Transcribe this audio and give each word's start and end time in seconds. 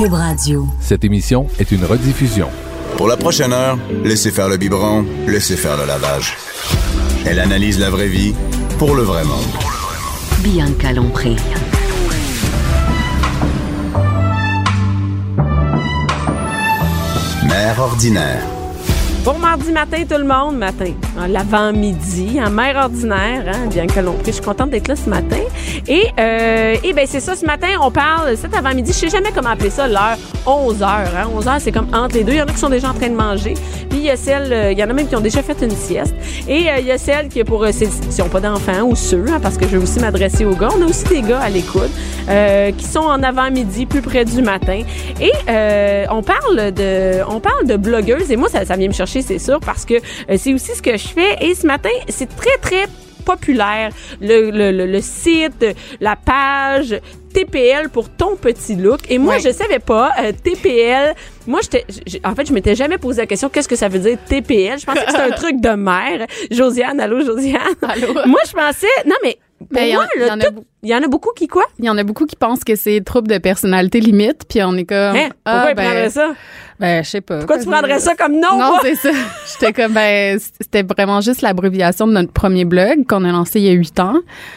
Cube 0.00 0.14
Radio. 0.14 0.66
Cette 0.80 1.04
émission 1.04 1.46
est 1.58 1.72
une 1.72 1.84
rediffusion. 1.84 2.48
Pour 2.96 3.06
la 3.06 3.18
prochaine 3.18 3.52
heure, 3.52 3.78
laissez 4.02 4.30
faire 4.30 4.48
le 4.48 4.56
biberon, 4.56 5.04
laissez 5.26 5.58
faire 5.58 5.76
le 5.76 5.84
lavage. 5.84 6.38
Elle 7.26 7.38
analyse 7.38 7.78
la 7.78 7.90
vraie 7.90 8.08
vie 8.08 8.34
pour 8.78 8.94
le 8.94 9.02
vrai 9.02 9.24
monde. 9.24 9.44
Bianca 10.38 10.94
Lompré. 10.94 11.36
Mère 17.46 17.78
ordinaire. 17.78 18.59
Bon 19.22 19.38
mardi 19.38 19.70
matin 19.70 19.98
tout 20.08 20.16
le 20.16 20.24
monde, 20.24 20.56
matin, 20.56 20.94
l'avant-midi, 21.28 22.40
en 22.42 22.48
mère 22.48 22.76
ordinaire, 22.76 23.44
hein, 23.46 23.66
bien 23.66 23.86
que 23.86 24.00
l'on 24.00 24.16
Je 24.24 24.30
suis 24.30 24.42
contente 24.42 24.70
d'être 24.70 24.88
là 24.88 24.96
ce 24.96 25.10
matin. 25.10 25.42
Et, 25.86 26.06
euh, 26.18 26.76
et 26.82 26.94
ben 26.94 27.06
c'est 27.06 27.20
ça, 27.20 27.36
ce 27.36 27.44
matin, 27.44 27.68
on 27.82 27.90
parle, 27.90 28.34
cet 28.38 28.56
avant-midi, 28.56 28.92
je 28.92 28.96
sais 28.96 29.08
jamais 29.10 29.30
comment 29.30 29.50
appeler 29.50 29.68
ça, 29.68 29.86
l'heure 29.86 30.16
11 30.46 30.82
heures. 30.82 30.88
Hein, 31.16 31.28
11 31.34 31.48
heures, 31.48 31.60
c'est 31.60 31.70
comme 31.70 31.88
entre 31.92 32.14
les 32.14 32.24
deux. 32.24 32.32
Il 32.32 32.38
y 32.38 32.42
en 32.42 32.46
a 32.46 32.52
qui 32.52 32.58
sont 32.58 32.70
déjà 32.70 32.90
en 32.90 32.94
train 32.94 33.10
de 33.10 33.14
manger. 33.14 33.54
Puis 33.90 33.98
il 33.98 34.04
y 34.04 34.10
a 34.10 34.16
celles, 34.16 34.52
euh, 34.52 34.72
il 34.72 34.78
y 34.78 34.84
en 34.84 34.88
a 34.88 34.92
même 34.92 35.08
qui 35.08 35.16
ont 35.16 35.20
déjà 35.20 35.42
fait 35.42 35.60
une 35.62 35.70
sieste. 35.70 36.14
Et 36.48 36.70
euh, 36.70 36.78
il 36.78 36.86
y 36.86 36.92
a 36.92 36.98
celles 36.98 37.28
qui, 37.28 37.42
pour 37.44 37.64
euh, 37.64 37.72
celles 37.72 37.90
qui 37.90 38.20
n'ont 38.20 38.28
pas 38.28 38.40
d'enfants 38.40 38.82
ou 38.82 38.94
ceux, 38.94 39.26
hein, 39.28 39.40
parce 39.40 39.56
que 39.56 39.66
je 39.66 39.76
vais 39.76 39.82
aussi 39.82 39.98
m'adresser 39.98 40.44
aux 40.44 40.54
gars. 40.54 40.68
On 40.78 40.82
a 40.82 40.86
aussi 40.86 41.04
des 41.04 41.22
gars 41.22 41.40
à 41.40 41.48
l'écoute 41.48 41.90
qui 42.76 42.84
sont 42.84 43.00
en 43.00 43.22
avant-midi, 43.24 43.86
plus 43.86 44.02
près 44.02 44.24
du 44.24 44.40
matin. 44.40 44.82
Et 45.20 45.32
on 46.10 46.22
parle 46.22 46.72
de, 46.72 47.22
on 47.28 47.40
parle 47.40 47.66
de 47.66 47.76
blogueuses. 47.76 48.30
Et 48.30 48.36
moi, 48.36 48.48
ça, 48.48 48.76
vient 48.76 48.88
me 48.88 48.92
chercher 48.92 49.22
c'est 49.22 49.40
sûr, 49.40 49.58
parce 49.58 49.84
que 49.84 49.94
c'est 50.36 50.54
aussi 50.54 50.74
ce 50.74 50.82
que 50.82 50.96
je 50.96 51.08
fais. 51.08 51.36
Et 51.40 51.54
ce 51.54 51.66
matin, 51.66 51.90
c'est 52.08 52.28
très, 52.36 52.56
très 52.62 52.86
populaire. 53.20 53.90
Le, 54.20 54.50
le, 54.50 54.70
le, 54.72 54.86
le 54.86 55.00
site, 55.00 55.64
la 56.00 56.16
page 56.16 56.98
TPL 57.32 57.88
pour 57.90 58.08
ton 58.10 58.36
petit 58.36 58.74
look. 58.74 59.00
Et 59.08 59.18
moi, 59.18 59.34
Ouais. 59.34 59.40
je 59.40 59.50
savais 59.52 59.78
pas, 59.78 60.10
euh, 60.20 60.32
TPL, 60.32 61.14
moi, 61.46 61.60
j'étais, 61.62 61.86
en 62.24 62.34
fait, 62.34 62.46
je 62.48 62.52
m'étais 62.52 62.74
jamais 62.74 62.98
posé 62.98 63.20
la 63.22 63.26
question, 63.26 63.48
qu'est-ce 63.48 63.68
que 63.68 63.76
ça 63.76 63.88
veut 63.88 64.00
dire 64.00 64.18
TPL? 64.26 64.78
Je 64.80 64.84
pensais 64.86 65.04
que 65.04 65.10
c'était 65.10 65.22
un 65.22 65.30
truc 65.36 65.60
de 65.60 65.70
mère. 65.70 66.26
Josiane, 66.50 66.98
allô, 67.00 67.24
Josiane? 67.24 67.60
Allô? 67.82 68.14
moi, 68.26 68.40
je 68.46 68.52
pensais, 68.52 68.88
non, 69.06 69.14
mais, 69.22 69.38
pour 69.66 69.68
Ben, 69.76 69.84
il 69.84 69.90
y 69.90 69.96
en- 69.96 69.98
moi, 69.98 70.08
il 70.16 70.22
y 70.22 70.26
là, 70.26 70.34
en 70.34 70.40
a 70.40 70.50
beaucoup. 70.50 70.66
il 70.82 70.88
y 70.88 70.94
en 70.94 71.02
a 71.02 71.08
beaucoup 71.08 71.30
qui 71.36 71.46
quoi? 71.46 71.64
Il 71.78 71.84
y 71.84 71.90
en 71.90 71.98
a 71.98 72.02
beaucoup 72.02 72.24
qui 72.24 72.36
pensent 72.36 72.64
que 72.64 72.74
c'est 72.76 73.00
trouble 73.02 73.28
de 73.28 73.38
personnalité 73.38 74.00
limite, 74.00 74.44
puis 74.48 74.62
on 74.62 74.74
est 74.76 74.86
comme. 74.86 75.16
Hein? 75.16 75.28
Pourquoi 75.44 75.62
ah, 75.62 75.70
ils 75.70 75.74
prendraient 75.74 76.02
ben, 76.04 76.10
ça? 76.10 76.32
Ben, 76.78 77.04
je 77.04 77.10
sais 77.10 77.20
pas. 77.20 77.38
Pourquoi 77.38 77.58
tu 77.58 77.66
prendrais 77.66 77.98
ça 77.98 78.14
comme 78.14 78.32
nom? 78.32 78.58
Non, 78.58 78.78
c'est 78.80 78.94
ça. 78.94 79.10
J'étais 79.52 79.72
comme, 79.74 79.92
ben, 79.92 80.38
c'était 80.60 80.82
vraiment 80.82 81.20
juste 81.20 81.42
l'abréviation 81.42 82.06
de 82.06 82.12
notre 82.12 82.32
premier 82.32 82.64
blog 82.64 83.06
qu'on 83.06 83.22
a 83.24 83.32
lancé 83.32 83.60
il 83.60 83.66
y 83.66 83.68
a 83.68 83.72
huit 83.72 84.00
ans, 84.00 84.16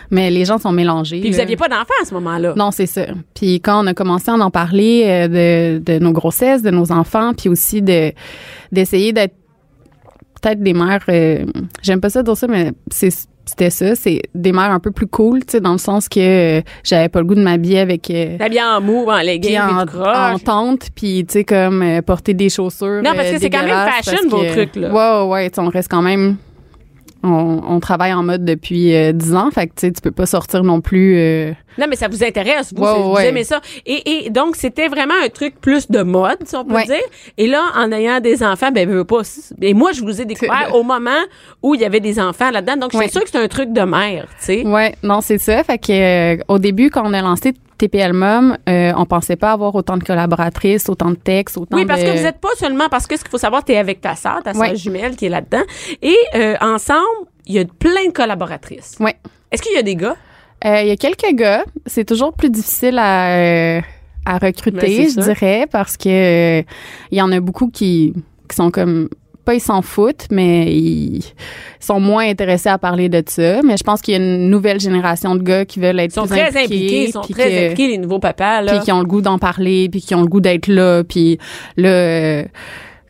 mais 0.09 0.31
les 0.31 0.45
gens 0.45 0.57
sont 0.57 0.71
mélangés. 0.71 1.19
Puis 1.19 1.31
vous 1.31 1.39
aviez 1.41 1.57
pas 1.57 1.67
d'enfant 1.67 1.93
à 2.01 2.05
ce 2.05 2.13
moment-là? 2.13 2.53
Non, 2.55 2.71
c'est 2.71 2.85
ça. 2.85 3.05
Puis 3.35 3.55
quand 3.59 3.83
on 3.83 3.87
a 3.87 3.93
commencé 3.93 4.31
à 4.31 4.35
en 4.35 4.51
parler 4.51 5.03
euh, 5.05 5.79
de, 5.79 5.83
de 5.83 5.99
nos 5.99 6.13
grossesses, 6.13 6.61
de 6.61 6.71
nos 6.71 6.93
enfants, 6.93 7.33
puis 7.33 7.49
aussi 7.49 7.81
de 7.81 8.13
d'essayer 8.71 9.11
d'être 9.11 9.35
peut-être 10.41 10.61
des 10.61 10.73
mères, 10.73 11.03
euh, 11.09 11.45
j'aime 11.81 12.01
pas 12.01 12.09
ça 12.09 12.23
dire 12.23 12.37
ça, 12.37 12.47
mais 12.47 12.71
c'est 12.91 13.11
c'était 13.45 13.69
ça, 13.69 13.95
c'est 13.95 14.21
des 14.33 14.51
mères 14.51 14.71
un 14.71 14.79
peu 14.79 14.91
plus 14.91 15.07
cool, 15.07 15.39
tu 15.41 15.51
sais, 15.53 15.61
dans 15.61 15.73
le 15.73 15.77
sens 15.77 16.07
que 16.07 16.59
euh, 16.59 16.61
j'avais 16.83 17.09
pas 17.09 17.19
le 17.19 17.25
goût 17.25 17.35
de 17.35 17.43
m'habiller 17.43 17.79
avec 17.79 18.09
euh, 18.09 18.37
en 18.39 18.81
mou, 18.81 19.05
en 19.09 19.21
leggings, 19.21 19.59
en, 19.59 20.37
tente, 20.39 20.89
puis 20.95 21.25
tu 21.25 21.33
sais 21.33 21.43
comme 21.43 21.81
euh, 21.81 22.01
porter 22.01 22.33
des 22.33 22.49
chaussures. 22.49 23.01
Non, 23.03 23.11
parce 23.15 23.29
que 23.29 23.35
euh, 23.35 23.39
c'est 23.39 23.49
quand 23.49 23.63
même 23.65 23.89
fashion, 23.89 24.29
vos 24.29 24.41
que- 24.41 24.51
trucs, 24.53 24.75
là. 24.75 24.91
Ouais, 24.91 25.27
ouais, 25.27 25.33
ouais, 25.45 25.51
on 25.57 25.69
reste 25.69 25.89
quand 25.91 26.01
même. 26.01 26.37
On, 27.23 27.61
on 27.67 27.79
travaille 27.79 28.13
en 28.13 28.21
mode 28.23 28.43
depuis 28.43 28.93
euh, 28.93 29.13
10 29.13 29.35
ans, 29.35 29.49
fait 29.49 29.67
que 29.67 29.73
tu 29.75 29.87
sais, 29.87 29.91
tu 29.93 30.01
peux 30.01 30.11
pas 30.11 30.25
sortir 30.25 30.63
non 30.63 30.81
plus. 30.81 31.15
euh, 31.17 31.51
Non, 31.79 31.85
mais 31.89 31.95
ça 31.95 32.09
vous 32.09 32.21
intéresse, 32.23 32.73
vous, 32.75 32.83
c'est- 32.85 32.99
vous 33.01 33.13
ouais. 33.13 33.27
aimez 33.29 33.45
ça. 33.45 33.61
Et, 33.85 34.25
et 34.25 34.29
donc, 34.29 34.57
c'était 34.57 34.89
vraiment 34.89 35.13
un 35.23 35.29
truc 35.29 35.55
plus 35.61 35.89
de 35.89 36.01
mode, 36.03 36.37
si 36.45 36.55
on 36.55 36.65
peut 36.65 36.73
Ouais. 36.75 36.83
dire. 36.85 36.97
Et 37.37 37.47
là, 37.47 37.61
en 37.77 37.91
ayant 37.93 38.19
des 38.19 38.43
enfants, 38.43 38.71
ben, 38.71 38.89
veux 38.89 39.05
pas. 39.05 39.21
Et 39.61 39.73
moi, 39.73 39.91
je 39.93 40.01
vous 40.01 40.19
ai 40.21 40.25
découvert 40.25 40.75
au 40.75 40.83
moment 40.83 41.11
où 41.61 41.75
il 41.75 41.81
y 41.81 41.85
avait 41.85 42.01
des 42.01 42.19
enfants 42.19 42.51
là-dedans. 42.51 42.75
Donc, 42.75 42.91
je 42.91 42.97
suis 42.97 43.05
Ouais. 43.05 43.11
sûre 43.11 43.23
que 43.23 43.29
c'est 43.29 43.39
un 43.41 43.47
truc 43.47 43.71
de 43.71 43.81
mère, 43.83 44.25
tu 44.39 44.45
sais. 44.45 44.65
Ouais, 44.67 44.93
non, 45.01 45.21
c'est 45.21 45.37
ça. 45.37 45.63
Fait 45.63 45.77
que 45.77 45.91
euh, 45.93 46.37
au 46.49 46.59
début, 46.59 46.89
quand 46.89 47.03
on 47.09 47.13
a 47.13 47.21
lancé 47.21 47.53
TPL 47.77 48.13
Mom, 48.13 48.57
euh, 48.69 48.93
on 48.97 49.05
pensait 49.05 49.35
pas 49.35 49.51
avoir 49.51 49.73
autant 49.75 49.97
de 49.97 50.03
collaboratrices, 50.03 50.89
autant 50.89 51.09
de 51.11 51.15
textes, 51.15 51.57
autant 51.57 51.77
Oui, 51.77 51.85
parce 51.85 52.01
de... 52.01 52.07
que 52.07 52.17
vous 52.17 52.25
êtes 52.25 52.39
pas 52.39 52.53
seulement 52.57 52.87
parce 52.89 53.07
que 53.07 53.17
ce 53.17 53.21
qu'il 53.21 53.31
faut 53.31 53.37
savoir, 53.37 53.63
t'es 53.63 53.77
avec 53.77 54.01
ta 54.01 54.15
sœur, 54.15 54.41
ta 54.43 54.53
sœur 54.53 54.61
Ouais. 54.61 54.75
jumelle 54.75 55.15
qui 55.15 55.25
est 55.25 55.29
là-dedans. 55.29 55.63
Et 56.01 56.15
euh, 56.35 56.55
ensemble, 56.61 56.99
il 57.45 57.55
y 57.55 57.59
a 57.59 57.65
plein 57.65 58.05
de 58.07 58.11
collaboratrices. 58.13 58.95
Ouais. 58.99 59.15
Est-ce 59.51 59.61
qu'il 59.61 59.73
y 59.75 59.77
a 59.79 59.83
des 59.83 59.95
gars? 59.95 60.15
Euh, 60.65 60.81
Il 60.81 60.87
y 60.87 60.91
a 60.91 60.95
quelques 60.97 61.33
gars. 61.33 61.65
C'est 61.85 62.05
toujours 62.05 62.33
plus 62.33 62.49
difficile 62.49 62.97
à, 62.97 63.35
euh, 63.35 63.81
à 64.25 64.39
Ben, 64.39 64.47
recruter, 64.47 65.09
c'est 65.09 65.21
je 65.21 65.25
dirais, 65.27 65.67
parce 65.69 65.97
que 65.97 66.59
il 66.61 67.17
y 67.17 67.21
en 67.21 67.31
a 67.31 67.39
beaucoup 67.41 67.69
qui, 67.69 68.13
qui 68.49 68.55
sont 68.55 68.71
comme 68.71 69.09
pas 69.43 69.53
ils 69.55 69.59
s'en 69.59 69.81
foutent, 69.81 70.27
mais 70.31 70.73
ils 70.75 71.23
sont 71.79 71.99
moins 71.99 72.27
intéressés 72.27 72.69
à 72.69 72.77
parler 72.77 73.09
de 73.09 73.21
ça. 73.27 73.61
Mais 73.63 73.77
je 73.77 73.83
pense 73.83 74.01
qu'il 74.01 74.13
y 74.13 74.17
a 74.17 74.19
une 74.19 74.49
nouvelle 74.49 74.79
génération 74.79 75.35
de 75.35 75.43
gars 75.43 75.65
qui 75.65 75.79
veulent 75.79 75.99
être 75.99 76.11
Ils 76.11 76.15
sont 76.15 76.27
plus 76.27 76.37
très 76.39 76.63
impliqués, 76.63 77.03
ils 77.07 77.11
sont 77.11 77.21
très 77.21 77.33
que- 77.49 77.65
impliqués, 77.65 77.87
les 77.89 77.97
nouveaux 77.97 78.19
papas, 78.19 78.61
là. 78.61 78.73
puis 78.75 78.83
qui 78.85 78.91
ont 78.91 78.99
le 78.99 79.05
goût 79.05 79.21
d'en 79.21 79.37
parler, 79.39 79.89
puis 79.89 80.01
qui 80.01 80.15
ont 80.15 80.21
le 80.21 80.27
goût 80.27 80.41
d'être 80.41 80.67
là, 80.67 81.03
puis 81.03 81.37
euh, 81.79 82.43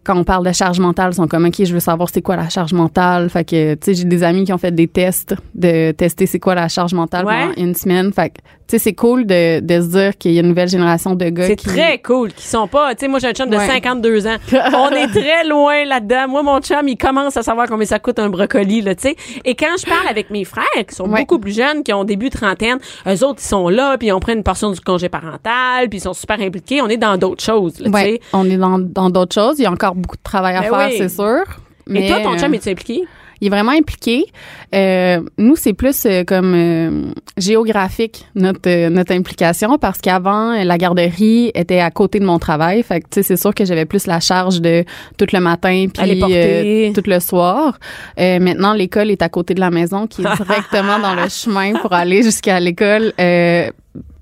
quand 0.03 0.17
on 0.17 0.23
parle 0.25 0.45
de 0.45 0.51
charge 0.51 0.79
mentale, 0.79 1.11
ils 1.13 1.16
sont 1.16 1.27
comme, 1.27 1.45
OK, 1.45 1.63
je 1.63 1.73
veux 1.73 1.79
savoir 1.79 2.09
c'est 2.09 2.22
quoi 2.22 2.35
la 2.35 2.49
charge 2.49 2.73
mentale. 2.73 3.29
Fait 3.29 3.45
que, 3.45 3.75
tu 3.75 3.79
sais, 3.85 3.93
j'ai 3.93 4.03
des 4.03 4.23
amis 4.23 4.43
qui 4.43 4.51
ont 4.51 4.57
fait 4.57 4.73
des 4.75 4.88
tests 4.88 5.33
de 5.55 5.91
tester 5.91 6.25
c'est 6.25 6.39
quoi 6.39 6.55
la 6.55 6.67
charge 6.67 6.93
mentale 6.93 7.25
Ouais. 7.25 7.33
pendant 7.47 7.53
une 7.67 7.73
semaine. 7.73 8.11
Fait 8.11 8.29
que, 8.31 8.35
tu 8.68 8.78
sais, 8.78 8.79
c'est 8.79 8.94
cool 8.94 9.25
de, 9.25 9.59
de 9.59 9.81
se 9.81 9.88
dire 9.88 10.18
qu'il 10.18 10.31
y 10.31 10.38
a 10.38 10.41
une 10.41 10.47
nouvelle 10.50 10.68
génération 10.69 11.16
de 11.16 11.25
gars 11.29 11.47
C'est 11.47 11.56
qui... 11.56 11.68
très 11.68 12.00
cool 12.00 12.31
qu'ils 12.31 12.46
sont 12.50 12.68
pas. 12.68 12.96
Tu 12.96 13.01
sais, 13.01 13.07
moi, 13.07 13.19
j'ai 13.19 13.28
un 13.28 13.34
chum 13.34 13.50
de 13.50 13.57
Ouais. 13.57 13.68
52 13.68 14.28
ans. 14.28 14.38
On 14.74 14.90
est 14.91 15.07
très 15.07 15.44
loin 15.47 15.85
là-dedans. 15.85 16.28
Moi, 16.29 16.44
mon 16.44 16.59
chum, 16.62 16.88
il 16.88 16.97
commence 16.97 17.35
à 17.38 17.44
savoir 17.44 17.68
combien 17.68 17.85
ça 17.85 18.00
coûte 18.00 18.19
un 18.19 18.29
brocoli, 18.29 18.81
là, 18.81 18.96
tu 18.96 19.09
sais. 19.09 19.16
Et 19.46 19.56
quand 19.56 19.75
je 19.79 19.85
parle 19.85 20.07
avec 20.09 20.29
mes 20.29 20.44
frères, 20.46 20.63
qui 20.88 20.96
sont 20.96 21.09
Ouais. 21.09 21.22
beaucoup 21.22 21.40
plus 21.40 21.56
jeunes, 21.56 21.84
qui 21.84 21.94
ont 21.94 22.03
début 22.03 22.29
trentaine, 22.29 22.78
eux 23.07 23.23
autres, 23.25 23.40
ils 23.44 23.47
sont 23.47 23.69
là, 23.69 23.97
puis 23.97 24.07
ils 24.07 24.12
ont 24.13 24.19
pris 24.19 24.34
une 24.34 24.44
portion 24.44 24.72
du 24.72 24.79
congé 24.79 25.09
parental, 25.09 25.90
puis 25.90 26.00
ils 26.00 26.02
sont 26.02 26.13
super 26.13 26.40
impliqués. 26.40 26.81
On 26.81 26.88
est 26.90 26.97
dans 26.97 27.18
d'autres 27.18 27.44
choses, 27.44 27.79
là, 27.79 27.90
tu 27.90 27.94
Ouais, 27.96 28.03
sais. 28.03 28.22
on 28.34 28.50
est 28.50 28.57
dans 28.57 28.79
dans 28.79 29.09
d'autres 29.09 29.34
choses. 29.35 29.59
Il 29.59 29.63
y 29.63 29.66
a 29.66 29.72
encore 29.72 29.96
beaucoup 29.96 30.18
de 30.18 30.23
travail 30.23 30.56
à 30.56 30.62
Ben 30.62 30.69
faire, 30.69 30.88
oui. 30.90 30.96
c'est 30.97 31.09
sûr. 31.09 31.44
Et 31.88 31.91
Mais, 31.91 32.07
toi, 32.07 32.19
ton 32.22 32.38
chum, 32.38 32.53
euh, 32.53 32.56
es-tu 32.56 32.69
impliqué? 32.69 33.03
Il 33.43 33.47
est 33.47 33.49
vraiment 33.49 33.73
impliqué. 33.73 34.25
Euh, 34.73 35.19
nous, 35.37 35.57
c'est 35.57 35.73
plus 35.73 36.05
euh, 36.05 36.23
comme 36.23 36.53
euh, 36.55 37.11
géographique 37.37 38.25
notre 38.35 38.61
euh, 38.67 38.89
notre 38.89 39.11
implication 39.11 39.77
parce 39.77 39.99
qu'avant 39.99 40.63
la 40.63 40.77
garderie 40.77 41.51
était 41.53 41.81
à 41.81 41.91
côté 41.91 42.19
de 42.19 42.25
mon 42.25 42.39
travail. 42.39 42.81
Fait 42.83 43.01
que 43.01 43.07
tu 43.11 43.15
sais, 43.15 43.23
c'est 43.23 43.35
sûr 43.35 43.53
que 43.53 43.65
j'avais 43.65 43.83
plus 43.83 44.07
la 44.07 44.21
charge 44.21 44.61
de 44.61 44.85
tout 45.17 45.27
le 45.33 45.41
matin 45.41 45.87
puis 45.93 46.23
euh, 46.23 46.93
tout 46.93 47.03
le 47.05 47.19
soir. 47.19 47.77
Euh, 48.17 48.39
maintenant, 48.39 48.71
l'école 48.71 49.11
est 49.11 49.21
à 49.21 49.27
côté 49.27 49.53
de 49.53 49.59
la 49.59 49.71
maison, 49.71 50.07
qui 50.07 50.21
est 50.21 50.35
directement 50.37 50.99
dans 50.99 51.13
le 51.13 51.27
chemin 51.27 51.73
pour 51.81 51.91
aller 51.91 52.23
jusqu'à 52.23 52.61
l'école. 52.61 53.11
Euh, 53.19 53.69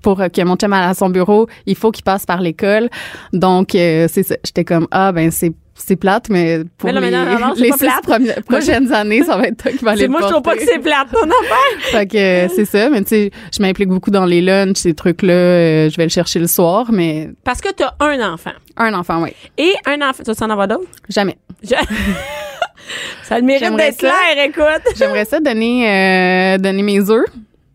pour 0.02 0.16
que 0.16 0.42
mon 0.44 0.56
chum 0.56 0.72
aille 0.72 0.90
à 0.90 0.94
son 0.94 1.08
bureau, 1.08 1.46
il 1.64 1.76
faut 1.76 1.92
qu'il 1.92 2.04
passe 2.04 2.26
par 2.26 2.40
l'école. 2.40 2.90
Donc, 3.32 3.74
euh, 3.74 4.08
c'est 4.10 4.24
ça. 4.24 4.34
J'étais 4.44 4.64
comme, 4.64 4.88
ah, 4.90 5.12
ben, 5.12 5.30
c'est 5.30 5.52
c'est 5.74 5.96
plate, 5.96 6.28
mais 6.28 6.60
pour 6.78 6.86
Mais 6.88 6.92
là, 6.92 7.00
mais 7.00 7.10
les, 7.10 7.16
non, 7.16 7.24
non, 7.24 7.38
non, 7.48 7.54
les 7.56 7.72
six 7.72 8.42
prochaines 8.48 8.92
années, 8.92 9.22
ça 9.24 9.36
va 9.36 9.48
être 9.48 9.62
toi 9.62 9.72
qui 9.72 9.84
vas 9.84 9.92
aller 9.92 10.06
Moi, 10.08 10.20
je 10.22 10.28
trouve 10.28 10.42
pas 10.42 10.54
que 10.56 10.62
c'est 10.64 10.78
plate, 10.78 11.08
ton 11.10 11.24
affaire. 11.26 11.80
Fait 11.90 12.06
que 12.06 12.16
euh, 12.16 12.48
c'est 12.54 12.64
ça, 12.66 12.90
mais 12.90 13.02
tu 13.02 13.08
sais, 13.08 13.30
je 13.56 13.62
m'implique 13.62 13.88
beaucoup 13.88 14.10
dans 14.10 14.24
les 14.26 14.40
lunchs, 14.42 14.76
ces 14.76 14.94
trucs-là. 14.94 15.32
euh, 15.32 15.90
je 15.90 15.96
vais 15.96 16.04
le 16.04 16.10
chercher 16.10 16.38
le 16.38 16.46
soir, 16.46 16.86
mais 16.92 17.30
Parce 17.44 17.60
que 17.60 17.70
t'as 17.72 17.94
un 18.00 18.32
enfant. 18.32 18.52
un 18.76 18.94
enfant, 18.94 19.22
oui. 19.22 19.30
Et 19.58 19.72
un 19.86 20.00
enfant. 20.08 20.22
Tu 20.24 20.32
vas 20.32 20.46
en 20.46 20.50
avoir 20.50 20.68
d'autres? 20.68 20.84
Jamais. 21.08 21.38
Je- 21.62 21.70
ça 23.22 23.36
a 23.36 23.38
le 23.38 23.44
mérite 23.44 23.64
J'aimerais 23.64 23.90
d'être 23.90 24.00
ça. 24.00 24.08
clair, 24.34 24.44
écoute. 24.46 24.92
J'aimerais 24.96 25.24
ça 25.24 25.40
donner, 25.40 25.88
euh, 25.88 26.58
donner 26.58 26.82
mes 26.82 27.08
œufs 27.10 27.24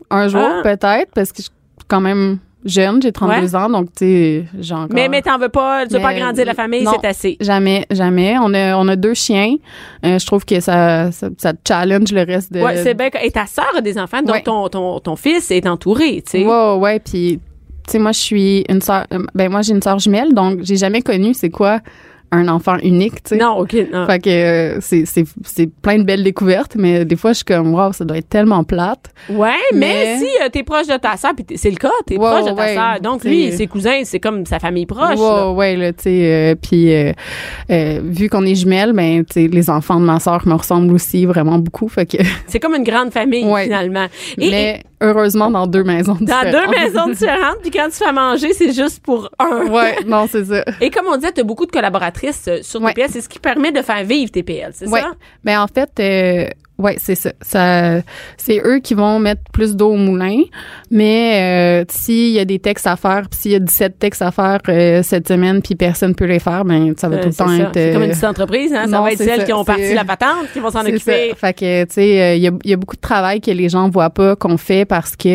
un 0.09 0.27
jour, 0.27 0.41
Ah. 0.41 0.61
peut-être, 0.63 1.11
parce 1.13 1.31
que 1.31 1.41
je 1.41 1.47
quand 1.87 2.01
même 2.01 2.39
jeune, 2.65 3.01
j'ai 3.01 3.11
32 3.11 3.55
ans, 3.55 3.69
donc 3.69 3.87
tu 3.91 3.97
sais, 3.99 4.45
j'ai 4.59 4.73
encore... 4.73 4.87
Mais, 4.91 5.07
mais 5.09 5.21
t'en 5.21 5.37
veux 5.37 5.49
pas, 5.49 5.85
tu 5.85 5.93
veux 5.93 6.01
pas 6.01 6.09
Mais, 6.09 6.15
agrandir 6.21 6.45
la 6.45 6.53
famille, 6.53 6.85
c'est 7.01 7.07
assez. 7.07 7.37
Jamais, 7.39 7.85
jamais. 7.91 8.35
On 8.41 8.53
a, 8.53 8.75
on 8.77 8.87
a 8.87 8.95
deux 8.95 9.13
chiens. 9.13 9.55
Euh, 10.05 10.19
je 10.19 10.25
trouve 10.25 10.43
que 10.45 10.59
ça, 10.59 11.11
ça, 11.11 11.29
ça 11.37 11.53
challenge 11.67 12.11
le 12.11 12.23
reste 12.23 12.51
de... 12.51 12.61
Ouais, 12.61 12.77
c'est 12.83 12.93
bien. 12.93 13.09
Et 13.23 13.31
ta 13.31 13.45
sœur 13.45 13.71
a 13.77 13.81
des 13.81 13.97
enfants, 13.97 14.21
donc 14.21 14.35
Ouais. 14.35 14.41
ton, 14.43 14.67
ton, 14.69 14.99
ton 14.99 15.15
fils 15.15 15.51
est 15.51 15.67
entouré, 15.67 16.21
tu 16.25 16.31
sais. 16.31 16.45
Ouais, 16.45 16.73
ouais, 16.75 16.99
puis 16.99 17.39
tu 17.85 17.91
sais 17.93 17.99
moi 17.99 18.11
je 18.11 18.19
suis 18.19 18.65
une 18.67 18.81
sœur 18.81 19.05
euh, 19.13 19.19
ben 19.33 19.49
moi 19.49 19.61
j'ai 19.61 19.71
une 19.71 19.81
sœur 19.81 19.97
jumelle 19.97 20.33
donc 20.33 20.59
j'ai 20.61 20.75
jamais 20.75 21.01
connu 21.01 21.33
c'est 21.33 21.49
quoi 21.49 21.79
un 22.31 22.47
enfant 22.49 22.77
unique, 22.83 23.23
tu 23.23 23.29
sais. 23.29 23.37
Non, 23.37 23.57
OK. 23.59 23.73
non. 23.91 24.05
Fait 24.05 24.19
que 24.19 24.29
euh, 24.29 24.77
c'est 24.81 25.05
c'est 25.05 25.23
c'est 25.45 25.67
plein 25.81 25.97
de 25.97 26.03
belles 26.03 26.23
découvertes 26.23 26.75
mais 26.75 27.05
des 27.05 27.15
fois 27.15 27.31
je 27.31 27.37
suis 27.37 27.45
comme 27.45 27.73
wow, 27.73 27.93
ça 27.93 28.03
doit 28.03 28.17
être 28.17 28.27
tellement 28.27 28.63
plate. 28.65 29.11
Ouais, 29.29 29.51
mais, 29.73 29.79
Mais- 29.79 30.17
si 30.19 30.25
euh, 30.43 30.49
t'es 30.51 30.63
proche 30.63 30.87
de 30.87 30.97
ta 30.97 31.15
sœur, 31.15 31.31
puis 31.35 31.57
c'est 31.57 31.69
le 31.69 31.77
cas, 31.77 31.91
t'es 32.05 32.15
proche 32.15 32.43
de 32.43 32.49
ta 32.49 32.55
ouais, 32.55 32.75
sœur. 32.75 32.99
Donc, 33.01 33.23
lui, 33.23 33.51
ses 33.53 33.67
cousins, 33.67 34.01
c'est 34.03 34.19
comme 34.19 34.45
sa 34.45 34.59
famille 34.59 34.85
proche. 34.85 35.17
ouais, 35.17 35.25
là. 35.25 35.51
ouais 35.51 35.75
là, 35.77 35.93
tu 35.93 36.03
sais 36.03 36.19
euh, 36.51 36.55
puis 36.61 36.93
euh, 36.93 37.13
vu 38.03 38.29
qu'on 38.29 38.45
est 38.45 38.55
jumelles, 38.55 38.93
ben 38.93 39.23
tu 39.25 39.33
sais 39.33 39.47
les 39.47 39.69
enfants 39.69 39.99
de 39.99 40.05
ma 40.05 40.19
sœur 40.19 40.45
me 40.47 40.53
ressemblent 40.53 40.93
aussi 40.93 41.25
vraiment 41.25 41.57
beaucoup 41.59 41.87
fait 41.87 42.05
que 42.05 42.17
C'est 42.47 42.59
comme 42.59 42.75
une 42.75 42.83
grande 42.83 43.11
famille, 43.11 43.45
Ouais. 43.45 43.63
finalement. 43.65 44.07
Et, 44.37 44.49
mais 44.49 44.83
heureusement 45.01 45.49
dans 45.51 45.67
deux 45.67 45.83
maisons 45.83 46.13
Dans 46.19 46.25
différentes. 46.25 46.51
deux 46.51 46.67
maisons 46.71 47.07
différentes, 47.09 47.57
puis 47.61 47.71
quand 47.71 47.87
tu 47.89 48.03
fais 48.03 48.11
manger, 48.11 48.53
c'est 48.53 48.73
juste 48.73 49.01
pour 49.03 49.29
un. 49.39 49.67
Ouais, 49.67 49.97
non, 50.05 50.27
c'est 50.29 50.45
ça. 50.45 50.63
Et 50.81 50.89
comme 50.89 51.05
on 51.07 51.15
disait, 51.15 51.31
tu 51.31 51.41
as 51.41 51.43
beaucoup 51.43 51.65
de 51.65 51.71
collaboratrices 51.71 52.45
euh, 52.47 52.59
sur 52.61 52.81
Ouais. 52.81 52.93
TPL. 52.93 53.09
C'est 53.11 53.21
ce 53.21 53.29
qui 53.29 53.39
permet 53.39 53.71
de 53.71 53.81
faire 53.81 54.03
vivre 54.03 54.31
TPL, 54.31 54.71
c'est 54.73 54.87
Ouais. 54.87 55.01
ça? 55.01 55.11
Mais 55.43 55.55
en 55.57 55.67
fait, 55.67 55.89
euh, 55.99 56.47
ouais, 56.77 56.95
c'est 56.99 57.15
ça. 57.15 57.31
ça 57.41 58.01
c'est 58.37 58.61
eux 58.65 58.79
qui 58.79 58.93
vont 58.93 59.19
mettre 59.19 59.41
plus 59.51 59.75
d'eau 59.75 59.91
au 59.91 59.95
moulin. 59.97 60.41
Mais 60.91 61.81
euh, 61.81 61.85
s'il 61.89 62.29
y 62.31 62.39
a 62.39 62.45
des 62.45 62.59
textes 62.59 62.87
à 62.87 62.95
faire, 62.95 63.23
puis 63.29 63.39
s'il 63.39 63.51
y 63.51 63.55
a 63.55 63.59
17 63.59 63.99
textes 63.99 64.21
à 64.21 64.31
faire 64.31 64.59
euh, 64.69 65.01
cette 65.03 65.27
semaine, 65.27 65.61
puis 65.61 65.75
personne 65.75 66.15
peut 66.15 66.25
les 66.25 66.39
faire, 66.39 66.63
ben 66.65 66.93
ça 66.97 67.09
va 67.09 67.17
Euh, 67.17 67.21
tout 67.23 67.29
le 67.29 67.33
temps 67.33 67.47
ça. 67.47 67.55
être. 67.55 67.69
C'est 67.73 67.91
comme 67.93 68.03
une 68.03 68.09
euh, 68.09 68.11
petite 68.13 68.23
entreprise, 68.23 68.73
hein? 68.73 68.85
Ça 68.85 68.97
non, 68.97 69.03
va 69.03 69.11
être 69.11 69.17
celles 69.17 69.39
ça. 69.39 69.45
qui 69.45 69.53
ont 69.53 69.63
parti 69.65 69.93
la 69.93 70.05
patente, 70.05 70.47
qui 70.53 70.59
vont 70.59 70.69
s'en 70.69 70.81
occuper. 70.85 71.29
ça. 71.31 71.35
Fait 71.35 71.53
que, 71.53 71.83
tu 71.85 71.93
sais, 71.93 72.21
euh, 72.21 72.35
il 72.35 72.41
y, 72.43 72.47
a, 72.47 72.51
y 72.63 72.73
a 72.73 72.77
beaucoup 72.77 72.95
de 72.95 73.01
travail 73.01 73.41
que 73.41 73.51
les 73.51 73.69
gens 73.69 73.89
voient 73.89 74.09
pas 74.09 74.35
qu'on 74.35 74.57
fait 74.57 74.85
parce 74.85 75.15
que, 75.15 75.27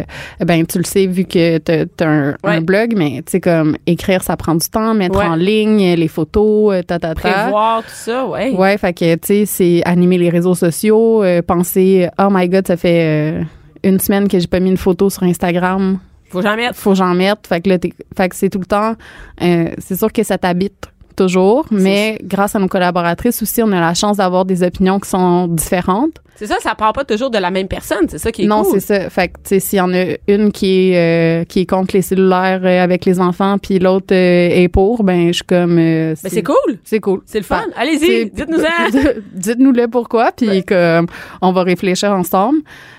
euh, 0.00 0.02
ben, 0.44 0.64
tu 0.66 0.78
le 0.78 0.84
sais, 0.84 1.06
vu 1.06 1.24
que 1.24 1.58
t'as 1.58 1.84
as 2.00 2.04
un, 2.08 2.28
un 2.30 2.34
Ouais. 2.48 2.60
blog, 2.60 2.94
mais 2.96 3.16
tu 3.26 3.32
sais, 3.32 3.40
comme 3.40 3.76
écrire, 3.86 4.22
ça 4.22 4.36
prend 4.36 4.54
du 4.54 4.68
temps, 4.68 4.94
mettre 4.94 5.18
Ouais. 5.18 5.24
en 5.26 5.34
ligne 5.34 5.94
les 5.94 6.08
photos, 6.08 6.74
ta, 6.86 6.98
ta, 6.98 7.14
ta. 7.14 7.14
Prévoir 7.14 7.82
tout 7.82 7.88
ça, 7.92 8.26
ouais. 8.26 8.50
Ouais, 8.50 8.78
fait 8.78 8.92
que, 8.92 9.14
tu 9.16 9.20
sais, 9.24 9.44
c'est 9.46 9.82
animer 9.84 10.18
les 10.18 10.30
réseaux 10.30 10.54
sociaux, 10.54 10.67
euh, 11.22 11.42
penser, 11.42 12.08
oh 12.18 12.28
my 12.30 12.48
god, 12.48 12.66
ça 12.66 12.76
fait 12.76 13.40
euh, 13.40 13.42
une 13.82 14.00
semaine 14.00 14.28
que 14.28 14.38
j'ai 14.38 14.46
pas 14.46 14.60
mis 14.60 14.70
une 14.70 14.76
photo 14.76 15.10
sur 15.10 15.22
Instagram, 15.22 15.98
Faut 16.30 16.42
jamais 16.42 16.62
mettre. 16.62 16.76
faut 16.76 16.94
j'en. 16.94 17.14
Fait 17.48 17.60
que 17.60 17.68
là, 17.68 17.78
fait 18.16 18.28
que 18.28 18.36
c'est 18.36 18.50
tout 18.50 18.58
le 18.58 18.66
temps, 18.66 18.94
euh, 19.42 19.70
c'est 19.78 19.96
sûr 19.96 20.12
que 20.12 20.22
ça 20.22 20.38
t'habite 20.38 20.88
toujours, 21.18 21.66
mais 21.70 22.18
grâce 22.22 22.54
à 22.54 22.58
nos 22.60 22.68
collaboratrices 22.68 23.42
aussi, 23.42 23.62
on 23.62 23.72
a 23.72 23.80
la 23.80 23.94
chance 23.94 24.18
d'avoir 24.18 24.44
des 24.44 24.62
opinions 24.62 25.00
qui 25.00 25.08
sont 25.08 25.48
différentes. 25.48 26.12
C'est 26.36 26.46
ça, 26.46 26.54
ça 26.60 26.76
part 26.76 26.92
pas 26.92 27.04
toujours 27.04 27.30
de 27.30 27.38
la 27.38 27.50
même 27.50 27.66
personne. 27.66 28.06
C'est 28.08 28.18
ça 28.18 28.30
qui 28.30 28.44
est 28.44 28.46
non, 28.46 28.62
cool. 28.62 28.74
c'est 28.80 29.00
ça. 29.00 29.10
Fait 29.10 29.26
que, 29.26 29.32
tu 29.38 29.48
sais, 29.48 29.58
s'il 29.60 29.78
y 29.78 29.80
en 29.80 29.92
a 29.92 30.04
une 30.28 30.52
qui 30.52 30.92
est, 30.92 30.96
euh, 31.42 31.44
qui 31.44 31.60
est 31.62 31.66
contre 31.66 31.96
les 31.96 32.02
cellulaires 32.02 32.60
euh, 32.62 32.84
avec 32.84 33.04
les 33.06 33.18
enfants, 33.18 33.58
puis 33.58 33.80
l'autre 33.80 34.12
euh, 34.14 34.48
est 34.52 34.68
pour, 34.68 35.02
ben, 35.02 35.28
je 35.28 35.32
suis 35.32 35.44
comme... 35.44 35.74
Mais 35.74 36.14
c'est 36.14 36.44
cool. 36.44 36.78
C'est 36.84 37.00
cool. 37.00 37.22
C'est 37.26 37.38
le 37.38 37.44
fun. 37.44 37.62
Fait- 37.74 37.80
Allez-y, 37.82 37.98
c'est- 37.98 38.24
dites-nous-en. 38.26 39.00
Dites-nous-le 39.34 39.88
pourquoi, 39.88 40.30
puis 40.30 40.62
comme 40.62 41.06
on 41.42 41.50
va 41.50 41.64
réfléchir 41.64 42.12
ensemble. 42.12 42.58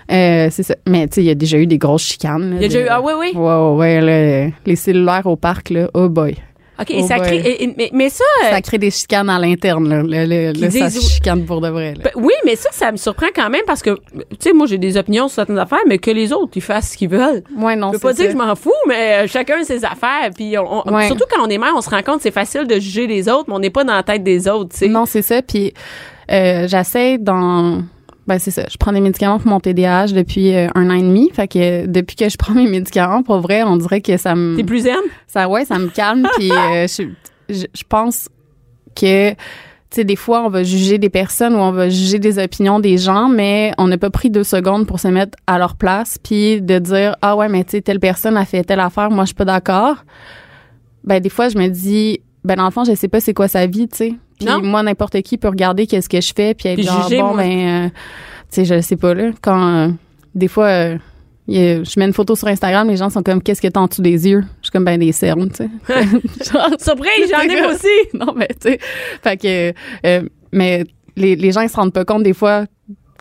C'est 0.09 0.63
ça. 0.63 0.75
Mais 0.85 1.07
tu 1.07 1.15
sais, 1.15 1.21
il 1.21 1.27
y 1.27 1.31
a 1.31 1.35
déjà 1.35 1.57
eu 1.57 1.65
des 1.67 1.77
grosses 1.77 2.03
chicanes. 2.03 2.55
Il 2.57 2.61
y 2.63 2.65
a 2.65 2.67
déjà 2.67 2.81
eu, 2.81 2.87
ah 2.89 3.01
oui, 3.01 3.13
oui. 3.17 3.31
Ouais, 3.35 3.41
ouais, 3.41 3.75
ouais, 3.77 4.01
là, 4.01 4.51
les 4.65 4.75
cellulaires 4.75 5.27
au 5.27 5.37
parc, 5.37 5.69
là, 5.69 5.89
oh 5.93 6.09
boy. 6.09 6.35
OK, 6.81 6.91
et 6.91 6.99
Oh 7.03 7.07
ça 7.07 7.17
boy. 7.17 7.27
crée. 7.27 7.37
et- 7.37 7.63
et- 7.63 7.73
mais, 7.77 7.89
mais 7.93 8.09
ça. 8.09 8.23
euh, 8.45 8.49
Ça 8.51 8.61
crée 8.61 8.77
des 8.77 8.91
chicanes 8.91 9.29
à 9.29 9.37
l'interne, 9.39 9.89
là. 9.89 10.25
Là, 10.25 10.53
Qui 10.53 10.61
là, 10.61 10.71
ça 10.71 10.89
se 10.89 11.01
chicane 11.01 11.45
pour 11.45 11.59
de 11.61 11.67
vrai, 11.69 11.93
là. 11.95 12.01
ben, 12.05 12.11
oui, 12.15 12.33
mais 12.45 12.55
ça, 12.55 12.69
ça 12.71 12.91
me 12.91 12.97
surprend 12.97 13.27
quand 13.35 13.49
même 13.49 13.63
parce 13.67 13.81
que, 13.81 13.91
tu 13.91 14.25
sais, 14.39 14.53
moi, 14.53 14.65
j'ai 14.67 14.77
des 14.77 14.95
opinions 14.97 15.27
sur 15.27 15.35
certaines 15.35 15.59
affaires, 15.59 15.79
mais 15.87 15.97
que 15.97 16.11
les 16.11 16.31
autres, 16.31 16.51
ils 16.55 16.61
fassent 16.61 16.91
ce 16.91 16.97
qu'ils 16.97 17.09
veulent. 17.09 17.43
Ouais, 17.57 17.75
non, 17.75 17.87
Je 17.89 17.97
peux 17.97 17.99
pas 18.07 18.13
dire 18.13 18.25
que 18.27 18.31
je 18.31 18.37
m'en 18.37 18.55
fous, 18.55 18.71
mais 18.87 19.23
euh, 19.23 19.27
chacun 19.27 19.63
ses 19.63 19.83
affaires. 19.83 20.29
Puis 20.35 20.57
on, 20.57 20.87
on- 20.87 20.93
Ouais. 20.93 21.07
surtout 21.07 21.25
quand 21.29 21.45
on 21.45 21.49
est 21.49 21.57
mère, 21.57 21.73
on 21.75 21.81
se 21.81 21.89
rend 21.89 22.01
compte 22.01 22.17
que 22.17 22.23
c'est 22.23 22.31
facile 22.31 22.65
de 22.67 22.79
juger 22.79 23.07
les 23.07 23.27
autres, 23.29 23.45
mais 23.47 23.55
on 23.55 23.59
n'est 23.59 23.69
pas 23.69 23.83
dans 23.83 23.93
la 23.95 24.03
tête 24.03 24.23
des 24.23 24.47
autres, 24.47 24.69
tu 24.71 24.77
sais. 24.77 24.87
Non, 24.87 25.05
c'est 25.05 25.21
ça. 25.21 25.41
Puis 25.41 25.73
euh, 26.31 26.67
j'essaie 26.67 27.17
dans. 27.17 27.81
Ben 28.29 28.37
c'est 28.37 28.51
ça. 28.51 28.61
Je 28.69 28.77
prends 28.77 28.93
des 28.93 29.01
médicaments 29.01 29.39
pour 29.39 29.49
mon 29.49 29.59
TDAH 29.59 30.13
depuis 30.13 30.53
euh, 30.53 30.67
un 30.75 30.91
an 30.91 30.93
et 30.93 31.01
demi. 31.01 31.31
Fait 31.33 31.47
que 31.47 31.87
depuis 31.87 32.15
que 32.15 32.29
je 32.29 32.37
prends 32.37 32.53
mes 32.53 32.67
médicaments, 32.67 33.23
pour 33.23 33.39
vrai, 33.39 33.63
on 33.63 33.75
dirait 33.75 34.01
que 34.01 34.17
ça 34.17 34.35
me. 34.35 34.55
T'es 34.55 34.63
plus 34.63 34.81
zen? 34.81 34.93
Ça, 35.25 35.49
ouais, 35.49 35.65
ça 35.65 35.79
me 35.79 35.87
calme. 35.87 36.27
puis 36.37 36.51
euh, 36.51 36.85
je, 36.85 37.09
je, 37.49 37.65
je 37.73 37.83
pense 37.89 38.29
que, 38.95 39.31
tu 39.31 39.35
sais, 39.89 40.03
des 40.03 40.15
fois, 40.15 40.45
on 40.45 40.49
va 40.49 40.61
juger 40.61 40.99
des 40.99 41.09
personnes 41.09 41.55
ou 41.55 41.57
on 41.57 41.71
va 41.71 41.89
juger 41.89 42.19
des 42.19 42.37
opinions 42.37 42.79
des 42.79 42.99
gens, 42.99 43.29
mais 43.29 43.71
on 43.79 43.87
n'a 43.87 43.97
pas 43.97 44.11
pris 44.11 44.29
deux 44.29 44.43
secondes 44.43 44.85
pour 44.85 44.99
se 44.99 45.07
mettre 45.07 45.35
à 45.47 45.57
leur 45.57 45.75
place, 45.75 46.19
puis 46.21 46.61
de 46.61 46.77
dire, 46.77 47.15
ah 47.23 47.35
ouais, 47.35 47.49
mais 47.49 47.63
tu 47.63 47.71
sais, 47.71 47.81
telle 47.81 47.99
personne 47.99 48.37
a 48.37 48.45
fait 48.45 48.63
telle 48.63 48.79
affaire, 48.79 49.09
moi, 49.09 49.23
je 49.23 49.29
suis 49.29 49.35
pas 49.35 49.45
d'accord. 49.45 50.05
Ben, 51.03 51.19
des 51.19 51.29
fois, 51.29 51.49
je 51.49 51.57
me 51.57 51.67
dis, 51.67 52.19
ben, 52.43 52.57
dans 52.57 52.65
le 52.65 52.71
fond, 52.71 52.83
je 52.83 52.93
sais 52.93 53.07
pas 53.07 53.21
c'est 53.21 53.33
quoi 53.33 53.47
sa 53.47 53.65
vie, 53.65 53.87
tu 53.87 53.97
sais. 53.97 54.13
Puis 54.39 54.47
Non? 54.47 54.61
moi, 54.63 54.81
n'importe 54.83 55.21
qui 55.21 55.37
peut 55.37 55.49
regarder 55.49 55.85
qu'est-ce 55.85 56.09
que 56.09 56.19
je 56.21 56.33
fais, 56.35 56.53
puis 56.53 56.69
être 56.69 56.75
Puis 56.77 56.85
genre, 56.85 57.09
bon, 57.09 57.33
moi. 57.35 57.37
ben, 57.43 57.85
euh, 57.85 57.89
tu 57.89 57.95
sais, 58.49 58.65
je 58.65 58.81
sais 58.81 58.95
pas, 58.95 59.13
là. 59.13 59.31
Quand, 59.41 59.75
euh, 59.75 59.87
des 60.33 60.47
fois, 60.47 60.65
euh, 60.67 60.95
a- 60.95 61.83
je 61.83 61.99
mets 61.99 62.05
une 62.05 62.13
photo 62.13 62.35
sur 62.35 62.47
Instagram, 62.47 62.87
les 62.87 62.95
gens 62.97 63.09
sont 63.09 63.21
comme, 63.21 63.41
qu'est-ce 63.43 63.61
que 63.61 63.67
t'as 63.67 63.79
en 63.81 63.87
dessous 63.87 64.01
des 64.01 64.27
yeux? 64.27 64.43
Je 64.61 64.67
suis 64.67 64.71
comme, 64.71 64.85
ben, 64.85 64.97
des 64.99 65.11
cernes, 65.11 65.49
tu 65.49 65.57
sais. 65.65 65.69
Surprise, 66.79 67.29
j'en 67.31 67.41
ai 67.41 67.65
aussi. 67.65 67.87
non, 68.13 68.33
mais 68.35 68.47
tu 68.59 68.69
sais, 68.71 68.79
fait 69.23 69.37
que, 69.37 69.73
euh, 70.05 70.23
mais 70.53 70.85
les, 71.15 71.35
les 71.35 71.51
gens 71.51 71.61
ils 71.61 71.69
se 71.69 71.75
rendent 71.75 71.93
pas 71.93 72.05
compte 72.05 72.23
des 72.23 72.33
fois 72.33 72.65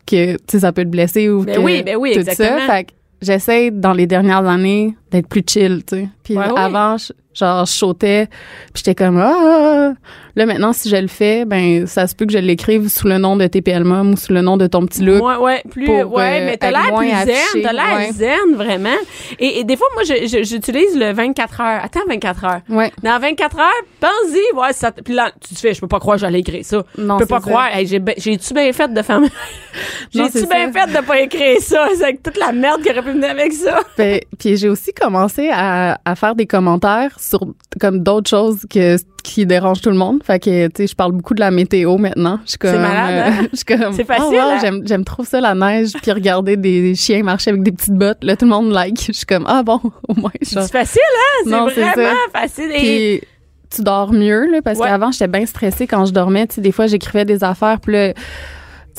que, 0.06 0.32
tu 0.34 0.38
sais, 0.48 0.60
ça 0.60 0.72
peut 0.72 0.84
te 0.84 0.88
blesser 0.88 1.28
ou 1.28 1.42
Ben 1.44 1.56
que 1.56 1.60
oui, 1.60 1.82
ben 1.82 1.96
oui, 1.96 2.12
tout 2.12 2.20
exactement. 2.20 2.60
ça. 2.60 2.66
Fait 2.74 2.84
que 2.84 2.90
j'essaie 3.20 3.70
dans 3.70 3.92
les 3.92 4.06
dernières 4.06 4.46
années 4.46 4.94
d'être 5.10 5.26
plus 5.28 5.42
chill, 5.46 5.82
tu 5.84 5.96
sais. 5.96 6.08
Puis 6.22 6.36
Ouais, 6.38 6.44
avant, 6.56 6.96
je- 6.96 7.12
genre, 7.38 7.66
je 7.66 7.72
sautais, 7.72 8.26
puis 8.72 8.82
j'étais 8.84 8.94
comme, 8.94 9.18
ah! 9.18 9.92
Là, 10.36 10.46
maintenant, 10.46 10.72
si 10.72 10.88
je 10.88 10.94
le 10.94 11.08
fais, 11.08 11.44
ben, 11.44 11.88
ça 11.88 12.06
se 12.06 12.14
peut 12.14 12.24
que 12.24 12.32
je 12.32 12.38
l'écrive 12.38 12.88
sous 12.88 13.08
le 13.08 13.18
nom 13.18 13.36
de 13.36 13.44
TPL 13.48 13.82
Mom 13.82 14.12
ou 14.12 14.16
sous 14.16 14.32
le 14.32 14.40
nom 14.40 14.56
de 14.56 14.68
ton 14.68 14.86
petit 14.86 15.02
look. 15.02 15.20
Ouais, 15.20 15.34
ouais, 15.34 15.62
plus, 15.68 15.84
pour, 15.84 16.14
ouais, 16.14 16.42
euh, 16.42 16.46
mais 16.46 16.56
t'as 16.56 16.70
l'air 16.70 16.94
plus 16.94 17.08
zen, 17.08 17.62
t'as 17.62 17.72
l'air 17.72 17.96
ouais. 17.96 18.12
zen, 18.12 18.54
vraiment. 18.54 18.94
Et, 19.40 19.58
et 19.58 19.64
des 19.64 19.76
fois, 19.76 19.88
moi, 19.94 20.04
j'utilise 20.04 20.96
le 20.96 21.12
24 21.12 21.60
heures. 21.60 21.80
Attends, 21.82 22.02
24 22.08 22.44
heures. 22.44 22.60
Ouais. 22.68 22.92
Dans 23.02 23.18
24 23.18 23.58
heures, 23.58 23.66
pense-y, 23.98 24.56
ouais, 24.56 24.72
ça, 24.74 24.92
puis 24.92 25.12
là, 25.12 25.32
tu 25.40 25.56
te 25.56 25.58
fais, 25.58 25.74
je 25.74 25.80
peux 25.80 25.88
pas 25.88 25.98
croire 25.98 26.18
que 26.18 26.20
j'allais 26.20 26.38
écrire 26.38 26.64
ça. 26.64 26.84
Non, 26.96 27.18
je 27.18 27.24
peux 27.24 27.28
pas 27.28 27.40
ça. 27.40 27.50
croire, 27.50 27.68
hey, 27.74 27.88
j'ai, 27.88 27.98
ben- 27.98 28.14
j'ai-tu 28.16 28.54
bien 28.54 28.72
fait 28.72 28.94
de 28.94 29.02
faire, 29.02 29.20
j'ai-tu 30.14 30.46
bien 30.46 30.72
fait 30.72 30.86
de 30.86 31.04
pas 31.04 31.18
écrire 31.20 31.60
ça? 31.60 31.88
C'est 31.96 32.04
avec 32.04 32.22
toute 32.22 32.38
la 32.38 32.52
merde 32.52 32.80
qui 32.82 32.90
aurait 32.90 33.02
pu 33.02 33.10
venir 33.10 33.30
avec 33.30 33.52
ça. 33.52 33.80
Fait- 33.96 34.24
puis 34.38 34.56
j'ai 34.56 34.68
aussi 34.68 34.92
commencé 34.92 35.50
à, 35.52 35.98
à 36.04 36.14
faire 36.14 36.36
des 36.36 36.46
commentaires 36.46 37.10
sur 37.28 37.40
comme 37.80 38.02
d'autres 38.02 38.28
choses 38.30 38.64
que 38.68 38.96
qui 39.22 39.44
dérangent 39.46 39.82
tout 39.82 39.90
le 39.90 39.96
monde. 39.96 40.22
Fait 40.24 40.38
que 40.38 40.66
tu 40.68 40.72
sais, 40.76 40.86
je 40.86 40.94
parle 40.94 41.12
beaucoup 41.12 41.34
de 41.34 41.40
la 41.40 41.50
météo 41.50 41.98
maintenant. 41.98 42.40
Je 42.44 42.50
suis 42.50 42.58
comme, 42.58 42.70
C'est 42.72 42.78
malade, 42.78 43.24
hein? 43.42 43.46
je 43.52 43.56
suis 43.56 43.64
comme, 43.64 43.92
C'est 43.92 44.04
facile, 44.04 44.24
oh, 44.28 44.32
wow, 44.32 44.40
hein? 44.40 44.58
j'aime 44.60 44.82
j'aime 44.86 45.04
trop 45.04 45.24
ça 45.24 45.40
la 45.40 45.54
neige 45.54 45.92
puis 46.00 46.12
regarder 46.12 46.56
des 46.56 46.94
chiens 46.94 47.22
marcher 47.22 47.50
avec 47.50 47.62
des 47.62 47.72
petites 47.72 47.94
bottes. 47.94 48.22
Là 48.22 48.36
tout 48.36 48.44
le 48.46 48.50
monde 48.50 48.70
like. 48.72 49.04
Je 49.06 49.12
suis 49.12 49.26
comme 49.26 49.44
ah 49.46 49.62
bon 49.62 49.80
au 50.08 50.14
moins. 50.14 50.30
C'est 50.42 50.70
facile, 50.70 51.00
hein? 51.04 51.42
C'est 51.44 51.50
Non, 51.50 51.64
vraiment 51.66 51.94
ça. 52.32 52.40
facile. 52.40 52.70
Et, 52.74 53.18
Puis 53.20 53.28
tu 53.76 53.82
dors 53.82 54.12
mieux 54.12 54.50
là 54.50 54.62
parce 54.62 54.78
Ouais. 54.78 54.86
qu'avant 54.88 55.10
j'étais 55.12 55.28
bien 55.28 55.44
stressée 55.44 55.86
quand 55.86 56.06
je 56.06 56.12
dormais. 56.12 56.46
Tu 56.46 56.54
sais 56.56 56.60
des 56.62 56.72
fois 56.72 56.86
j'écrivais 56.86 57.24
des 57.26 57.44
affaires 57.44 57.80
puis 57.80 57.92
là, 57.92 58.12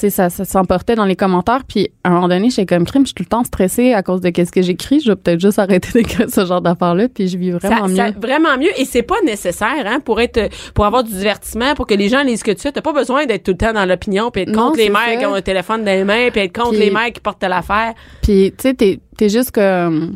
sais, 0.01 0.09
ça, 0.09 0.29
ça 0.29 0.45
s'emportait 0.45 0.95
dans 0.95 1.05
les 1.05 1.15
commentaires. 1.15 1.63
Puis 1.67 1.89
à 2.03 2.09
un 2.09 2.13
moment 2.13 2.27
donné, 2.27 2.49
j'étais 2.49 2.65
comme 2.75 2.85
crime, 2.85 3.03
je 3.03 3.07
suis 3.07 3.13
tout 3.15 3.23
le 3.23 3.29
temps 3.29 3.43
stressée 3.43 3.93
à 3.93 4.03
cause 4.03 4.21
de 4.21 4.29
qu'est-ce 4.29 4.51
que 4.51 4.61
j'écris. 4.61 4.99
Je 4.99 5.11
vais 5.11 5.15
peut-être 5.15 5.39
juste 5.39 5.59
arrêter 5.59 5.89
d'écrire 5.93 6.29
ce 6.29 6.45
genre 6.45 6.61
d'affaires-là. 6.61 7.07
Puis 7.09 7.27
je 7.27 7.37
vis 7.37 7.51
vraiment 7.51 7.87
ça, 7.87 7.87
mieux. 7.87 7.95
ça- 7.95 8.11
vraiment 8.19 8.57
mieux 8.57 8.71
et 8.79 8.85
c'est 8.85 9.03
pas 9.03 9.19
nécessaire 9.25 9.85
hein 9.85 9.99
pour 10.03 10.19
être 10.21 10.49
pour 10.73 10.85
avoir 10.85 11.03
du 11.03 11.11
divertissement 11.11 11.73
pour 11.75 11.87
que 11.87 11.94
les 11.94 12.09
gens 12.09 12.23
lisent 12.23 12.39
ce 12.39 12.44
que 12.44 12.51
tu 12.51 12.61
fais 12.61 12.71
t'as 12.71 12.81
pas 12.81 12.94
besoin 12.94 13.25
d'être 13.25 13.44
tout 13.44 13.51
le 13.51 13.57
temps 13.57 13.73
dans 13.73 13.85
l'opinion 13.85 14.31
puis 14.31 14.44
être 14.44 14.49
Non, 14.49 14.68
contre 14.68 14.77
les 14.77 14.89
mères 14.89 15.01
ça. 15.13 15.15
qui 15.18 15.25
ont 15.25 15.33
un 15.33 15.41
téléphone 15.41 15.83
dans 15.83 15.91
les 15.91 16.03
mains 16.03 16.29
puis 16.31 16.41
être 16.41 16.53
contre 16.56 16.71
Puis- 16.71 16.79
les 16.79 16.91
mères 16.91 17.11
qui 17.11 17.19
portent 17.19 17.44
l'affaire 17.44 17.94
Puis, 18.21 18.51
tu 18.57 18.61
sais, 18.61 18.73
t'es, 18.73 18.99
t'es 19.18 19.29
juste 19.29 19.51
comme. 19.51 20.15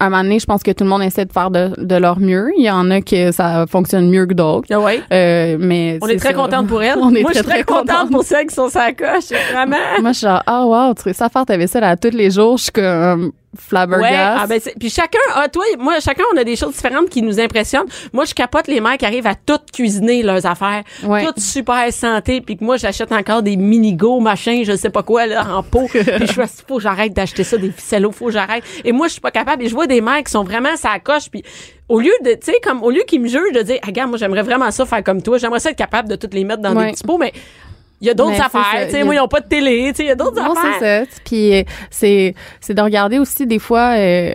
À 0.00 0.06
un 0.06 0.10
moment 0.10 0.22
donné, 0.22 0.38
je 0.38 0.46
pense 0.46 0.62
que 0.62 0.70
tout 0.70 0.82
le 0.84 0.88
monde 0.90 1.02
essaie 1.02 1.26
de 1.26 1.32
faire 1.32 1.50
de, 1.50 1.72
de 1.76 1.94
leur 1.96 2.18
mieux. 2.18 2.50
Il 2.56 2.64
y 2.64 2.70
en 2.70 2.90
a 2.90 3.02
que 3.02 3.32
ça 3.32 3.66
fonctionne 3.68 4.08
mieux 4.08 4.24
que 4.26 4.32
d'autres. 4.32 4.66
ah 4.70 4.80
ouais? 4.80 5.02
Euh, 5.12 5.56
mais 5.60 5.98
on 6.00 6.08
est 6.08 6.16
très 6.16 6.32
contente 6.32 6.66
pour 6.66 6.82
elle 6.82 6.98
On 7.02 7.14
est 7.14 7.20
moi 7.20 7.32
très, 7.32 7.40
je 7.40 7.44
suis 7.44 7.48
très, 7.48 7.64
très 7.64 7.64
contente 7.64 7.86
contente. 7.86 8.10
pour 8.10 8.24
celles 8.24 8.46
qui 8.46 8.54
sont 8.54 8.70
sa 8.70 8.92
coche 8.92 9.30
vraiment 9.52 9.76
Moi, 10.00 10.12
je 10.12 10.18
suis 10.18 10.26
genre, 10.26 10.42
ah, 10.46 10.64
wow, 10.64 10.94
tu 10.94 11.02
réussis 11.02 11.22
à 11.22 11.28
faire 11.28 11.44
ta 11.44 11.56
vaisselle 11.56 11.84
à 11.84 11.96
tous 11.96 12.16
les 12.16 12.30
jours. 12.30 12.56
Je 12.56 12.62
suis 12.64 12.72
comme 12.72 13.32
Ouais, 13.52 13.60
flabbergast. 13.60 14.38
ah 14.42 14.46
ben 14.46 14.60
puis 14.78 14.90
chacun 14.90 15.18
a 15.34 15.48
toi 15.48 15.64
moi 15.78 15.98
chacun 15.98 16.22
on 16.32 16.36
a 16.36 16.44
des 16.44 16.54
choses 16.54 16.72
différentes 16.74 17.08
qui 17.08 17.20
nous 17.20 17.40
impressionnent. 17.40 17.88
Moi 18.12 18.24
je 18.24 18.32
capote 18.32 18.68
les 18.68 18.80
mères 18.80 18.96
qui 18.96 19.04
arrivent 19.06 19.26
à 19.26 19.34
toutes 19.34 19.72
cuisiner 19.72 20.22
leurs 20.22 20.46
affaires, 20.46 20.84
Ouais. 21.02 21.24
toutes 21.26 21.40
super 21.40 21.92
santé 21.92 22.40
puis 22.40 22.56
que 22.56 22.62
moi 22.64 22.76
j'achète 22.76 23.10
encore 23.10 23.42
des 23.42 23.56
mini-go 23.56 24.20
machin, 24.20 24.62
je 24.64 24.76
sais 24.76 24.90
pas 24.90 25.02
quoi 25.02 25.26
là 25.26 25.44
en 25.56 25.62
pot. 25.64 25.88
puis 25.90 26.02
je 26.26 26.32
fais 26.32 26.44
faut 26.68 26.78
j'arrête 26.78 27.12
d'acheter 27.12 27.42
ça 27.42 27.56
des 27.56 27.72
ficellos, 27.72 28.12
faut 28.12 28.30
j'arrête. 28.30 28.62
Et 28.84 28.92
moi 28.92 29.08
je 29.08 29.12
suis 29.12 29.20
pas 29.20 29.32
capable 29.32 29.64
et 29.64 29.68
je 29.68 29.74
vois 29.74 29.88
des 29.88 30.00
mères 30.00 30.22
qui 30.22 30.30
sont 30.30 30.44
vraiment 30.44 30.76
ça 30.76 30.98
coche 31.00 31.28
puis 31.28 31.42
au 31.88 31.98
lieu 31.98 32.12
de 32.24 32.34
tu 32.34 32.52
sais 32.52 32.60
comme 32.62 32.84
au 32.84 32.90
lieu 32.90 33.02
qu'ils 33.06 33.20
me 33.20 33.26
jugent 33.26 33.52
de 33.52 33.62
dire 33.62 33.78
ah, 33.82 33.86
regarde 33.86 34.10
moi 34.10 34.18
j'aimerais 34.18 34.42
vraiment 34.42 34.70
ça 34.70 34.86
faire 34.86 35.02
comme 35.02 35.22
toi, 35.22 35.38
j'aimerais 35.38 35.58
ça 35.58 35.70
être 35.70 35.76
capable 35.76 36.08
de 36.08 36.14
toutes 36.14 36.34
les 36.34 36.44
mettre 36.44 36.62
dans 36.62 36.72
Ouais. 36.76 36.86
des 36.86 36.92
petits 36.92 37.02
pots 37.04 37.18
mais 37.18 37.32
il 38.00 38.06
y 38.06 38.10
a 38.10 38.14
d'autres 38.14 38.40
affaires, 38.40 38.86
tu 38.86 38.90
sais 38.92 39.04
moi 39.04 39.14
ils 39.14 39.20
ont 39.20 39.28
pas 39.28 39.40
de 39.40 39.48
télé, 39.48 39.88
tu 39.90 39.96
sais 39.96 40.02
il 40.04 40.08
y 40.08 40.10
a 40.10 40.14
d'autres 40.14 40.42
Non, 40.42 40.52
affaires. 40.52 40.76
c'est 40.78 41.04
ça. 41.04 41.20
Puis 41.24 41.54
euh, 41.54 41.62
c'est 41.90 42.34
c'est 42.60 42.74
de 42.74 42.80
regarder 42.82 43.18
aussi 43.18 43.46
des 43.46 43.58
fois 43.58 43.94
euh, 43.96 44.32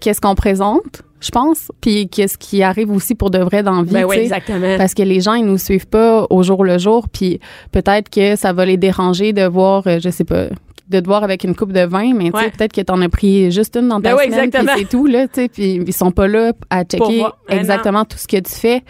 qu'est-ce 0.00 0.20
qu'on 0.20 0.34
présente, 0.34 1.02
je 1.20 1.30
pense, 1.30 1.70
puis 1.80 2.08
qu'est-ce 2.08 2.36
qui 2.38 2.62
arrive 2.62 2.90
aussi 2.90 3.14
pour 3.14 3.30
de 3.30 3.38
vrai 3.38 3.62
dans 3.62 3.76
la 3.76 3.82
vie. 3.82 3.92
Ben 3.92 4.04
oui, 4.04 4.16
exactement. 4.18 4.76
Parce 4.76 4.94
que 4.94 5.02
les 5.02 5.20
gens, 5.20 5.34
ils 5.34 5.44
nous 5.46 5.58
suivent 5.58 5.88
pas 5.88 6.26
au 6.30 6.42
jour 6.42 6.64
le 6.64 6.78
jour, 6.78 7.08
puis 7.08 7.40
peut-être 7.72 8.08
que 8.10 8.36
ça 8.36 8.52
va 8.52 8.64
les 8.66 8.76
déranger 8.76 9.32
de 9.32 9.44
voir, 9.46 9.82
euh, 9.86 9.98
je 10.02 10.10
sais 10.10 10.24
pas, 10.24 10.46
de 10.88 11.00
te 11.00 11.04
boire 11.04 11.24
avec 11.24 11.42
une 11.44 11.54
coupe 11.56 11.72
de 11.72 11.80
vin, 11.84 12.14
mais 12.14 12.30
tu 12.30 12.38
sais, 12.38 12.44
Ouais. 12.44 12.50
peut-être 12.50 12.72
que 12.72 12.80
t'en 12.80 13.00
as 13.02 13.08
pris 13.08 13.50
juste 13.50 13.76
une 13.76 13.88
dans 13.88 14.00
ta 14.00 14.10
Ben 14.10 14.16
oui, 14.18 14.24
semaine, 14.26 14.50
puis 14.50 14.60
exactement. 14.60 14.72
c'est 14.78 14.88
tout, 14.88 15.06
là, 15.06 15.26
tu 15.28 15.34
sais, 15.42 15.48
puis 15.48 15.82
ils 15.86 15.92
sont 15.92 16.12
pas 16.12 16.28
là 16.28 16.52
à 16.70 16.84
checker. 16.84 17.04
Ben 17.22 17.30
non. 17.50 17.56
exactement 17.56 18.04
tout 18.04 18.16
ce 18.18 18.28
que 18.28 18.36
tu 18.36 18.52
fais. 18.52 18.82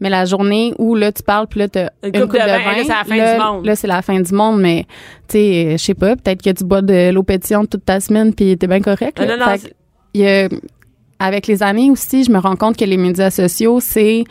Mais 0.00 0.10
la 0.10 0.24
journée 0.26 0.74
où, 0.78 0.94
là, 0.94 1.10
tu 1.10 1.22
parles, 1.24 1.46
puis 1.48 1.58
là, 1.60 1.68
t'as 1.68 1.88
Une 2.04 2.14
une, 2.14 2.20
coupe 2.22 2.32
de 2.34 2.38
de, 2.38 2.44
vin, 2.44 2.58
vin, 2.58 2.76
là, 2.76 2.82
c'est 2.82 2.88
la 2.88 3.04
fin 3.04 3.16
là, 3.16 3.34
du 3.34 3.40
monde. 3.42 3.66
Là, 3.66 3.76
c'est 3.76 3.86
la 3.88 4.02
fin 4.02 4.20
du 4.20 4.32
monde, 4.32 4.60
mais, 4.60 4.84
tu 5.26 5.38
sais, 5.38 5.66
euh, 5.66 5.72
je 5.72 5.76
sais 5.78 5.94
pas, 5.94 6.14
peut-être 6.16 6.42
que 6.42 6.50
tu 6.50 6.64
bois 6.64 6.82
de 6.82 7.10
l'eau 7.10 7.22
pétillante 7.24 7.68
toute 7.70 7.84
ta 7.84 7.98
semaine, 7.98 8.32
puis 8.34 8.56
t'es 8.56 8.66
bien 8.68 8.80
correct, 8.80 9.18
là. 9.18 9.26
non, 9.26 9.36
non, 9.44 9.50
Fait 9.50 9.58
c'est- 9.58 9.68
que, 9.70 9.74
il 10.14 10.20
y 10.20 10.26
a- 10.28 10.48
avec 11.18 11.48
les 11.48 11.64
années 11.64 11.90
aussi, 11.90 12.22
je 12.22 12.30
me 12.30 12.38
rends 12.38 12.54
compte 12.54 12.76
que 12.76 12.84
les 12.84 12.96
médias 12.96 13.30
sociaux, 13.30 13.80
c'est 13.80 14.22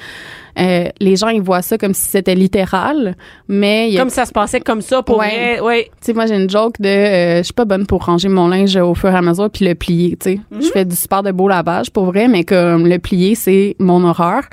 euh, 0.60 0.90
les 1.00 1.16
gens 1.16 1.28
ils 1.30 1.42
voient 1.42 1.62
ça 1.62 1.78
comme 1.78 1.94
si 1.94 2.10
c'était 2.10 2.36
littéral, 2.36 3.16
mais 3.48 3.90
y 3.92 3.98
a 3.98 4.02
Comme 4.02 4.10
ça 4.10 4.26
se 4.26 4.32
passait 4.32 4.60
comme 4.60 4.82
ça 4.82 5.04
pour 5.04 5.18
Ouais. 5.20 5.58
vrai. 5.58 5.60
Ouais. 5.62 5.84
tu 6.02 6.08
sais, 6.08 6.14
moi, 6.14 6.26
j'ai 6.26 6.36
une 6.36 6.50
joke 6.50 6.80
de 6.80 6.88
euh, 6.90 7.38
je 7.40 7.44
suis 7.44 7.54
pas 7.54 7.66
bonne 7.66 7.86
pour 7.86 8.06
ranger 8.06 8.30
mon 8.30 8.48
linge 8.48 8.76
au 8.76 8.94
fur 8.96 9.10
et 9.10 9.16
à 9.16 9.22
mesure 9.22 9.50
puis 9.50 9.66
le 9.66 9.76
plier, 9.76 10.18
tu 10.20 10.32
sais. 10.32 10.40
Mhm. 10.52 10.62
Je 10.62 10.68
fais 10.68 10.86
du 10.86 10.96
super 10.96 11.24
de 11.24 11.32
beau 11.32 11.48
lavage 11.48 11.92
pour 11.92 12.06
vrai, 12.06 12.28
mais 12.28 12.44
comme 12.44 12.88
le 12.88 12.98
plier, 13.00 13.36
c'est 13.36 13.76
mon 13.80 14.04
horreur. 14.04 14.44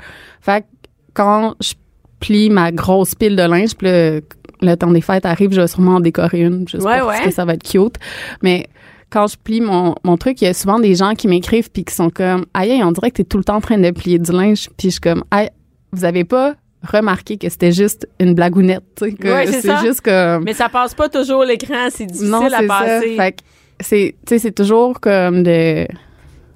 Fait 0.41 0.61
que 0.61 0.65
quand 1.13 1.55
je 1.61 1.73
plie 2.19 2.49
ma 2.49 2.71
grosse 2.71 3.15
pile 3.15 3.35
de 3.35 3.43
linge, 3.43 3.75
puis 3.75 3.87
le, 3.87 4.21
le 4.61 4.75
temps 4.75 4.91
des 4.91 5.01
fêtes 5.01 5.25
arrive, 5.25 5.51
je 5.53 5.61
vais 5.61 5.67
sûrement 5.67 5.95
en 5.95 5.99
décorer 5.99 6.41
une, 6.41 6.67
juste 6.67 6.83
Ouais, 6.85 6.99
parce 6.99 7.21
que 7.21 7.31
ça 7.31 7.45
va 7.45 7.53
être 7.53 7.63
cute. 7.63 7.95
Mais 8.41 8.67
quand 9.09 9.27
je 9.27 9.35
plie 9.37 9.61
mon, 9.61 9.95
mon 10.03 10.17
truc, 10.17 10.41
il 10.41 10.45
y 10.45 10.47
a 10.47 10.53
souvent 10.53 10.79
des 10.79 10.95
gens 10.95 11.13
qui 11.13 11.27
m'écrivent 11.27 11.69
puis 11.71 11.83
qui 11.85 11.93
sont 11.93 12.09
comme 12.09 12.45
aïe, 12.53 12.71
aïe, 12.71 12.83
on 12.83 12.91
dirait 12.91 13.11
que 13.11 13.17
t'es 13.17 13.23
tout 13.23 13.37
le 13.37 13.43
temps 13.43 13.55
en 13.57 13.61
train 13.61 13.77
de 13.77 13.89
plier 13.91 14.17
du 14.19 14.31
linge, 14.31 14.69
puis 14.77 14.87
je 14.87 14.93
suis 14.93 14.99
comme 15.01 15.23
aïe, 15.31 15.49
vous 15.95 16.05
avez 16.05 16.23
pas 16.23 16.55
remarqué 16.87 17.37
que 17.37 17.49
c'était 17.49 17.71
juste 17.71 18.07
une 18.19 18.35
blagounette, 18.35 18.83
que 18.99 19.27
Ouais, 19.33 19.47
c'est 19.47 19.61
ça. 19.61 19.81
juste 19.83 20.01
comme 20.01 20.43
Mais 20.43 20.53
ça 20.53 20.69
passe 20.69 20.93
pas 20.93 21.09
toujours 21.09 21.43
l'écran, 21.43 21.87
c'est 21.89 22.05
difficile 22.05 22.29
non, 22.29 22.45
à 22.45 22.61
passer. 22.67 23.15
Fait 23.15 23.31
que 23.31 23.37
c'est, 23.79 24.15
c'est 24.27 24.53
toujours 24.53 24.99
comme 24.99 25.41
de, 25.43 25.87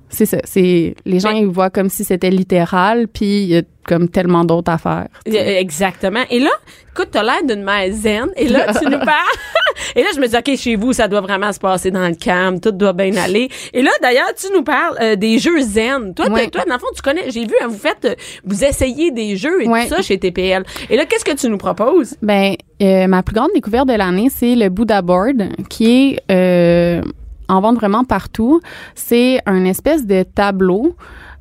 c'est 0.09 0.25
ça. 0.25 0.37
C'est 0.43 0.95
les 1.05 1.19
gens 1.19 1.31
Mais- 1.31 1.41
ils 1.41 1.47
voient 1.47 1.69
comme 1.71 1.89
si 1.89 2.03
c'était 2.03 2.29
littéral, 2.29 3.07
puis 3.07 3.43
il 3.43 3.47
y 3.49 3.57
a 3.57 3.61
comme 3.89 4.07
tellement 4.07 4.45
d'autres 4.45 4.71
affaires. 4.71 5.07
Euh, 5.27 5.31
Exactement. 5.33 6.21
Et 6.29 6.39
là, 6.39 6.51
écoute, 6.91 7.09
t'as 7.11 7.23
l'air 7.23 7.43
d'une 7.43 7.63
mère 7.63 7.91
zen. 7.91 8.27
Et 8.37 8.47
là, 8.47 8.71
tu 8.73 8.85
nous 8.85 8.99
parles. 9.13 9.37
Et 9.95 10.01
là, 10.03 10.09
je 10.13 10.19
me 10.19 10.27
dis, 10.27 10.35
OK, 10.37 10.55
chez 10.57 10.75
vous, 10.75 10.93
ça 10.93 11.07
doit 11.07 11.21
vraiment 11.21 11.51
se 11.51 11.59
passer 11.59 11.89
dans 11.89 12.07
le 12.07 12.13
calme. 12.13 12.59
Tout 12.59 12.71
doit 12.71 12.93
bien 12.93 13.15
aller. 13.17 13.49
Et 13.73 13.81
là, 13.81 13.89
d'ailleurs, 14.01 14.31
tu 14.37 14.47
nous 14.53 14.61
parles 14.63 14.95
euh, 15.01 15.15
des 15.15 15.39
jeux 15.39 15.61
zen. 15.61 16.13
Toi, 16.13 16.29
Ouais. 16.29 16.47
toi, 16.49 16.63
dans 16.67 16.73
le 16.75 16.79
fond, 16.79 16.87
tu 16.95 17.01
connais, 17.01 17.31
j'ai 17.31 17.45
vu, 17.45 17.53
hein, 17.61 17.67
vous 17.67 17.77
faites, 17.77 18.05
euh, 18.05 18.15
vous 18.45 18.63
essayez 18.63 19.09
des 19.11 19.35
jeux 19.37 19.63
et 19.63 19.67
Ouais. 19.67 19.87
tout 19.87 19.95
ça 19.95 20.01
chez 20.03 20.19
TPL. 20.19 20.63
Et 20.89 20.97
là, 20.97 21.05
qu'est-ce 21.05 21.25
que 21.25 21.35
tu 21.35 21.49
nous 21.49 21.57
proposes? 21.57 22.15
Ben, 22.21 22.53
euh, 22.83 23.07
ma 23.07 23.23
plus 23.23 23.33
grande 23.33 23.49
découverte 23.55 23.87
de 23.87 23.93
l'année, 23.93 24.27
c'est 24.29 24.55
le 24.55 24.69
Buddha 24.69 25.01
Board, 25.01 25.49
qui 25.69 26.15
est 26.29 27.01
en 27.47 27.61
vente 27.61 27.75
vraiment 27.77 28.03
partout. 28.03 28.61
C'est 28.93 29.39
un 29.47 29.65
espèce 29.65 30.05
de 30.05 30.21
tableau 30.23 30.95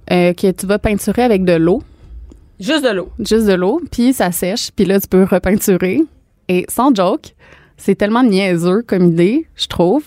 que 0.08 0.50
tu 0.52 0.64
vas 0.66 0.78
peinturer 0.78 1.22
avec 1.22 1.44
de 1.44 1.52
l'eau. 1.54 1.82
Juste 2.60 2.84
de 2.84 2.90
l'eau. 2.90 3.10
juste 3.18 3.46
de 3.46 3.54
l'eau, 3.54 3.80
puis 3.90 4.12
ça 4.12 4.32
sèche, 4.32 4.70
puis 4.74 4.84
là, 4.84 5.00
tu 5.00 5.06
peux 5.06 5.24
repeinturer. 5.24 6.02
Et 6.48 6.64
sans 6.68 6.94
joke, 6.94 7.34
c'est 7.76 7.94
tellement 7.94 8.22
niaiseux 8.22 8.82
comme 8.82 9.06
idée, 9.06 9.46
je 9.54 9.66
trouve, 9.66 10.04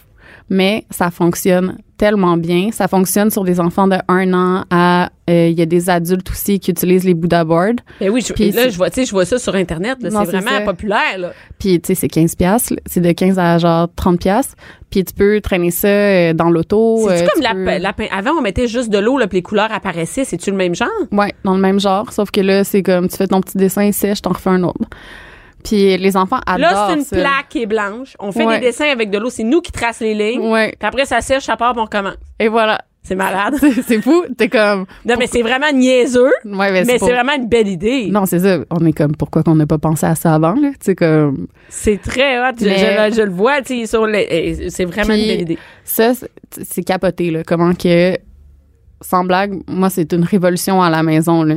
mais 0.50 0.86
ça 0.90 1.12
fonctionne 1.12 1.78
tellement 1.98 2.36
bien. 2.36 2.72
Ça 2.72 2.88
fonctionne 2.88 3.30
sur 3.30 3.44
des 3.44 3.60
enfants 3.60 3.88
de 3.88 3.98
1 4.08 4.34
an 4.34 4.66
à... 4.70 5.11
euh, 5.30 5.48
Il 5.50 5.58
y 5.58 5.62
a 5.62 5.66
des 5.66 5.90
adultes 5.90 6.30
aussi 6.32 6.60
qui 6.60 6.72
utilisent 6.72 7.04
les 7.04 7.14
Buddha 7.14 7.44
Boards. 7.44 7.76
Ben 8.00 8.10
oui, 8.10 8.22
je, 8.28 8.34
Puis 8.34 8.52
là, 8.52 8.64
c'est- 8.64 8.70
je 8.72 8.78
vois, 8.78 8.90
tu 8.90 8.96
sais, 8.96 9.06
je 9.06 9.12
vois 9.12 9.26
ça 9.26 9.38
sur 9.40 9.56
Internet. 9.56 9.98
C'est 10.02 10.10
c'est 10.10 10.16
vraiment 10.26 10.50
ça. 10.52 10.62
populaire, 10.62 11.18
là. 11.18 11.32
Puis, 11.60 11.80
tu 11.80 11.88
sais, 11.88 11.96
c'est 11.96 12.08
15 12.08 12.36
piastres. 12.36 12.74
C'est 12.86 13.02
de 13.02 13.12
15 13.12 13.38
à 13.40 13.58
genre 13.58 13.88
30 13.96 14.20
piastres. 14.20 14.56
Puis 14.90 15.06
tu 15.06 15.14
peux 15.14 15.40
traîner 15.40 15.72
ça 15.72 15.88
euh, 15.88 16.34
dans 16.34 16.50
l'auto. 16.50 17.08
C'est-tu 17.08 17.24
euh, 17.24 17.28
comme 17.34 17.44
la, 17.44 17.54
peux- 17.54 17.82
la 17.82 17.94
Avant, 18.18 18.32
on 18.38 18.42
mettait 18.42 18.68
juste 18.68 18.90
de 18.90 18.98
l'eau, 18.98 19.18
là, 19.18 19.28
puis 19.28 19.38
les 19.38 19.42
couleurs 19.42 19.72
apparaissaient. 19.72 20.26
C'est-tu 20.26 20.52
le 20.52 20.58
même 20.58 20.76
genre? 20.76 20.90
Ouais, 21.12 21.34
dans 21.46 21.54
le 21.56 21.62
même 21.62 21.80
genre, 21.80 22.12
sauf 22.12 22.30
que 22.32 22.42
là, 22.42 22.64
c'est 22.64 22.84
comme 22.84 23.08
tu 23.08 23.16
fais 23.16 23.28
ton 23.28 23.40
petit 23.42 23.58
dessin, 23.58 23.92
sèche, 23.92 24.22
t'en 24.22 24.32
refais 24.32 24.50
un 24.50 24.64
autre. 24.64 24.90
Puis 25.64 25.96
les 25.98 26.18
enfants 26.18 26.40
adorent 26.48 26.72
Là, 26.72 26.88
c'est 26.90 26.96
une 26.98 27.04
ça. 27.06 27.16
plaque 27.18 27.50
qui 27.50 27.62
est 27.62 27.66
blanche. 27.68 28.16
On 28.20 28.32
fait 28.32 28.44
Ouais. 28.46 28.60
des 28.60 28.66
dessins 28.66 28.90
avec 28.92 29.12
de 29.12 29.20
l'eau. 29.20 29.30
C'est 29.30 29.44
nous 29.44 29.62
qui 29.62 29.72
trace 29.72 30.00
les 30.00 30.16
lignes. 30.16 30.42
Ouais, 30.52 30.74
Puis 30.78 30.88
après, 30.88 31.06
ça 31.06 31.22
sèche, 31.22 31.44
ça 31.44 31.56
part, 31.56 31.74
puis 31.74 31.82
on 31.82 31.86
recommence. 31.86 32.16
et 32.40 32.48
voilà. 32.48 32.80
C'est 33.04 33.16
malade. 33.16 33.56
C'est- 33.88 34.02
fou. 34.02 34.24
T'es 34.38 34.48
comme. 34.48 34.86
Non, 35.06 35.16
mais 35.18 35.26
c'est 35.28 35.42
vraiment 35.42 35.72
niaiseux, 35.74 36.32
Ouais, 36.46 36.72
mais 36.72 36.98
pour- 36.98 37.08
c'est 37.08 37.14
vraiment 37.14 37.34
une 37.36 37.48
belle 37.48 37.68
idée. 37.68 38.10
Non, 38.12 38.26
c'est 38.28 38.40
ça. 38.40 38.60
On 38.70 38.86
est 38.86 38.94
comme, 38.94 39.16
pourquoi 39.16 39.42
qu'on 39.42 39.56
n'a 39.56 39.66
pas 39.66 39.80
pensé 39.80 40.06
à 40.06 40.14
ça 40.14 40.36
avant, 40.36 40.54
là? 40.54 40.70
Tu 40.84 40.94
comme. 40.96 41.48
C'est 41.68 42.00
très 42.00 42.38
hot. 42.40 42.54
Je, 42.60 42.66
Mais- 42.66 43.10
je- 43.12 43.16
je 43.18 43.22
le 43.24 43.32
vois, 43.32 43.62
tu 43.64 43.80
sais, 43.80 43.86
sur 43.88 44.06
les- 44.06 44.28
eh, 44.30 44.70
C'est 44.70 44.86
vraiment 44.86 45.14
Puis- 45.14 45.22
une 45.24 45.28
belle 45.30 45.42
idée. 45.42 45.58
Ça, 45.84 46.14
c'est- 46.14 46.30
c'est 46.64 46.84
capoté, 46.84 47.32
là. 47.32 47.42
Comment 47.44 47.74
que. 47.74 48.16
Sans 49.04 49.24
blague, 49.24 49.60
moi, 49.68 49.90
c'est 49.90 50.14
une 50.14 50.24
révolution 50.24 50.80
à 50.80 50.92
la 50.92 51.02
maison, 51.02 51.42
là. 51.42 51.56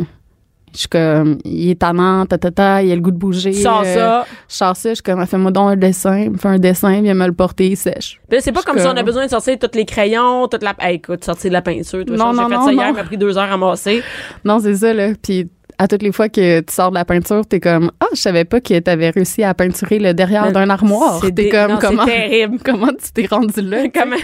Je 0.74 0.80
suis 0.80 0.88
comme, 0.88 1.38
il 1.44 1.70
est 1.70 1.78
tannant, 1.80 2.26
ta, 2.26 2.36
ta, 2.36 2.50
ta, 2.50 2.82
il 2.82 2.90
a 2.90 2.94
le 2.96 3.00
goût 3.00 3.12
de 3.12 3.16
bouger. 3.16 3.52
Sors 3.52 3.82
euh, 3.86 3.94
ça. 3.94 4.26
Je 4.48 4.54
sors 4.54 4.76
ça, 4.76 4.88
je 4.88 4.94
suis 4.94 5.02
comme, 5.02 5.24
fais-moi 5.24 5.52
donc 5.52 5.70
un 5.70 5.76
dessin. 5.76 6.18
Il 6.18 6.30
me 6.32 6.36
fait 6.36 6.48
un 6.48 6.58
dessin, 6.58 7.00
viens 7.00 7.14
me 7.14 7.26
le 7.26 7.32
porter, 7.32 7.68
il 7.68 7.76
sèche. 7.76 8.20
Puis 8.28 8.38
c'est 8.40 8.50
pas 8.50 8.62
comme 8.62 8.78
si 8.78 8.86
on 8.86 8.96
a 8.96 9.02
besoin 9.04 9.26
de 9.26 9.30
sortir 9.30 9.56
tous 9.58 9.76
les 9.76 9.84
crayons, 9.84 10.48
toute 10.48 10.64
la. 10.64 10.74
Eh, 10.84 10.94
écoute, 10.94 11.24
sortir 11.24 11.50
de 11.50 11.52
la 11.52 11.62
peinture. 11.62 12.04
Toi, 12.04 12.16
Non, 12.16 12.32
j'ai 12.32 12.36
non, 12.42 12.48
fait 12.48 12.54
ça 12.56 12.72
hier, 12.72 12.88
il 12.88 12.94
m'a 12.94 13.04
pris 13.04 13.16
deux 13.16 13.38
heures 13.38 13.52
à 13.52 13.56
masser. 13.56 14.02
Non, 14.44 14.58
c'est 14.58 14.74
ça, 14.74 14.92
là. 14.92 15.10
Puis 15.22 15.48
à 15.78 15.88
toutes 15.88 16.02
les 16.02 16.12
fois 16.12 16.28
que 16.28 16.60
tu 16.60 16.72
sors 16.72 16.90
de 16.90 16.94
la 16.94 17.04
peinture, 17.04 17.44
t'es 17.46 17.60
comme, 17.60 17.90
ah, 18.00 18.06
je 18.14 18.20
savais 18.20 18.44
pas 18.44 18.60
que 18.60 18.78
t'avais 18.78 19.10
réussi 19.10 19.42
à 19.42 19.54
peinturer 19.54 19.98
le 19.98 20.14
derrière 20.14 20.52
d'un 20.52 20.70
armoire. 20.70 21.20
T'es 21.34 21.48
comme, 21.48 21.72
non, 21.72 21.78
comment, 21.80 22.04
terrible. 22.04 22.58
comment 22.64 22.88
tu 22.88 23.12
t'es 23.12 23.26
rendu 23.26 23.60
là? 23.60 23.84
Comment- 23.94 24.16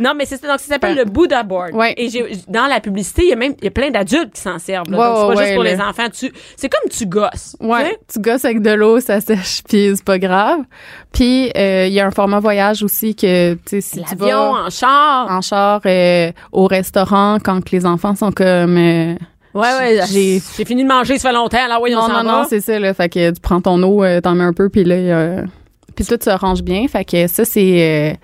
Non, 0.00 0.12
mais 0.16 0.24
c'est 0.26 0.36
ça. 0.40 0.48
Donc, 0.48 0.58
ça 0.60 0.66
s'appelle 0.66 0.96
le 0.96 1.04
Buddha 1.04 1.42
Board. 1.42 1.74
Ouais. 1.74 1.94
Et 1.96 2.08
j'ai, 2.08 2.24
dans 2.48 2.66
la 2.66 2.80
publicité, 2.80 3.22
il 3.24 3.28
y 3.28 3.32
a 3.32 3.36
même 3.36 3.54
il 3.58 3.64
y 3.64 3.68
a 3.68 3.70
plein 3.70 3.90
d'adultes 3.90 4.32
qui 4.34 4.40
s'en 4.40 4.58
servent. 4.58 4.90
là. 4.90 4.98
Ouais, 4.98 5.04
Donc, 5.06 5.16
c'est 5.16 5.22
pas 5.22 5.28
ouais, 5.40 5.44
juste 5.44 5.54
pour 5.54 5.64
les 5.64 5.80
enfants. 5.80 6.08
Tu, 6.12 6.32
c'est 6.56 6.68
comme 6.68 6.90
tu 6.90 7.06
gosses. 7.06 7.56
tu 7.60 7.66
Ouais, 7.66 7.84
sais. 7.84 7.98
tu 8.14 8.18
gosses 8.20 8.44
avec 8.44 8.62
de 8.62 8.70
l'eau, 8.72 8.98
ça 9.00 9.20
sèche, 9.20 9.62
puis 9.68 9.92
c'est 9.94 10.04
pas 10.04 10.18
grave. 10.18 10.60
Puis 11.12 11.50
euh, 11.56 11.86
il 11.86 11.92
y 11.92 12.00
a 12.00 12.06
un 12.06 12.10
format 12.10 12.40
voyage 12.40 12.82
aussi 12.82 13.14
que, 13.14 13.54
tu 13.54 13.60
sais, 13.66 13.80
si 13.80 14.02
tu 14.02 14.16
vas 14.16 14.50
en 14.66 14.70
char. 14.70 15.30
en 15.30 15.40
char 15.40 15.80
euh, 15.86 16.32
au 16.52 16.66
restaurant 16.66 17.38
quand 17.44 17.62
que 17.64 17.70
les 17.72 17.84
enfants 17.86 18.14
sont 18.16 18.32
comme... 18.32 18.76
euh, 18.78 19.14
Ouais, 19.52 19.62
ouais. 19.80 20.00
j'ai- 20.08 20.40
J'ai, 20.56 20.64
fini 20.64 20.84
de 20.84 20.88
manger, 20.88 21.18
ça 21.18 21.30
fait 21.30 21.34
longtemps. 21.34 21.66
Là, 21.68 21.80
oui, 21.82 21.92
on 21.94 22.00
non, 22.00 22.06
s'en 22.06 22.22
non, 22.22 22.30
va. 22.30 22.38
non, 22.42 22.44
c'est 22.48 22.60
ça, 22.60 22.78
là. 22.78 22.94
Fait 22.94 23.08
que 23.08 23.30
tu 23.32 23.40
prends 23.40 23.60
ton 23.60 23.82
eau, 23.82 24.04
euh, 24.04 24.20
t'en 24.20 24.36
mets 24.36 24.44
un 24.44 24.52
peu, 24.52 24.68
puis 24.68 24.84
là, 24.84 25.42
puis 25.96 26.04
tout 26.06 26.16
se 26.22 26.30
range 26.30 26.62
bien. 26.62 26.86
Fait 26.86 27.04
que 27.04 27.26
ça, 27.26 27.44
c'est... 27.44 28.16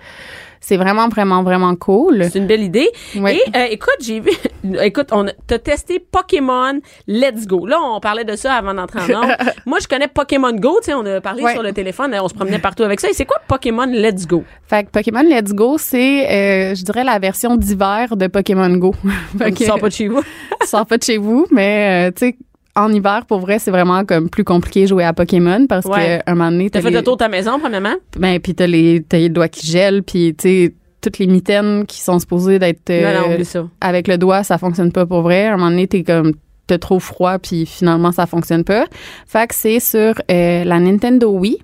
c'est 0.67 0.75
vraiment, 0.75 1.07
vraiment, 1.07 1.43
vraiment 1.43 1.73
cool. 1.77 2.25
C'est 2.29 2.39
une 2.39 2.45
belle 2.45 2.61
idée. 2.61 2.89
Ouais. 3.15 3.37
Et 3.37 3.57
euh, 3.57 3.67
écoute, 3.71 3.95
j'ai 4.01 4.19
vu. 4.19 4.31
écoute, 4.81 5.07
on 5.13 5.25
a- 5.25 5.31
t'as 5.47 5.59
testé 5.59 5.97
Pokémon 5.99 6.81
Let's 7.07 7.47
Go. 7.47 7.65
Là, 7.65 7.77
on 7.81 8.01
parlait 8.01 8.25
de 8.25 8.35
ça 8.35 8.55
avant 8.55 8.73
d'entrer 8.73 8.99
en 9.15 9.21
ondes. 9.21 9.31
Moi, 9.65 9.77
je 9.81 9.87
connais 9.87 10.09
Pokémon 10.09 10.51
Go. 10.51 10.79
Tu 10.81 10.87
sais, 10.87 10.93
on 10.93 11.05
a 11.05 11.21
parlé 11.21 11.45
sur 11.53 11.63
le 11.63 11.71
téléphone. 11.71 12.13
On 12.21 12.27
se 12.27 12.33
promenait 12.33 12.59
partout 12.59 12.83
avec 12.83 12.99
ça. 12.99 13.09
Et 13.09 13.13
c'est 13.13 13.23
quoi 13.23 13.37
Pokémon 13.47 13.85
Let's 13.85 14.27
Go? 14.27 14.43
Fait 14.65 14.83
que 14.83 14.89
Pokémon 14.89 15.23
Let's 15.23 15.53
Go, 15.53 15.77
c'est, 15.77 16.25
euh, 16.29 16.75
je 16.75 16.83
dirais, 16.83 17.05
la 17.05 17.17
version 17.17 17.55
d'hiver 17.55 18.17
de 18.17 18.27
Pokémon 18.27 18.75
Go. 18.75 18.93
sors 19.65 19.79
pas 19.79 19.87
de 19.87 19.93
chez 19.93 20.09
vous. 20.09 20.21
sors 20.65 20.85
pas 20.85 20.97
de 20.97 21.03
chez 21.03 21.17
vous, 21.17 21.45
mais, 21.49 22.09
euh, 22.09 22.11
tu 22.13 22.25
sais, 22.25 22.37
en 22.77 22.91
hiver, 22.93 23.25
pour 23.27 23.39
vrai, 23.39 23.59
c'est 23.59 23.71
vraiment 23.71 24.05
comme 24.05 24.29
plus 24.29 24.43
compliqué 24.43 24.83
de 24.83 24.87
jouer 24.87 25.03
à 25.03 25.11
Pokémon 25.13 25.65
parce 25.67 25.85
Ouais. 25.85 26.21
qu'à 26.25 26.31
un 26.31 26.35
moment 26.35 26.51
donné, 26.51 26.69
T'as 26.69 26.81
fait 26.81 26.89
les, 26.91 26.97
le 26.97 27.03
tour 27.03 27.17
de 27.17 27.23
ta 27.23 27.27
maison, 27.29 27.59
premièrement? 27.59 27.95
ben, 28.17 28.39
puis 28.39 28.53
t'as 28.55 28.67
les, 28.67 29.03
t'as 29.07 29.17
les 29.17 29.29
doigts 29.29 29.47
qui 29.49 29.65
gèlent, 29.67 30.03
puis 30.03 30.35
tu 30.35 30.73
toutes 30.99 31.19
les 31.19 31.27
mitaines 31.27 31.85
qui 31.85 32.01
sont 32.01 32.17
supposées 32.19 32.57
d'être 32.59 32.89
euh, 32.89 33.37
avec 33.81 34.07
le 34.07 34.17
doigt, 34.17 34.43
ça 34.43 34.57
fonctionne 34.57 34.91
pas 34.91 35.05
pour 35.05 35.21
vrai. 35.21 35.45
À 35.45 35.53
un 35.53 35.57
moment 35.57 35.69
donné, 35.69 35.87
t'es 35.87 36.03
comme 36.03 36.33
t'as 36.65 36.79
trop 36.79 36.99
froid, 36.99 37.37
puis 37.39 37.65
finalement 37.65 38.11
ça 38.11 38.25
fonctionne 38.25 38.63
pas. 38.63 38.85
Fait 39.25 39.47
que 39.47 39.55
c'est 39.55 39.79
sur 39.79 40.15
euh, 40.31 40.63
la 40.63 40.79
Nintendo 40.79 41.29
Wii. 41.29 41.59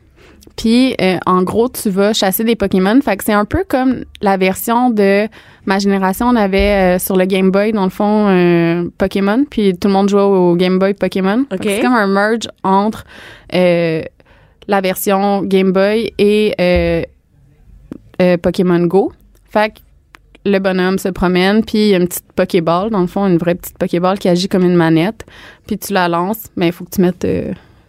Puis 0.56 0.96
euh, 1.02 1.18
en 1.26 1.44
gros, 1.44 1.70
tu 1.70 1.90
vas 1.90 2.14
chasser 2.14 2.44
des 2.44 2.56
Pokémon. 2.56 3.00
Fait 3.02 3.18
que 3.18 3.24
c'est 3.24 3.34
un 3.34 3.46
peu 3.46 3.64
comme 3.68 4.06
la 4.22 4.38
version 4.38 4.90
de 4.90 5.28
ma 5.66 5.80
génération. 5.80 6.28
On 6.28 6.36
avait 6.36 6.96
euh, 6.96 7.00
sur 7.00 7.16
le 7.16 7.26
Game 7.26 7.52
Boy, 7.52 7.72
dans 7.72 7.84
le 7.84 7.90
fond, 7.90 8.28
euh, 8.28 8.88
Pokémon. 8.98 9.46
Puis 9.50 9.78
tout 9.78 9.88
le 9.88 9.94
monde 9.94 10.10
jouait 10.10 10.22
au 10.22 10.56
Game 10.56 10.80
Boy 10.80 10.94
Pokémon. 10.94 11.46
C'est 11.62 11.82
comme 11.82 11.94
un 11.94 12.08
merge 12.08 12.48
entre 12.64 13.04
la 13.52 14.82
version 14.82 15.42
Game 15.44 15.72
Boy 15.72 16.14
et 16.18 16.56
Pokémon 18.42 18.86
Go. 18.86 19.12
Fait 19.50 19.74
que 19.74 19.80
le 20.46 20.60
bonhomme 20.60 20.98
se 20.98 21.08
promène, 21.08 21.64
puis 21.64 21.78
il 21.78 21.88
y 21.90 21.94
a 21.94 21.98
une 21.98 22.08
petite 22.08 22.32
Pokéball, 22.36 22.90
dans 22.90 23.00
le 23.00 23.08
fond, 23.08 23.26
une 23.28 23.38
vraie 23.38 23.56
petite 23.56 23.78
Pokéball 23.78 24.20
qui 24.20 24.28
agit 24.28 24.50
comme 24.50 24.66
une 24.66 24.76
manette. 24.76 25.26
Puis 25.68 25.78
tu 25.78 25.94
la 25.94 26.10
lances, 26.10 26.48
mais 26.58 26.68
il 26.68 26.74
faut 26.74 26.84
que 26.84 26.90
tu 26.90 27.02
mettes 27.02 27.26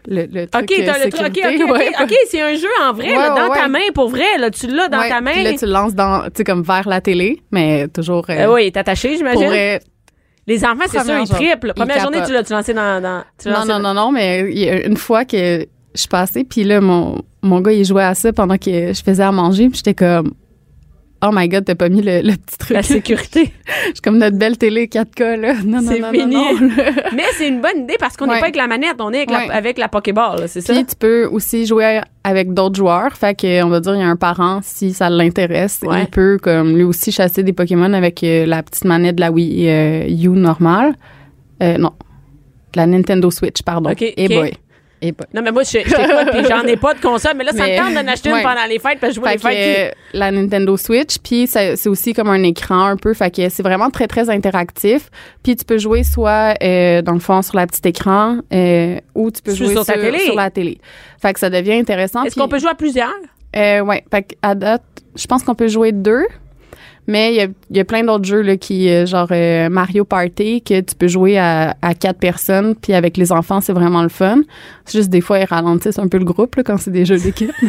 le, 0.06 0.26
le 0.26 0.46
truc 0.46 0.64
OK, 0.70 0.82
t'as 0.84 1.00
euh, 1.00 1.04
le 1.06 1.10
truc. 1.10 1.26
OK, 1.28 1.34
sécurité, 1.36 1.64
OK, 1.64 1.70
OK. 1.70 1.76
ouais. 1.78 1.90
OK, 2.02 2.14
c'est 2.28 2.40
un 2.42 2.54
jeu 2.54 2.68
en 2.82 2.92
vrai, 2.92 3.08
Ouais, 3.08 3.14
là, 3.16 3.30
dans 3.30 3.48
ouais, 3.50 3.58
ta 3.58 3.68
main, 3.68 3.80
pour 3.94 4.08
vrai. 4.10 4.38
Là, 4.38 4.50
tu 4.50 4.66
l'as 4.66 4.88
dans 4.88 5.00
ta 5.08 5.20
main. 5.20 5.32
Puis 5.32 5.42
là, 5.44 5.54
tu 5.54 5.64
le 5.66 5.72
lances 5.72 5.94
dans, 5.94 6.24
tu 6.24 6.30
sais, 6.36 6.44
comme 6.44 6.62
vers 6.62 6.88
la 6.88 7.00
télé, 7.00 7.42
mais 7.50 7.88
toujours... 7.88 8.26
euh, 8.28 8.34
Euh, 8.46 8.54
oui, 8.54 8.64
est 8.64 8.76
attaché, 8.76 9.16
j'imagine. 9.16 9.78
Les 10.46 10.62
enfants, 10.64 10.84
c'est 10.90 11.02
sûr, 11.04 11.18
ils 11.18 11.28
triplent. 11.28 11.72
Première 11.74 12.00
journée, 12.00 12.18
tu 12.26 12.32
l'as 12.32 12.42
tu 12.44 12.52
lancé 12.52 12.74
dans. 12.74 13.00
dans 13.00 13.22
tu 13.42 13.48
Non, 13.48 13.64
non, 13.66 13.78
non, 13.78 13.94
non, 13.94 14.12
mais 14.12 14.46
il 14.50 14.58
y 14.58 14.68
a 14.68 14.86
une 14.86 14.96
fois 14.98 15.24
que 15.24 15.60
je 15.94 15.98
suis 16.00 16.08
passée, 16.08 16.44
puis 16.44 16.64
là, 16.64 16.80
mon, 16.82 17.22
mon 17.42 17.60
gars, 17.60 17.72
il 17.72 17.84
jouait 17.84 18.02
à 18.04 18.14
ça 18.14 18.32
pendant 18.32 18.58
que 18.58 18.92
je 18.92 19.02
faisais 19.02 19.22
à 19.22 19.32
manger, 19.32 19.68
puis 19.70 19.76
j'étais 19.78 19.94
comme, 19.94 20.34
oh 21.26 21.30
my 21.32 21.48
god, 21.48 21.64
t'as 21.64 21.74
pas 21.74 21.88
mis 21.88 22.02
le, 22.02 22.20
le 22.22 22.32
petit 22.36 22.58
truc. 22.58 22.76
La 22.76 22.82
sécurité. 22.96 23.52
Je 23.66 23.92
suis 23.94 24.00
comme 24.02 24.18
notre 24.18 24.36
belle 24.36 24.56
télé 24.58 24.86
4K, 24.86 25.36
là. 25.40 25.54
Non, 25.64 25.80
non, 25.82 25.90
C'est 25.92 26.00
non, 26.00 26.10
fini. 26.12 26.34
non. 26.34 26.44
Mais 27.14 27.22
c'est 27.36 27.48
une 27.48 27.60
bonne 27.60 27.82
idée 27.84 27.96
parce 27.98 28.16
qu'on 28.16 28.26
n'est 28.26 28.32
Ouais. 28.34 28.38
pas 28.40 28.44
avec 28.46 28.56
la 28.56 28.66
manette, 28.66 28.96
on 29.00 29.10
est 29.12 29.18
avec, 29.18 29.30
Ouais. 29.30 29.46
la, 29.48 29.54
avec 29.54 29.78
la 29.78 29.88
Pokéball, 29.88 30.44
c'est 30.48 30.60
ça? 30.60 30.72
Puis 30.74 30.84
tu 30.84 30.96
peux 30.96 31.26
aussi 31.26 31.66
jouer 31.66 32.00
avec 32.22 32.52
d'autres 32.52 32.76
joueurs. 32.76 33.12
Fait 33.16 33.34
que 33.38 33.62
on 33.64 33.68
va 33.68 33.80
dire 33.80 33.94
il 33.94 34.00
y 34.00 34.02
a 34.04 34.08
un 34.08 34.16
parent 34.16 34.60
si 34.62 34.92
ça 34.92 35.10
l'intéresse, 35.10 35.80
Ouais. 35.84 36.02
il 36.02 36.06
peut 36.08 36.38
comme 36.42 36.76
lui 36.76 36.84
aussi 36.84 37.10
chasser 37.12 37.42
des 37.42 37.52
Pokémon 37.52 37.92
avec 37.92 38.22
euh, 38.22 38.46
la 38.46 38.62
petite 38.62 38.84
manette 38.84 39.16
de 39.16 39.20
la 39.20 39.30
Wii 39.30 39.68
euh, 39.68 40.06
U 40.08 40.28
normale. 40.30 40.94
Euh, 41.62 41.78
non, 41.78 41.92
de 42.72 42.78
la 42.80 42.86
Nintendo 42.86 43.30
Switch, 43.30 43.62
pardon. 43.62 43.90
Ok, 43.90 44.02
Et 44.16 44.28
boy. 44.28 44.52
Et. 45.06 45.12
Non, 45.34 45.42
mais 45.42 45.52
moi, 45.52 45.62
je, 45.64 45.78
puis 45.78 46.44
j'en 46.48 46.62
ai 46.62 46.76
pas 46.76 46.94
de 46.94 47.00
console, 47.00 47.32
mais 47.36 47.44
là, 47.44 47.52
ça 47.52 47.64
Mais- 47.66 47.78
me 47.78 47.84
tente 47.84 47.94
d'en 47.94 48.10
acheter 48.10 48.32
ouais. 48.32 48.38
une 48.38 48.42
pendant 48.42 48.64
les 48.66 48.78
fêtes, 48.78 48.98
parce 49.00 49.10
que 49.12 49.14
je 49.16 49.20
vois 49.20 49.30
Fait 49.30 49.50
les 49.50 49.56
fêtes. 49.56 49.94
que, 50.12 50.18
la 50.18 50.30
Nintendo 50.30 50.76
Switch, 50.76 51.18
puis 51.22 51.46
c'est 51.46 51.86
aussi 51.86 52.14
comme 52.14 52.28
un 52.28 52.42
écran 52.42 52.84
un 52.86 52.96
peu, 52.96 53.12
fait 53.12 53.30
que 53.34 53.48
c'est 53.50 53.62
vraiment 53.62 53.90
très 53.90 54.06
très 54.06 54.30
interactif. 54.30 55.10
Puis 55.42 55.56
tu 55.56 55.64
peux 55.64 55.76
jouer 55.78 56.04
soit 56.04 56.54
euh, 56.62 57.02
dans 57.02 57.12
le 57.12 57.20
fond 57.20 57.42
sur 57.42 57.56
la 57.56 57.66
petite 57.66 57.84
écran 57.86 58.38
euh, 58.52 58.98
ou 59.14 59.30
tu 59.30 59.42
peux 59.42 59.54
jouer 59.54 59.68
sur 59.74 59.84
sur, 59.84 59.94
ta 59.94 60.00
télé. 60.00 60.18
sur 60.20 60.34
la 60.34 60.50
télé. 60.50 60.78
Fait 61.20 61.32
que 61.34 61.40
ça 61.40 61.50
devient 61.50 61.74
intéressant. 61.74 62.24
Est-ce 62.24 62.34
qu'on 62.36 62.48
peut 62.48 62.58
jouer 62.58 62.70
à 62.70 62.74
plusieurs? 62.74 63.12
Euh, 63.56 63.80
ouais, 63.80 64.02
fait 64.10 64.36
à 64.42 64.54
date, 64.54 64.82
je 65.14 65.26
pense 65.26 65.42
qu'on 65.44 65.54
peut 65.54 65.68
jouer 65.68 65.92
deux. 65.92 66.24
Mais 67.06 67.32
il 67.32 67.36
y 67.36 67.40
a, 67.42 67.46
y 67.70 67.80
a 67.80 67.84
plein 67.84 68.02
d'autres 68.02 68.24
jeux 68.24 68.40
là, 68.40 68.56
qui, 68.56 68.88
euh, 68.88 69.04
genre 69.06 69.28
euh, 69.30 69.68
Mario 69.68 70.04
Party, 70.04 70.62
que 70.62 70.80
tu 70.80 70.94
peux 70.94 71.08
jouer 71.08 71.38
à, 71.38 71.76
à 71.82 71.94
quatre 71.94 72.18
personnes, 72.18 72.74
puis 72.74 72.94
avec 72.94 73.16
les 73.16 73.30
enfants, 73.32 73.60
c'est 73.60 73.72
vraiment 73.74 74.02
le 74.02 74.08
fun. 74.08 74.40
C'est 74.84 74.98
juste 74.98 75.10
des 75.10 75.20
fois, 75.20 75.38
ils 75.38 75.44
ralentissent 75.44 75.98
un 75.98 76.08
peu 76.08 76.18
le 76.18 76.24
groupe 76.24 76.54
là, 76.56 76.62
quand 76.62 76.78
c'est 76.78 76.90
des 76.90 77.04
jeux 77.04 77.18
d'équipe. 77.18 77.52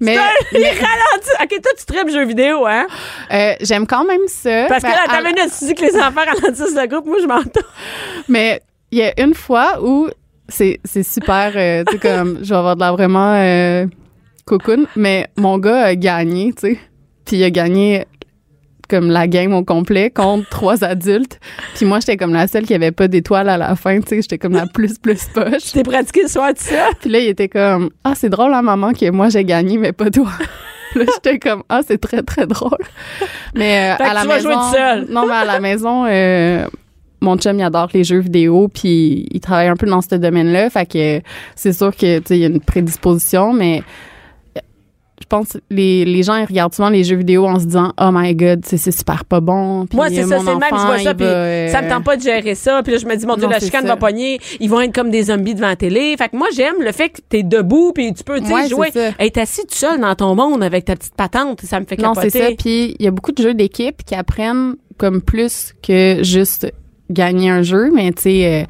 mais 0.00 0.16
Il 0.52 0.58
ralentit. 0.64 1.30
OK, 1.42 1.62
toi, 1.62 1.72
tu 1.78 1.84
tripes 1.86 2.10
jeux 2.10 2.24
vidéo, 2.26 2.66
hein? 2.66 2.86
euh, 3.32 3.52
j'aime 3.60 3.86
quand 3.86 4.04
même 4.04 4.26
ça. 4.26 4.66
Parce 4.68 4.82
que 4.82 4.88
là, 4.88 5.04
ta 5.06 5.18
à- 5.18 5.48
tu 5.48 5.64
dis 5.66 5.74
que 5.74 5.82
les 5.82 5.96
enfants 5.96 6.22
ralentissent 6.26 6.74
le 6.74 6.86
groupe, 6.86 7.06
moi, 7.06 7.18
je 7.20 7.26
m'entends. 7.26 7.66
Mais 8.28 8.62
il 8.90 8.98
y 8.98 9.02
a 9.02 9.12
une 9.22 9.34
fois 9.34 9.78
où 9.82 10.08
c'est 10.48 10.80
c'est 10.84 11.02
super, 11.02 11.52
euh, 11.54 11.84
tu 11.86 11.92
sais, 11.94 11.98
comme, 11.98 12.38
je 12.42 12.48
vais 12.48 12.56
avoir 12.56 12.74
de 12.76 12.80
la 12.80 12.92
vraiment 12.92 13.34
euh, 13.36 13.86
cocoon, 14.46 14.86
mais 14.96 15.28
mon 15.36 15.58
gars 15.58 15.84
a 15.84 15.94
gagné, 15.94 16.52
tu 16.52 16.72
sais. 16.74 16.78
Puis 17.30 17.38
il 17.38 17.44
a 17.44 17.50
gagné 17.50 18.06
comme 18.88 19.08
la 19.08 19.28
game 19.28 19.54
au 19.54 19.62
complet 19.62 20.10
contre 20.10 20.48
trois 20.50 20.82
adultes. 20.82 21.38
Puis 21.76 21.86
moi, 21.86 22.00
j'étais 22.00 22.16
comme 22.16 22.32
la 22.32 22.48
seule 22.48 22.64
qui 22.64 22.74
avait 22.74 22.90
pas 22.90 23.06
d'étoile 23.06 23.48
à 23.48 23.56
la 23.56 23.76
fin, 23.76 24.00
tu 24.00 24.08
sais. 24.08 24.22
J'étais 24.22 24.36
comme 24.36 24.54
la 24.54 24.66
plus, 24.66 24.98
plus 24.98 25.26
poche. 25.32 25.70
T'es 25.72 25.84
pratiqué 25.84 26.26
soir 26.26 26.52
de 26.52 26.58
ça? 26.58 26.88
Puis 27.00 27.08
là, 27.08 27.20
il 27.20 27.28
était 27.28 27.48
comme, 27.48 27.90
ah, 28.02 28.14
c'est 28.16 28.30
drôle, 28.30 28.52
hein, 28.52 28.62
maman, 28.62 28.92
que 28.94 29.08
moi, 29.12 29.28
j'ai 29.28 29.44
gagné, 29.44 29.78
mais 29.78 29.92
pas 29.92 30.10
toi. 30.10 30.32
Là, 30.96 31.04
j'étais 31.14 31.38
comme, 31.38 31.62
ah, 31.68 31.82
c'est 31.86 31.98
très, 31.98 32.24
très 32.24 32.48
drôle. 32.48 32.84
Mais 33.54 33.92
euh, 33.92 34.04
à 34.04 34.12
la 34.12 34.22
tu 34.22 34.26
vas 34.26 34.34
maison. 34.34 34.50
jouer 34.50 34.72
seule. 34.72 35.06
Non, 35.08 35.24
mais 35.24 35.34
à 35.34 35.44
la 35.44 35.60
maison, 35.60 36.04
euh, 36.08 36.66
mon 37.20 37.36
chum, 37.36 37.60
il 37.60 37.62
adore 37.62 37.90
les 37.94 38.02
jeux 38.02 38.18
vidéo, 38.18 38.66
puis 38.66 39.28
il 39.30 39.38
travaille 39.38 39.68
un 39.68 39.76
peu 39.76 39.86
dans 39.86 40.00
ce 40.00 40.16
domaine-là. 40.16 40.68
Fait 40.68 40.86
que 40.86 41.20
c'est 41.54 41.72
sûr 41.72 41.94
que, 41.94 42.18
tu 42.18 42.24
sais, 42.26 42.38
il 42.38 42.40
y 42.40 42.44
a 42.44 42.48
une 42.48 42.58
prédisposition, 42.58 43.52
mais 43.52 43.84
pense 45.30 45.52
que 45.54 45.58
les, 45.70 46.04
les 46.04 46.22
gens, 46.22 46.36
ils 46.36 46.44
regardent 46.44 46.74
souvent 46.74 46.90
les 46.90 47.04
jeux 47.04 47.16
vidéo 47.16 47.46
en 47.46 47.58
se 47.58 47.64
disant, 47.64 47.92
oh 48.00 48.10
my 48.12 48.34
god, 48.34 48.60
c'est 48.66 48.76
c'est 48.76 48.90
super 48.90 49.24
pas 49.24 49.40
bon. 49.40 49.86
Puis, 49.86 49.96
Moi, 49.96 50.08
c'est 50.10 50.24
euh, 50.24 50.26
ça, 50.26 50.38
c'est 50.44 50.52
le 50.52 50.58
même, 50.58 50.68
je 50.72 50.86
vois 50.86 50.98
ça, 50.98 51.14
puis 51.14 51.26
euh, 51.26 51.68
ça 51.68 51.80
me 51.82 51.88
tente 51.88 52.04
pas 52.04 52.16
de 52.16 52.22
gérer 52.22 52.54
ça. 52.54 52.82
Puis 52.82 52.92
là, 52.92 52.98
je 52.98 53.06
me 53.06 53.16
dis, 53.16 53.24
mon 53.26 53.34
Dieu, 53.36 53.44
Non, 53.44 53.50
la 53.50 53.60
chicane 53.60 53.82
ça. 53.82 53.88
va 53.88 53.96
pogner. 53.96 54.38
Ils 54.60 54.68
vont 54.68 54.80
être 54.80 54.94
comme 54.94 55.10
des 55.10 55.24
zombies 55.24 55.54
devant 55.54 55.68
la 55.68 55.76
télé. 55.76 56.14
Fait 56.18 56.28
que 56.28 56.36
moi, 56.36 56.48
j'aime 56.54 56.82
le 56.82 56.92
fait 56.92 57.08
que 57.10 57.20
t'es 57.28 57.42
debout, 57.42 57.92
puis 57.94 58.12
tu 58.12 58.24
peux, 58.24 58.40
tu 58.40 58.52
Ouais, 58.52 58.68
jouer. 58.68 58.88
Être 59.18 59.38
assis 59.38 59.62
tout 59.62 59.74
seul 59.76 60.00
dans 60.00 60.14
ton 60.14 60.34
monde 60.34 60.62
avec 60.62 60.84
ta 60.84 60.96
petite 60.96 61.14
patente, 61.14 61.60
ça 61.62 61.80
me 61.80 61.86
fait 61.86 61.96
Non, 61.96 62.14
capoter. 62.14 62.30
c'est 62.30 62.38
ça. 62.50 62.54
Puis 62.58 62.96
il 62.98 63.04
y 63.04 63.08
a 63.08 63.10
beaucoup 63.10 63.32
de 63.32 63.42
jeux 63.42 63.54
d'équipe 63.54 64.04
qui 64.04 64.14
apprennent 64.14 64.74
comme 64.98 65.22
plus 65.22 65.74
que 65.82 66.18
juste 66.22 66.70
gagner 67.10 67.50
un 67.50 67.62
jeu, 67.62 67.90
mais 67.94 68.12
tu 68.12 68.22
sais, 68.22 68.46
euh, 68.46 68.64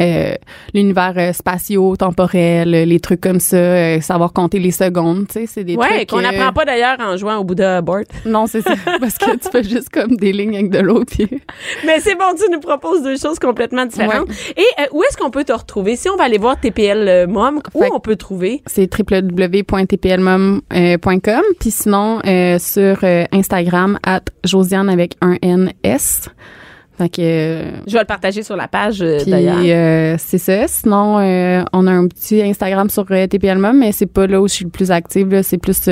euh, 0.00 0.34
l'univers 0.74 1.14
euh, 1.16 1.32
spatio-temporel, 1.32 2.70
les 2.70 3.00
trucs 3.00 3.20
comme 3.20 3.40
ça, 3.40 3.56
euh, 3.56 4.00
savoir 4.00 4.32
compter 4.32 4.58
les 4.58 4.70
secondes, 4.70 5.26
tu 5.28 5.34
sais, 5.40 5.46
c'est 5.46 5.64
des 5.64 5.76
Ouais, 5.76 5.88
trucs... 6.04 6.10
qu'on 6.10 6.18
euh, 6.18 6.22
n'apprend 6.22 6.52
pas 6.52 6.64
d'ailleurs 6.64 6.96
en 7.00 7.16
jouant 7.16 7.36
au 7.38 7.44
Bouddha 7.44 7.80
Board. 7.80 8.04
Non, 8.26 8.46
c'est 8.46 8.62
ça, 8.62 8.74
parce 9.00 9.18
que 9.18 9.36
tu 9.36 9.48
fais 9.50 9.62
juste 9.64 9.90
comme 9.90 10.16
des 10.16 10.32
lignes 10.32 10.54
avec 10.56 10.70
de 10.70 10.80
l'eau, 10.80 11.04
puis... 11.04 11.28
Mais 11.86 12.00
c'est 12.00 12.14
bon, 12.14 12.34
tu 12.36 12.50
nous 12.50 12.60
proposes 12.60 13.02
deux 13.02 13.16
choses 13.16 13.38
complètement 13.38 13.86
différentes. 13.86 14.28
Et 14.56 14.62
euh, 14.80 14.84
où 14.92 15.02
est-ce 15.04 15.16
qu'on 15.16 15.30
peut 15.30 15.44
te 15.44 15.52
retrouver? 15.52 15.96
Si 15.96 16.08
on 16.08 16.16
va 16.16 16.24
aller 16.24 16.38
voir 16.38 16.58
TPL 16.58 17.06
euh, 17.08 17.26
Mom, 17.26 17.60
où 17.74 17.82
Fait- 17.82 17.90
on 17.92 18.00
peut 18.00 18.16
trouver? 18.16 18.62
C'est 18.66 18.88
www.tplmom.com, 18.92 21.42
puis 21.60 21.70
sinon, 21.70 22.20
euh, 22.26 22.58
sur 22.58 22.98
euh, 23.04 23.24
Instagram, 23.32 23.98
at 24.04 24.22
Josiane 24.44 24.88
avec 24.88 25.14
un 25.20 25.36
N-S. 25.42 26.28
Fait 26.98 27.08
que... 27.08 27.20
euh, 27.22 27.70
Je 27.88 27.92
vais 27.94 27.98
le 28.00 28.04
partager 28.04 28.42
sur 28.42 28.56
la 28.56 28.68
page 28.68 29.02
euh, 29.02 29.18
d'ailleurs. 29.26 29.58
euh, 29.64 30.16
c'est 30.18 30.38
ça. 30.38 30.68
Sinon, 30.68 31.18
euh, 31.18 31.62
on 31.72 31.86
a 31.86 31.90
un 31.92 32.06
petit 32.06 32.40
Instagram 32.42 32.88
sur 32.88 33.04
euh, 33.10 33.26
TPLMOM, 33.26 33.76
mais 33.78 33.90
c'est 33.92 34.06
pas 34.06 34.26
là 34.28 34.40
où 34.40 34.46
je 34.46 34.54
suis 34.54 34.64
le 34.64 34.70
plus 34.70 34.90
active. 34.92 35.28
là. 35.30 35.42
C'est 35.42 35.58
plus 35.58 35.88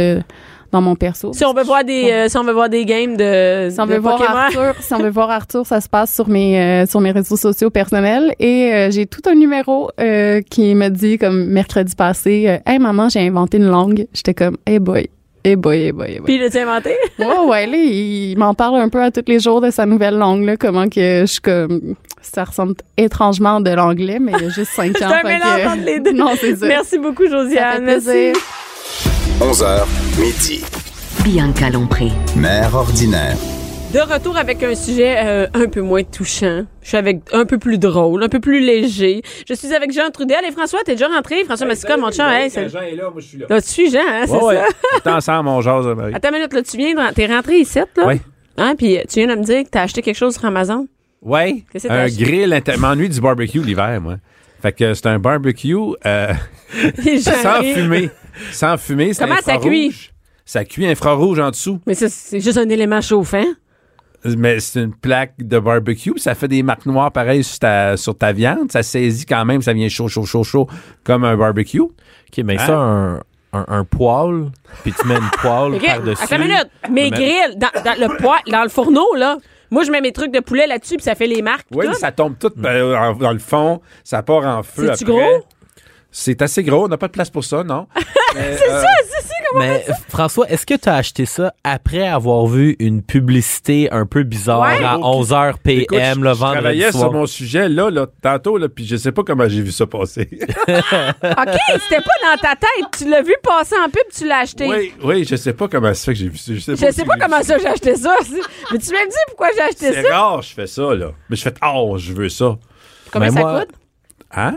dans 0.70 0.80
mon 0.80 0.94
perso. 0.94 1.32
Si 1.34 1.44
on 1.44 1.52
veut 1.52 1.64
voir 1.64 1.84
des, 1.84 2.10
euh, 2.10 2.28
si 2.28 2.38
on 2.38 2.44
veut 2.44 2.52
voir 2.52 2.68
des 2.70 2.84
games 2.86 3.16
de, 3.16 3.68
Si 3.70 3.78
on 3.80 3.84
de 3.86 3.92
veut 3.94 3.98
voir. 3.98 4.22
Arthur, 4.22 4.74
si 4.80 4.94
on 4.94 4.98
veut 5.00 5.10
voir 5.10 5.28
Arthur, 5.28 5.66
ça 5.66 5.80
se 5.82 5.88
passe 5.88 6.14
sur 6.14 6.28
mes 6.28 6.86
sur 6.86 7.00
mes 7.00 7.10
réseaux 7.10 7.36
sociaux 7.36 7.68
personnels 7.68 8.34
et 8.38 8.88
j'ai 8.90 9.04
tout 9.06 9.20
un 9.28 9.34
numéro 9.34 9.90
qui 9.98 10.74
me 10.74 10.88
dit 10.88 11.18
comme 11.18 11.44
mercredi 11.46 11.94
passé, 11.94 12.58
hey 12.64 12.78
maman, 12.78 13.08
j'ai 13.10 13.20
inventé 13.26 13.58
une 13.58 13.66
langue. 13.68 14.06
J'étais 14.14 14.32
comme, 14.34 14.56
hey 14.66 14.78
boy, 14.78 15.10
hey 15.44 15.56
boy, 15.56 15.76
hey 15.82 15.92
boy, 15.92 16.06
hey 16.10 16.18
boy. 16.18 16.24
Puis 16.26 16.38
l'as-tu 16.38 16.58
inventé? 16.58 16.96
Ouais, 17.18 17.38
ouais, 17.48 17.66
là, 17.66 17.76
il 17.76 18.36
m'en 18.38 18.54
parle 18.54 18.80
un 18.80 18.88
peu 18.88 19.02
à 19.02 19.10
tous 19.10 19.24
les 19.26 19.38
jours 19.40 19.60
de 19.60 19.70
sa 19.70 19.86
nouvelle 19.86 20.16
langue, 20.16 20.44
là, 20.44 20.56
comment 20.56 20.88
que 20.88 21.20
je 21.22 21.26
suis 21.26 21.40
comme, 21.40 21.94
ça 22.20 22.44
ressemble 22.44 22.74
étrangement 22.96 23.60
de 23.60 23.70
l'anglais, 23.70 24.18
mais 24.20 24.32
il 24.38 24.42
y 24.42 24.46
a 24.46 24.48
juste 24.50 24.72
cinq 24.72 24.90
ans. 24.96 24.98
C'est 24.98 25.04
un 25.04 25.22
mélange 25.22 25.62
que- 25.62 25.68
entre 25.68 25.84
les 25.84 26.00
deux. 26.00 26.12
Non, 26.14 26.30
c'est 26.40 26.56
ça. 26.56 26.66
Merci 26.66 26.98
beaucoup, 26.98 27.24
Ça 27.24 27.30
Josiane. 27.30 27.76
fait 27.78 27.82
plaisir. 28.00 28.32
Merci. 29.40 29.62
11h, 29.62 29.84
midi. 30.20 30.64
Bianca 31.24 31.70
Lompré. 31.70 32.08
Mère 32.36 32.74
ordinaire. 32.74 33.36
De 33.92 34.00
retour 34.00 34.38
avec 34.38 34.62
un 34.62 34.74
sujet 34.74 35.16
euh, 35.18 35.46
un 35.52 35.66
peu 35.68 35.82
moins 35.82 36.02
touchant. 36.02 36.64
Je 36.80 36.88
suis 36.88 36.96
avec 36.96 37.20
un 37.32 37.44
peu 37.44 37.58
plus 37.58 37.76
drôle, 37.76 38.22
un 38.22 38.28
peu 38.30 38.40
plus 38.40 38.60
léger. 38.60 39.20
Je 39.46 39.52
suis 39.52 39.74
avec 39.74 39.92
Jean 39.92 40.08
Trudel. 40.10 40.38
Et 40.48 40.50
François, 40.52 40.80
t'es 40.82 40.92
déjà 40.92 41.08
rentré? 41.08 41.44
François 41.44 41.66
Massica, 41.66 41.98
mon 41.98 42.10
chum. 42.10 42.24
Hey, 42.26 42.48
c'est- 42.48 42.70
Jean 42.70 42.80
est 42.80 42.94
là, 42.96 43.10
moi 43.10 43.20
je 43.20 43.26
suis 43.26 43.38
là. 43.38 43.46
Là, 43.50 43.60
tu 43.60 43.68
suis 43.68 43.90
Jean, 43.90 43.98
hein, 44.08 44.24
c'est 44.26 44.32
Ouais, 44.32 44.56
ça? 44.56 45.10
Est 45.10 45.14
ensemble, 45.14 45.48
on 45.50 45.60
jase, 45.60 45.86
Marie. 45.94 46.14
Attends 46.14 46.28
une 46.30 46.36
minute, 46.36 46.52
là, 46.54 46.62
tu 46.62 46.76
viens 46.78 46.94
de, 46.94 47.12
t'es 47.14 47.26
rentré 47.26 47.58
ici, 47.58 47.78
là? 47.78 47.84
Oui. 48.06 48.14
Hein, 48.56 48.74
puis 48.78 48.98
tu 49.10 49.20
viens 49.20 49.34
de 49.34 49.38
me 49.38 49.44
dire 49.44 49.62
que 49.64 49.68
t'as 49.68 49.82
acheté 49.82 50.00
quelque 50.00 50.16
chose 50.16 50.34
sur 50.36 50.44
Amazon? 50.46 50.86
Ouais. 51.20 51.62
Qu'est-ce 51.70 51.84
que 51.84 51.88
t'as 51.88 51.94
Un 52.00 52.04
acheté? 52.04 52.22
grill, 52.24 52.52
inter- 52.54 52.76
m'ennuie 52.78 53.10
du 53.10 53.20
barbecue 53.20 53.60
l'hiver, 53.60 54.00
moi. 54.00 54.16
Fait 54.62 54.72
que 54.72 54.94
c'est 54.94 55.06
un 55.06 55.18
barbecue 55.18 55.76
euh, 56.06 56.32
sans 57.20 57.62
fumée. 57.62 58.08
Sans 58.52 58.78
fumée, 58.78 59.12
c'est 59.12 59.24
Comment 59.24 59.40
ça 59.42 59.58
cuit? 59.58 60.08
Ça 60.46 60.64
cuit 60.64 60.86
infrarouge 60.86 61.38
en 61.38 61.50
dessous. 61.50 61.78
Mais 61.86 61.94
ça, 61.94 62.08
c'est 62.08 62.40
juste 62.40 62.58
un 62.58 62.68
élément 62.68 63.00
chauffant. 63.00 63.44
Mais 64.24 64.60
c'est 64.60 64.80
une 64.82 64.94
plaque 64.94 65.34
de 65.38 65.58
barbecue. 65.58 66.12
Ça 66.16 66.34
fait 66.34 66.48
des 66.48 66.62
marques 66.62 66.86
noires 66.86 67.10
pareilles 67.10 67.42
sur 67.44 67.58
ta, 67.58 67.96
sur 67.96 68.16
ta 68.16 68.32
viande. 68.32 68.70
Ça 68.70 68.82
saisit 68.82 69.26
quand 69.26 69.44
même. 69.44 69.62
Ça 69.62 69.72
vient 69.72 69.88
chaud, 69.88 70.08
chaud, 70.08 70.24
chaud, 70.24 70.44
chaud, 70.44 70.68
comme 71.04 71.24
un 71.24 71.36
barbecue. 71.36 71.80
OK, 71.80 71.92
mais 72.44 72.56
ça, 72.58 72.76
un, 72.76 73.14
un, 73.52 73.64
un 73.68 73.84
poêle, 73.84 74.50
puis 74.82 74.92
tu 74.92 75.06
mets 75.08 75.16
une 75.16 75.30
poêle 75.40 75.80
par-dessus. 75.86 76.22
attends 76.24 76.36
une 76.36 76.42
minute. 76.42 76.68
Mes 76.90 77.10
grilles, 77.10 77.56
dans, 77.56 77.82
dans 77.84 77.98
le 78.00 78.16
poêle, 78.16 78.40
dans 78.50 78.62
le 78.62 78.68
fourneau, 78.68 79.14
là, 79.16 79.38
moi, 79.70 79.84
je 79.84 79.90
mets 79.90 80.00
mes 80.00 80.12
trucs 80.12 80.32
de 80.32 80.40
poulet 80.40 80.66
là-dessus, 80.66 80.96
puis 80.96 81.04
ça 81.04 81.14
fait 81.14 81.26
les 81.26 81.42
marques. 81.42 81.66
Oui, 81.72 81.86
tout. 81.86 81.94
ça 81.94 82.12
tombe 82.12 82.34
tout 82.38 82.52
euh, 82.64 82.96
en- 82.96 83.14
dans 83.14 83.32
le 83.32 83.38
fond. 83.38 83.80
Ça 84.04 84.22
part 84.22 84.46
en 84.46 84.62
feu 84.62 84.90
après. 84.90 85.04
gros? 85.04 85.44
C'est 86.10 86.42
assez 86.42 86.62
gros. 86.62 86.84
On 86.84 86.88
n'a 86.88 86.98
pas 86.98 87.06
de 87.08 87.12
place 87.12 87.30
pour 87.30 87.42
ça, 87.42 87.64
non? 87.64 87.86
c'est 88.34 88.56
ça, 88.56 88.86
C'est 89.10 89.22
ça, 89.22 89.31
Mais 89.58 89.84
François, 90.08 90.48
est-ce 90.50 90.64
que 90.66 90.74
tu 90.74 90.88
as 90.88 90.94
acheté 90.96 91.26
ça 91.26 91.52
après 91.64 92.06
avoir 92.06 92.46
vu 92.46 92.76
une 92.78 93.02
publicité 93.02 93.90
un 93.92 94.06
peu 94.06 94.22
bizarre 94.22 94.60
Ouais. 94.60 94.82
à 94.84 94.96
11h 94.98 95.54
Écoute, 95.66 95.88
PM 95.98 96.18
je- 96.18 96.24
le 96.24 96.28
je 96.30 96.34
vendredi 96.38 96.60
travaillais 96.60 96.90
soir? 96.92 97.02
sur 97.04 97.12
mon 97.12 97.26
sujet 97.26 97.68
là, 97.68 97.90
là 97.90 98.06
tantôt, 98.22 98.56
là, 98.58 98.68
puis 98.68 98.86
je 98.86 98.96
sais 98.96 99.12
pas 99.12 99.22
comment 99.24 99.48
j'ai 99.48 99.60
vu 99.62 99.72
ça 99.72 99.86
passer. 99.86 100.28
OK, 100.40 101.56
c'était 101.82 102.02
pas 102.02 102.18
dans 102.22 102.40
ta 102.40 102.56
tête. 102.56 102.86
Tu 102.96 103.08
l'as 103.08 103.22
vu 103.22 103.34
passer 103.42 103.74
en 103.84 103.88
pub, 103.90 104.02
tu 104.16 104.26
l'as 104.26 104.38
acheté. 104.40 104.66
oui, 104.68 104.92
oui, 105.02 105.24
je 105.28 105.36
sais 105.36 105.52
pas 105.52 105.68
comment 105.68 105.92
ça 105.94 106.04
fait 106.06 106.12
que 106.12 106.18
j'ai 106.18 106.28
vu 106.28 106.38
ça. 106.38 106.52
Je 106.54 106.60
sais 106.60 106.76
Je 106.76 106.80
pas, 106.86 106.92
sais 106.92 107.04
pas 107.04 107.16
comment 107.20 107.42
ça 107.42 107.58
j'ai 107.58 107.66
acheté 107.68 107.94
ça. 107.96 108.14
Mais 108.72 108.78
tu 108.78 108.92
m'as 108.92 109.04
dit 109.06 109.16
pourquoi 109.28 109.48
j'ai 109.54 109.62
acheté 109.62 109.92
C'est 109.92 110.02
ça. 110.02 110.18
rare, 110.18 110.42
je 110.42 110.54
fais 110.54 110.66
ça, 110.66 110.94
là. 110.94 111.12
Mais 111.28 111.36
je 111.36 111.42
fais, 111.42 111.54
oh, 111.74 111.96
je 111.98 112.12
veux 112.12 112.28
ça. 112.28 112.56
Combien 113.12 113.30
Mais 113.30 113.34
ça 113.34 113.40
moi- 113.40 113.60
coûte? 113.60 113.74
Hein? 114.34 114.56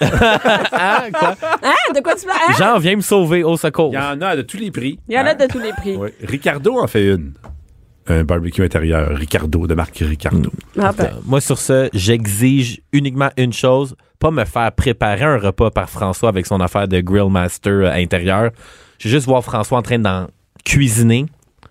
Ah, 0.00 1.04
quoi? 1.12 1.34
Hein? 1.62 1.94
De 1.94 2.00
quoi 2.00 2.14
tu 2.14 2.26
parles? 2.26 2.38
Hein? 2.48 2.54
Jean, 2.58 2.78
viens 2.78 2.96
me 2.96 3.00
sauver 3.02 3.42
au 3.44 3.56
secours. 3.56 3.90
Il 3.92 3.96
y 3.96 3.98
en 3.98 4.20
a 4.20 4.36
de 4.36 4.42
tous 4.42 4.56
les 4.58 4.70
prix. 4.70 4.98
Il 5.08 5.14
y 5.14 5.18
en 5.18 5.24
a 5.26 5.30
Hein? 5.30 5.34
de 5.34 5.46
tous 5.46 5.58
les 5.58 5.72
prix. 5.72 5.96
Oui. 5.96 6.10
Ricardo 6.22 6.78
en 6.80 6.86
fait 6.86 7.06
une. 7.14 7.32
Un 8.08 8.22
barbecue 8.22 8.62
intérieur. 8.62 9.16
Ricardo, 9.16 9.66
de 9.66 9.74
marque 9.74 9.96
Ricardo. 9.98 10.50
Ah, 10.80 10.92
ben. 10.96 11.10
Moi, 11.24 11.40
sur 11.40 11.58
ça, 11.58 11.86
j'exige 11.92 12.80
uniquement 12.92 13.30
une 13.36 13.52
chose, 13.52 13.96
pas 14.20 14.30
me 14.30 14.44
faire 14.44 14.70
préparer 14.72 15.24
un 15.24 15.38
repas 15.38 15.72
par 15.72 15.90
François 15.90 16.28
avec 16.28 16.46
son 16.46 16.60
affaire 16.60 16.86
de 16.86 17.00
grill 17.00 17.28
master 17.30 17.72
euh, 17.72 17.90
intérieur. 17.92 18.50
Je 19.00 19.08
veux 19.08 19.14
juste 19.14 19.26
voir 19.26 19.42
François 19.42 19.78
en 19.78 19.82
train 19.82 19.98
d'en 19.98 20.28
cuisiner, 20.64 21.26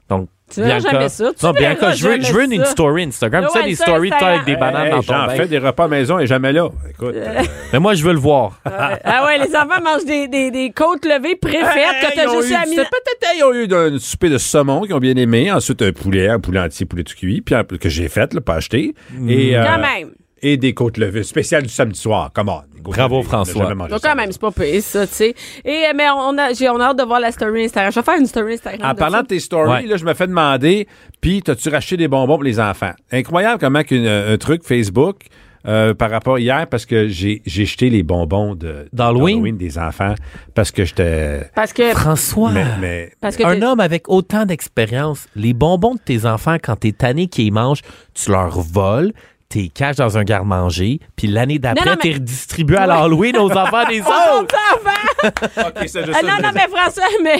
Donc, 0.09 0.27
Tu 0.53 0.61
verras 0.61 0.79
jamais 0.79 1.09
ça. 1.09 1.31
Tu 1.37 1.43
non, 1.45 1.51
Bianca, 1.53 1.79
verras 1.79 1.91
je 1.95 2.07
veux, 2.07 2.21
je 2.21 2.31
veux 2.33 2.43
une 2.53 2.63
ça. 2.63 2.71
story 2.71 3.03
Instagram. 3.03 3.47
Tu 3.51 3.59
sais, 3.59 3.65
des 3.65 3.75
stories 3.75 4.11
de 4.11 4.15
avec 4.15 4.45
des 4.45 4.55
bananes 4.55 4.85
Hey, 4.85 4.91
dans 4.91 4.97
ton 4.97 5.01
J'en 5.13 5.25
bain. 5.27 5.35
fais 5.35 5.47
des 5.47 5.57
repas 5.57 5.85
à 5.85 5.87
maison 5.87 6.19
et 6.19 6.27
jamais 6.27 6.53
là. 6.53 6.69
Écoute. 6.89 7.15
euh, 7.15 7.41
Mais 7.73 7.79
moi, 7.79 7.95
je 7.95 8.03
veux 8.03 8.13
le 8.13 8.19
voir. 8.19 8.59
Ah 8.65 9.25
ouais, 9.25 9.39
les 9.39 9.55
enfants 9.55 9.81
mangent 9.83 10.05
des, 10.05 10.27
des, 10.27 10.51
des 10.51 10.71
côtes 10.71 11.03
levées 11.05 11.35
préfaites 11.35 11.65
Hey, 11.65 12.09
que 12.09 12.15
t'as 12.15 12.23
ils 12.23 12.29
ont 12.29 12.41
juste 12.41 12.53
à 12.53 12.63
peut-être 12.65 13.33
ils 13.37 13.43
ont 13.43 13.53
eu 13.53 13.73
un 13.95 13.97
souper 13.99 14.29
de 14.29 14.37
saumon 14.37 14.81
qu'ils 14.83 14.93
ont 14.93 14.99
bien 14.99 15.15
aimé, 15.15 15.51
ensuite 15.51 15.81
un 15.81 15.91
poulet, 15.91 16.29
un 16.29 16.39
poulet 16.39 16.59
entier, 16.59 16.85
poulet 16.85 17.03
tout 17.03 17.15
cuit, 17.15 17.41
puis 17.41 17.55
que 17.79 17.89
j'ai 17.89 18.07
fait, 18.07 18.33
là, 18.33 18.41
pas 18.41 18.55
acheté. 18.55 18.93
Et, 19.27 19.57
euh, 19.57 19.63
Quand 19.65 19.79
même. 19.79 20.11
Et 20.41 20.57
des 20.57 20.73
côtes 20.73 20.97
levées, 20.97 21.23
spéciales 21.23 21.63
du 21.63 21.69
samedi 21.69 21.99
soir. 21.99 22.29
Come 22.33 22.49
on. 22.49 22.61
Bravo. 22.81 23.23
François. 23.23 23.73
Donc 23.73 23.89
ça. 23.99 24.09
quand 24.09 24.15
même, 24.15 24.31
c'est 24.31 24.39
pas 24.41 24.51
payé, 24.51 24.79
ça, 24.81 25.07
tu 25.07 25.13
sais. 25.13 25.33
Et, 25.63 25.85
euh, 25.87 25.93
mais 25.95 26.07
on 26.09 26.37
a, 26.37 26.53
j'ai, 26.53 26.69
on 26.69 26.79
a 26.79 26.87
hâte 26.89 26.99
de 26.99 27.03
voir 27.03 27.19
la 27.19 27.31
story 27.31 27.63
Instagram. 27.65 27.91
Je 27.91 27.99
vais 27.99 28.03
faire 28.05 28.19
une 28.19 28.27
story 28.27 28.53
Instagram. 28.53 28.89
En 28.89 28.93
de 28.93 28.99
parlant 28.99 29.17
ça. 29.17 29.23
de 29.23 29.27
tes 29.27 29.39
stories, 29.39 29.69
Ouais. 29.71 29.85
là, 29.87 29.97
je 29.97 30.05
me 30.05 30.13
fais 30.13 30.27
demander, 30.27 30.87
puis 31.21 31.41
t'as-tu 31.41 31.69
racheté 31.69 31.97
des 31.97 32.07
bonbons 32.07 32.35
pour 32.35 32.43
les 32.43 32.59
enfants? 32.59 32.91
Incroyable 33.11 33.59
comment 33.59 33.81
qu'une- 33.81 34.05
un 34.05 34.37
truc 34.37 34.63
Facebook 34.63 35.21
euh, 35.67 35.95
par 35.95 36.11
rapport 36.11 36.37
hier, 36.37 36.67
parce 36.67 36.85
que 36.85 37.07
j'ai 37.07 37.41
j'ai 37.47 37.65
jeté 37.65 37.89
les 37.89 38.03
bonbons 38.03 38.53
de 38.53 38.87
D'Halloween? 38.93 39.57
des 39.57 39.79
enfants, 39.79 40.13
parce 40.53 40.69
que 40.69 40.85
j'étais... 40.85 41.49
Parce 41.55 41.73
que, 41.73 41.89
François. 41.93 42.51
Mais, 42.51 42.65
mais 42.79 43.11
parce 43.19 43.35
que 43.35 43.43
Un 43.43 43.55
t'es- 43.59 43.65
homme 43.65 43.79
avec 43.79 44.07
autant 44.09 44.45
d'expérience, 44.45 45.25
les 45.35 45.53
bonbons 45.55 45.95
de 45.95 45.99
tes 45.99 46.27
enfants, 46.27 46.57
quand 46.61 46.75
t'es 46.75 46.91
tanné 46.91 47.25
qu'ils 47.25 47.51
mangent, 47.51 47.81
tu 48.13 48.29
leur 48.29 48.59
voles, 48.61 49.11
t'es 49.49 49.67
caches 49.67 49.97
dans 49.97 50.17
un 50.17 50.23
garde-manger, 50.23 50.99
puis 51.15 51.27
l'année 51.27 51.59
d'après, 51.59 51.91
mais- 51.91 51.97
t'es 51.97 52.13
redistribué 52.13 52.77
à 52.77 52.87
l'Halloween 52.87 53.37
aux 53.37 53.51
enfants 53.51 53.87
des 53.87 54.01
Oh, 54.05 54.39
autres. 54.41 54.55
enfant! 54.73 55.69
OK, 55.69 55.87
ça, 55.87 56.05
je 56.05 56.11
Ah, 56.11 56.19
sais, 56.19 56.25
non, 56.25 56.33
non, 56.41 56.49
mais 56.53 56.67
François, 56.69 57.03
mais. 57.23 57.37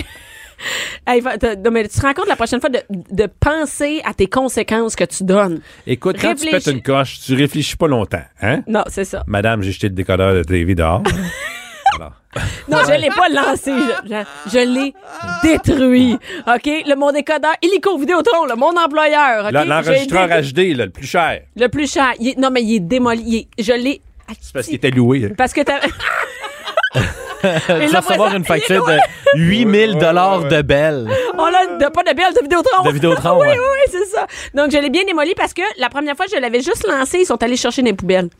Hey, 1.06 1.20
non, 1.22 1.70
mais 1.70 1.86
tu 1.86 1.98
te 1.98 2.00
rends 2.00 2.14
compte 2.14 2.28
la 2.28 2.36
prochaine 2.36 2.60
fois 2.60 2.70
de, 2.70 2.80
de 2.88 3.26
penser 3.26 4.00
à 4.06 4.14
tes 4.14 4.26
conséquences 4.26 4.96
que 4.96 5.04
tu 5.04 5.22
donnes. 5.24 5.60
Écoute, 5.86 6.16
quand 6.18 6.34
tu 6.34 6.48
pètes 6.50 6.66
une 6.68 6.80
coche, 6.80 7.20
tu 7.20 7.34
réfléchis 7.34 7.76
pas 7.76 7.88
longtemps, 7.88 8.22
hein? 8.40 8.62
Non, 8.66 8.82
c'est 8.86 9.04
ça. 9.04 9.22
Madame, 9.26 9.62
j'ai 9.62 9.72
jeté 9.72 9.88
le 9.88 9.94
décodeur 9.94 10.32
de 10.32 10.42
TV 10.42 10.74
dehors. 10.74 11.02
Alors, 11.96 12.12
Non, 12.68 12.78
je 12.86 13.00
l'ai 13.00 13.08
pas 13.10 13.28
lancé. 13.28 13.72
Je, 13.72 14.08
je- 14.10 14.50
je 14.52 14.58
l'ai 14.58 14.94
détruit. 15.42 16.14
OK? 16.46 16.64
Le, 16.66 16.94
mon 16.96 17.12
décodeur, 17.12 17.52
illico 17.62 17.96
Vidéotron, 17.98 18.44
le, 18.46 18.54
mon 18.56 18.76
employeur. 18.76 19.50
Là, 19.50 19.64
L'enregistreur 19.64 20.28
HD, 20.28 20.76
là, 20.76 20.84
le 20.86 20.90
plus 20.90 21.06
cher, 21.06 21.40
Le 21.56 21.66
plus 21.68 21.90
cher. 21.92 22.12
Il 22.20 22.28
est- 22.28 22.38
non, 22.38 22.50
mais 22.50 22.62
il 22.62 22.76
est 22.76 22.80
démoli. 22.80 23.22
Il 23.26 23.36
est- 23.36 23.62
je 23.62 23.72
l'ai. 23.72 24.00
c'est 24.40 24.52
parce 24.52 24.66
qu'il 24.66 24.76
était 24.76 24.90
loué. 24.90 25.26
hein. 25.30 25.34
Parce 25.36 25.52
que 25.52 25.62
t'as. 25.62 25.80
Tu 27.42 27.48
là, 27.68 27.86
vas 27.86 28.00
recevoir 28.00 28.34
une 28.34 28.44
facture 28.44 28.84
de 28.88 28.98
8000 29.36 29.98
dollars 29.98 30.44
de 30.48 30.62
belles. 30.62 31.06
On 31.38 31.44
a 31.44 31.66
de, 31.78 31.88
pas 31.92 32.02
de 32.02 32.16
belle 32.16 32.32
de 32.34 32.40
Vidéotron. 32.42 32.82
De 32.82 32.90
Vidéotron, 32.90 33.38
oui, 33.40 33.46
ouais. 33.46 33.52
oui, 33.58 33.64
oui, 33.86 33.92
c'est 33.92 34.06
ça. 34.06 34.26
Donc, 34.54 34.72
je 34.72 34.78
l'ai 34.78 34.90
bien 34.90 35.04
démoli 35.04 35.32
parce 35.36 35.52
que 35.54 35.62
la 35.78 35.88
première 35.88 36.16
fois, 36.16 36.26
je 36.32 36.40
l'avais 36.40 36.60
juste 36.60 36.84
lancé. 36.88 37.18
Ils 37.20 37.26
sont 37.26 37.40
allés 37.42 37.56
chercher 37.56 37.82
des 37.82 37.92
poubelles 37.92 38.30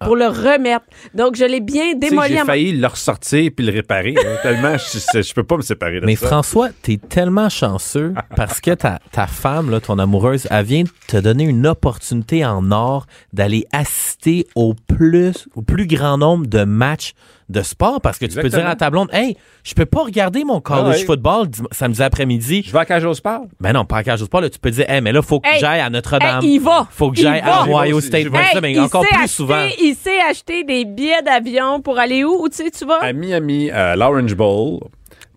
pour 0.00 0.16
le 0.16 0.26
remettre. 0.26 0.84
Donc, 1.14 1.36
je 1.36 1.44
l'ai 1.44 1.60
bien 1.60 1.94
démoli. 1.94 2.34
J'ai 2.34 2.44
failli 2.44 2.72
le 2.72 2.86
ressortir 2.86 3.50
puis 3.56 3.64
le 3.66 3.72
réparer. 3.72 4.14
hein, 4.18 4.36
tellement, 4.42 4.76
je, 4.76 5.22
je 5.22 5.34
peux 5.34 5.44
pas 5.44 5.56
me 5.56 5.62
séparer 5.62 6.00
de 6.00 6.06
Mais 6.06 6.16
ça. 6.16 6.26
François, 6.26 6.68
t'es 6.82 6.96
tellement 6.98 7.48
chanceux 7.48 8.14
parce 8.36 8.60
que 8.60 8.72
ta, 8.72 8.98
ta 9.12 9.26
femme, 9.26 9.70
là, 9.70 9.80
ton 9.80 9.98
amoureuse, 9.98 10.46
elle 10.50 10.64
vient 10.64 10.82
de 10.82 10.88
te 11.06 11.16
donner 11.16 11.44
une 11.44 11.66
opportunité 11.66 12.44
en 12.44 12.70
or 12.70 13.06
d'aller 13.32 13.66
assister 13.72 14.46
au 14.54 14.74
plus, 14.74 15.48
au 15.54 15.62
plus 15.62 15.86
grand 15.86 16.18
nombre 16.18 16.46
de 16.46 16.64
matchs 16.64 17.12
de 17.48 17.62
sport 17.62 18.00
parce 18.00 18.18
que 18.18 18.26
tu 18.26 18.38
peux 18.40 18.48
dire 18.48 18.66
à 18.66 18.76
ta 18.76 18.90
blonde, 18.90 19.08
hey, 19.12 19.36
je 19.64 19.72
peux 19.74 19.86
pas 19.86 20.02
regarder 20.02 20.44
mon 20.44 20.60
college 20.60 20.82
Ah 20.86 20.90
ouais. 20.90 21.04
football 21.04 21.46
dim- 21.48 21.66
samedi 21.70 22.02
après-midi. 22.02 22.62
Je 22.66 22.72
vais 22.72 22.78
à 22.80 22.84
Cage 22.84 23.04
au 23.04 23.14
sport. 23.14 23.42
Ben 23.60 23.72
non, 23.72 23.84
pas 23.84 23.98
à 23.98 24.02
cage 24.04 24.20
au 24.22 24.26
sport, 24.26 24.40
là, 24.40 24.50
tu 24.50 24.58
peux 24.58 24.70
dire, 24.70 24.84
hey, 24.88 25.00
mais 25.00 25.12
là, 25.12 25.22
faut 25.22 25.40
que 25.40 25.48
Hey, 25.48 25.58
j'aille 25.60 25.80
à 25.80 25.88
Notre-Dame. 25.90 26.44
hey, 26.44 26.54
il 26.54 26.58
va. 26.60 26.86
Faut 26.90 27.10
que 27.10 27.18
Il 27.18 27.22
j'aille 27.22 27.40
va. 27.42 27.62
à 27.62 27.66
Ohio 27.66 28.00
State. 28.00 28.24
vais. 28.24 28.30
Ben, 28.30 28.38
Hey, 28.40 28.52
ça, 28.52 28.60
mais 28.60 28.72
il 28.72 28.80
encore 28.80 29.02
sait 29.02 29.08
plus 29.08 29.16
acheter- 29.24 29.28
souvent. 29.28 29.66
Il 29.80 29.94
sait 29.94 30.20
acheter 30.28 30.64
des 30.64 30.84
billets 30.84 31.22
d'avion 31.22 31.80
pour 31.80 31.98
aller 31.98 32.24
où? 32.24 32.42
Où 32.42 32.48
tu 32.48 32.56
sais, 32.56 32.70
tu 32.70 32.84
vas? 32.84 33.02
À 33.02 33.12
Miami, 33.12 33.70
à 33.70 33.96
l'Orange 33.96 34.34
Bowl, 34.34 34.80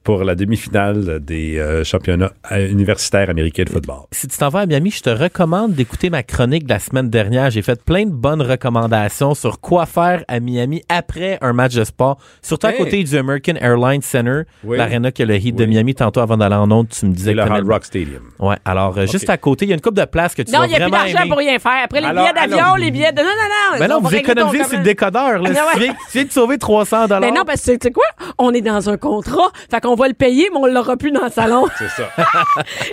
pour 0.03 0.23
la 0.23 0.33
demi-finale 0.35 1.19
des 1.19 1.59
euh, 1.59 1.83
championnats 1.83 2.31
euh, 2.51 2.69
universitaires 2.69 3.29
américains 3.29 3.63
de 3.63 3.69
football. 3.69 4.01
si 4.11 4.27
tu 4.27 4.37
t'en 4.37 4.49
vas 4.49 4.61
à 4.61 4.65
Miami, 4.65 4.89
je 4.91 5.01
te 5.01 5.09
recommande 5.09 5.73
d'écouter 5.73 6.09
ma 6.09 6.23
chronique 6.23 6.63
de 6.65 6.69
la 6.73 6.79
semaine 6.79 7.09
dernière. 7.09 7.51
J'ai 7.51 7.61
fait 7.61 7.79
plein 7.83 8.05
de 8.05 8.11
bonnes 8.11 8.41
recommandations 8.41 9.35
sur 9.35 9.59
quoi 9.59 9.85
faire 9.85 10.23
à 10.27 10.39
Miami 10.39 10.81
après 10.89 11.37
un 11.41 11.53
match 11.53 11.75
de 11.75 11.83
sport. 11.83 12.17
Surtout 12.41 12.67
à 12.67 12.71
Hey. 12.71 12.77
côté 12.77 13.03
du 13.03 13.17
American 13.17 13.53
Airlines 13.59 14.01
Center, 14.01 14.41
Oui. 14.63 14.77
l'aréna 14.77 15.11
qui 15.11 15.21
a 15.21 15.25
le 15.25 15.35
Heat 15.35 15.55
de 15.55 15.65
Oui. 15.65 15.69
Miami. 15.69 15.93
Tantôt, 15.93 16.21
avant 16.21 16.37
d'aller 16.37 16.55
en 16.55 16.71
onde, 16.71 16.89
tu 16.89 17.05
me 17.05 17.13
disais 17.13 17.31
C'est 17.31 17.35
le 17.35 17.43
que 17.43 17.49
Hard 17.49 17.67
Rock 17.67 17.85
Stadium. 17.85 18.23
Ouais, 18.39 18.55
alors 18.65 18.97
euh, 18.97 19.05
juste 19.05 19.29
à 19.29 19.37
côté, 19.37 19.65
il 19.65 19.69
y 19.69 19.71
a 19.71 19.75
une 19.75 19.81
coupe 19.81 19.95
de 19.95 20.05
place 20.05 20.33
que 20.33 20.41
tu 20.41 20.51
non, 20.51 20.59
vas 20.59 20.65
il 20.65 20.69
n'y 20.69 20.75
a 20.75 20.79
plus 20.81 20.91
d'argent 20.91 21.27
pour 21.27 21.37
rien 21.37 21.59
faire. 21.59 21.83
Après 21.83 22.01
les 22.01 22.07
Alors, 22.07 22.23
billets 22.23 22.47
d'avion, 22.47 22.75
les 22.75 22.91
billets 22.91 23.11
de. 23.11 23.21
Non, 23.21 23.27
non, 23.27 23.73
non. 23.73 23.79
Ben 23.79 23.87
non, 23.87 23.99
vous 24.01 24.15
économisez 24.15 24.63
sur 24.63 24.77
le 24.77 24.83
décodeur. 24.83 25.39
Là. 25.39 25.49
Ah, 25.55 25.65
ouais. 25.67 25.73
Tu, 25.73 25.79
viens, 25.79 25.93
tu 25.93 26.17
viens 26.17 26.23
de 26.25 26.31
sauver 26.31 26.57
300 26.57 27.03
dollars. 27.07 27.21
Ben 27.21 27.33
non, 27.33 27.43
parce 27.45 27.61
que 27.65 27.71
tu 27.71 27.77
sais 27.83 27.91
quoi? 27.91 28.03
On 28.37 28.51
est 28.53 28.61
dans 28.61 28.89
un 28.89 28.97
contrat. 28.97 29.51
Fait 29.69 29.79
qu'on 29.91 30.01
va 30.01 30.07
le 30.07 30.13
payer, 30.13 30.49
mais 30.51 30.57
on 30.57 30.65
l'aura 30.65 30.95
plus 30.97 31.11
dans 31.11 31.25
le 31.25 31.31
salon. 31.31 31.65
C'est 31.77 31.89
ça. 31.89 32.09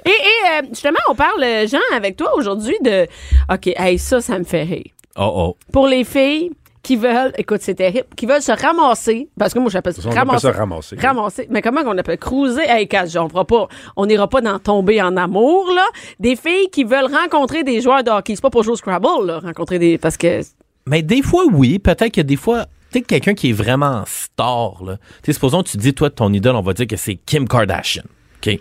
et 0.04 0.08
et 0.08 0.12
euh, 0.12 0.66
justement, 0.70 0.98
on 1.08 1.14
parle, 1.14 1.42
euh, 1.42 1.66
Jean, 1.66 1.78
avec 1.94 2.16
toi 2.16 2.36
aujourd'hui 2.36 2.76
de. 2.82 3.06
OK, 3.52 3.68
hey, 3.76 3.98
ça, 3.98 4.20
ça 4.20 4.38
me 4.38 4.44
fait 4.44 4.62
rire. 4.62 4.90
Oh 5.16 5.32
oh. 5.34 5.56
Pour 5.72 5.86
les 5.86 6.04
filles 6.04 6.50
qui 6.82 6.96
veulent, 6.96 7.32
écoute, 7.36 7.60
c'est 7.60 7.74
terrible, 7.74 8.06
qui 8.16 8.24
veulent 8.26 8.42
se 8.42 8.52
ramasser, 8.52 9.28
parce 9.38 9.52
que 9.52 9.58
moi, 9.58 9.68
j'appelle 9.70 9.92
ça 9.94 10.02
On 10.06 10.10
ramasser. 10.10 10.46
ça 10.46 10.52
ramasser. 10.52 10.96
Ramasser. 10.96 11.46
Mais 11.50 11.60
comment 11.60 11.82
qu'on 11.82 11.96
appelle? 11.98 12.18
Cruiser? 12.18 12.62
Hey, 12.66 12.88
Kat, 12.88 13.04
on 13.16 13.28
fera 13.28 13.44
pas, 13.44 13.68
on 13.96 14.06
n'ira 14.06 14.28
pas 14.28 14.40
dans 14.40 14.58
tomber 14.58 15.00
en 15.02 15.16
amour, 15.16 15.70
là. 15.74 15.84
Des 16.18 16.34
filles 16.34 16.68
qui 16.72 16.84
veulent 16.84 17.12
rencontrer 17.12 17.62
des 17.62 17.80
joueurs 17.80 18.02
de 18.02 18.10
hockey. 18.10 18.34
C'est 18.34 18.42
pas 18.42 18.50
pour 18.50 18.62
jouer 18.62 18.72
au 18.72 18.76
Scrabble, 18.76 19.26
là, 19.26 19.38
rencontrer 19.40 19.78
des, 19.78 19.98
parce 19.98 20.16
que, 20.16 20.40
Mais 20.86 21.02
des 21.02 21.22
fois, 21.22 21.44
oui. 21.52 21.78
Peut-être 21.78 22.12
que 22.12 22.20
des 22.22 22.36
fois, 22.36 22.66
tu 22.92 22.98
sais, 22.98 23.02
quelqu'un 23.02 23.34
qui 23.34 23.50
est 23.50 23.52
vraiment 23.52 24.04
star, 24.06 24.82
là. 24.84 24.96
Tu 25.22 25.26
sais, 25.26 25.32
supposons, 25.34 25.62
tu 25.62 25.76
dis, 25.76 25.94
toi, 25.94 26.10
ton 26.10 26.32
idole, 26.32 26.56
on 26.56 26.62
va 26.62 26.72
dire 26.72 26.86
que 26.86 26.96
c'est 26.96 27.16
Kim 27.16 27.46
Kardashian. 27.48 28.04
OK? 28.42 28.58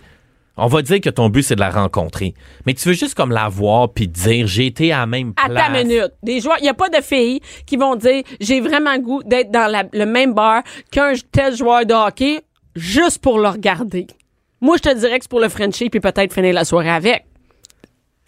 On 0.60 0.66
va 0.68 0.82
dire 0.82 1.00
que 1.00 1.10
ton 1.12 1.30
but, 1.30 1.44
c'est 1.44 1.54
de 1.56 1.60
la 1.60 1.70
rencontrer. 1.70 2.34
Mais 2.66 2.74
tu 2.74 2.88
veux 2.90 2.96
juste 2.96 3.14
comme 3.14 3.32
la 3.32 3.48
voir 3.48 3.94
puis 3.94 4.08
dire, 4.08 4.48
j'ai 4.48 4.66
été 4.66 4.92
à 4.92 5.00
la 5.02 5.06
même 5.06 5.34
à 5.42 5.50
place. 5.50 5.68
ta 5.68 5.70
minute. 5.72 6.12
Des 6.24 6.42
joueurs, 6.42 6.58
il 6.60 6.66
y 6.66 6.70
a 6.70 6.74
pas 6.74 6.90
de 6.90 7.00
filles 7.02 7.42
qui 7.68 7.78
vont 7.78 7.96
dire, 7.96 8.24
j'ai 8.42 8.60
vraiment 8.60 8.94
le 8.94 9.02
goût 9.02 9.22
d'être 9.24 9.52
dans 9.52 9.72
la- 9.72 9.86
le 9.94 10.06
même 10.08 10.34
bar 10.34 10.64
qu'un 10.92 11.14
tel 11.32 11.56
joueur 11.56 11.86
de 11.86 11.94
hockey 11.94 12.42
juste 12.76 13.20
pour 13.20 13.38
le 13.38 13.50
regarder. 13.50 14.08
Moi, 14.60 14.78
je 14.78 14.90
te 14.90 14.98
dirais 14.98 15.20
que 15.20 15.26
c'est 15.26 15.30
pour 15.30 15.40
le 15.42 15.50
Frenchie 15.50 15.92
puis 15.92 16.00
peut-être 16.00 16.34
finir 16.34 16.56
la 16.56 16.66
soirée 16.66 16.90
avec. 16.90 17.26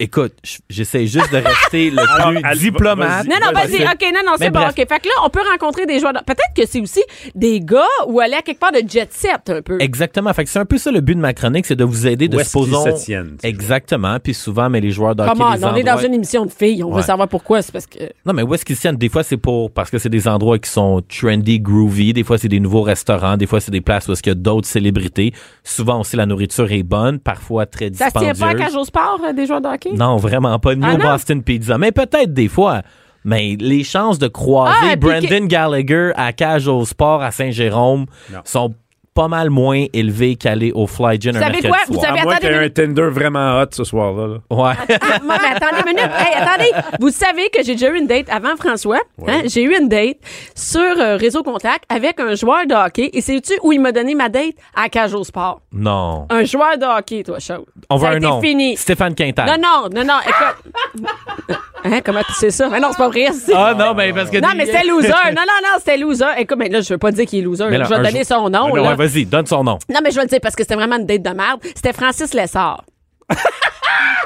Écoute, 0.02 0.32
j'essaie 0.70 1.06
juste 1.06 1.30
de 1.30 1.36
rester 1.36 1.90
le 1.90 2.40
plus 2.42 2.58
diplomate. 2.58 3.26
Non, 3.26 3.36
non, 3.44 3.52
Vas-y. 3.52 3.82
OK, 3.84 4.00
non, 4.14 4.20
non, 4.26 4.32
c'est 4.38 4.48
bon. 4.50 4.60
bref. 4.60 4.70
OK. 4.70 4.76
Fait 4.88 4.98
que 5.00 5.06
là, 5.08 5.14
on 5.24 5.28
peut 5.28 5.42
rencontrer 5.52 5.84
des 5.84 5.98
joueurs. 6.00 6.14
de- 6.14 6.20
Peut-être 6.24 6.54
que 6.56 6.66
c'est 6.66 6.80
aussi 6.80 7.02
des 7.34 7.60
gars 7.60 7.84
ou 8.08 8.18
aller 8.18 8.34
à 8.34 8.40
quelque 8.42 8.58
part 8.60 8.72
de 8.72 8.80
jet 8.88 9.12
set 9.12 9.50
un 9.50 9.60
peu. 9.60 9.76
Exactement. 9.80 10.32
Fait 10.32 10.44
que 10.44 10.50
c'est 10.50 10.58
un 10.58 10.64
peu 10.64 10.78
ça 10.78 10.90
le 10.90 11.00
but 11.02 11.14
de 11.16 11.20
ma 11.20 11.34
chronique, 11.34 11.66
c'est 11.66 11.76
de 11.76 11.84
vous 11.84 12.06
aider 12.06 12.28
de 12.28 12.36
Où 12.36 12.40
est-ce 12.40 12.52
qu'ils 12.56 12.64
supposons. 12.64 12.96
se 12.96 13.04
tiennent, 13.04 13.36
Exactement. 13.42 14.18
Puis 14.22 14.32
souvent, 14.34 14.70
mais 14.70 14.80
les 14.80 14.90
joueurs 14.90 15.14
de 15.14 15.22
hockey, 15.22 15.32
Comment? 15.32 15.54
les 15.54 15.64
On 15.64 15.74
est 15.76 15.82
dans 15.82 15.98
une 15.98 16.14
émission 16.14 16.46
de 16.46 16.50
filles. 16.50 16.82
On 16.82 16.92
veut 16.92 17.02
savoir 17.02 17.28
pourquoi. 17.28 17.60
C'est 17.60 17.72
parce 17.72 17.86
que. 17.86 17.98
Non, 18.24 18.32
mais 18.32 18.42
où 18.42 18.54
est-ce 18.54 18.64
qu'ils 18.64 18.76
se 18.76 18.80
tiennent? 18.80 18.96
Des 18.96 19.10
fois, 19.10 19.22
c'est 19.22 19.36
pour 19.36 19.70
parce 19.70 19.90
que 19.90 19.98
c'est 19.98 20.08
des 20.08 20.26
endroits 20.26 20.58
qui 20.58 20.70
sont 20.70 21.02
trendy, 21.08 21.60
groovy. 21.60 22.14
Des 22.14 22.24
fois, 22.24 22.38
c'est 22.38 22.48
des 22.48 22.60
nouveaux 22.60 22.82
restaurants. 22.82 23.36
Des 23.36 23.46
fois, 23.46 23.60
c'est 23.60 23.70
des 23.70 23.82
places 23.82 24.08
où 24.08 24.12
est-ce 24.12 24.22
qu'il 24.22 24.30
y 24.30 24.32
a 24.32 24.34
d'autres 24.36 24.66
célébrités. 24.68 25.34
Souvent 25.62 26.00
aussi, 26.00 26.16
la 26.16 26.24
nourriture 26.24 26.72
est 26.72 26.82
bonne, 26.82 27.18
parfois 27.18 27.66
très 27.66 27.90
Ça 27.92 28.06
se 28.06 28.12
tient 28.18 28.32
dispendieuse. 28.32 28.38
pas 28.38 28.48
à 28.48 28.54
cage 28.54 28.74
au 28.76 28.84
sport, 28.84 29.20
euh, 29.28 29.32
des 29.34 29.46
joueurs 29.46 29.60
de 29.60 29.68
hockey? 29.68 29.89
Non, 29.94 30.16
vraiment 30.16 30.58
pas. 30.58 30.74
Ni 30.74 30.84
Ah? 30.84 30.96
Boston 30.96 31.42
Pizza. 31.42 31.78
Mais 31.78 31.92
peut-être 31.92 32.32
des 32.32 32.48
fois. 32.48 32.82
Mais 33.24 33.56
les 33.60 33.84
chances 33.84 34.18
de 34.18 34.28
croiser 34.28 34.92
Ah, 34.92 34.96
Brandon 34.96 35.44
Gallagher 35.46 36.12
à 36.16 36.32
Cage 36.32 36.66
au 36.68 36.84
Sport 36.86 37.22
à 37.22 37.30
Saint-Jérôme 37.30 38.06
sont 38.44 38.74
pas 39.20 39.28
mal 39.28 39.50
moins 39.50 39.84
élevés 39.92 40.36
qu'aller 40.36 40.72
au 40.72 40.86
Fly 40.86 41.20
Gin 41.20 41.36
un 41.36 41.40
savez 41.40 41.52
mercredi 41.62 41.68
quoi? 41.68 41.78
Vous 41.88 41.94
soir. 41.94 42.06
savez- 42.06 42.20
À 42.20 42.22
moins 42.24 42.32
attendez 42.34 42.46
qu'il 42.48 42.56
y 42.56 42.58
ait 42.58 42.66
une 42.66 42.70
un 42.70 42.70
Tinder 42.70 43.08
vraiment 43.10 43.60
hot 43.60 43.66
ce 43.72 43.84
soir-là. 43.84 44.26
là. 44.26 44.34
Ouais. 44.50 44.72
Ah, 45.00 45.18
moi, 45.24 45.36
mais 45.42 45.56
attendez 45.56 45.82
une 45.86 45.94
minute. 45.96 46.10
Hey, 46.18 46.34
attendez. 46.42 46.70
Vous 47.00 47.10
savez 47.10 47.48
que 47.50 47.62
j'ai 47.62 47.72
déjà 47.74 47.90
eu 47.90 47.98
une 47.98 48.06
date 48.06 48.28
avant 48.30 48.56
François. 48.56 49.00
Hein? 49.26 49.42
J'ai 49.46 49.62
eu 49.62 49.76
une 49.78 49.88
date 49.88 50.16
sur 50.54 50.80
euh, 50.80 51.16
Réseau 51.16 51.42
Contact 51.42 51.84
avec 51.88 52.18
un 52.20 52.34
joueur 52.34 52.66
de 52.66 52.74
hockey. 52.74 53.10
Et 53.12 53.20
sais-tu 53.20 53.52
où 53.62 53.72
il 53.72 53.80
m'a 53.80 53.92
donné 53.92 54.14
ma 54.14 54.28
date? 54.28 54.54
À 54.74 54.88
Cage 54.88 55.14
au 55.14 55.24
Sport. 55.24 55.60
non. 55.72 56.26
Un 56.30 56.44
joueur 56.44 56.78
de 56.78 56.84
hockey, 56.86 57.22
toi, 57.22 57.38
chaud. 57.38 57.66
On 57.90 57.98
Ça 57.98 58.02
veut 58.06 58.10
a 58.12 58.14
un 58.14 58.16
été 58.18 58.26
nom. 58.26 58.40
fini. 58.40 58.76
Stéphane 58.76 59.14
Quintal. 59.14 59.46
Non, 59.46 59.56
non, 59.62 59.88
non, 59.94 60.04
non, 60.04 60.14
écoute. 60.26 61.06
Hein, 61.84 62.00
comment 62.04 62.22
tu 62.22 62.32
sais 62.34 62.50
ça? 62.50 62.68
Mais 62.68 62.80
non, 62.80 62.88
c'est 62.90 62.98
pas 62.98 63.08
vrai. 63.08 63.26
Ah 63.54 63.74
non, 63.76 63.94
mais 63.94 64.12
parce 64.12 64.30
que. 64.30 64.38
non, 64.38 64.50
mais 64.56 64.66
c'était 64.66 64.84
loser. 64.84 65.08
Non, 65.08 65.14
non, 65.36 65.60
non, 65.62 65.78
c'était 65.78 65.96
loser. 65.96 66.24
Écoute, 66.38 66.58
mais 66.58 66.68
là, 66.68 66.80
je 66.80 66.92
veux 66.92 66.98
pas 66.98 67.12
dire 67.12 67.26
qu'il 67.26 67.40
est 67.40 67.42
loser. 67.42 67.66
Mais 67.70 67.78
là, 67.78 67.84
je 67.84 67.94
vais 67.94 68.02
donner 68.02 68.24
son 68.24 68.48
nom. 68.50 68.68
Non, 68.68 68.72
ouais, 68.72 68.94
vas-y, 68.94 69.24
donne 69.24 69.46
son 69.46 69.64
nom. 69.64 69.78
Non, 69.88 70.00
mais 70.02 70.10
je 70.10 70.16
vais 70.16 70.22
le 70.22 70.28
dire 70.28 70.40
parce 70.42 70.54
que 70.54 70.62
c'était 70.62 70.74
vraiment 70.74 70.96
une 70.96 71.06
date 71.06 71.22
de 71.22 71.30
merde. 71.30 71.60
C'était 71.74 71.92
Francis 71.92 72.34
Lessard. 72.34 72.84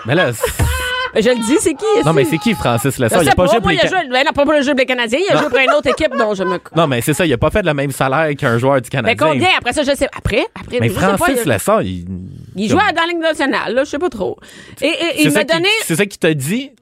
Mais 0.06 0.14
là, 0.14 0.30
Ben, 1.14 1.22
Je 1.22 1.30
le 1.30 1.36
dis, 1.36 1.56
c'est 1.60 1.74
qui? 1.74 1.84
non, 2.04 2.12
mais 2.12 2.24
c'est 2.24 2.38
qui 2.38 2.54
Francis 2.54 2.98
Lessard? 2.98 3.22
Il 3.22 3.28
a 3.28 3.34
pas 3.36 3.44
pas, 3.44 3.52
joué 3.52 3.60
pour 3.60 3.70
les 3.70 3.76
ben 3.76 4.24
non, 4.26 4.32
pas 4.32 4.42
pour 4.42 4.52
le 4.52 4.62
jeu 4.62 4.74
des 4.74 4.84
Canadiens, 4.84 5.20
il 5.20 5.32
a 5.32 5.38
joué 5.38 5.48
pour 5.48 5.58
une 5.58 5.70
autre 5.70 5.88
équipe 5.88 6.12
dont 6.16 6.34
je 6.34 6.42
me... 6.42 6.58
Non, 6.76 6.88
mais 6.88 7.00
c'est 7.02 7.14
ça, 7.14 7.24
il 7.24 7.32
a 7.32 7.38
pas 7.38 7.50
fait 7.50 7.62
le 7.62 7.72
même 7.72 7.92
salaire 7.92 8.34
qu'un 8.36 8.58
joueur 8.58 8.80
du 8.80 8.88
Mais 8.92 9.14
Canadien. 9.14 9.28
combien? 9.28 9.48
Après 9.56 9.72
ça, 9.72 9.84
je 9.84 9.94
sais. 9.94 10.08
Après? 10.16 10.44
Après, 10.60 10.80
Mais 10.80 10.88
Francis 10.88 11.44
Lessard, 11.44 11.82
il... 11.82 12.04
Il 12.56 12.68
jouait 12.68 12.92
dans 12.92 13.02
la 13.02 13.06
Ligue 13.06 13.20
nationale, 13.20 13.74
là, 13.74 13.84
je 13.84 13.90
sais 13.90 13.98
pas 13.98 14.08
trop. 14.08 14.38
Et, 14.82 14.92
il 15.20 15.30
m'a 15.30 15.44
donné... 15.44 15.68
C'est 15.84 15.94
ça 15.94 16.04
qui 16.04 16.18
t'a 16.18 16.34
dit? 16.34 16.72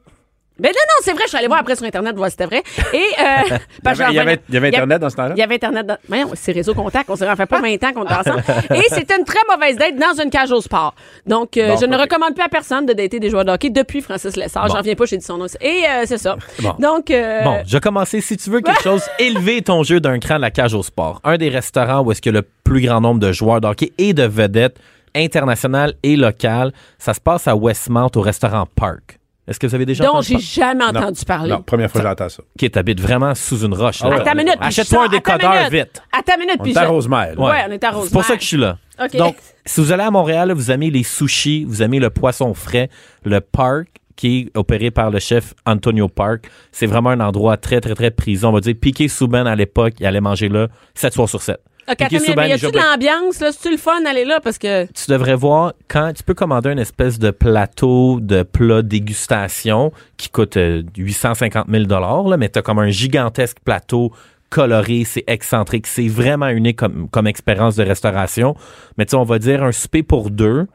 Ben 0.62 0.68
non, 0.68 0.74
non, 0.74 1.02
c'est 1.02 1.12
vrai, 1.12 1.22
je 1.24 1.28
suis 1.28 1.38
allée 1.38 1.48
voir 1.48 1.60
après 1.60 1.74
sur 1.76 1.84
Internet, 1.84 2.14
voir 2.16 2.30
si 2.30 2.36
c'était 2.38 2.46
vrai. 2.46 2.62
Et, 2.94 2.98
euh, 2.98 3.58
parce 3.82 3.98
que 3.98 4.10
Il 4.10 4.14
y 4.14 4.18
avait- 4.18 4.40
il 4.48 4.54
y 4.54 4.56
avait- 4.58 4.68
Internet 4.68 5.00
dans 5.00 5.10
ce 5.10 5.16
temps-là? 5.16 5.32
Il 5.36 5.38
y 5.40 5.42
avait 5.42 5.56
Internet 5.56 5.86
dans. 5.86 5.96
Voyons, 6.08 6.30
c'est 6.34 6.52
réseau 6.52 6.72
contact, 6.74 7.10
on 7.10 7.16
s'est 7.16 7.26
fait 7.36 7.46
pas 7.46 7.60
20 7.60 7.82
ans 7.84 7.92
qu'on 7.92 8.06
est 8.06 8.12
ensemble. 8.12 8.42
Et 8.74 8.82
c'était 8.88 9.16
une 9.18 9.24
très 9.24 9.40
mauvaise 9.50 9.76
date 9.76 9.96
dans 9.96 10.22
une 10.22 10.30
cage 10.30 10.52
au 10.52 10.60
sport. 10.60 10.94
Donc, 11.26 11.56
euh, 11.56 11.68
Bon, 11.74 11.76
je 11.80 11.86
ne 11.86 11.96
recommande 11.96 12.34
plus 12.34 12.44
à 12.44 12.48
personne 12.48 12.86
de 12.86 12.92
dater 12.92 13.18
des 13.20 13.28
joueurs 13.30 13.44
de 13.44 13.50
hockey 13.50 13.70
depuis 13.70 14.00
Francis 14.00 14.36
Lessard. 14.36 14.66
Bon. 14.66 14.72
J'en 14.72 14.78
reviens 14.78 14.94
pas, 14.94 15.04
j'ai 15.06 15.16
dit 15.18 15.24
son 15.24 15.38
nom. 15.38 15.46
Et 15.60 15.82
euh, 15.88 16.04
c'est 16.06 16.18
ça. 16.18 16.36
Bon. 16.60 16.74
Donc, 16.78 17.10
euh, 17.10 17.42
Bon, 17.42 17.58
je 17.66 17.72
vais 17.72 17.80
commencer. 17.80 18.20
Si 18.20 18.36
tu 18.36 18.48
veux 18.50 18.60
quelque 18.60 18.82
chose, 18.84 19.02
élever 19.18 19.62
ton 19.62 19.82
jeu 19.82 19.98
d'un 20.00 20.18
cran 20.20 20.36
de 20.36 20.42
la 20.42 20.50
cage 20.52 20.74
au 20.74 20.82
sport. 20.82 21.20
Un 21.24 21.36
des 21.38 21.48
restaurants 21.48 22.00
où 22.02 22.12
est-ce 22.12 22.22
qu'il 22.22 22.32
y 22.32 22.36
a 22.36 22.40
le 22.40 22.46
plus 22.64 22.80
grand 22.82 23.00
nombre 23.00 23.18
de 23.20 23.32
joueurs 23.32 23.60
de 23.60 23.66
hockey 23.66 23.92
et 23.98 24.12
de 24.14 24.22
vedettes 24.22 24.76
internationales 25.14 25.94
et 26.02 26.16
locales, 26.16 26.72
ça 26.98 27.14
se 27.14 27.20
passe 27.20 27.46
à 27.48 27.54
Westmount 27.56 28.10
au 28.16 28.20
restaurant 28.20 28.66
Park. 28.76 29.18
Est-ce 29.48 29.58
que 29.58 29.66
vous 29.66 29.74
avez 29.74 29.86
déjà 29.86 30.04
dont 30.04 30.10
entendu 30.10 30.26
j'ai 30.28 30.34
parler? 30.34 30.44
jamais 30.80 30.92
Non. 30.92 31.00
entendu 31.00 31.24
parler. 31.24 31.50
Non, 31.50 31.62
première 31.62 31.90
fois 31.90 32.00
que 32.00 32.06
j'entends 32.06 32.28
ça. 32.28 32.42
Qui 32.56 32.70
t'habite 32.70 33.00
vraiment 33.00 33.34
sous 33.34 33.64
une 33.64 33.74
roche. 33.74 34.00
là. 34.02 34.10
Ah. 34.12 34.20
Attends 34.20 34.32
une 34.32 34.38
minute. 34.38 34.56
Achète-toi 34.60 35.00
je 35.02 35.06
un 35.06 35.08
décodeur 35.10 35.52
minute. 35.54 35.72
vite. 35.72 36.02
Attends 36.12 36.34
une 36.34 36.40
minute. 36.40 36.56
On 36.60 36.62
puis 36.62 36.72
est 36.72 36.78
à 36.78 36.86
Rosemère. 36.86 37.34
là. 37.34 37.42
Ouais, 37.44 37.64
on 37.68 37.72
est 37.72 37.82
à 37.84 37.88
C'est 37.88 37.92
pour 37.92 38.02
Rosemère. 38.02 38.24
ça 38.24 38.36
que 38.36 38.42
je 38.42 38.46
suis 38.46 38.56
là. 38.56 38.78
Donc, 39.14 39.36
si 39.66 39.80
vous 39.80 39.90
allez 39.90 40.04
à 40.04 40.10
Montréal, 40.12 40.48
là, 40.48 40.54
vous 40.54 40.70
aimez 40.70 40.90
les 40.90 41.02
sushis, 41.02 41.64
vous 41.64 41.82
aimez 41.82 41.98
le 41.98 42.10
poisson 42.10 42.54
frais, 42.54 42.88
le 43.24 43.40
park 43.40 43.88
qui 44.14 44.42
est 44.52 44.56
opéré 44.56 44.90
par 44.92 45.10
le 45.10 45.18
chef 45.18 45.54
Antonio 45.66 46.06
Park, 46.06 46.48
c'est 46.70 46.86
vraiment 46.86 47.10
un 47.10 47.18
endroit 47.20 47.56
très, 47.56 47.80
très, 47.80 47.94
très 47.94 48.10
prisé. 48.12 48.46
On 48.46 48.52
va 48.52 48.60
dire, 48.60 48.74
Piqué 48.80 49.08
Souben 49.08 49.46
à 49.48 49.56
l'époque, 49.56 49.94
il 49.98 50.06
allait 50.06 50.20
manger 50.20 50.48
là 50.48 50.68
7 50.94 51.14
soirs 51.14 51.28
sur 51.28 51.42
7. 51.42 51.56
OK, 51.88 52.00
attends 52.00 52.16
mais 52.36 52.46
y 52.46 52.50
il 52.50 52.52
a-tu 52.52 52.70
de 52.70 52.76
l'ambiance, 52.76 53.40
là? 53.40 53.50
C'est-tu 53.50 53.70
le 53.72 53.76
fun 53.76 54.00
d'aller 54.02 54.24
là? 54.24 54.40
Parce 54.40 54.58
que. 54.58 54.86
tu 54.86 55.10
devrais 55.10 55.34
voir 55.34 55.72
quand 55.88 56.12
tu 56.14 56.22
peux 56.22 56.34
commander 56.34 56.70
une 56.70 56.78
espèce 56.78 57.18
de 57.18 57.30
plateau 57.30 58.20
de 58.20 58.42
plat 58.44 58.82
dégustation 58.82 59.92
qui 60.16 60.28
coûte 60.28 60.56
euh, 60.56 60.82
850 60.96 61.66
000 61.68 61.84
là, 61.88 62.36
mais 62.36 62.48
tu 62.48 62.58
as 62.58 62.62
comme 62.62 62.78
un 62.78 62.90
gigantesque 62.90 63.58
plateau 63.64 64.12
coloré, 64.50 65.04
c'est 65.04 65.24
excentrique, 65.26 65.86
c'est 65.86 66.08
vraiment 66.08 66.48
unique 66.48 66.76
comme, 66.76 67.08
comme 67.08 67.26
expérience 67.26 67.74
de 67.76 67.82
restauration. 67.82 68.54
Mais 68.98 69.06
tu 69.06 69.10
sais, 69.10 69.16
on 69.16 69.24
va 69.24 69.38
dire 69.38 69.62
un 69.62 69.72
souper 69.72 70.02
pour 70.02 70.30
deux, 70.30 70.66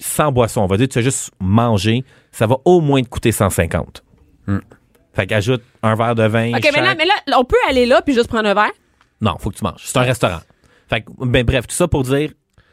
sans 0.00 0.32
boisson. 0.32 0.60
On 0.60 0.66
va 0.66 0.76
dire 0.76 0.88
tu 0.88 0.98
as 0.98 1.02
juste 1.02 1.32
manger, 1.40 2.04
ça 2.30 2.46
va 2.46 2.56
au 2.64 2.80
moins 2.80 3.02
te 3.02 3.08
coûter 3.08 3.32
150. 3.32 4.04
Fait 5.14 5.26
qu'ajoute 5.26 5.62
un 5.82 5.94
verre 5.94 6.14
de 6.14 6.24
vin. 6.24 6.52
OK, 6.54 6.70
mais 6.74 6.82
là, 6.82 6.94
mais 6.94 7.06
là, 7.06 7.38
on 7.38 7.44
peut 7.44 7.56
aller 7.68 7.86
là 7.86 8.02
puis 8.02 8.14
juste 8.14 8.28
prendre 8.28 8.48
un 8.48 8.54
verre? 8.54 8.72
Non, 9.20 9.36
faut 9.38 9.50
que 9.50 9.56
tu 9.56 9.64
manges. 9.64 9.82
C'est 9.84 9.96
un 9.98 10.02
restaurant. 10.02 10.40
Fait 10.88 11.00
que, 11.02 11.06
ben, 11.24 11.44
bref, 11.44 11.66
tout 11.66 11.74
ça 11.74 11.88
pour 11.88 12.02
dire 12.04 12.30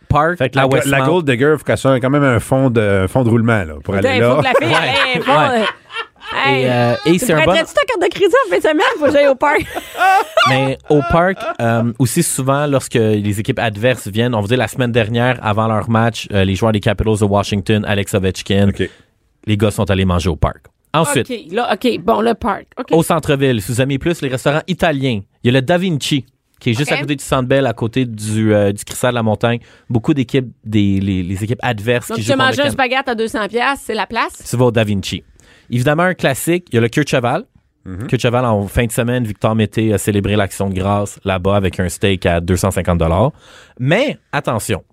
Park 0.09 0.37
Fait 0.37 0.49
que 0.49 0.57
à 0.59 0.63
la, 0.63 0.67
Westmount. 0.67 0.97
la 0.97 1.05
Gold 1.05 1.25
Digger, 1.29 1.51
il 1.53 1.57
faut 1.57 1.63
qu'elle 1.63 1.77
soit 1.77 1.99
quand 1.99 2.09
même 2.09 2.23
un 2.23 2.39
fond 2.39 2.69
de, 2.69 2.81
un 2.81 3.07
fond 3.07 3.23
de 3.23 3.29
roulement 3.29 3.63
là, 3.63 3.73
pour 3.83 3.95
aller 3.95 4.17
Il 4.17 4.23
faut 4.23 4.41
là. 4.41 4.53
que 4.53 4.65
la 4.65 4.67
fille 4.67 5.19
Ouais. 5.27 5.65
Hey, 6.45 6.63
Et, 6.63 6.69
euh, 6.71 6.95
et 7.05 7.11
tu 7.13 7.19
c'est 7.19 7.33
un 7.33 7.37
bon. 7.37 7.51
prêterais-tu 7.51 7.73
ta 7.73 7.81
carte 7.85 8.01
de 8.01 8.07
crédit 8.07 8.33
en 8.45 8.49
fin 8.49 8.57
de 8.57 8.61
semaine? 8.61 8.85
Faut 8.97 9.05
que 9.05 9.11
j'aille 9.11 9.27
au 9.27 9.35
parc. 9.35 9.65
Mais 10.49 10.77
au 10.89 11.01
parc, 11.11 11.37
euh, 11.61 11.91
aussi 11.99 12.23
souvent, 12.23 12.65
lorsque 12.67 12.93
les 12.95 13.39
équipes 13.39 13.59
adverses 13.59 14.07
viennent, 14.07 14.33
on 14.33 14.41
vous 14.41 14.47
dit 14.47 14.55
la 14.55 14.67
semaine 14.67 14.91
dernière, 14.91 15.37
avant 15.45 15.67
leur 15.67 15.89
match, 15.89 16.27
euh, 16.31 16.43
les 16.43 16.55
joueurs 16.55 16.71
des 16.71 16.79
Capitals 16.79 17.19
de 17.19 17.25
Washington, 17.25 17.83
Alex 17.87 18.13
Ovechkin, 18.13 18.69
OK. 18.69 18.89
les 19.45 19.57
gars 19.57 19.71
sont 19.71 19.89
allés 19.91 20.05
manger 20.05 20.29
au 20.29 20.35
parc. 20.35 20.65
Ensuite, 20.93 21.29
OK, 21.29 21.51
là, 21.51 21.73
OK. 21.73 21.99
Bon, 22.01 22.21
le 22.21 22.33
parc. 22.35 22.67
OK. 22.79 22.87
au 22.91 23.03
centre-ville, 23.03 23.61
si 23.61 23.71
vous 23.71 23.81
aimez 23.81 23.97
plus 23.99 24.21
les 24.21 24.29
restaurants 24.29 24.61
italiens, 24.67 25.21
il 25.43 25.47
y 25.47 25.49
a 25.49 25.59
le 25.59 25.61
Da 25.61 25.77
Vinci, 25.77 26.25
qui 26.59 26.69
est 26.69 26.73
juste 26.73 26.91
à 26.91 26.97
côté 26.97 27.15
du 27.15 27.23
Centre 27.23 27.47
Bell, 27.47 27.65
à 27.65 27.73
côté 27.73 28.05
du, 28.05 28.53
euh, 28.53 28.71
du 28.71 28.83
Cristal 28.85 29.11
de 29.11 29.15
la 29.15 29.23
Montagne. 29.23 29.59
Beaucoup 29.89 30.13
d'équipes, 30.13 30.47
des, 30.63 30.99
les, 30.99 31.21
les 31.21 31.43
équipes 31.43 31.59
adverses 31.61 32.07
Donc, 32.07 32.17
qui 32.17 32.23
tu 32.23 32.31
jouent 32.31 32.37
le 32.37 32.65
un 32.65 32.71
spaghette 32.71 33.07
à 33.07 33.15
200 33.15 33.47
pièces, 33.49 33.81
c'est 33.83 33.93
la 33.93 34.07
place? 34.07 34.43
tu 34.49 34.55
vas 34.55 34.65
au 34.65 34.71
Da 34.71 34.83
Vinci. 34.83 35.23
Évidemment, 35.69 36.03
un 36.03 36.13
classique, 36.13 36.67
il 36.71 36.75
y 36.75 36.77
a 36.77 36.81
le 36.81 36.87
Cure 36.87 37.03
de 37.03 37.09
Cheval. 37.09 37.43
Cure 37.85 38.17
de 38.17 38.19
Cheval, 38.19 38.45
en 38.45 38.65
fin 38.67 38.85
de 38.85 38.91
semaine, 38.93 39.25
Victor 39.25 39.55
Mété 39.55 39.93
a 39.93 39.97
célébré 39.97 40.37
l'action 40.37 40.69
de 40.69 40.73
grâce 40.73 41.19
là-bas 41.25 41.57
avec 41.57 41.79
un 41.81 41.89
steak 41.89 42.25
à 42.25 42.39
250 42.39 43.01
Mais, 43.79 44.17
attention, 44.31 44.85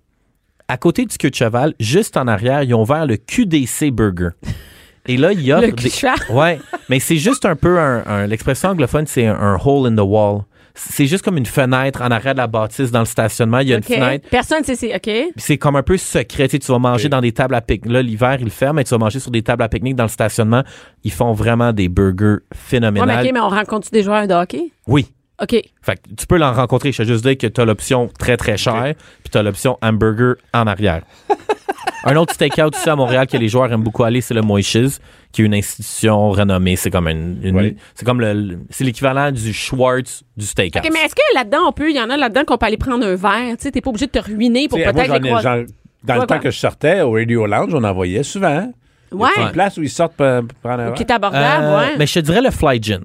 à 0.67 0.75
côté 0.75 1.05
du 1.05 1.17
Cure 1.17 1.31
de 1.31 1.35
Cheval, 1.35 1.73
juste 1.79 2.17
en 2.17 2.27
arrière, 2.27 2.63
ils 2.63 2.73
ont 2.73 2.81
ouvert 2.81 3.05
le 3.05 3.15
QDC 3.15 3.91
Burger. 3.91 4.29
Et 5.07 5.17
là, 5.17 5.31
il 5.31 5.41
y 5.41 5.51
a... 5.51 5.59
Le 5.61 5.71
cul 5.71 5.85
de 5.87 5.91
cheval. 5.93 6.15
Ouais, 6.29 6.59
mais 6.89 6.99
c'est 6.99 7.17
juste 7.17 7.45
un 7.45 7.55
peu 7.55 7.79
un... 7.79 8.03
un- 8.05 8.27
L'expression 8.27 8.69
anglophone, 8.69 9.07
c'est 9.07 9.25
un, 9.25 9.35
un 9.35 9.57
hole 9.63 9.87
in 9.91 9.95
the 9.95 10.05
wall. 10.05 10.41
C'est 10.73 11.05
juste 11.05 11.23
comme 11.25 11.35
une 11.37 11.45
fenêtre 11.45 12.01
en 12.01 12.09
arrière 12.11 12.33
de 12.33 12.37
la 12.39 12.47
bâtisse 12.47 12.91
dans 12.91 12.99
le 12.99 13.05
stationnement. 13.05 13.59
Il 13.59 13.67
y 13.67 13.73
a 13.73 13.77
une 13.77 13.83
fenêtre. 13.83 14.27
Personne 14.29 14.63
sait 14.63 14.75
c'est 14.75 14.95
OK. 14.95 15.01
Puis 15.03 15.31
c'est 15.35 15.57
comme 15.57 15.75
un 15.75 15.83
peu 15.83 15.97
secret. 15.97 16.47
Tu, 16.47 16.51
sais, 16.51 16.59
tu 16.59 16.71
vas 16.71 16.79
manger 16.79 17.09
dans 17.09 17.19
des 17.19 17.33
tables 17.33 17.55
à 17.55 17.61
pique-nique. 17.61 17.91
Là, 17.91 18.01
l'hiver, 18.01 18.37
ils 18.39 18.45
le 18.45 18.49
ferment, 18.49 18.75
mais 18.75 18.85
tu 18.85 18.91
vas 18.91 18.97
manger 18.97 19.19
sur 19.19 19.31
des 19.31 19.41
tables 19.41 19.63
à 19.63 19.67
pique-nique 19.69 19.97
dans 19.97 20.05
le 20.05 20.09
stationnement. 20.09 20.63
Ils 21.03 21.11
font 21.11 21.33
vraiment 21.33 21.73
des 21.73 21.89
burgers 21.89 22.25
Ouais, 22.25 22.39
mais 22.51 22.57
phénoménales. 22.57 23.25
OK, 23.25 23.31
mais 23.33 23.39
on 23.41 23.49
rencontre-tu 23.49 23.91
des 23.91 24.03
joueurs 24.03 24.27
de 24.27 24.33
hockey? 24.33 24.71
Oui. 24.87 25.07
OK. 25.41 25.61
Fait 25.81 25.95
que 25.95 26.13
tu 26.17 26.27
peux 26.27 26.37
l'en 26.37 26.53
rencontrer. 26.53 26.91
Je 26.91 27.01
te 27.03 27.07
juste 27.07 27.23
dire 27.25 27.37
que 27.37 27.47
tu 27.47 27.59
as 27.61 27.65
l'option 27.65 28.09
très, 28.19 28.37
très 28.37 28.57
chère, 28.57 28.93
puis 29.23 29.29
tu 29.31 29.37
as 29.37 29.43
l'option 29.43 29.77
hamburger 29.81 30.35
en 30.53 30.67
arrière. 30.67 31.01
un 32.05 32.15
autre 32.15 32.33
steakhouse 32.33 32.71
aussi 32.75 32.89
à 32.89 32.95
Montréal 32.95 33.27
que 33.27 33.37
les 33.37 33.47
joueurs 33.47 33.71
aiment 33.71 33.83
beaucoup 33.83 34.03
aller, 34.03 34.21
c'est 34.21 34.33
le 34.33 34.41
Moishes, 34.41 34.99
qui 35.31 35.41
est 35.41 35.45
une 35.45 35.53
institution 35.53 36.29
renommée. 36.31 36.75
C'est 36.75 36.89
comme 36.91 37.07
une, 37.07 37.39
une- 37.43 37.55
Oui. 37.57 37.77
c'est 37.95 38.05
comme 38.05 38.21
le, 38.21 38.59
c'est 38.69 38.83
l'équivalent 38.83 39.31
du 39.31 39.53
Schwartz 39.53 40.23
du 40.37 40.45
steakhouse. 40.45 40.81
OK, 40.85 40.89
mais 40.93 40.99
est-ce 41.05 41.15
que 41.15 41.21
là-dedans, 41.35 41.67
on 41.67 41.71
peut, 41.71 41.89
il 41.89 41.95
y 41.95 42.01
en 42.01 42.09
a 42.09 42.17
là-dedans 42.17 42.43
qu'on 42.45 42.57
peut 42.57 42.65
aller 42.67 42.77
prendre 42.77 43.05
un 43.05 43.15
verre? 43.15 43.57
Tu 43.57 43.63
sais, 43.63 43.71
t'es 43.71 43.81
pas 43.81 43.89
obligé 43.89 44.07
de 44.07 44.11
te 44.11 44.19
ruiner 44.19 44.67
pour 44.67 44.77
peut-être 44.77 45.19
les 45.21 45.29
j'en- 45.41 45.63
dans 46.03 46.13
Quoi, 46.15 46.21
le 46.23 46.27
temps 46.27 46.39
que 46.39 46.49
je 46.49 46.57
sortais 46.57 47.01
au 47.01 47.11
Radio 47.11 47.45
Lounge, 47.45 47.73
on 47.75 47.83
en 47.83 47.93
voyait 47.93 48.23
souvent. 48.23 48.71
Ouais. 49.11 49.29
C'est 49.35 49.41
une 49.43 49.51
place 49.51 49.77
où 49.77 49.83
ils 49.83 49.89
sortent 49.89 50.13
pour, 50.15 50.25
pour 50.47 50.57
prendre 50.63 50.81
un 50.81 50.85
verre. 50.87 50.93
Qui 50.95 51.03
est 51.03 51.11
abordable, 51.11 51.63
Euh, 51.65 51.77
ouais. 51.79 51.95
Mais 51.99 52.07
je 52.07 52.13
te 52.15 52.19
dirais 52.19 52.41
le 52.41 52.49
Fly 52.49 52.81
Gin. 52.81 53.01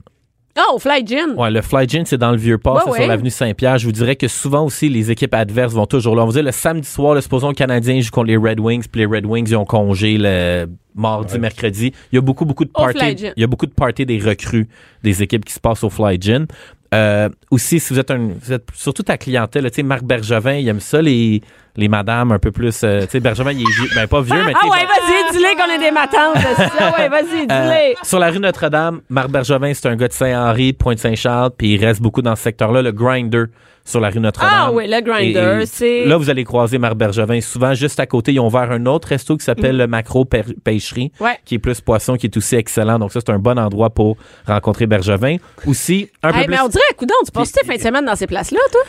Ah, 0.57 0.73
au 0.75 0.79
Fly 0.79 1.07
Gin. 1.07 1.35
Ouais, 1.37 1.51
le 1.51 1.61
Fly 1.61 1.87
Gin, 1.89 2.05
c'est 2.07 2.17
dans 2.19 2.31
le 2.31 2.39
Vieux-Port, 2.39 2.77
Ouais, 2.77 2.83
c'est 2.85 2.91
ouais. 2.91 2.99
sur 3.01 3.09
l'avenue 3.09 3.31
Saint-Pierre. 3.31 3.77
Je 3.79 3.85
vous 3.87 3.93
dirais 3.93 4.17
que 4.17 4.27
souvent 4.27 4.65
aussi, 4.65 4.89
les 4.89 5.11
équipes 5.11 5.35
adverses 5.35 5.75
vont 5.75 5.87
toujours 5.87 6.17
là. 6.17 6.23
On 6.23 6.27
va 6.27 6.33
dire 6.33 6.43
le 6.43 6.53
samedi 6.53 6.89
soir, 6.89 7.15
là, 7.15 7.21
supposons 7.21 7.49
le 7.49 7.55
Canadien 7.55 8.01
joue 8.01 8.11
contre 8.11 8.29
les 8.29 8.37
Red 8.39 8.59
Wings, 8.61 8.85
puis 8.91 9.01
les 9.03 9.07
Red 9.07 9.27
Wings, 9.27 9.47
ils 9.49 9.57
ont 9.57 9.67
congé 9.67 10.17
le 10.19 10.67
mardi, 10.95 11.39
mercredi. 11.39 11.93
Il 12.11 12.15
y 12.17 12.19
a 12.19 12.23
beaucoup, 12.23 12.47
beaucoup 12.47 12.65
de 12.65 12.71
Au 12.75 12.85
Fly 12.89 12.95
parties. 12.95 13.17
Gin. 13.19 13.33
Il 13.37 13.41
y 13.41 13.45
a 13.45 13.47
beaucoup 13.47 13.67
de 13.67 13.73
parties 13.73 14.07
des 14.07 14.19
recrues 14.19 14.67
des 15.03 15.23
équipes 15.23 15.45
qui 15.45 15.53
se 15.53 15.61
passent 15.61 15.85
au 15.85 15.91
Fly 15.91 16.17
Gin. 16.21 16.47
Euh, 16.95 17.29
aussi, 17.51 17.81
si 17.81 17.93
vous 17.93 17.99
êtes 17.99 18.11
un, 18.11 18.31
vous 18.41 18.53
êtes 18.53 18.69
surtout 18.75 19.03
ta 19.03 19.17
clientèle, 19.19 19.65
tu 19.71 19.77
sais, 19.77 19.83
Marc 19.83 20.03
Bergevin, 20.05 20.55
il 20.55 20.69
aime 20.69 20.81
ça, 20.81 21.03
les, 21.03 21.43
les 21.77 21.89
madames 21.89 22.33
un 22.33 22.39
peu 22.39 22.53
plus, 22.53 22.81
euh, 22.85 23.03
tu 23.03 23.09
sais, 23.11 23.21
Bergevin, 23.21 23.53
il 23.53 23.63
est 23.63 23.73
vieux, 23.81 23.89
ben 23.95 24.07
pas 24.07 24.21
vieux, 24.21 24.43
mais 24.45 24.53
tu 24.53 24.59
Ah 24.63 24.65
sais, 24.65 24.71
ouais, 24.71 24.87
vas-y, 24.87 25.33
dis-le 25.33 25.57
qu'on 25.57 25.73
est 25.75 25.85
des 25.85 25.91
matantes. 25.91 26.71
Ah 26.79 26.93
ouais, 26.99 27.09
vas-y, 27.09 27.47
euh, 27.51 27.95
sur 28.03 28.19
la 28.19 28.31
rue 28.31 28.39
Notre-Dame, 28.39 29.01
Marc 29.09 29.31
Bergevin, 29.31 29.73
c'est 29.75 29.89
un 29.89 29.97
gars 29.97 30.09
de 30.09 30.13
Saint-Henri, 30.13 30.73
Pointe-Saint-Charles, 30.73 31.51
puis 31.59 31.75
il 31.75 31.85
reste 31.85 32.01
beaucoup 32.01 32.23
dans 32.23 32.37
ce 32.37 32.43
secteur-là, 32.43 32.83
le 32.83 32.93
Grinder 32.93 33.45
sur 33.87 34.01
la 34.01 34.11
rue 34.11 34.21
Notre-Dame. 34.21 34.51
Ah 34.53 34.71
oui, 34.73 34.87
le 34.87 35.01
Grinder, 35.01 35.65
c'est- 35.65 36.05
Là, 36.05 36.19
vous 36.19 36.29
allez 36.29 36.45
croiser 36.45 36.77
Marc 36.77 36.97
Bergevin. 36.97 37.41
Souvent, 37.41 37.73
juste 37.73 37.99
à 38.01 38.05
côté, 38.07 38.33
ils 38.35 38.41
ont 38.41 38.49
ouvert 38.49 38.71
un 38.71 38.85
autre 38.85 39.09
resto 39.09 39.37
qui 39.39 39.45
s'appelle 39.45 39.79
le 39.79 39.87
Macro 39.87 40.25
Pêcherie, 40.27 41.13
Mm. 41.19 41.25
Ouais. 41.25 41.39
qui 41.47 41.55
est 41.55 41.59
plus 41.59 41.81
poisson, 41.81 42.17
qui 42.17 42.27
est 42.27 42.37
aussi 42.37 42.57
excellent. 42.57 42.99
Donc 42.99 43.13
ça, 43.13 43.21
c'est 43.25 43.33
un 43.33 43.39
bon 43.39 43.59
endroit 43.59 43.89
pour 43.91 44.17
rencontrer 44.47 44.87
Bergevin. 44.87 45.37
Aussi, 45.67 46.11
un 46.23 46.33
peu 46.33 46.39
Hey, 46.41 46.45
plus... 46.45 46.51
mais 46.55 46.61
on 46.61 46.69
dirait, 46.69 46.83
coudon, 46.97 47.15
tu 47.25 47.31
passes 47.33 47.53
tes 47.53 47.65
fins 47.65 47.77
de 47.77 47.81
semaine 47.81 48.05
dans 48.05 48.17
ces 48.17 48.27
places-là, 48.27 48.61
toi? 48.71 48.81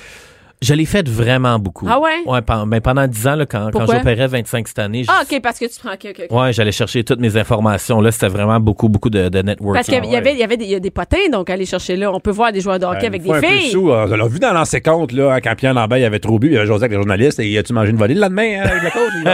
Je 0.59 0.73
l'ai 0.73 0.85
fait 0.85 1.07
vraiment 1.07 1.59
beaucoup. 1.59 1.85
Ah 1.87 1.99
ouais? 1.99 2.23
Ouais, 2.25 2.41
pen- 2.41 2.65
ben, 2.67 2.81
pendant 2.81 3.05
10 3.05 3.27
ans, 3.27 3.35
là, 3.35 3.45
quand, 3.45 3.65
quand 3.65 3.71
Pourquoi? 3.79 3.97
j'opérais 3.97 4.25
25 4.25 4.67
cette 4.67 4.79
année, 4.79 5.03
je- 5.03 5.11
Ah, 5.11 5.21
OK, 5.21 5.39
parce 5.41 5.59
que 5.59 5.65
tu 5.65 5.79
prends. 5.79 5.93
OK, 5.93 6.07
OK. 6.09 6.23
OK. 6.31 6.35
ouais, 6.35 6.51
j'allais 6.51 6.71
chercher 6.71 7.03
toutes 7.03 7.19
mes 7.19 7.37
informations. 7.37 8.01
Là, 8.01 8.11
c'était 8.11 8.27
vraiment 8.27 8.59
beaucoup, 8.59 8.89
beaucoup 8.89 9.11
de, 9.11 9.29
de 9.29 9.41
networking. 9.43 9.75
Parce 9.75 9.85
qu'il 9.85 10.03
y 10.11 10.15
Ah 10.15 10.17
avait- 10.17 10.17
il 10.17 10.17
y 10.17 10.17
avait, 10.17 10.33
il 10.33 10.39
y 10.39 10.43
avait 10.43 10.57
des, 10.57 10.65
il 10.65 10.71
y 10.71 10.75
a 10.75 10.79
des 10.79 10.89
potins, 10.89 11.29
donc 11.31 11.51
aller 11.51 11.67
chercher 11.67 11.95
là. 11.95 12.11
On 12.11 12.19
peut 12.19 12.31
voir 12.31 12.51
des 12.51 12.61
joueurs 12.61 12.79
de 12.79 12.85
hockey 12.85 13.03
Euh, 13.03 13.07
avec 13.07 13.21
des 13.21 13.29
un 13.31 13.39
peu 13.39 13.45
filles. 13.47 13.69
sous, 13.69 13.91
on 13.91 14.05
l'a 14.07 14.27
vu 14.27 14.39
dans 14.39 14.51
l'ancien 14.53 14.79
compte, 14.79 15.11
là, 15.11 15.33
hein, 15.35 15.41
quand 15.43 15.55
Pierre 15.55 15.75
Lambert 15.75 15.99
il 15.99 16.05
avait 16.05 16.19
trop 16.19 16.39
bu, 16.39 16.47
il 16.47 16.53
y 16.53 16.57
avait 16.57 16.65
José 16.65 16.85
avec 16.85 16.91
les 16.91 16.97
journalistes, 16.97 17.39
et 17.39 17.55
as-tu 17.57 17.73
mangé 17.73 17.91
une 17.91 17.97
volée 17.97 18.15
le 18.15 18.21
lendemain, 18.21 18.61
hein, 18.63 18.67
avec 18.67 18.81
le 18.83 18.89
coach? 18.89 19.13
Il. 19.15 19.23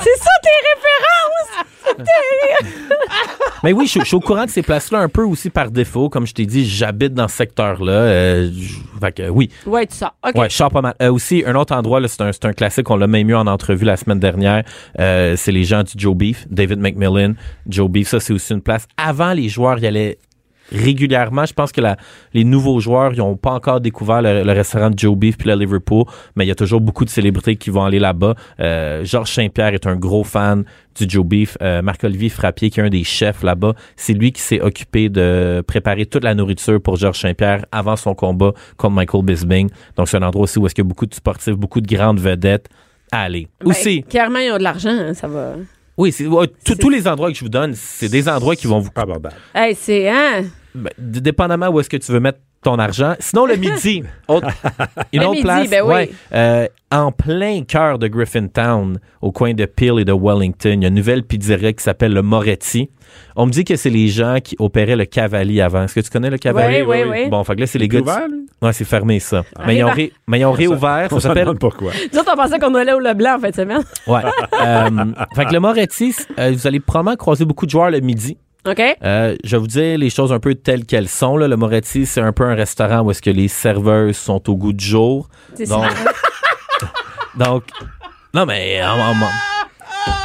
C'est 0.00 0.18
ça 0.18 0.30
tes 0.42 0.58
références! 0.70 1.17
Mais 3.64 3.72
oui, 3.72 3.86
je, 3.86 3.90
suis- 3.92 4.00
je 4.00 4.06
suis 4.06 4.16
au 4.16 4.20
courant 4.20 4.44
de 4.44 4.50
ces 4.50 4.62
places-là 4.62 5.00
un 5.00 5.08
peu 5.08 5.22
aussi 5.24 5.50
par 5.50 5.70
défaut. 5.70 6.08
Comme 6.08 6.26
je 6.26 6.34
t'ai 6.34 6.46
dit, 6.46 6.64
j'habite 6.64 7.12
dans 7.14 7.26
ce 7.26 7.36
secteur-là. 7.36 7.92
Euh, 7.92 8.50
je- 8.52 8.74
fait 9.00 9.12
que 9.12 9.28
oui. 9.28 9.50
Ouais, 9.66 9.86
tu. 9.86 9.96
OK. 10.04 10.34
Ouais, 10.36 10.48
je 10.48 10.54
sors 10.54 10.70
pas 10.70 10.80
mal. 10.80 10.94
Euh, 11.02 11.10
aussi, 11.12 11.42
un 11.46 11.54
autre 11.56 11.74
endroit, 11.74 11.98
là, 12.00 12.06
c'est 12.08 12.20
un, 12.22 12.30
c'est 12.32 12.44
un 12.44 12.52
classique, 12.52 12.88
on 12.90 12.96
l'a 12.96 13.06
même 13.08 13.28
eu 13.28 13.34
en 13.34 13.46
entrevue 13.48 13.84
la 13.84 13.96
semaine 13.96 14.20
dernière. 14.20 14.62
Euh, 15.00 15.34
c'est 15.36 15.52
les 15.52 15.64
gens 15.64 15.82
du 15.82 15.92
Joe 15.96 16.14
Beef, 16.16 16.46
David 16.50 16.78
McMillan. 16.78 17.34
Joe 17.66 17.90
Beef, 17.90 18.08
ça, 18.08 18.20
c'est 18.20 18.32
aussi 18.32 18.52
une 18.52 18.62
place. 18.62 18.86
Avant, 18.96 19.32
les 19.32 19.48
joueurs 19.48 19.78
y 19.80 19.86
allaient 19.86 20.18
régulièrement. 20.72 21.46
Je 21.46 21.52
pense 21.52 21.72
que 21.72 21.80
la- 21.80 21.96
les 22.34 22.44
nouveaux 22.44 22.80
joueurs, 22.80 23.12
ils 23.14 23.18
n'ont 23.18 23.36
pas 23.36 23.52
encore 23.52 23.80
découvert 23.80 24.22
le, 24.22 24.42
le 24.42 24.52
restaurant 24.52 24.90
de 24.90 24.98
Joe 24.98 25.16
Beef 25.16 25.36
puis 25.38 25.48
le 25.48 25.54
Liverpool, 25.54 26.04
mais 26.36 26.44
il 26.44 26.48
y 26.48 26.50
a 26.50 26.54
toujours 26.54 26.80
beaucoup 26.80 27.04
de 27.04 27.10
célébrités 27.10 27.56
qui 27.56 27.70
vont 27.70 27.84
aller 27.84 27.98
là-bas. 27.98 28.34
Euh, 28.60 29.04
Georges 29.04 29.32
Saint-Pierre 29.32 29.74
est 29.74 29.86
un 29.86 29.96
gros 29.96 30.24
fan 30.24 30.64
du 30.98 31.04
Joe 31.08 31.24
Beef. 31.24 31.56
Euh, 31.62 31.80
Marc-Olivier 31.82 32.28
Frappier, 32.28 32.70
qui 32.70 32.80
est 32.80 32.82
un 32.82 32.88
des 32.90 33.04
chefs 33.04 33.42
là-bas, 33.42 33.74
c'est 33.96 34.12
lui 34.14 34.32
qui 34.32 34.42
s'est 34.42 34.60
occupé 34.60 35.08
de 35.08 35.62
préparer 35.66 36.06
toute 36.06 36.24
la 36.24 36.34
nourriture 36.34 36.80
pour 36.80 36.96
Georges 36.96 37.20
Saint-Pierre 37.20 37.64
avant 37.72 37.96
son 37.96 38.14
combat 38.14 38.52
contre 38.76 38.94
Michael 38.94 39.24
Bisbing. 39.24 39.68
Donc, 39.96 40.08
c'est 40.08 40.16
un 40.16 40.22
endroit 40.22 40.42
aussi 40.44 40.58
où 40.58 40.66
est-ce 40.66 40.74
qu'il 40.74 40.84
y 40.84 40.86
a 40.86 40.88
beaucoup 40.88 41.06
de 41.06 41.14
sportifs, 41.14 41.54
beaucoup 41.54 41.80
de 41.80 41.86
grandes 41.94 42.20
vedettes 42.20 42.68
à 43.12 43.22
aller. 43.22 43.48
Ben, 43.60 43.70
Aussi, 43.70 44.02
Clairement, 44.02 44.38
ils 44.40 44.50
ont 44.52 44.58
de 44.58 44.62
l'argent, 44.62 44.90
hein, 44.90 45.14
ça 45.14 45.28
va. 45.28 45.54
Oui, 45.98 46.12
c'est, 46.12 46.26
ouais, 46.26 46.46
tous- 46.64 46.88
les 46.88 47.06
endroits 47.06 47.30
que 47.30 47.36
je 47.36 47.44
vous 47.44 47.50
donne, 47.50 47.74
c'est 47.74 48.08
des 48.08 48.28
endroits 48.28 48.56
qui 48.56 48.66
vont 48.66 48.78
vous 48.80 48.90
Pas 48.90 49.02
abordable. 49.02 49.34
Hey, 49.54 49.74
c'est, 49.74 50.08
hein? 50.08 50.44
Ben, 50.74 50.90
dépendamment 50.96 51.68
où 51.68 51.80
est-ce 51.80 51.88
que 51.90 51.96
tu 51.96 52.10
veux 52.12 52.20
mettre 52.20 52.38
ton 52.62 52.78
argent. 52.78 53.14
Sinon, 53.20 53.46
le 53.46 53.56
midi, 53.56 54.02
autre- 54.26 54.48
une 55.12 55.20
Le 55.20 55.26
autre 55.26 55.32
midi, 55.34 55.42
place, 55.44 55.70
ben 55.70 55.82
oui. 55.84 55.94
ouais, 55.94 56.10
euh, 56.34 56.66
en 56.90 57.12
plein 57.12 57.62
cœur 57.62 57.98
de 57.98 58.08
Griffintown, 58.08 58.98
au 59.20 59.30
coin 59.32 59.52
de 59.54 59.64
Peel 59.66 59.98
et 60.00 60.04
de 60.04 60.12
Wellington, 60.12 60.70
il 60.74 60.82
y 60.82 60.84
a 60.84 60.88
une 60.88 60.94
nouvelle 60.94 61.22
pizzeria 61.22 61.72
qui 61.72 61.82
s'appelle 61.82 62.12
le 62.14 62.22
Moretti. 62.22 62.90
On 63.36 63.46
me 63.46 63.50
dit 63.50 63.64
que 63.64 63.76
c'est 63.76 63.90
les 63.90 64.08
gens 64.08 64.38
qui 64.42 64.56
opéraient 64.58 64.96
le 64.96 65.04
Cavalier 65.04 65.60
avant. 65.60 65.84
Est-ce 65.84 65.94
que 65.94 66.00
tu 66.00 66.10
connais 66.10 66.30
le 66.30 66.38
Cavalier? 66.38 66.82
Oui, 66.82 66.98
oui, 67.04 67.08
oui. 67.24 67.28
Bon, 67.30 67.42
fait 67.44 67.54
que 67.56 67.60
là, 67.60 67.66
c'est 67.66 67.78
les 67.78 67.84
C'est 67.86 67.88
gars. 67.88 68.00
ouvert? 68.00 68.26
Ouais, 68.60 68.72
c'est 68.72 68.84
fermé, 68.84 69.18
ça. 69.20 69.44
Mais, 69.66 69.76
ils 69.76 69.84
ont 69.84 69.88
ben- 69.88 69.92
ré- 69.94 70.12
mais 70.26 70.40
ils 70.40 70.44
ont 70.44 70.52
réouvert. 70.64 71.08
On 71.10 71.20
Ça 71.20 71.28
s'appelle 71.28 71.44
demande 71.44 71.58
pourquoi. 71.58 71.92
Nous 72.12 72.18
autres, 72.18 72.30
on 72.32 72.36
pensait 72.36 72.58
qu'on 72.58 72.74
allait 72.74 72.92
au 72.92 72.98
Leblanc 73.00 73.36
en 73.36 73.38
fin 73.40 73.50
de 73.50 73.54
semaine. 73.54 73.82
Ouais. 74.06 74.20
Euh, 74.62 74.90
fait 75.34 75.44
que 75.46 75.52
le 75.52 75.60
Moretti, 75.60 76.14
euh, 76.38 76.50
vous 76.52 76.66
allez 76.66 76.80
probablement 76.80 77.16
croiser 77.16 77.44
beaucoup 77.44 77.66
de 77.66 77.70
joueurs 77.70 77.90
le 77.90 78.00
midi. 78.00 78.36
OK? 78.66 78.80
Euh, 79.04 79.36
je 79.44 79.50
vais 79.56 79.60
vous 79.60 79.66
dire 79.66 79.98
les 79.98 80.10
choses 80.10 80.32
un 80.32 80.40
peu 80.40 80.54
telles 80.54 80.84
qu'elles 80.84 81.08
sont. 81.08 81.36
Là. 81.36 81.48
Le 81.48 81.56
Moretti, 81.56 82.06
c'est 82.06 82.20
un 82.20 82.32
peu 82.32 82.44
un 82.44 82.54
restaurant 82.54 83.00
où 83.02 83.10
est-ce 83.10 83.22
que 83.22 83.30
les 83.30 83.48
serveuses 83.48 84.16
sont 84.16 84.48
au 84.50 84.56
goût 84.56 84.72
du 84.72 84.84
jour. 84.84 85.28
C'est 85.54 85.66
Donc, 85.68 85.84
donc 87.36 87.64
non, 88.34 88.44
mais 88.46 88.80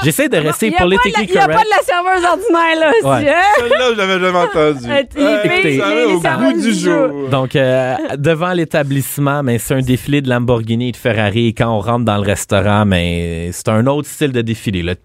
j'essaie 0.03 0.27
de 0.29 0.37
rester 0.37 0.67
Il 0.67 0.69
n'y 0.71 0.75
a, 0.75 0.79
pas 0.79 0.85
de 0.85 0.89
politically 0.89 1.27
la- 1.27 1.31
il 1.31 1.35
y 1.35 1.37
a 1.37 1.47
pas 1.47 1.53
correct. 1.53 1.65
de 1.65 1.69
la 1.69 1.83
serveuse 1.83 2.25
ordinaire, 2.25 2.79
là. 2.79 2.91
Ouais. 3.03 3.15
aussi, 3.17 3.29
hein? 3.29 3.41
Celle-là, 3.59 3.89
je 3.91 3.97
l'avais 3.97 4.19
jamais 4.19 4.37
entendu. 4.37 4.91
Euh, 4.91 5.43
écoutez, 5.43 5.63
les- 5.63 5.77
les 5.77 6.13
au 6.13 6.19
goût 6.19 6.61
du 6.61 6.73
jour. 6.73 7.29
Donc, 7.29 7.55
euh, 7.55 7.95
devant 8.17 8.51
l'établissement, 8.53 9.41
mais 9.43 9.57
c'est 9.57 9.75
un 9.75 9.81
défilé 9.81 10.21
de 10.21 10.29
Lamborghini 10.29 10.89
et 10.89 10.91
de 10.91 10.97
Ferrari. 10.97 11.47
Et 11.47 11.53
quand 11.53 11.69
on 11.69 11.79
rentre 11.79 12.05
dans 12.05 12.17
le 12.17 12.23
restaurant, 12.23 12.85
mais 12.85 13.51
c'est 13.53 13.69
un 13.69 13.85
autre 13.87 14.07
style 14.09 14.31
de 14.33 14.41
défilé. 14.41 14.83
Là. 14.83 14.95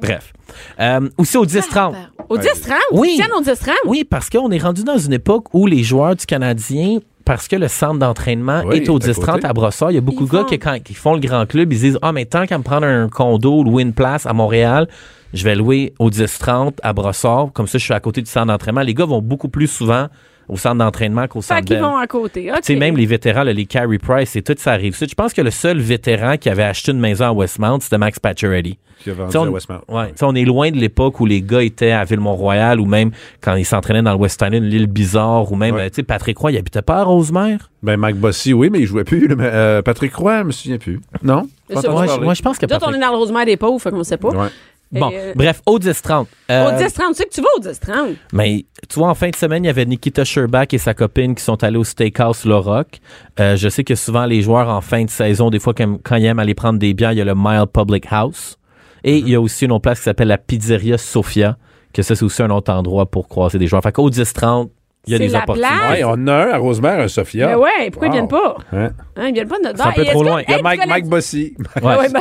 Bref. 0.00 0.32
Euh, 0.80 1.08
aussi 1.18 1.36
au 1.36 1.44
10-30. 1.46 1.94
Au 2.28 2.36
10-30? 2.38 2.72
Oui. 2.92 3.14
Tiens, 3.16 3.28
au 3.36 3.42
10-30? 3.42 3.70
Oui, 3.86 4.04
parce 4.04 4.30
qu'on 4.30 4.50
est 4.50 4.58
rendu 4.58 4.84
dans 4.84 4.98
une 4.98 5.12
époque 5.12 5.46
où 5.54 5.66
les 5.66 5.82
joueurs 5.82 6.14
du 6.16 6.26
Canadien, 6.26 6.98
parce 7.24 7.48
que 7.48 7.56
le 7.56 7.68
centre 7.68 7.98
d'entraînement 7.98 8.62
Oui, 8.66 8.76
est 8.76 8.88
au 8.88 8.96
à 8.96 9.00
côté. 9.00 9.12
10-30 9.12 9.46
à 9.46 9.52
Brossard, 9.52 9.90
il 9.90 9.94
y 9.94 9.98
a 9.98 10.00
beaucoup 10.00 10.24
Ils 10.24 10.30
de 10.30 10.36
gars 10.36 10.44
qui, 10.44 10.58
quand 10.58 10.76
ils 10.88 10.96
font 10.96 11.14
le 11.14 11.20
grand 11.20 11.46
club, 11.46 11.72
ils 11.72 11.78
disent 11.80 11.98
Ah, 12.02 12.12
mais 12.12 12.24
tant 12.24 12.46
qu'à 12.46 12.56
me 12.58 12.62
prendre 12.62 12.86
un 12.86 13.08
condo 13.08 13.58
ou 13.58 13.64
louer 13.64 13.82
une 13.82 13.92
place 13.92 14.24
à 14.24 14.32
Montréal, 14.32 14.88
je 15.34 15.44
vais 15.44 15.54
louer 15.54 15.92
au 15.98 16.10
10-30 16.10 16.78
à 16.82 16.92
Brossard. 16.92 17.50
Comme 17.52 17.66
ça, 17.66 17.78
je 17.78 17.84
suis 17.84 17.94
à 17.94 18.00
côté 18.00 18.22
du 18.22 18.30
centre 18.30 18.46
d'entraînement. 18.46 18.80
Les 18.80 18.94
gars 18.94 19.04
vont 19.04 19.20
beaucoup 19.20 19.48
plus 19.48 19.66
souvent 19.66 20.06
au 20.48 20.56
centre 20.56 20.76
d'entraînement 20.76 21.26
qu'au 21.26 21.40
Fait 21.40 21.54
centre 21.54 21.64
qu'ils 21.66 21.78
vont 21.78 21.96
à 21.96 22.06
côté. 22.06 22.50
Tu 22.56 22.62
sais, 22.62 22.76
même 22.76 22.96
les 22.96 23.06
vétérans, 23.06 23.42
là, 23.42 23.52
les 23.52 23.66
Carey 23.66 23.98
Price 23.98 24.34
et 24.36 24.42
tout, 24.42 24.54
ça 24.58 24.72
arrive. 24.72 24.96
Je 24.98 25.14
pense 25.14 25.32
que 25.32 25.42
le 25.42 25.50
seul 25.50 25.78
vétéran 25.78 26.36
qui 26.36 26.48
avait 26.48 26.62
acheté 26.64 26.92
une 26.92 27.00
maison 27.00 27.26
à 27.26 27.32
Westmount, 27.32 27.80
c'était 27.80 27.98
Max 27.98 28.18
Pacioretty. 28.18 28.78
Qui 29.00 29.10
a 29.10 29.12
vendu 29.12 29.26
Tu 29.28 29.32
sais, 29.32 29.38
à 29.38 29.42
on, 29.42 29.52
Westmount. 29.52 29.80
ouais, 29.88 30.06
tu 30.08 30.12
sais, 30.16 30.24
on 30.24 30.34
est 30.34 30.44
loin 30.44 30.70
de 30.72 30.76
l'époque 30.76 31.20
où 31.20 31.26
les 31.26 31.40
gars 31.40 31.62
étaient 31.62 31.92
à 31.92 32.02
Ville-Mont-Royal 32.04 32.80
ou 32.80 32.86
même 32.86 33.12
quand 33.40 33.54
ils 33.54 33.64
s'entraînaient 33.64 34.02
dans 34.02 34.10
le 34.12 34.18
West 34.18 34.42
Island, 34.44 34.64
l'île 34.64 34.88
Bizarre 34.88 35.52
ou 35.52 35.54
même, 35.56 35.76
Ouais. 35.76 35.82
euh, 35.82 35.88
tu 35.88 35.96
sais, 35.96 36.02
Patrick 36.02 36.36
Roy, 36.38 36.50
il 36.52 36.58
habitait 36.58 36.82
pas 36.82 36.96
à 36.96 37.04
Rosemère? 37.04 37.70
Ben, 37.84 37.96
Mike 37.96 38.16
Bossy, 38.16 38.52
oui, 38.52 38.70
mais 38.72 38.80
il 38.80 38.86
jouait 38.86 39.04
plus. 39.04 39.28
mais, 39.36 39.44
euh, 39.52 39.82
Patrick 39.82 40.12
Roy, 40.16 40.40
je 40.40 40.44
me 40.44 40.50
souviens 40.50 40.78
plus. 40.78 41.00
Non? 41.22 41.48
Moi, 41.70 42.34
je, 42.34 42.42
pense 42.42 42.58
que 42.58 42.64
autres, 42.66 42.74
on 42.74 42.78
Patrick... 42.80 42.96
est 42.96 43.00
dans 43.00 43.12
le 43.12 43.16
Rosemère 43.18 43.44
des 43.46 43.56
pauvres, 43.56 43.80
fait 43.80 43.90
qu'on 43.90 44.02
sait 44.02 44.16
pas. 44.16 44.30
Ouais. 44.30 44.48
Bon, 44.90 45.10
euh, 45.12 45.34
bref, 45.36 45.60
au 45.66 45.78
10-30. 45.78 46.26
euh, 46.50 46.68
Au 46.68 46.78
10-30, 46.80 47.08
tu 47.08 47.14
sais 47.14 47.24
que 47.26 47.34
tu 47.34 47.40
vas 47.42 47.48
au 47.58 47.60
10-30. 47.60 48.16
Mais 48.32 48.64
tu 48.88 48.98
vois, 48.98 49.08
en 49.10 49.14
fin 49.14 49.28
de 49.28 49.36
semaine, 49.36 49.64
il 49.64 49.66
y 49.66 49.70
avait 49.70 49.84
Nikita 49.84 50.24
Sherbak 50.24 50.72
et 50.72 50.78
sa 50.78 50.94
copine 50.94 51.34
qui 51.34 51.44
sont 51.44 51.62
allés 51.62 51.76
au 51.76 51.84
Steakhouse 51.84 52.44
Le 52.46 52.56
Rock. 52.56 52.98
Euh, 53.38 53.56
je 53.56 53.68
sais 53.68 53.84
que 53.84 53.94
souvent, 53.94 54.24
les 54.24 54.40
joueurs, 54.40 54.68
en 54.70 54.80
fin 54.80 55.04
de 55.04 55.10
saison, 55.10 55.50
des 55.50 55.58
fois, 55.58 55.74
quand, 55.74 55.98
quand 56.02 56.16
ils 56.16 56.24
aiment 56.24 56.38
aller 56.38 56.54
prendre 56.54 56.78
des 56.78 56.94
bières, 56.94 57.12
il 57.12 57.18
y 57.18 57.20
a 57.20 57.24
le 57.26 57.34
Mile 57.34 57.66
Public 57.72 58.06
House. 58.10 58.56
Et 59.04 59.18
il 59.18 59.28
y 59.28 59.34
a 59.34 59.40
aussi 59.40 59.66
une 59.66 59.72
autre 59.72 59.82
place 59.82 59.98
qui 59.98 60.04
s'appelle 60.04 60.28
la 60.28 60.38
Pizzeria 60.38 60.96
Sofia, 60.98 61.56
que 61.92 62.02
ça, 62.02 62.14
c'est 62.16 62.24
aussi 62.24 62.42
un 62.42 62.50
autre 62.50 62.72
endroit 62.72 63.06
pour 63.06 63.28
croiser 63.28 63.58
des 63.58 63.66
joueurs. 63.66 63.82
Fait 63.82 63.92
qu'au 63.92 64.10
10-30, 64.10 64.70
il 65.08 65.12
y 65.12 65.14
a 65.14 65.18
des 65.18 65.34
opportunités. 65.34 65.72
Ouais, 65.90 66.04
on 66.04 66.10
en 66.10 66.26
a 66.28 66.32
un 66.32 66.50
à 66.50 66.56
Rosemère, 66.58 67.00
un 67.00 67.08
Sophia. 67.08 67.48
Mais 67.48 67.54
ouais, 67.54 67.90
pourquoi 67.90 68.08
ils 68.08 68.10
Wow. 68.10 68.12
viennent 68.14 68.28
pas? 68.28 68.56
Hein? 68.72 68.90
Hein, 69.16 69.28
ils 69.28 69.34
viennent 69.34 69.48
pas 69.48 69.58
de 69.58 69.64
notre 69.64 69.76
C'est 69.82 69.88
un 69.88 69.92
peu 69.92 70.04
trop 70.04 70.20
que- 70.22 70.26
loin. 70.28 70.42
Il 70.46 70.50
y 70.50 70.54
a 70.54 70.62
Mike, 70.62 70.86
Mike 70.86 71.06
Bossy. 71.06 71.54
Ouais. 71.82 71.96
Ouais, 71.96 72.08
ben, 72.10 72.20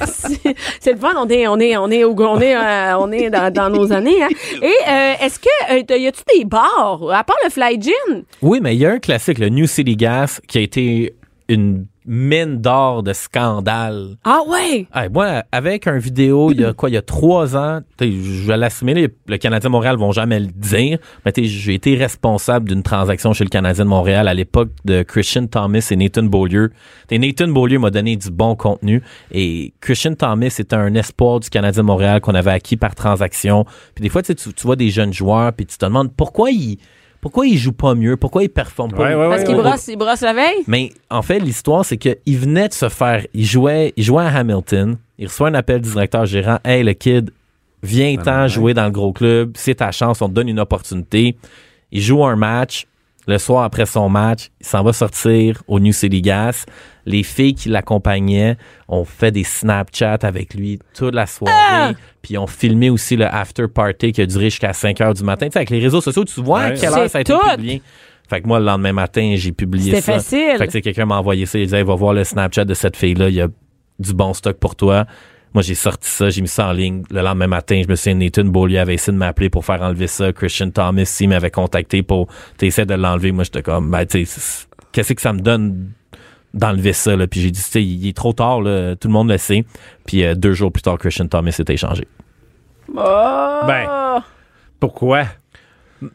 c'est 0.80 0.92
le 0.92 0.98
fun. 0.98 1.12
On 1.16 1.28
est, 1.28 1.46
on 1.46 1.58
est, 1.58 1.76
on 1.76 1.90
est, 1.90 2.04
au, 2.04 2.14
on 2.18 2.40
est, 2.40 2.56
euh, 2.56 2.98
on 2.98 3.12
est 3.12 3.30
dans, 3.30 3.52
dans 3.52 3.70
nos 3.70 3.92
années. 3.92 4.22
Hein. 4.22 4.28
Et 4.62 4.66
euh, 4.88 5.12
est-ce 5.26 5.38
que 5.38 5.48
euh, 5.92 5.96
y 5.98 6.06
a-tu 6.06 6.22
des 6.38 6.44
bars 6.44 7.00
à 7.12 7.24
part 7.24 7.36
le 7.44 7.50
Fly 7.50 7.80
Gin? 7.80 8.24
Oui, 8.42 8.60
mais 8.62 8.74
il 8.74 8.80
y 8.80 8.86
a 8.86 8.92
un 8.92 8.98
classique, 8.98 9.38
le 9.38 9.48
New 9.48 9.66
City 9.66 9.96
Gas, 9.96 10.40
qui 10.48 10.58
a 10.58 10.60
été 10.60 11.14
une 11.48 11.86
mine 12.08 12.56
d'or 12.56 13.02
de 13.02 13.12
scandale. 13.12 14.16
Ah 14.24 14.40
ouais? 14.48 14.86
Hey, 14.94 15.10
moi, 15.12 15.44
avec 15.52 15.86
un 15.86 15.98
vidéo, 15.98 16.50
il 16.50 16.60
y 16.60 16.64
a 16.64 16.72
quoi, 16.72 16.88
il 16.88 16.94
y 16.94 16.96
a 16.96 17.02
trois 17.02 17.54
ans, 17.54 17.80
je 18.00 18.46
vais 18.46 18.56
l'assumer, 18.56 19.08
le 19.26 19.36
Canadien 19.36 19.68
de 19.68 19.72
Montréal 19.72 19.96
vont 19.98 20.10
jamais 20.10 20.40
le 20.40 20.46
dire, 20.46 20.98
mais 21.24 21.32
j'ai 21.36 21.74
été 21.74 21.94
responsable 21.94 22.68
d'une 22.68 22.82
transaction 22.82 23.34
chez 23.34 23.44
le 23.44 23.50
Canadien 23.50 23.84
de 23.84 23.90
Montréal 23.90 24.26
à 24.26 24.34
l'époque 24.34 24.70
de 24.86 25.02
Christian 25.02 25.46
Thomas 25.46 25.86
et 25.90 25.96
Nathan 25.96 26.22
Beaulieu. 26.22 26.72
T'sais, 27.06 27.18
Nathan 27.18 27.48
Beaulieu 27.48 27.78
m'a 27.78 27.90
donné 27.90 28.16
du 28.16 28.30
bon 28.30 28.56
contenu 28.56 29.02
et 29.30 29.74
Christian 29.80 30.14
Thomas 30.14 30.46
était 30.58 30.74
un 30.74 30.94
espoir 30.94 31.40
du 31.40 31.50
Canadien 31.50 31.82
de 31.82 31.86
Montréal 31.86 32.22
qu'on 32.22 32.34
avait 32.34 32.52
acquis 32.52 32.78
par 32.78 32.94
transaction. 32.94 33.66
Puis 33.94 34.02
des 34.02 34.08
fois, 34.08 34.22
tu, 34.22 34.34
tu 34.34 34.52
vois 34.62 34.76
des 34.76 34.88
jeunes 34.88 35.12
joueurs, 35.12 35.52
puis 35.52 35.66
tu 35.66 35.76
te 35.76 35.84
demandes 35.84 36.10
pourquoi 36.16 36.50
ils 36.50 36.78
pourquoi 37.28 37.46
ils 37.46 37.58
jouent 37.58 37.72
pas 37.72 37.94
mieux, 37.94 38.16
pourquoi 38.16 38.42
ils 38.42 38.48
performent 38.48 38.92
pas 38.92 39.02
Ouais, 39.02 39.10
mieux? 39.10 39.18
ouais, 39.18 39.28
Parce 39.28 39.42
ouais. 39.48 39.54
brossent, 39.62 39.88
ils 39.88 39.96
brossent 39.98 40.22
la 40.22 40.32
veille? 40.32 40.64
Mais 40.66 40.92
en 41.10 41.20
fait, 41.20 41.38
l'histoire, 41.40 41.84
c'est 41.84 41.98
qu'il 41.98 42.38
venait 42.38 42.68
de 42.68 42.72
se 42.72 42.88
faire. 42.88 43.26
Il 43.34 43.44
jouait, 43.44 43.92
il 43.96 44.02
jouait 44.04 44.22
à 44.24 44.28
Hamilton. 44.34 44.96
Il 45.18 45.26
reçoit 45.26 45.48
un 45.48 45.54
appel 45.54 45.82
du 45.82 45.90
directeur 45.90 46.24
gérant. 46.24 46.58
Hey, 46.64 46.82
le 46.82 46.94
kid, 46.94 47.30
viens-t'en 47.82 48.42
ouais. 48.44 48.48
jouer 48.48 48.72
dans 48.72 48.86
le 48.86 48.90
gros 48.90 49.12
club. 49.12 49.52
C'est 49.56 49.74
ta 49.74 49.90
chance. 49.92 50.22
On 50.22 50.28
te 50.28 50.32
donne 50.32 50.48
une 50.48 50.58
opportunité. 50.60 51.36
Il 51.92 52.00
joue 52.00 52.24
un 52.24 52.36
match. 52.36 52.86
Le 53.28 53.36
soir 53.36 53.62
après 53.62 53.84
son 53.84 54.08
match, 54.08 54.48
il 54.58 54.66
s'en 54.66 54.82
va 54.82 54.94
sortir 54.94 55.62
au 55.68 55.78
New 55.80 55.92
City 55.92 56.22
Gas. 56.22 56.64
Les 57.04 57.22
filles 57.22 57.54
qui 57.54 57.68
l'accompagnaient 57.68 58.56
ont 58.88 59.04
fait 59.04 59.30
des 59.30 59.44
Snapchats 59.44 60.20
avec 60.22 60.54
lui 60.54 60.78
toute 60.94 61.14
la 61.14 61.26
soirée. 61.26 61.94
Puis 62.22 62.38
ont 62.38 62.46
filmé 62.46 62.88
aussi 62.88 63.16
le 63.16 63.26
after 63.26 63.68
party 63.68 64.12
qui 64.12 64.22
a 64.22 64.26
duré 64.26 64.44
jusqu'à 64.44 64.72
5 64.72 64.98
heures 65.02 65.12
du 65.12 65.24
matin. 65.24 65.44
Tu 65.44 65.52
sais, 65.52 65.58
avec 65.58 65.68
les 65.68 65.78
réseaux 65.78 66.00
sociaux, 66.00 66.24
tu 66.24 66.40
vois 66.40 66.60
à 66.60 66.70
quelle 66.70 66.88
heure 66.88 67.10
ça 67.10 67.18
a 67.18 67.20
été 67.20 67.34
tout. 67.34 67.50
publié. 67.50 67.82
Fait 68.30 68.40
que 68.40 68.46
moi, 68.46 68.60
le 68.60 68.64
lendemain 68.64 68.94
matin, 68.94 69.34
j'ai 69.36 69.52
publié 69.52 69.92
ça. 69.92 70.00
C'était 70.00 70.12
facile. 70.12 70.56
Fait 70.56 70.68
que 70.68 70.78
quelqu'un 70.78 71.04
m'a 71.04 71.18
envoyé 71.18 71.44
ça. 71.44 71.58
Il 71.58 71.66
disait, 71.66 71.82
va 71.82 71.94
voir 71.94 72.14
le 72.14 72.24
Snapchat 72.24 72.64
de 72.64 72.74
cette 72.74 72.96
fille-là. 72.96 73.28
Il 73.28 73.34
y 73.34 73.42
a 73.42 73.48
du 73.98 74.14
bon 74.14 74.32
stock 74.32 74.56
pour 74.56 74.74
toi. 74.74 75.04
Moi, 75.54 75.62
j'ai 75.62 75.74
sorti 75.74 76.08
ça, 76.08 76.28
j'ai 76.30 76.42
mis 76.42 76.48
ça 76.48 76.68
en 76.68 76.72
ligne. 76.72 77.02
Le 77.10 77.22
lendemain 77.22 77.46
matin, 77.46 77.80
je 77.84 77.88
me 77.90 77.94
suis 77.96 78.12
dit, 78.14 78.18
Nathan 78.24 78.44
Beaulieu 78.44 78.78
avait 78.80 78.94
essayé 78.94 79.12
de 79.12 79.18
m'appeler 79.18 79.48
pour 79.50 79.64
faire 79.64 79.80
enlever 79.82 80.06
ça. 80.06 80.32
Christian 80.32 80.70
Thomas, 80.70 81.16
il 81.20 81.28
m'avait 81.28 81.50
contacté 81.50 82.02
pour 82.02 82.28
essayer 82.60 82.84
de 82.86 82.94
l'enlever. 82.94 83.32
Moi, 83.32 83.44
j'étais 83.44 83.62
comme, 83.62 83.90
ben, 83.90 84.04
tu 84.04 84.26
qu'est-ce 84.92 85.12
que 85.14 85.20
ça 85.22 85.32
me 85.32 85.40
donne 85.40 85.92
d'enlever 86.54 86.92
ça, 86.92 87.16
là? 87.16 87.26
Puis 87.26 87.40
j'ai 87.40 87.50
dit, 87.50 87.62
tu 87.62 87.66
sais, 87.70 87.82
il 87.82 88.08
est 88.08 88.16
trop 88.16 88.32
tard, 88.32 88.60
là. 88.60 88.94
Tout 88.96 89.08
le 89.08 89.12
monde 89.14 89.30
le 89.30 89.38
sait. 89.38 89.64
Puis 90.06 90.24
euh, 90.24 90.34
deux 90.34 90.52
jours 90.52 90.70
plus 90.72 90.82
tard, 90.82 90.98
Christian 90.98 91.26
Thomas 91.28 91.50
s'était 91.52 91.74
échangé. 91.74 92.06
Oh. 92.94 93.60
Ben. 93.66 94.22
Pourquoi? 94.80 95.24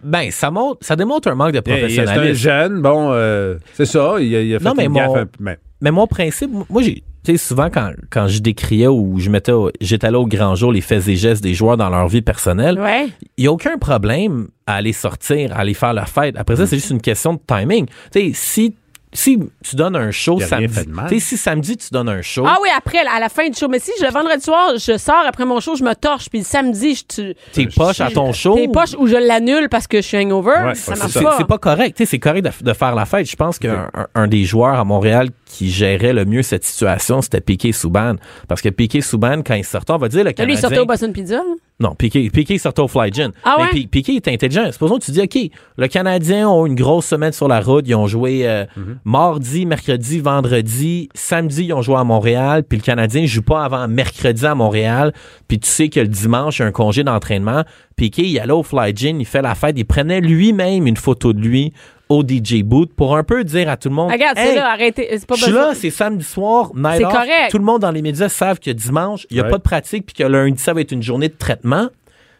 Ben, 0.01 0.31
ça 0.31 0.49
montre, 0.49 0.77
ça 0.85 0.95
démontre 0.95 1.27
un 1.27 1.35
manque 1.35 1.51
de 1.51 1.61
Il- 1.65 1.73
il- 1.73 1.89
C'est 1.91 1.99
un 1.99 2.03
professionnalisme. 2.05 2.33
jeune, 2.41 2.81
bon, 2.81 3.09
euh, 3.11 3.57
c'est 3.73 3.85
ça, 3.85 4.15
il 4.19 4.33
a, 4.35 4.41
il 4.41 4.55
a 4.55 4.59
fait 4.59 4.65
Non, 4.65 4.73
mais 4.75 4.85
une 4.85 4.91
mon- 4.91 4.99
gaffe 4.99 5.17
un 5.17 5.25
peu- 5.25 5.37
mais- 5.41 5.57
Mais 5.81 5.91
mon 5.91 6.07
principe, 6.07 6.49
moi, 6.69 6.81
j'ai, 6.81 7.03
tu 7.23 7.31
sais, 7.31 7.37
souvent 7.37 7.69
quand, 7.69 7.91
quand 8.09 8.27
je 8.27 8.39
décriais 8.39 8.87
ou 8.87 9.19
je 9.19 9.29
mettais, 9.29 9.51
j'étais 9.81 10.11
là 10.11 10.19
au 10.19 10.27
grand 10.27 10.55
jour 10.55 10.71
les 10.71 10.81
faits 10.81 11.07
et 11.07 11.15
gestes 11.15 11.43
des 11.43 11.53
joueurs 11.53 11.77
dans 11.77 11.89
leur 11.89 12.07
vie 12.07 12.21
personnelle, 12.21 12.79
Ouais. 12.79 13.07
il 13.37 13.41
n'y 13.43 13.47
a 13.47 13.51
aucun 13.51 13.77
problème 13.77 14.47
à 14.67 14.75
aller 14.75 14.93
sortir, 14.93 15.53
à 15.53 15.59
aller 15.59 15.73
faire 15.73 15.93
la 15.93 16.05
fête. 16.05 16.35
Après 16.37 16.55
ça, 16.55 16.67
c'est 16.67 16.77
juste 16.77 16.89
une 16.91 17.01
question 17.01 17.33
de 17.33 17.39
timing. 17.47 17.85
Tu 18.11 18.19
sais, 18.19 18.31
si, 18.33 18.75
si 19.13 19.39
tu 19.63 19.75
donnes 19.75 19.95
un 19.95 20.11
show 20.11 20.39
samedi, 20.39 20.73
fait 20.73 20.85
de 20.85 20.91
mal. 20.91 21.07
tu 21.09 21.19
sais, 21.19 21.25
si 21.25 21.37
samedi 21.37 21.77
tu 21.77 21.87
donnes 21.91 22.09
un 22.09 22.21
show, 22.21 22.43
Ah 22.47 22.57
oui, 22.61 22.69
après, 22.75 22.99
à 22.99 23.19
la 23.19 23.29
fin 23.29 23.47
du 23.47 23.57
show. 23.57 23.67
Mais 23.67 23.79
si 23.79 23.91
je- 23.99 24.05
le 24.05 24.11
vendredi 24.11 24.41
soir, 24.43 24.71
je 24.77 24.97
sors 24.97 25.23
après 25.27 25.45
mon 25.45 25.59
show, 25.59 25.75
je 25.75 25.83
me 25.83 25.93
torche, 25.93 26.29
puis 26.29 26.39
le 26.39 26.45
samedi, 26.45 26.95
je 26.95 27.03
tu 27.03 27.35
t'es 27.53 27.67
poche 27.67 28.01
à 28.01 28.09
ton 28.11 28.33
show? 28.33 28.55
T'es 28.55 28.67
poche 28.67 28.95
ou 28.97 29.07
je 29.07 29.15
l'annule 29.15 29.69
parce 29.69 29.87
que 29.87 29.97
je 29.97 30.07
suis 30.07 30.17
hangover, 30.17 30.51
Ouais, 30.65 30.75
ça 30.75 30.95
marche 30.95 31.13
pas. 31.21 31.35
c'est 31.37 31.47
pas 31.47 31.57
correct. 31.57 31.95
Tu 31.97 32.05
sais, 32.05 32.09
C'est 32.11 32.19
correct 32.19 32.43
de, 32.43 32.51
de 32.65 32.73
faire 32.73 32.95
la 32.95 33.05
fête. 33.05 33.29
Je 33.29 33.35
pense 33.35 33.57
qu'un 33.59 33.89
un, 33.93 34.07
un 34.15 34.27
des 34.27 34.43
joueurs 34.45 34.79
à 34.79 34.83
Montréal 34.83 35.29
qui 35.45 35.69
gérait 35.69 36.13
le 36.13 36.25
mieux 36.25 36.41
cette 36.41 36.63
situation, 36.63 37.21
c'était 37.21 37.41
Piqué 37.41 37.71
Souban. 37.71 38.15
Parce 38.47 38.61
que 38.61 38.69
Piqué 38.69 39.01
Souban, 39.01 39.41
quand 39.45 39.53
il 39.55 39.63
sortait, 39.63 39.93
on 39.93 39.97
va 39.97 40.09
dire 40.09 40.19
le 40.23 40.29
Lui, 40.29 40.31
il 40.31 40.35
Canadien... 40.35 40.61
sortait 40.61 40.79
au 40.79 40.85
Boston 40.85 41.13
Pizza. 41.13 41.41
Non, 41.83 41.95
Piqué, 41.95 42.29
Piqué 42.29 42.57
sortait 42.57 42.81
au 42.81 42.87
Fly 42.87 43.11
Gin. 43.11 43.31
Ah 43.43 43.55
Mais 43.57 43.63
ouais? 43.65 43.69
Pi- 43.71 43.87
Piqué 43.87 44.15
est 44.15 44.27
intelligent. 44.29 44.71
Supposons 44.71 44.99
que 44.99 45.03
tu 45.03 45.11
dis, 45.11 45.19
OK, 45.21 45.37
le 45.77 45.87
Canadien 45.87 46.47
ont 46.49 46.65
une 46.65 46.75
grosse 46.75 47.05
semaine 47.07 47.33
sur 47.33 47.47
la 47.49 47.59
route. 47.59 47.85
Ils 47.87 47.95
ont 47.95 48.07
joué 48.07 48.47
euh, 48.47 48.63
Mhm. 48.77 48.99
mardi, 49.03 49.65
mercredi, 49.65 50.19
vendredi. 50.19 51.09
Samedi, 51.13 51.65
ils 51.65 51.73
ont 51.73 51.81
joué 51.81 51.97
à 51.97 52.03
Montréal. 52.05 52.63
Puis 52.63 52.77
le 52.77 52.83
Canadien 52.83 53.25
joue 53.25 53.41
pas 53.41 53.65
avant 53.65 53.87
mercredi 53.87 54.45
à 54.45 54.55
Montréal. 54.55 55.13
Puis 55.47 55.59
tu 55.59 55.67
sais 55.69 55.89
que 55.89 55.99
le 55.99 56.07
dimanche, 56.07 56.59
il 56.59 56.61
y 56.61 56.65
a 56.65 56.67
un 56.67 56.71
congé 56.71 57.03
d'entraînement. 57.03 57.63
Piqué, 57.97 58.23
il 58.23 58.39
allait 58.39 58.53
au 58.53 58.63
Fly 58.63 58.95
Gin, 58.95 59.19
il 59.19 59.25
fait 59.25 59.41
la 59.41 59.53
fête. 59.53 59.75
Il 59.77 59.83
prenait 59.85 60.21
lui-même 60.21 60.87
une 60.87 60.97
photo 60.97 61.33
de 61.33 61.39
lui 61.41 61.73
au 62.09 62.23
DJ 62.23 62.63
Boot 62.63 62.93
pour 62.93 63.15
un 63.17 63.23
peu 63.23 63.43
dire 63.43 63.69
à 63.69 63.77
tout 63.77 63.89
le 63.89 63.95
monde 63.95 64.11
Regarde, 64.11 64.37
Hey, 64.37 64.49
c'est 64.49 64.55
là, 64.55 64.71
arrêtez. 64.71 65.07
C'est 65.11 65.25
pas 65.25 65.35
je 65.35 65.43
suis 65.43 65.51
là, 65.51 65.71
c'est 65.73 65.89
samedi 65.89 66.23
soir, 66.23 66.71
night 66.75 66.97
C'est 66.97 67.05
off. 67.05 67.13
correct. 67.13 67.49
Tout 67.51 67.57
le 67.57 67.63
monde 67.63 67.81
dans 67.81 67.91
les 67.91 68.01
médias 68.01 68.29
savent 68.29 68.59
que 68.59 68.69
dimanche, 68.71 69.25
il 69.29 69.35
n'y 69.35 69.39
a 69.39 69.43
Ouais. 69.45 69.49
pas 69.49 69.57
de 69.57 69.63
pratique 69.63 70.05
puis 70.05 70.13
que 70.15 70.23
lundi, 70.23 70.61
ça 70.61 70.73
va 70.73 70.81
être 70.81 70.91
une 70.91 71.01
journée 71.01 71.29
de 71.29 71.33
traitement. 71.35 71.87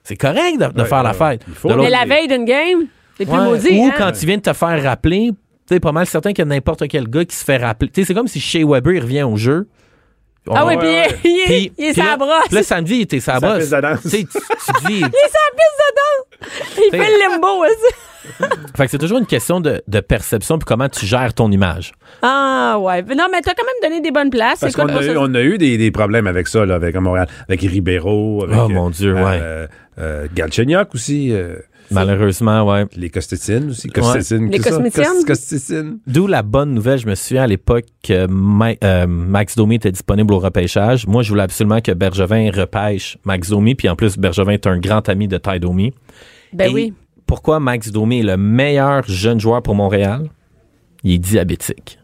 C'est 0.03 0.17
correct 0.17 0.59
de, 0.59 0.65
de 0.67 0.81
Ouais, 0.81 0.85
faire 0.87 1.01
la 1.03 1.11
ouais, 1.11 1.17
fête. 1.17 1.41
il 1.47 1.53
faut. 1.53 1.69
De 1.69 1.73
l'autre- 1.75 1.89
Mais 1.89 1.97
la 1.97 2.05
veille 2.05 2.27
d'une 2.27 2.45
game, 2.45 2.87
c'est 3.17 3.25
plus 3.25 3.33
Ouais. 3.33 3.43
maudit. 3.45 3.79
Ou 3.79 3.85
hein? 3.85 3.91
quand 3.97 4.11
il 4.21 4.25
vient 4.27 4.37
de 4.37 4.41
te 4.41 4.53
faire 4.53 4.83
rappeler, 4.83 5.29
tu 5.31 5.35
sais, 5.75 5.79
pas 5.79 5.93
mal 5.93 6.05
certain 6.05 6.31
qu'il 6.33 6.39
y 6.39 6.41
a 6.41 6.45
n'importe 6.45 6.87
quel 6.89 7.07
gars 7.07 7.23
qui 7.23 7.35
se 7.35 7.45
fait 7.45 7.57
rappeler. 7.57 7.89
Tu 7.89 8.01
sais, 8.01 8.07
c'est 8.07 8.13
comme 8.13 8.27
si 8.27 8.41
Shea 8.41 8.65
Weber, 8.65 8.93
il 8.93 8.99
revient 9.01 9.23
au 9.23 9.37
jeu. 9.37 9.67
Ah 10.51 10.65
oui, 10.65 10.75
puis 10.77 10.87
il 10.89 10.93
est- 10.93 11.19
il 11.23 11.39
est, 11.41 11.45
Puis- 11.45 11.71
il 11.77 11.85
est 11.85 11.93
puis 11.93 12.01
sa 12.01 12.03
là- 12.09 12.17
brosse. 12.17 12.51
Là, 12.51 12.63
samedi, 12.63 12.95
il 12.95 13.01
était 13.01 13.19
sa 13.19 13.33
Sa 13.35 13.39
brosse. 13.39 13.59
piste 13.59 13.73
de 13.75 13.81
danse. 13.81 14.01
Tu 14.01 14.09
sais, 14.09 14.17
tu, 14.17 14.25
tu 14.25 14.87
dis. 14.87 14.93
Il 14.99 15.05
est 15.05 15.31
sa 15.31 15.45
piste 15.55 15.79
de 15.79 15.95
danse. 15.95 16.77
Il 16.77 16.91
fait 16.91 16.97
le 16.97 17.29
limbo 17.31 17.47
aussi. 17.65 18.49
fait 18.77 18.85
que 18.85 18.91
c'est 18.91 18.97
toujours 18.97 19.17
une 19.19 19.25
question 19.25 19.59
de, 19.61 19.81
de 19.87 19.99
perception 19.99 20.57
puis 20.57 20.65
comment 20.65 20.87
tu 20.89 21.05
gères 21.05 21.33
ton 21.33 21.51
image. 21.51 21.91
Ah 22.21 22.77
ouais. 22.79 23.01
Non, 23.03 23.27
mais 23.31 23.41
t'as 23.41 23.53
quand 23.53 23.63
même 23.65 23.89
donné 23.89 24.01
des 24.01 24.11
bonnes 24.11 24.29
places. 24.29 24.59
Parce 24.59 24.73
Écoute, 24.73 24.83
qu'on 24.85 24.89
a, 24.89 24.93
pour 24.93 25.01
eu- 25.01 25.07
ça- 25.13 25.13
on 25.19 25.33
a 25.33 25.41
eu 25.41 25.57
des, 25.57 25.77
des 25.77 25.91
problèmes 25.91 26.27
avec 26.27 26.47
ça, 26.47 26.65
là, 26.65 26.75
avec 26.75 26.95
à 26.95 26.99
Montréal, 27.01 27.27
avec 27.47 27.61
Ribeiro, 27.61 28.43
avec 28.43 28.57
Oh, 28.57 28.69
mon 28.69 28.89
Dieu, 28.89 29.13
ouais. 29.13 29.39
euh, 29.41 29.67
euh, 29.99 30.27
Galchenyuk 30.33 30.93
aussi, 30.93 31.31
euh, 31.31 31.55
Malheureusement, 31.91 32.63
ouais. 32.69 32.85
les 32.95 33.09
Costetines 33.09 33.69
aussi, 33.69 33.87
Costetines, 33.89 34.49
Les 34.49 34.57
tout 34.57 34.63
ça? 34.63 34.69
Cosmétiennes? 34.71 35.05
Cos- 35.21 35.25
Costetines. 35.27 35.99
D'où 36.07 36.27
la 36.27 36.41
bonne 36.43 36.73
nouvelle, 36.73 36.97
je 36.99 37.07
me 37.07 37.15
souviens 37.15 37.43
à 37.43 37.47
l'époque 37.47 37.85
que 38.03 38.25
Ma- 38.27 38.73
euh, 38.83 39.05
Max 39.07 39.55
Domi 39.55 39.75
était 39.75 39.91
disponible 39.91 40.33
au 40.33 40.39
repêchage. 40.39 41.05
Moi, 41.07 41.21
je 41.23 41.29
voulais 41.29 41.43
absolument 41.43 41.81
que 41.81 41.91
Bergevin 41.91 42.49
repêche 42.51 43.17
Max 43.25 43.49
Domi, 43.49 43.75
puis 43.75 43.89
en 43.89 43.95
plus, 43.95 44.17
Bergevin 44.17 44.53
est 44.53 44.67
un 44.67 44.79
grand 44.79 45.07
ami 45.09 45.27
de 45.27 45.37
Ty 45.37 45.59
Domi. 45.59 45.93
Ben 46.53 46.69
Et 46.69 46.73
oui. 46.73 46.93
Pourquoi 47.25 47.59
Max 47.59 47.91
Domi 47.91 48.19
est 48.19 48.23
le 48.23 48.37
meilleur 48.37 49.03
jeune 49.07 49.39
joueur 49.39 49.61
pour 49.61 49.75
Montréal? 49.75 50.29
Il 51.03 51.13
est 51.13 51.17
diabétique. 51.19 51.99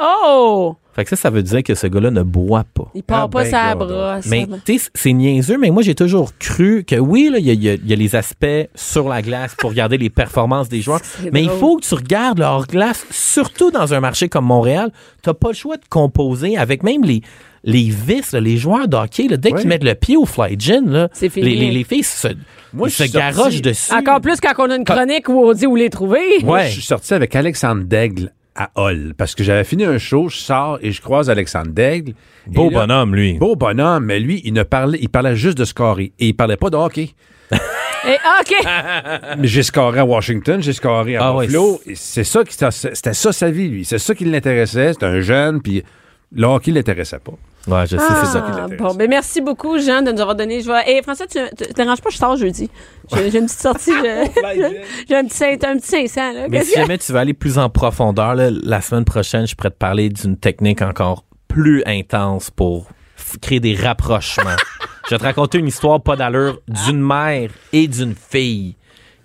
Oh! 0.00 0.76
Fait 0.94 1.02
que 1.04 1.10
ça, 1.10 1.16
ça 1.16 1.30
veut 1.30 1.42
dire 1.42 1.62
que 1.64 1.74
ce 1.74 1.86
gars-là 1.88 2.10
ne 2.12 2.22
boit 2.22 2.64
pas. 2.72 2.88
Il 2.94 3.02
part 3.02 3.24
Ah, 3.24 3.28
pas 3.28 3.42
ben, 3.42 3.50
sa 3.50 3.74
brosse. 3.74 4.26
Mais 4.26 4.46
tu 4.64 4.78
sais, 4.78 4.90
c'est 4.94 5.12
niaiseux, 5.12 5.58
mais 5.58 5.70
moi 5.70 5.82
j'ai 5.82 5.94
toujours 5.96 6.30
cru 6.38 6.84
que 6.86 6.94
oui, 6.96 7.30
là, 7.32 7.38
il 7.38 7.46
y 7.46 7.50
a, 7.50 7.52
il 7.54 7.62
y 7.64 7.68
a- 7.68 7.74
il 7.74 7.86
y 7.90 7.92
a 7.92 7.96
les 7.96 8.14
aspects 8.14 8.68
sur 8.76 9.08
la 9.08 9.20
glace 9.20 9.54
pour 9.58 9.70
regarder 9.70 9.98
les 9.98 10.10
performances 10.10 10.68
des 10.68 10.80
joueurs. 10.82 11.00
Mais 11.32 11.42
il 11.42 11.50
faut 11.50 11.76
que 11.78 11.84
tu 11.84 11.94
regardes 11.94 12.38
le 12.38 12.44
hors-glace, 12.44 13.04
surtout 13.10 13.70
dans 13.72 13.92
un 13.92 14.00
marché 14.00 14.28
comme 14.28 14.44
Montréal. 14.46 14.92
T'as 15.22 15.34
pas 15.34 15.48
le 15.48 15.54
choix 15.54 15.76
de 15.76 15.84
composer 15.88 16.56
avec 16.56 16.82
même 16.84 17.02
les, 17.04 17.22
les 17.64 17.90
vices, 17.90 18.32
là, 18.32 18.40
les 18.40 18.56
joueurs 18.56 18.86
de 18.86 18.96
hockey, 18.96 19.26
là, 19.26 19.36
dès 19.36 19.52
Ouais. 19.52 19.60
qu'ils 19.60 19.68
mettent 19.68 19.84
le 19.84 19.94
pied 19.94 20.16
au 20.16 20.26
fly 20.26 20.54
gin, 20.58 20.88
là, 20.90 21.08
C'est 21.12 21.28
fini. 21.28 21.48
Les, 21.50 21.56
les, 21.56 21.70
les 21.72 21.84
filles 21.84 22.02
se, 22.04 22.28
Moi, 22.72 22.88
se 22.88 23.04
garochent 23.10 23.62
dessus. 23.62 23.92
Encore 23.92 24.20
plus 24.20 24.36
quand 24.40 24.52
on 24.58 24.70
a 24.70 24.76
une 24.76 24.84
chronique 24.84 25.28
où 25.28 25.40
on 25.44 25.52
dit 25.54 25.66
où 25.66 25.74
les 25.74 25.90
trouver. 25.90 26.20
Moi, 26.42 26.58
Ouais. 26.58 26.66
je 26.68 26.72
suis 26.74 26.82
sorti 26.82 27.14
avec 27.14 27.34
Alexandre 27.34 27.82
Daigle 27.84 28.32
à 28.54 28.70
Hall 28.76 29.14
parce 29.16 29.34
que 29.34 29.42
j'avais 29.44 29.64
fini 29.64 29.84
un 29.84 29.98
show, 29.98 30.28
je 30.28 30.36
sors 30.36 30.78
et 30.82 30.92
je 30.92 31.00
croise 31.00 31.30
Alexandre 31.30 31.70
Daigle. 31.70 32.14
Beau 32.46 32.70
là, 32.70 32.80
bonhomme, 32.80 33.14
lui. 33.14 33.34
Beau 33.34 33.56
bonhomme, 33.56 34.04
mais 34.04 34.20
lui, 34.20 34.40
il 34.44 34.52
ne 34.52 34.62
parlait, 34.62 34.98
il 35.00 35.08
parlait 35.08 35.36
juste 35.36 35.58
de 35.58 35.64
scorer 35.64 36.12
et 36.18 36.28
il 36.28 36.34
parlait 36.34 36.56
pas 36.56 36.70
de 36.70 36.76
hockey. 36.76 37.10
Et, 38.06 38.18
OK. 38.40 38.54
Mais 39.38 39.48
j'ai 39.48 39.62
scoré 39.62 40.00
à 40.00 40.04
Washington, 40.04 40.62
j'ai 40.62 40.74
scoré 40.74 41.16
à 41.16 41.28
Ah 41.28 41.32
Buffalo. 41.32 41.80
C'est 41.94 42.24
ça 42.24 42.44
qui 42.44 42.52
c'était 42.52 43.14
ça 43.14 43.32
sa 43.32 43.50
vie 43.50 43.68
lui, 43.68 43.86
c'est 43.86 43.98
ça 43.98 44.14
qui 44.14 44.26
l'intéressait, 44.26 44.92
c'était 44.92 45.06
un 45.06 45.20
jeune 45.20 45.62
puis 45.62 45.82
le 46.34 46.44
hockey 46.46 46.70
l'intéressait 46.70 47.18
pas. 47.18 47.32
Ouais, 47.66 47.86
je 47.86 47.96
sais, 47.96 48.02
c'est 48.20 48.26
ça. 48.26 48.40
qui 48.42 48.50
Ah, 48.60 48.66
bon, 48.78 48.94
ben 48.94 49.08
merci 49.08 49.40
beaucoup, 49.40 49.78
Jean, 49.78 50.02
de 50.02 50.12
nous 50.12 50.20
avoir 50.20 50.34
donné. 50.36 50.60
Je 50.60 50.70
vais... 50.70 50.98
Et 50.98 51.02
François, 51.02 51.26
tu 51.26 51.38
déranges 51.74 52.02
pas, 52.02 52.10
je 52.10 52.16
sors 52.18 52.36
jeudi. 52.36 52.68
J'ai 53.14 53.30
j'ai 53.30 53.38
une 53.38 53.46
petite 53.46 53.58
sortie. 53.60 53.90
je- 53.92 54.82
J'ai 55.08 55.16
un 55.16 55.24
petit, 55.24 55.44
un 55.66 55.76
petit 55.78 56.08
500. 56.08 56.32
Là. 56.32 56.46
Mais 56.50 56.62
si 56.64 56.74
que- 56.74 56.80
jamais 56.80 56.98
tu 56.98 57.10
veux 57.12 57.18
aller 57.18 57.32
plus 57.34 57.58
en 57.58 57.70
profondeur, 57.70 58.34
là, 58.34 58.50
la 58.50 58.80
semaine 58.82 59.04
prochaine, 59.06 59.46
je 59.46 59.54
pourrais 59.54 59.70
te 59.70 59.76
parler 59.78 60.10
d'une 60.10 60.36
technique 60.36 60.82
encore 60.82 61.24
plus 61.48 61.82
intense 61.86 62.50
pour 62.50 62.88
f- 63.18 63.38
créer 63.40 63.60
des 63.60 63.74
rapprochements. 63.76 64.56
je 65.06 65.10
vais 65.14 65.18
te 65.18 65.24
raconter 65.24 65.58
une 65.58 65.68
histoire 65.68 66.02
pas 66.02 66.16
d'allure 66.16 66.60
d'une 66.68 67.00
mère 67.00 67.50
et 67.72 67.86
d'une 67.88 68.14
fille 68.14 68.76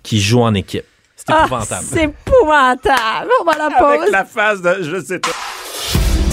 qui 0.04 0.22
jouent 0.22 0.44
en 0.44 0.54
équipe. 0.54 0.86
C'est 1.18 1.26
Ah, 1.34 1.42
épouvantable. 1.46 1.86
c'est 1.86 2.04
épouvantable. 2.06 3.30
On 3.42 3.44
va 3.44 3.58
la 3.58 3.70
pause. 3.78 4.12
la 4.12 4.24
face 4.26 4.62
de 4.62 4.78
je 4.82 5.02
sais 5.04 5.20
pas. 5.20 5.30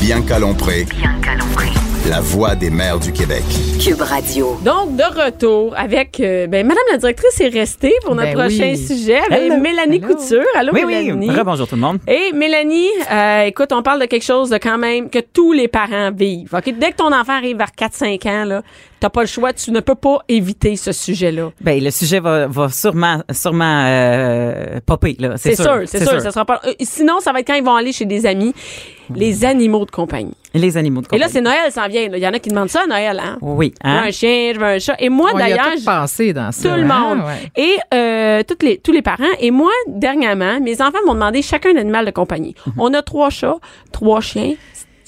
Bianca 0.00 0.38
Lompré, 0.38 0.84
Bianca 0.84 1.34
Lompré. 1.34 1.66
La 2.08 2.20
voix 2.20 2.54
des 2.54 2.70
mères 2.70 3.00
du 3.00 3.12
Québec. 3.12 3.42
Cube 3.82 4.00
Radio. 4.00 4.56
Donc, 4.64 4.94
de 4.96 5.02
retour 5.24 5.74
avec. 5.76 6.20
euh, 6.20 6.46
ben, 6.46 6.64
Madame 6.66 6.82
la 6.92 6.98
directrice 6.98 7.40
est 7.40 7.48
restée 7.48 7.92
pour 8.04 8.14
notre 8.14 8.28
Ben 8.34 8.38
prochain 8.48 8.70
oui. 8.74 8.76
sujet 8.76 9.16
avec 9.18 9.50
Hello. 9.50 9.56
Mélanie 9.60 9.96
Hello. 9.96 10.14
Couture. 10.14 10.44
Allô, 10.56 10.72
Oui, 10.72 10.84
Mélanie? 10.84 11.28
oui. 11.30 11.36
Bonjour 11.44 11.66
tout 11.66 11.74
le 11.74 11.80
monde. 11.80 11.98
Et 12.06 12.32
Mélanie, 12.32 12.88
euh, 13.10 13.42
écoute, 13.44 13.72
on 13.72 13.82
parle 13.82 14.00
de 14.00 14.06
quelque 14.06 14.24
chose 14.24 14.50
de 14.50 14.58
quand 14.58 14.78
même 14.78 15.10
que 15.10 15.18
tous 15.18 15.52
les 15.52 15.66
parents 15.68 16.10
vivent. 16.12 16.54
OK? 16.54 16.74
Dès 16.78 16.92
que 16.92 16.96
ton 16.96 17.12
enfant 17.12 17.32
arrive 17.32 17.56
vers 17.56 17.72
4-5 17.76 18.26
ans, 18.28 18.44
là, 18.44 18.62
t'as 19.00 19.10
pas 19.10 19.22
le 19.22 19.26
choix, 19.26 19.52
tu 19.52 19.72
ne 19.72 19.80
peux 19.80 19.94
pas 19.96 20.18
éviter 20.28 20.76
ce 20.76 20.92
sujet-là. 20.92 21.50
Ben, 21.60 21.82
le 21.82 21.90
sujet 21.90 22.20
va, 22.20 22.46
va 22.46 22.68
sûrement, 22.68 23.22
sûrement 23.32 23.84
euh, 23.86 24.78
popper, 24.86 25.16
là. 25.18 25.32
C'est 25.36 25.56
sûr, 25.56 25.82
c'est 25.86 26.04
sûr. 26.06 26.20
Ça 26.20 26.30
sera 26.30 26.44
pas... 26.44 26.60
sinon, 26.80 27.18
ça 27.20 27.32
va 27.32 27.40
être 27.40 27.46
quand 27.48 27.54
ils 27.54 27.64
vont 27.64 27.74
aller 27.76 27.92
chez 27.92 28.04
des 28.04 28.26
amis, 28.26 28.54
les 29.14 29.44
animaux 29.44 29.84
de 29.86 29.90
compagnie. 29.90 30.34
Les 30.58 30.76
animaux 30.76 31.00
de 31.02 31.06
Et 31.12 31.18
là, 31.18 31.26
compagnie. 31.26 31.32
c'est 31.32 31.40
Noël, 31.40 31.70
ça 31.72 31.84
en 31.84 31.88
vient. 31.88 32.08
là. 32.08 32.16
Il 32.18 32.22
y 32.22 32.26
en 32.26 32.32
a 32.32 32.38
qui 32.38 32.48
demandent 32.48 32.68
ça 32.70 32.82
à 32.82 32.86
Noël, 32.86 33.20
hein? 33.22 33.38
Oui, 33.40 33.74
Je 33.84 33.88
veux 33.88 33.94
hein? 33.96 34.02
un 34.06 34.10
chien, 34.10 34.52
je 34.54 34.58
veux 34.58 34.64
un 34.66 34.78
chat. 34.78 34.94
Et 34.98 35.08
moi, 35.08 35.32
d'ailleurs, 35.34 35.72
tout 35.76 35.84
passé 35.84 36.32
dans 36.32 36.50
ça. 36.52 36.68
tout 36.68 36.74
le 36.76 36.82
hein? 36.82 37.14
monde. 37.16 37.18
Ouais. 37.26 37.50
Et 37.56 37.76
euh, 37.94 38.42
toutes 38.46 38.62
les, 38.62 38.78
tous 38.78 38.92
les 38.92 39.02
parents. 39.02 39.24
Et 39.40 39.50
moi, 39.50 39.70
dernièrement, 39.86 40.60
mes 40.60 40.80
enfants 40.80 40.98
m'ont 41.06 41.14
demandé 41.14 41.42
chacun 41.42 41.70
un 41.74 41.76
animal 41.80 42.06
de 42.06 42.10
compagnie. 42.10 42.54
Mhm. 42.66 42.72
On 42.78 42.94
a 42.94 43.02
trois 43.02 43.30
chats, 43.30 43.56
trois 43.92 44.20
chiens. 44.20 44.54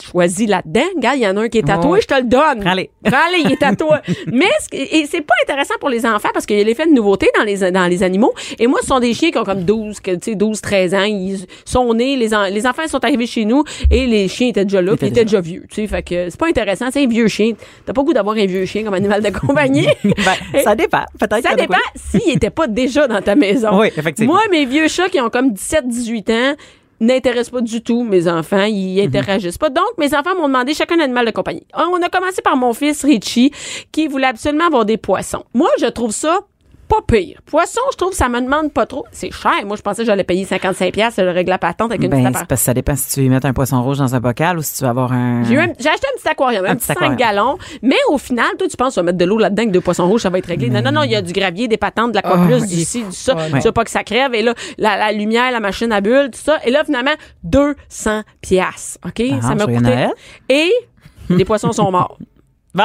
Choisis 0.03 0.49
là-dedans. 0.49 0.83
Regarde, 0.97 1.17
il 1.19 1.23
y 1.23 1.27
en 1.27 1.37
a 1.37 1.41
un 1.43 1.49
qui 1.49 1.59
est 1.59 1.63
tatoué, 1.67 2.01
je 2.01 2.07
te 2.07 2.15
le 2.15 2.23
donne. 2.25 2.61
Prends-les. 2.61 2.91
Prends-les, 3.05 3.41
il 3.45 3.53
est 3.53 3.57
tatoué. 3.57 3.97
Mais 4.33 4.47
ce- 4.61 4.77
et 4.77 5.07
c'est 5.11 5.21
pas 5.21 5.35
intéressant 5.45 5.75
pour 5.81 5.89
les 5.89 6.05
enfants 6.07 6.29
parce 6.33 6.47
qu'il 6.47 6.57
y 6.59 6.61
a 6.61 6.65
l'effet 6.65 6.87
de 6.87 6.93
nouveauté 6.93 7.29
dans 7.37 7.45
les, 7.45 7.71
dans 7.71 7.87
les 7.87 8.03
animaux. 8.03 8.33
Et 8.59 8.67
moi, 8.67 8.79
ce 8.83 8.89
sont 8.89 9.01
des 9.01 9.15
chiens 9.15 9.31
qui 9.31 9.39
ont 9.39 9.45
comme 9.45 9.65
12, 9.65 10.01
que, 10.01 10.13
tu 10.13 10.19
sais, 10.31 10.35
12, 10.35 10.61
13 10.61 10.95
ans. 10.95 11.05
Ils 11.05 11.39
sont 11.65 11.93
nés, 11.95 12.17
les, 12.17 12.35
en- 12.35 12.45
les 12.45 12.67
enfants 12.67 12.87
sont 12.89 13.05
arrivés 13.05 13.27
chez 13.27 13.45
nous 13.45 13.65
et 13.91 14.07
les 14.07 14.29
chiens 14.29 14.49
étaient 14.49 14.65
déjà 14.65 14.81
là, 14.83 14.97
puis 14.97 15.07
ils 15.07 15.11
étaient 15.11 15.25
déjà 15.25 15.41
vieux. 15.41 15.65
Tu 15.69 15.77
sais, 15.83 15.87
fait 15.87 16.03
que 16.03 16.31
c'est 16.31 16.39
pas 16.39 16.49
intéressant. 16.49 16.87
C'est 16.93 17.03
un 17.05 17.09
vieux 17.09 17.29
chien. 17.29 17.53
T'as 17.87 17.93
pas 17.93 18.03
goût 18.03 18.13
d'avoir 18.13 18.37
un 18.37 18.47
vieux 18.47 18.65
chien 18.65 18.85
comme 18.85 18.95
animal 18.95 19.23
de 19.23 19.31
compagnie. 19.31 19.87
Ben, 20.05 20.63
ça 20.65 20.75
dépend. 20.75 21.05
Peut-être 21.19 21.43
Ça 21.49 21.55
dépend 21.55 21.77
s'il 21.95 22.31
était 22.35 22.51
pas 22.51 22.67
déjà 22.67 23.07
dans 23.07 23.21
ta 23.23 23.35
maison. 23.35 23.79
Oui, 23.81 23.89
effectivement. 23.97 24.35
Moi, 24.35 24.43
mes 24.51 24.65
vieux 24.67 24.89
chats 24.89 25.09
qui 25.09 25.21
ont 25.21 25.31
comme 25.31 25.51
17-18 25.53 26.33
ans 26.33 26.55
n'intéressent 27.01 27.51
pas 27.51 27.61
du 27.61 27.83
tout 27.83 28.05
mes 28.05 28.29
enfants. 28.29 28.67
Mhm. 28.69 28.75
Ils 28.75 29.01
interagissent 29.01 29.59
pas. 29.59 29.71
Donc, 29.71 29.87
mes 29.99 30.15
enfants 30.15 30.35
m'ont 30.37 30.49
demandé 30.49 30.75
chacun 30.75 30.99
un 30.99 31.05
animal 31.05 31.27
de 31.27 31.31
compagnie. 31.31 31.67
On 31.75 32.01
a 32.03 32.09
commencé 32.09 32.43
par 32.43 32.57
mon 32.57 32.73
fils 32.73 33.05
Richie 33.05 33.53
qui 33.93 34.07
voulait 34.07 34.27
absolument 34.27 34.67
avoir 34.67 34.85
des 34.85 34.97
poissons. 34.97 35.45
Moi, 35.55 35.71
je 35.81 35.87
trouve 35.87 36.13
ça 36.13 36.41
pas 36.89 36.97
pire. 37.07 37.39
Poisson, 37.47 37.81
je 37.93 37.97
trouve 37.97 38.13
ça 38.13 38.29
me 38.29 38.41
demande 38.41 38.73
pas 38.73 38.87
trop. 38.87 39.05
C'est 39.13 39.31
cher. 39.31 39.53
Moi, 39.67 39.77
je 39.77 39.83
pensais 39.83 40.03
que 40.03 40.07
j'allais 40.07 40.25
payer 40.25 40.45
55 40.45 40.93
pièces 40.93 41.15
je 41.19 41.23
règle 41.23 41.51
la 41.51 41.59
patente 41.59 41.91
avec 41.91 42.03
une 42.03 42.09
Ben, 42.11 42.23
petite 42.33 42.47
parce 42.49 42.61
que 42.63 42.67
ça 42.67 42.75
dépend 42.75 42.97
si 42.97 43.13
tu 43.15 43.23
veux 43.23 43.29
mettre 43.29 43.47
un 43.47 43.53
poisson 43.53 43.83
rouge 43.83 43.99
dans 43.99 44.15
un 44.15 44.21
bocal 44.21 44.59
ou 44.59 44.63
si 44.63 44.77
tu 44.77 44.85
veux 44.85 44.89
avoir 44.91 45.13
un. 45.13 45.45
J'ai 45.45 45.59
acheté 45.59 45.89
un 45.89 46.19
petit 46.19 46.29
aquarium, 46.29 46.65
un, 46.65 46.71
Un 46.71 46.77
petit 46.77 46.87
petit 46.87 46.99
5 46.99 47.13
aquarium. 47.13 47.17
gallons. 47.17 47.59
Mais 47.83 47.97
au 48.09 48.19
final, 48.19 48.47
toi, 48.59 48.67
tu 48.69 48.77
penses, 48.77 48.97
on 48.97 49.03
va 49.03 49.07
mettre 49.07 49.19
de 49.19 49.25
l'eau 49.25 49.39
là-dedans 49.39 49.63
avec 49.63 49.73
deux 49.73 49.81
poissons 49.81 50.09
rouges, 50.09 50.23
ça 50.23 50.31
va 50.31 50.39
être 50.39 50.47
réglé. 50.47 50.71
Non, 50.71 50.81
non, 50.83 50.93
non, 50.93 51.03
il 51.03 51.11
y 51.11 51.17
a 51.17 51.23
du 51.23 51.33
gravier, 51.33 51.69
des 51.69 51.77
patentes, 51.77 52.13
de 52.13 52.17
l'aquaplus, 52.17 52.55
Oh, 52.63 52.67
du 52.67 52.85
ci, 52.85 53.05
du 53.05 53.13
ça. 53.13 53.35
Ouais. 53.37 53.51
Tu 53.53 53.67
veux 53.67 53.73
pas 53.73 53.85
que 53.85 53.91
ça 53.91 54.03
crève. 54.05 54.35
Et 54.35 54.43
là, 54.43 54.55
la, 54.79 54.97
la 54.97 55.13
lumière, 55.13 55.51
la 55.53 55.61
machine 55.61 55.93
à 55.93 56.01
bulles, 56.01 56.31
tout 56.33 56.41
ça. 56.43 56.59
Et 56.65 56.71
là, 56.71 56.85
finalement, 56.85 57.15
200 57.45 58.23
piastres. 58.41 58.99
OK? 59.07 59.23
Ah, 59.33 59.43
ça 59.43 59.55
m'a 59.55 59.67
coûté. 59.67 60.07
Et 60.49 60.73
les 61.29 61.45
poissons 61.45 61.73
sont 61.73 61.91
morts. 61.91 62.19
Bon, 62.75 62.85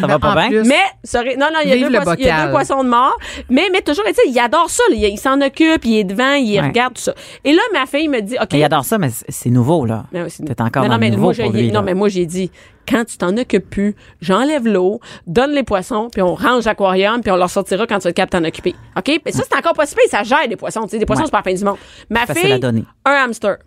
ça 0.00 0.06
va 0.06 0.16
En 0.16 0.18
pas 0.18 0.34
bien. 0.34 0.48
plus, 0.48 0.64
Mais, 0.68 0.80
sorry, 1.04 1.36
non, 1.36 1.46
non, 1.52 1.60
il 1.62 1.68
y, 1.68 1.72
a 1.72 1.76
Vive 1.76 1.86
deux 1.88 1.92
le 1.92 2.00
poissons, 2.00 2.16
il 2.18 2.24
y 2.24 2.28
a 2.30 2.32
bocal. 2.32 2.46
deux 2.46 2.52
poissons 2.52 2.82
de 2.84 2.88
mort. 2.88 3.16
Mais, 3.50 3.68
mais 3.70 3.82
toujours, 3.82 4.04
tu 4.06 4.14
sais, 4.14 4.22
il 4.26 4.38
adore 4.38 4.70
ça. 4.70 4.82
là. 4.90 4.96
Il, 4.96 5.04
il 5.04 5.18
s'en 5.18 5.40
occupe, 5.40 5.84
il 5.84 5.98
est 5.98 6.04
devant, 6.04 6.32
il 6.32 6.58
Ouais. 6.58 6.66
regarde 6.66 6.94
tout 6.94 7.02
ça. 7.02 7.14
Et 7.44 7.52
là, 7.52 7.60
ma 7.74 7.84
fille 7.86 8.08
me 8.08 8.20
dit, 8.20 8.36
OK. 8.40 8.48
Mais 8.52 8.58
il 8.60 8.64
adore 8.64 8.84
ça, 8.86 8.96
mais 8.98 9.10
c'est- 9.10 9.26
c'est 9.28 9.50
nouveau, 9.50 9.84
là. 9.84 10.04
C'est- 10.28 10.44
T'es 10.44 10.60
encore 10.62 10.82
non, 10.84 10.88
dans 10.88 10.94
non, 10.94 10.94
le 10.94 11.00
mais 11.00 11.10
nouveau 11.10 11.22
moi, 11.24 11.34
pour 11.34 11.52
j'ai- 11.52 11.62
lui, 11.62 11.68
non, 11.68 11.80
là. 11.80 11.82
mais 11.82 11.94
moi, 11.94 12.08
j'ai 12.08 12.24
dit, 12.26 12.50
quand 12.88 13.04
tu 13.04 13.18
t'en 13.18 13.36
occupes 13.36 13.68
plus, 13.68 13.94
j'enlève 14.22 14.66
l'eau, 14.66 14.98
donne 15.26 15.52
les 15.52 15.62
poissons, 15.62 16.08
puis 16.10 16.22
on 16.22 16.34
range 16.34 16.64
l'aquarium, 16.64 17.20
puis 17.20 17.30
on 17.30 17.36
leur 17.36 17.50
sortira 17.50 17.86
quand 17.86 17.98
tu 17.98 18.08
être 18.08 18.16
capable 18.16 18.42
de 18.42 18.48
t'en 18.48 18.48
occuper. 18.48 18.74
OK? 18.96 19.20
Mais 19.24 19.30
ça, 19.32 19.42
c'est 19.48 19.56
encore 19.56 19.74
possible, 19.74 20.00
ça 20.08 20.22
gère 20.22 20.48
des 20.48 20.56
poissons. 20.56 20.82
Tu 20.84 20.90
sais, 20.90 20.98
des 20.98 21.06
poissons, 21.06 21.20
Ouais. 21.22 21.26
c'est 21.26 21.30
pas 21.32 21.42
la 21.44 21.52
fin 21.52 21.54
du 21.54 21.64
monde. 21.64 21.76
Ma 22.10 22.26
Facile 22.26 22.46
fille, 22.48 22.58
donner. 22.60 22.84
un 23.04 23.12
hamster. 23.12 23.58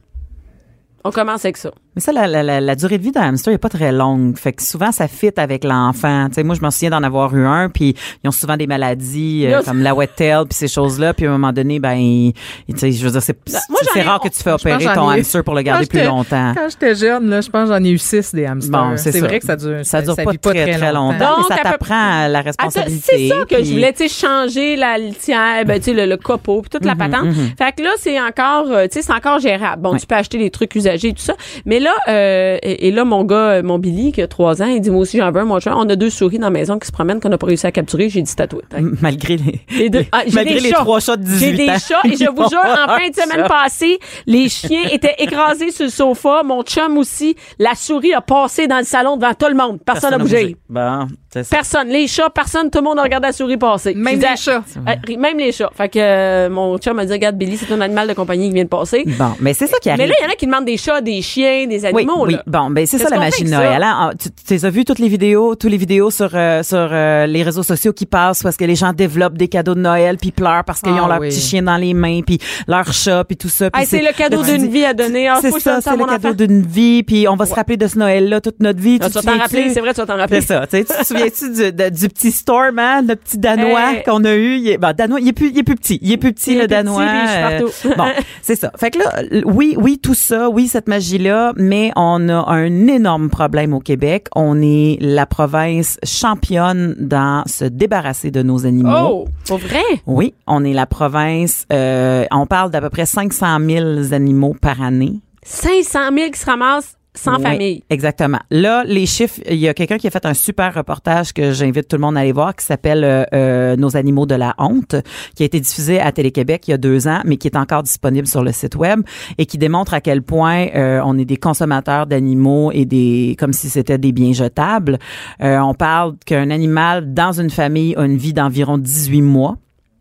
On 1.08 1.12
commence 1.12 1.46
avec 1.46 1.58
ça. 1.58 1.70
Mais 1.96 2.02
ça, 2.02 2.12
la, 2.12 2.28
la, 2.28 2.60
la, 2.60 2.76
durée 2.76 2.98
de 2.98 3.04
vie 3.04 3.12
d'un 3.12 3.22
hamster 3.22 3.54
est 3.54 3.58
pas 3.60 3.70
très 3.70 3.92
longue. 3.94 4.38
Fait 4.38 4.52
que 4.52 4.62
souvent, 4.62 4.92
ça 4.92 5.08
fit 5.08 5.30
avec 5.38 5.64
l'enfant. 5.64 6.28
Tu 6.28 6.34
sais, 6.34 6.44
moi, 6.44 6.56
je 6.60 6.66
me 6.66 6.70
souviens 6.72 6.90
d'en 6.90 7.04
avoir 7.04 7.34
eu 7.36 7.46
un, 7.46 7.70
puis 7.70 7.96
ils 8.24 8.28
ont 8.28 8.32
souvent 8.32 8.58
des 8.58 8.68
maladies 8.68 9.46
euh, 9.48 9.62
comme 9.62 9.82
la 9.84 9.94
wet 9.94 10.10
tail, 10.14 10.44
puis 10.50 10.58
ces 10.58 10.68
choses-là. 10.68 11.14
Puis 11.14 11.26
à 11.28 11.30
un 11.30 11.34
moment 11.34 11.54
donné, 11.54 11.80
ben, 11.80 12.32
tu 12.68 12.78
sais, 12.78 12.92
je 12.92 13.06
veux 13.06 13.12
dire, 13.12 13.22
c'est 13.22 13.38
Bah, 13.50 13.60
c'est 13.94 14.02
rare 14.02 14.20
que 14.20 14.28
tu 14.30 14.42
fais 14.44 14.52
opérer 14.52 14.84
ton 14.94 15.10
ai- 15.12 15.20
hamster 15.20 15.44
pour 15.44 15.54
le 15.54 15.62
garder 15.62 15.86
plus 15.86 16.04
longtemps. 16.04 16.54
Quand 16.56 16.68
j'étais 16.70 16.96
jeune, 16.96 17.30
là, 17.30 17.40
je 17.40 17.50
pense 17.50 17.70
j'en 17.70 17.82
ai 17.84 17.92
eu 17.92 17.98
six 18.00 18.34
des 18.34 18.46
hamsters. 18.48 18.72
Bon, 18.72 18.98
c'est 18.98 19.12
ça. 19.12 19.20
vrai 19.20 19.40
que 19.40 19.46
ça 19.46 19.56
dure. 19.56 19.86
Ça 19.86 20.02
dure 20.02 20.16
pas 20.16 20.32
vit 20.32 20.40
très, 20.40 20.78
très 20.78 20.92
longtemps. 20.92 21.20
Donc, 21.38 21.50
mais 21.50 21.56
ça 21.56 21.62
t'apprend 21.64 22.28
la 22.28 22.42
responsabilité. 22.42 23.06
c'est 23.06 23.28
ça 23.30 23.36
que 23.48 23.56
puis- 23.56 23.66
je 23.66 23.72
voulais, 23.74 23.94
tu 23.94 24.10
sais, 24.10 24.26
changer 24.26 24.76
la 24.76 24.98
litière, 24.98 25.64
ben, 25.66 25.78
tu 25.78 25.86
sais, 25.86 25.94
le, 25.94 26.08
le 26.08 26.18
copeau, 26.18 26.62
puis 26.62 26.70
toute 26.72 26.84
la 26.84 26.96
patente. 26.96 27.28
Fait 27.58 27.72
que 27.78 27.84
là, 27.84 27.92
c'est 28.00 28.20
encore, 28.20 28.66
euh, 28.72 28.88
tu 28.88 28.96
sais, 28.96 29.02
c'est 29.04 29.14
encore 29.14 29.40
gérable. 29.40 29.82
Bon, 29.84 29.96
tu 29.96 30.06
peux 30.08 30.16
acheter 30.16 30.40
des 30.40 30.50
trucs 30.50 30.74
usagés 30.76 30.95
et 31.04 31.14
tout 31.14 31.22
ça. 31.22 31.36
Mais 31.66 31.80
là, 31.80 31.92
euh, 32.08 32.58
et, 32.64 32.88
et 32.88 32.92
là, 32.92 33.04
mon 33.06 33.24
gars, 33.24 33.36
euh, 33.36 33.64
mon 33.64 33.80
Billy, 33.80 34.12
qui 34.12 34.22
a 34.22 34.28
trois 34.28 34.62
ans, 34.62 34.68
il 34.68 34.80
dit, 34.82 34.90
moi 34.92 35.02
aussi, 35.02 35.18
j'en 35.18 35.32
veux 35.32 35.42
un, 35.42 35.46
mon 35.46 35.60
chat. 35.60 35.74
On 35.76 35.88
a 35.90 35.96
deux 35.96 36.10
souris 36.10 36.38
dans 36.40 36.48
la 36.48 36.52
maison 36.52 36.80
qui 36.80 36.88
se 36.88 36.92
promènent 36.92 37.20
qu'on 37.20 37.30
n'a 37.30 37.38
pas 37.38 37.48
réussi 37.48 37.68
à 37.68 37.72
capturer. 37.72 38.10
J'ai 38.10 38.22
dit 38.22 38.36
tatoué. 38.36 38.62
Malgré 39.02 39.38
les, 39.38 39.62
Les 39.78 39.90
deux- 39.90 40.06
Ah, 40.12 40.22
j'ai 40.28 40.36
malgré 40.36 40.60
les 40.60 40.70
chats. 40.70 40.78
trois 40.78 41.00
chats 41.00 41.18
de 41.18 41.24
18 41.24 41.40
J'ai 41.46 41.52
des 41.66 41.70
ans. 41.70 41.76
chats 41.80 42.02
et 42.06 42.16
je 42.16 42.30
vous 42.30 42.50
jure, 42.50 42.60
en 42.64 42.88
fin 42.98 43.10
de 43.10 43.16
semaine 43.16 43.46
passée, 43.48 44.00
les 44.26 44.48
chiens 44.50 44.84
étaient 44.92 45.16
écrasés 45.20 45.72
sur 45.72 45.86
le 45.86 45.92
sofa. 45.92 46.44
Mon 46.44 46.64
chum 46.64 46.98
aussi. 46.98 47.36
La 47.60 47.76
souris 47.76 48.14
a 48.14 48.22
passé 48.22 48.68
dans 48.68 48.78
le 48.78 48.84
salon 48.86 49.18
devant 49.18 49.34
tout 49.34 49.48
le 49.48 49.56
monde. 49.56 49.80
Personne 49.86 50.12
n'a 50.12 50.18
bougé. 50.18 50.56
Bon. 50.70 51.08
Personne. 51.50 51.90
Les 51.90 52.08
chats, 52.08 52.30
personne. 52.30 52.70
Tout 52.70 52.80
le 52.80 52.84
monde 52.86 53.00
a 53.00 53.04
regardé 53.04 53.28
la 53.28 53.34
souris 53.34 53.58
passer. 53.58 53.94
Même 53.94 54.20
les 54.20 54.38
chats. 54.38 54.64
Euh, 54.88 55.18
même 55.18 55.38
les 55.38 55.52
chats. 55.52 55.70
Fait 55.76 55.90
que 55.90 56.00
euh, 56.00 56.50
mon 56.50 56.78
chum 56.78 56.96
m'a 56.96 57.06
dit, 57.06 57.12
regarde, 57.12 57.36
Billy, 57.38 57.58
c'est 57.58 57.72
un 57.74 57.82
animal 57.82 58.08
de 58.08 58.14
compagnie 58.14 58.48
qui 58.48 58.54
vient 58.56 58.64
de 58.64 58.70
passer. 58.70 59.04
Bon, 59.06 59.32
mais 59.40 59.54
c'est 59.54 59.68
ça 59.68 59.78
qui 59.82 59.90
arrive. 59.90 60.02
Mais 60.02 60.08
là, 60.08 60.14
il 60.20 60.24
y 60.24 60.28
en 60.28 60.32
a 60.32 60.36
qui 60.36 60.46
demandent 60.46 60.66
des 60.66 60.78
chats, 60.86 61.02
des 61.02 61.22
chiens, 61.22 61.68
des 61.68 61.80
Oui, 61.82 61.88
animaux. 62.04 62.26
oui. 62.28 62.34
là. 62.34 62.44
Bon, 62.48 62.70
ben 62.70 62.86
c'est 62.86 62.98
ça 62.98 63.10
la 63.10 63.18
magie 63.20 63.44
de 63.44 63.50
Noël. 63.50 63.82
hein? 63.84 63.96
Ah, 63.98 64.12
Tu, 64.18 64.30
tu 64.60 64.66
as 64.66 64.70
vu 64.70 64.86
toutes 64.86 65.00
les 65.00 65.08
vidéos, 65.08 65.56
toutes 65.56 65.72
les 65.72 65.78
vidéos 65.78 66.12
sur 66.12 66.30
euh, 66.34 66.64
sur 66.64 66.78
euh, 66.92 67.26
les 67.26 67.44
réseaux 67.44 67.64
sociaux 67.64 67.94
qui 67.94 68.06
passent 68.06 68.44
parce 68.44 68.58
que 68.58 68.66
les 68.66 68.76
gens 68.76 68.94
développent 68.94 69.38
des 69.38 69.48
cadeaux 69.48 69.76
de 69.76 69.80
Noël 69.82 70.18
puis 70.18 70.32
pleurent 70.32 70.64
parce 70.66 70.82
qu'ils 70.82 70.94
Ah 70.98 71.04
ont 71.04 71.08
leur 71.08 71.20
oui. 71.20 71.30
petit 71.30 71.42
chien 71.42 71.64
dans 71.64 71.78
les 71.78 71.94
mains 71.94 72.22
puis 72.26 72.40
leur 72.68 72.92
chat 72.94 73.24
puis 73.24 73.38
tout 73.38 73.50
ça. 73.50 73.70
Hey, 73.74 73.86
c'est 73.86 74.02
le 74.02 74.12
cadeau 74.16 74.44
d'une 74.44 74.68
vie 74.68 74.86
à 74.86 74.94
donner. 74.94 75.28
Ah, 75.28 75.40
c'est 75.42 75.52
ça, 75.60 75.82
c'est 75.82 75.96
le 75.96 76.06
cadeau 76.06 76.34
d'une 76.34 76.62
vie 76.62 77.04
puis 77.04 77.28
on 77.28 77.36
va 77.36 77.46
se 77.46 77.54
rappeler 77.54 77.78
de 77.78 77.88
ce 77.88 77.98
Noël 77.98 78.30
là 78.30 78.42
toute 78.42 78.60
notre 78.60 78.80
vie. 78.80 79.00
Ah, 79.02 79.08
tu 79.08 79.14
vas 79.14 79.22
t'en 79.22 79.38
rappeler, 79.38 79.70
c'est 79.74 79.80
vrai, 79.82 79.94
tu 79.94 80.02
vas 80.02 80.06
t'en 80.06 80.18
rappeler. 80.18 80.42
C'est 80.42 80.48
ça. 80.48 80.68
Tu 80.68 80.84
te 80.86 81.06
souviens-tu 81.06 81.72
du, 81.92 82.10
petit 82.10 82.32
storm, 82.32 82.78
hein, 82.80 83.02
le 83.08 83.16
petit 83.16 83.38
danois 83.38 83.94
Hey. 83.94 84.04
qu'on 84.04 84.24
a 84.26 84.36
eu? 84.36 84.78
Ben, 84.78 84.94
danois, 84.94 85.20
il 85.20 85.28
est 85.30 85.34
plus, 85.34 85.50
il 85.50 85.60
est 85.60 85.64
plus 85.64 85.76
petit. 85.76 86.00
Il 86.02 86.12
est 86.12 86.18
plus 86.18 86.34
petit, 86.34 86.56
le 86.56 86.68
danois. 86.68 87.04
puis 87.06 87.16
il 87.16 87.30
est 87.30 87.44
euh, 87.44 87.60
partout. 87.60 87.98
bon, 87.98 88.24
c'est 88.42 88.56
ça. 88.56 88.72
Fait 88.78 88.92
que 88.92 89.00
là, 89.00 89.22
oui, 89.46 89.76
oui, 89.78 90.00
tout 90.02 90.14
ça, 90.14 90.50
oui, 90.50 90.68
cette 90.76 90.90
magie-là, 90.90 91.54
mais 91.56 91.94
on 91.96 92.28
a 92.28 92.52
un 92.52 92.88
énorme 92.88 93.30
problème 93.30 93.74
au 93.74 93.80
Québec. 93.80 94.28
On 94.36 94.62
est 94.62 94.98
la 95.00 95.26
province 95.26 95.98
championne 96.04 96.98
dans 97.00 97.44
se 97.46 97.64
débarrasser 97.64 98.30
de 98.30 98.44
nos 98.44 98.66
animaux. 98.66 99.24
Oh, 99.24 99.28
pour 99.48 99.60
vrai? 99.60 99.86
Oui, 100.06 100.34
on 100.48 100.66
est 100.66 100.74
la 100.74 100.86
province, 100.86 101.66
euh, 101.72 102.26
on 102.30 102.46
parle 102.46 102.72
d'à 102.72 102.82
peu 102.82 102.90
près 102.90 103.06
500 103.06 103.58
000 103.66 104.14
animaux 104.14 104.54
par 104.60 104.82
année. 104.82 105.22
500 105.44 106.00
000 106.14 106.32
qui 106.32 106.40
se 106.42 106.46
ramassent 106.46 106.98
sans 107.16 107.38
Oui, 107.38 107.44
famille. 107.44 107.84
Exactement. 107.90 108.40
Là, 108.52 108.84
les 108.86 109.06
chiffres, 109.06 109.40
il 109.50 109.58
y 109.58 109.68
a 109.68 109.74
quelqu'un 109.74 109.98
qui 109.98 110.08
a 110.08 110.12
fait 110.12 110.26
un 110.26 110.34
super 110.34 110.74
reportage 110.74 111.34
que 111.34 111.52
j'invite 111.52 111.88
tout 111.88 111.96
le 111.96 112.02
monde 112.02 112.18
à 112.18 112.22
aller 112.22 112.32
voir 112.32 112.56
qui 112.56 112.66
s'appelle 112.66 113.04
euh, 113.04 113.24
euh, 113.34 113.76
Nos 113.76 113.98
animaux 113.98 114.26
de 114.26 114.36
la 114.36 114.54
honte, 114.58 114.96
qui 115.36 115.44
a 115.44 115.46
été 115.46 115.60
diffusé 115.60 116.00
à 116.00 116.12
Télé-Québec 116.12 116.68
il 116.68 116.72
y 116.72 116.74
a 116.74 116.78
deux 116.78 117.08
ans, 117.08 117.22
mais 117.26 117.38
qui 117.38 117.48
est 117.48 117.58
encore 117.58 117.84
disponible 117.84 118.28
sur 118.28 118.44
le 118.44 118.52
site 118.52 118.76
web 118.76 119.02
et 119.38 119.46
qui 119.46 119.58
démontre 119.58 119.94
à 119.94 120.02
quel 120.02 120.22
point 120.22 120.68
euh, 120.76 121.02
on 121.04 121.18
est 121.18 121.26
des 121.26 121.38
consommateurs 121.38 122.08
d'animaux 122.08 122.72
et 122.72 122.86
des 122.86 123.36
comme 123.40 123.54
si 123.54 123.70
c'était 123.70 123.98
des 123.98 124.12
biens 124.12 124.34
jetables. 124.34 124.98
Euh, 125.42 125.60
on 125.60 125.74
parle 125.74 126.16
qu'un 126.26 126.50
animal 126.50 127.14
dans 127.14 127.40
une 127.40 127.50
famille 127.50 127.96
a 127.96 128.06
une 128.06 128.18
vie 128.18 128.34
d'environ 128.34 128.78
18 128.78 129.22
mois. 129.22 129.58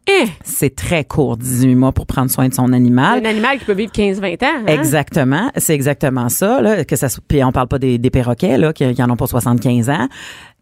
Eh, 0.07 0.26
C'est 0.44 0.76
très 0.76 1.05
court, 1.05 1.38
18 1.38 1.74
mois 1.76 1.92
pour 1.92 2.07
prendre 2.07 2.30
soin 2.30 2.48
de 2.48 2.52
son 2.55 2.72
animal. 2.74 3.24
un 3.24 3.28
animal 3.30 3.59
qui 3.59 3.64
peut 3.64 3.72
vivre 3.72 3.90
15-20 3.90 4.42
ans. 4.44 4.46
hein? 4.59 4.64
Exactement, 4.66 5.50
c'est 5.57 5.74
exactement 5.74 6.28
ça 6.28 6.61
là, 6.61 6.84
que 6.84 6.94
ça 6.96 7.09
puis 7.26 7.42
on 7.42 7.52
parle 7.52 7.68
pas 7.68 7.78
des, 7.78 7.96
des 7.96 8.11
perroquets 8.11 8.59
là 8.59 8.72
qui, 8.74 8.92
qui 8.94 9.02
en 9.02 9.09
ont 9.09 9.16
pas 9.16 9.26
75 9.26 9.88
ans. 9.88 10.09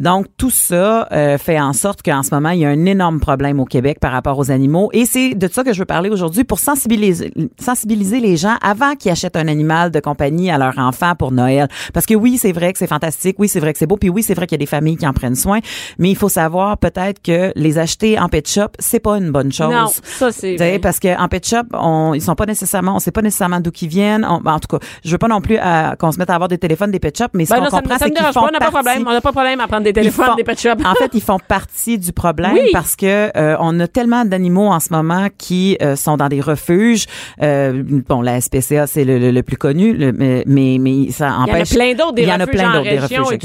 Donc 0.02 0.26
tout 0.36 0.50
ça 0.50 1.08
euh, 1.12 1.38
fait 1.38 1.58
en 1.58 1.72
sorte 1.72 2.02
qu'en 2.02 2.22
ce 2.22 2.34
moment 2.34 2.50
il 2.50 2.60
y 2.60 2.64
a 2.66 2.68
un 2.68 2.84
énorme 2.84 3.20
problème 3.20 3.60
au 3.60 3.64
Québec 3.64 3.98
par 4.00 4.12
rapport 4.12 4.38
aux 4.38 4.50
animaux 4.50 4.90
et 4.92 5.06
c'est 5.06 5.34
de 5.34 5.48
ça 5.48 5.64
que 5.64 5.72
je 5.72 5.78
veux 5.78 5.84
parler 5.86 6.10
aujourd'hui 6.10 6.44
pour 6.44 6.58
sensibiliser 6.58 7.32
sensibiliser 7.58 8.20
les 8.20 8.36
gens 8.36 8.56
avant 8.62 8.96
qu'ils 8.96 9.12
achètent 9.12 9.36
un 9.36 9.48
animal 9.48 9.90
de 9.90 10.00
compagnie 10.00 10.50
à 10.50 10.58
leur 10.58 10.76
enfant 10.78 11.14
pour 11.14 11.32
Noël 11.32 11.68
parce 11.94 12.04
que 12.04 12.14
oui, 12.14 12.36
c'est 12.36 12.52
vrai 12.52 12.72
que 12.72 12.78
c'est 12.78 12.86
fantastique, 12.86 13.36
oui, 13.38 13.48
c'est 13.48 13.60
vrai 13.60 13.72
que 13.72 13.78
c'est 13.78 13.86
beau 13.86 13.96
puis 13.96 14.10
oui, 14.10 14.22
c'est 14.22 14.34
vrai 14.34 14.46
qu'il 14.46 14.56
y 14.56 14.60
a 14.60 14.64
des 14.64 14.66
familles 14.66 14.96
qui 14.96 15.06
en 15.06 15.12
prennent 15.12 15.36
soin, 15.36 15.60
mais 15.98 16.10
il 16.10 16.16
faut 16.16 16.28
savoir 16.28 16.78
peut-être 16.78 17.22
que 17.22 17.52
les 17.54 17.78
acheter 17.78 18.18
en 18.18 18.28
pet 18.28 18.48
shop, 18.48 18.68
c'est 18.80 18.98
pas 18.98 19.18
une 19.18 19.30
bonne 19.30 19.52
chose. 19.52 19.72
Non, 19.72 19.86
ça, 20.02 20.32
c'est. 20.32 20.80
Parce 20.82 20.98
qu'en 20.98 21.28
pet 21.28 21.46
shop, 21.46 21.66
on, 21.72 22.14
ils 22.14 22.20
sont 22.20 22.34
pas 22.34 22.46
nécessairement, 22.46 22.96
on 22.96 22.98
sait 22.98 23.12
pas 23.12 23.22
nécessairement 23.22 23.60
d'où 23.60 23.70
qu'ils 23.70 23.88
viennent. 23.88 24.26
On- 24.28 24.40
ben, 24.40 24.54
en 24.54 24.58
tout 24.58 24.76
cas, 24.76 24.84
je 25.04 25.10
veux 25.12 25.18
pas 25.18 25.28
non 25.28 25.40
plus 25.40 25.58
euh, 25.62 25.94
qu'on 25.94 26.10
se 26.10 26.18
mette 26.18 26.30
à 26.30 26.34
avoir 26.34 26.48
des 26.48 26.58
téléphones 26.58 26.90
des 26.90 26.98
pet 26.98 27.16
shops, 27.16 27.26
mais 27.34 27.44
ce 27.44 27.54
Ben 27.54 27.60
qu'on 27.60 27.76
comprend, 27.78 27.96
c'est 27.98 28.10
qu'ils 28.10 28.24
font 28.26 28.32
pas, 28.32 28.40
on 28.48 28.50
n'a 28.50 28.58
pas 28.58 28.66
de 28.66 28.70
problème. 28.72 29.04
On 29.06 29.12
n'a 29.12 29.20
pas 29.20 29.30
de 29.30 29.34
problème 29.34 29.60
à 29.60 29.68
prendre 29.68 29.84
des 29.84 29.91
ils 30.00 30.02
téléphones, 30.04 30.26
font- 30.26 30.34
des 30.34 30.44
pet 30.44 30.58
shops. 30.60 30.80
en 30.84 30.94
fait, 30.94 31.10
ils 31.14 31.20
font 31.22 31.38
partie 31.46 31.98
du 31.98 32.12
problème 32.12 32.52
Oui. 32.54 32.70
parce 32.72 32.96
que 32.96 33.30
euh, 33.36 33.56
on 33.60 33.78
a 33.80 33.86
tellement 33.86 34.24
d'animaux 34.24 34.66
en 34.68 34.80
ce 34.80 34.92
moment 34.92 35.28
qui 35.38 35.76
euh, 35.82 35.96
sont 35.96 36.16
dans 36.16 36.28
des 36.28 36.40
refuges. 36.40 37.06
Euh, 37.42 37.82
bon, 38.08 38.20
la 38.22 38.40
SPCA 38.40 38.86
c'est 38.86 39.04
le, 39.04 39.18
le- 39.18 39.30
le 39.30 39.42
plus 39.42 39.56
connu, 39.56 39.92
le- 39.94 40.12
mais 40.12 40.44
mais, 40.46 40.78
mais 40.80 41.10
ça 41.10 41.28
Il 41.28 41.30
y 41.30 41.34
en 41.34 41.40
a 41.40 41.56
empêche. 41.56 41.70
plein 41.74 41.94
d'autres, 41.94 42.12
des 42.14 42.22
Il 42.22 42.28
y 42.28 42.32
en 42.32 42.34
a 42.40 42.44
refuges 42.44 42.54
plein 42.60 42.72
d'autres 42.72 42.90
des 42.90 42.98
refuges, 42.98 43.38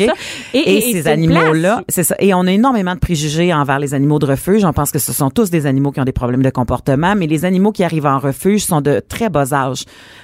et. 0.53 0.89
Et- 0.89 0.93
ces 0.93 1.07
animaux-là, 1.07 1.73
place. 1.73 1.85
c'est 1.89 2.03
ça. 2.03 2.15
Et 2.19 2.33
on 2.33 2.41
a 2.47 2.51
énormément 2.51 2.93
de 2.95 2.99
préjugés 2.99 3.53
envers 3.53 3.79
les 3.79 3.93
animaux 3.93 4.19
de 4.19 4.25
refuge. 4.25 4.63
On 4.65 4.73
pense 4.73 4.91
que 4.91 4.99
ce 4.99 5.13
sont 5.13 5.29
tous 5.29 5.49
des 5.49 5.65
animaux 5.65 5.91
qui 5.91 5.99
ont 5.99 6.05
des 6.05 6.11
problèmes 6.11 6.43
de 6.43 6.49
comportement, 6.49 7.15
mais 7.15 7.27
les 7.27 7.45
animaux 7.45 7.71
qui 7.71 7.83
arrivent 7.83 8.05
en 8.05 8.19
refuge 8.19 8.63
sont 8.63 8.81
de 8.81 9.01
très 9.07 9.29
bas 9.29 9.53
âge. 9.53 9.83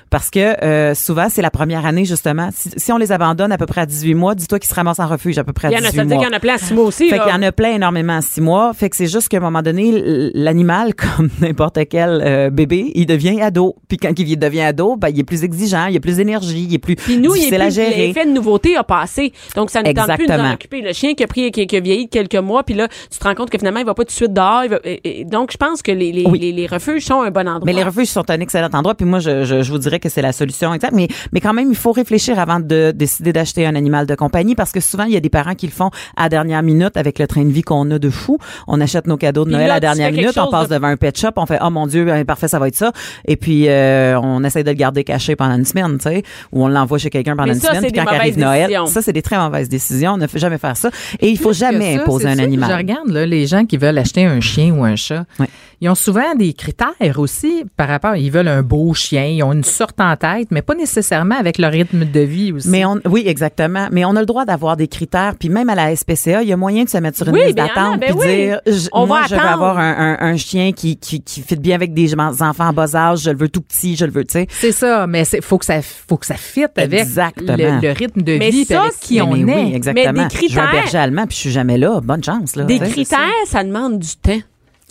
Parce 0.10 0.30
que 0.30 0.40
euh, 0.64 0.94
souvent, 0.94 1.28
c'est 1.30 1.42
la 1.42 1.50
première 1.50 1.86
année, 1.88 2.06
justement. 2.06 2.50
Si, 2.54 2.70
si 2.78 2.92
on 2.92 2.98
les 2.98 3.12
abandonne 3.12 3.52
à 3.52 3.58
peu 3.58 3.66
près 3.66 3.82
à 3.82 3.86
18 3.88 4.14
mois, 4.14 4.36
dis-toi 4.36 4.60
qu'ils 4.60 4.70
se 4.70 4.76
ramassent 4.76 5.00
en 5.00 5.08
refuge 5.08 5.40
à 5.40 5.44
peu 5.44 5.54
près 5.54 5.70
à 5.70 5.72
Il 5.72 5.74
y 5.74 5.78
en 5.78 5.80
a, 5.88 5.90
18 5.90 5.96
ça 5.98 6.04
mois. 6.16 6.24
qu'il 6.24 6.32
y 6.32 6.34
en 6.34 6.38
a 6.38 6.40
plein 6.40 6.54
à 6.56 6.58
six 6.58 6.74
mois 6.74 6.86
aussi. 6.86 7.10
Fait 7.10 7.20
qu'il 7.20 7.30
y 7.30 7.34
en 7.36 7.42
a 7.42 7.52
plein 7.52 7.74
énormément 7.76 8.18
à 8.18 8.22
six 8.22 8.42
mois. 8.42 8.74
Fait 8.74 8.90
que 8.90 8.96
c'est 8.96 9.08
juste 9.08 9.30
qu'à 9.30 9.38
un 9.38 9.42
moment 9.42 9.62
donné, 9.62 10.32
l'animal, 10.34 10.94
comme 11.18 11.30
n'importe 11.42 11.80
quel 11.90 12.22
euh, 12.24 12.50
bébé, 12.50 12.92
il 12.96 13.06
devient 13.06 13.42
ado. 13.42 13.76
Puis 13.88 13.98
quand 13.98 14.12
il 14.18 14.38
devient 14.38 14.62
ado, 14.62 14.96
ben, 14.96 15.10
il 15.10 15.20
est 15.20 15.24
plus 15.24 15.44
exigeant, 15.44 15.88
il 15.88 15.98
a 15.98 16.00
plus 16.00 16.18
d'énergie, 16.18 16.66
il 16.70 16.74
est 16.74 16.80
plus 16.80 16.96
Puis 16.96 17.18
nous, 17.18 17.36
il 17.36 17.40
est 17.44 17.50
difficile 17.50 17.62
à 17.62 17.66
plus, 17.66 17.74
gérer. 17.76 18.08
l'effet 18.08 18.26
de 18.26 18.32
nouveauté 18.32 18.76
a 18.76 18.84
passé. 18.84 19.32
Donc, 19.56 19.70
ça 19.70 19.82
ne 19.82 19.92
tente 19.92 20.16
plus 20.16 20.28
de 20.28 20.34
nous 20.34 20.40
en 20.40 20.54
occuper. 20.54 20.82
Le 20.82 20.94
chien 20.94 21.14
qui 21.14 21.24
a 21.24 21.28
pris, 21.28 21.52
qui, 21.52 21.68
qui 21.68 21.78
a 21.78 21.80
vieilli 21.80 22.06
de 22.06 22.10
quelques 22.10 22.36
mois, 22.36 22.64
puis 22.64 22.76
là, 22.76 22.88
tu 23.12 23.18
te 23.20 23.24
rends 23.24 23.36
compte 23.36 23.50
que 23.50 23.58
finalement, 23.58 23.80
il 23.80 23.86
va 23.86 23.94
pas 23.94 24.04
tout 24.04 24.08
de 24.08 24.12
suite 24.12 24.34
dehors. 24.34 24.64
il 24.64 24.70
va- 24.70 24.80
et- 24.84 25.22
et 25.22 25.26
donc, 25.26 25.52
je 25.52 25.58
pense 25.58 25.82
que 25.82 25.92
les, 25.92 26.12
les, 26.12 26.26
Oui. 26.26 26.40
les, 26.40 26.52
les 26.52 26.68
refuges 26.68 27.04
sont 27.06 27.22
un 27.22 27.32
bon 27.32 27.48
endroit. 27.48 27.62
Mais 27.66 27.74
les 27.74 27.84
refuges 27.84 28.08
sont 28.08 28.30
un 28.30 28.40
excellent 28.40 28.70
endroit. 28.74 28.96
Puis 28.96 29.06
moi, 29.06 29.20
je, 29.20 29.44
je, 29.44 29.62
je 29.62 29.72
vous 29.72 29.78
dirais 29.78 30.00
que 30.00 30.10
c'est 30.10 30.22
la 30.22 30.32
solution 30.32 30.74
exacte. 30.74 30.94
Mais, 30.96 31.08
mais 31.32 31.40
quand 31.42 31.54
même, 31.54 31.70
il 31.70 31.76
faut 31.78 31.92
réfléchir 31.92 32.40
avant 32.40 32.60
de 32.60 32.92
décider 32.96 33.34
d'acheter 33.34 33.66
un 33.66 33.76
animal 33.76 34.06
de 34.06 34.16
compagnie 34.16 34.56
parce 34.56 34.72
que 34.72 34.80
souvent, 34.80 35.04
il 35.04 35.14
y 35.14 35.18
a 35.18 35.20
des 35.20 35.30
parents 35.30 35.56
qui 35.56 35.66
le 35.68 35.72
font 35.72 35.90
à 36.16 36.24
la 36.24 36.30
dernière 36.30 36.64
minute 36.64 36.96
avec 36.98 37.20
le 37.20 37.28
train 37.28 37.44
de 37.44 37.50
vie 37.52 37.62
qu'on 37.62 37.90
a 37.92 38.00
de 38.00 38.10
fou. 38.10 38.38
On 38.68 38.80
achète 38.82 39.08
nos 39.08 39.18
cadeaux 39.18 39.46
de 39.46 39.52
Noël 39.52 39.68
là, 39.68 39.74
à 39.74 39.76
la 39.78 39.80
dernière 39.80 40.12
minute. 40.12 40.38
On 40.38 40.50
passe 40.50 40.68
de- 40.70 40.74
devant 40.76 40.88
un 40.88 40.98
pet 40.98 41.18
shop. 41.18 41.30
On 41.38 41.46
fait, 41.46 41.60
oh 41.64 41.70
mon 41.70 41.88
Dieu, 41.88 42.06
ben, 42.06 42.26
parfait, 42.26 42.48
ça 42.48 42.60
va 42.60 42.68
être 42.68 42.76
ça. 42.76 42.92
Et 43.26 43.36
puis, 43.36 43.68
euh, 43.68 44.20
on 44.22 44.44
essaie 44.44 44.64
de 44.64 44.70
le 44.70 44.76
garder 44.76 45.04
caché 45.04 45.36
pendant 45.36 45.56
une 45.56 45.66
semaine, 45.66 45.98
tu 45.98 46.04
sais, 46.10 46.24
ou 46.52 46.64
on 46.64 46.68
l'envoie 46.68 46.98
chez 46.98 47.10
quelqu'un 47.10 47.36
pendant 47.36 47.48
Mais 47.50 47.54
une 47.56 47.62
ça, 47.62 47.76
semaine. 47.76 47.92
Puis 47.92 48.02
quand 48.02 48.12
arrive 48.12 48.38
Noël, 48.40 48.68
décisions. 48.68 48.86
ça, 48.88 49.02
c'est 49.02 49.14
des 49.14 49.22
très 49.22 49.38
mauvaises 49.38 49.70
décisions. 49.70 50.14
On 50.14 50.18
ne 50.18 50.28
fait 50.28 50.40
jamais 50.40 50.58
faire 50.58 50.78
ça. 50.78 50.90
Et 51.20 51.30
il 51.30 51.38
faut 51.38 51.54
jamais 51.54 51.96
ça, 51.98 52.02
imposer 52.04 52.28
un 52.28 52.40
animal. 52.40 52.70
Je 52.72 52.76
regarde 52.78 53.10
là, 53.10 53.26
les 53.26 53.46
gens 53.48 53.66
qui 53.66 53.78
veulent 53.78 53.98
acheter 53.98 54.26
un 54.26 54.40
chien 54.40 54.74
ou 54.74 54.84
un 54.84 54.96
chat. 54.96 55.26
Ouais. 55.40 55.48
Ils 55.84 55.90
ont 55.90 55.96
souvent 55.96 56.34
des 56.34 56.54
critères 56.54 57.20
aussi 57.20 57.66
par 57.76 57.90
rapport. 57.90 58.16
Ils 58.16 58.32
veulent 58.32 58.48
un 58.48 58.62
beau 58.64 58.94
chien, 58.94 59.26
ils 59.26 59.44
ont 59.44 59.52
une 59.52 59.66
sorte 59.66 60.00
en 60.00 60.16
tête, 60.16 60.48
mais 60.50 60.62
pas 60.62 60.76
nécessairement 60.76 61.36
avec 61.38 61.58
leur 61.58 61.74
rythme 61.74 62.06
de 62.06 62.20
vie 62.22 62.54
aussi. 62.54 62.70
Mais 62.70 62.86
on, 62.86 63.02
oui, 63.06 63.24
exactement. 63.26 63.90
Mais 63.92 64.06
on 64.06 64.16
a 64.16 64.22
le 64.22 64.26
droit 64.26 64.46
d'avoir 64.46 64.78
des 64.78 64.88
critères. 64.88 65.34
Puis 65.38 65.50
même 65.50 65.68
à 65.68 65.76
la 65.76 65.94
SPCA, 65.94 66.42
il 66.42 66.48
y 66.48 66.54
a 66.54 66.56
moyen 66.58 66.86
de 66.86 66.90
se 66.90 66.98
mettre 67.00 67.18
sur 67.18 67.28
une 67.28 67.34
Oui, 67.34 67.42
liste 67.42 67.50
il 67.50 67.56
d'attente 67.56 68.00
ben 68.00 68.14
oui. 68.18 68.26
dire, 68.28 68.62
je- 68.66 68.88
On 68.94 69.06
moi, 69.08 69.24
va 69.24 69.28
je 69.28 69.36
veux 69.36 69.42
avoir 69.42 69.78
un, 69.78 70.18
un, 70.22 70.26
un 70.26 70.38
chien 70.38 70.72
qui, 70.72 70.96
qui, 70.96 71.22
qui 71.22 71.42
fit 71.42 71.58
bien 71.58 71.76
avec 71.76 71.94
des 71.94 72.16
enfants 72.18 72.54
en 72.70 72.72
bas 72.72 72.96
âge. 72.96 73.20
Je 73.24 73.32
le 73.32 73.38
veux 73.38 73.50
tout 73.50 73.60
petit, 73.62 73.98
je 73.98 74.06
le 74.06 74.12
veux, 74.12 74.24
tu 74.24 74.32
sais. 74.32 74.48
c'est 74.50 74.72
ça, 74.72 75.06
mais 75.06 75.26
c'est 75.26 75.42
faut 75.44 75.58
que 75.58 75.66
ça 75.66 75.82
faut 75.82 76.16
que 76.16 76.26
ça 76.26 76.36
fitte 76.36 76.78
avec 76.78 76.98
Exactement. 76.98 77.58
le, 77.58 77.82
le 77.82 77.92
rythme 77.92 78.22
de 78.22 78.38
Mais 78.38 78.52
vie 78.52 78.64
ça, 78.64 78.84
avec 78.84 79.00
qui 79.02 79.16
Mais 79.16 79.22
on 79.22 79.32
oui, 79.34 79.52
est. 79.52 79.76
exactement. 79.76 80.14
Mais 80.14 80.28
des 80.30 80.48
Je 80.48 80.54
veux 80.56 80.62
un 80.62 80.66
critères- 80.68 80.72
berger 80.72 80.98
allemand 80.98 81.26
puis 81.28 81.36
je 81.36 81.42
suis 81.42 81.52
jamais 81.52 81.78
là. 81.78 82.00
Bonne 82.02 82.24
chance, 82.24 82.56
là. 82.56 82.64
Des 82.64 82.80
critères, 82.80 83.20
ça 83.48 83.66
demande 83.66 84.00
du 84.00 84.16
temps. 84.16 84.40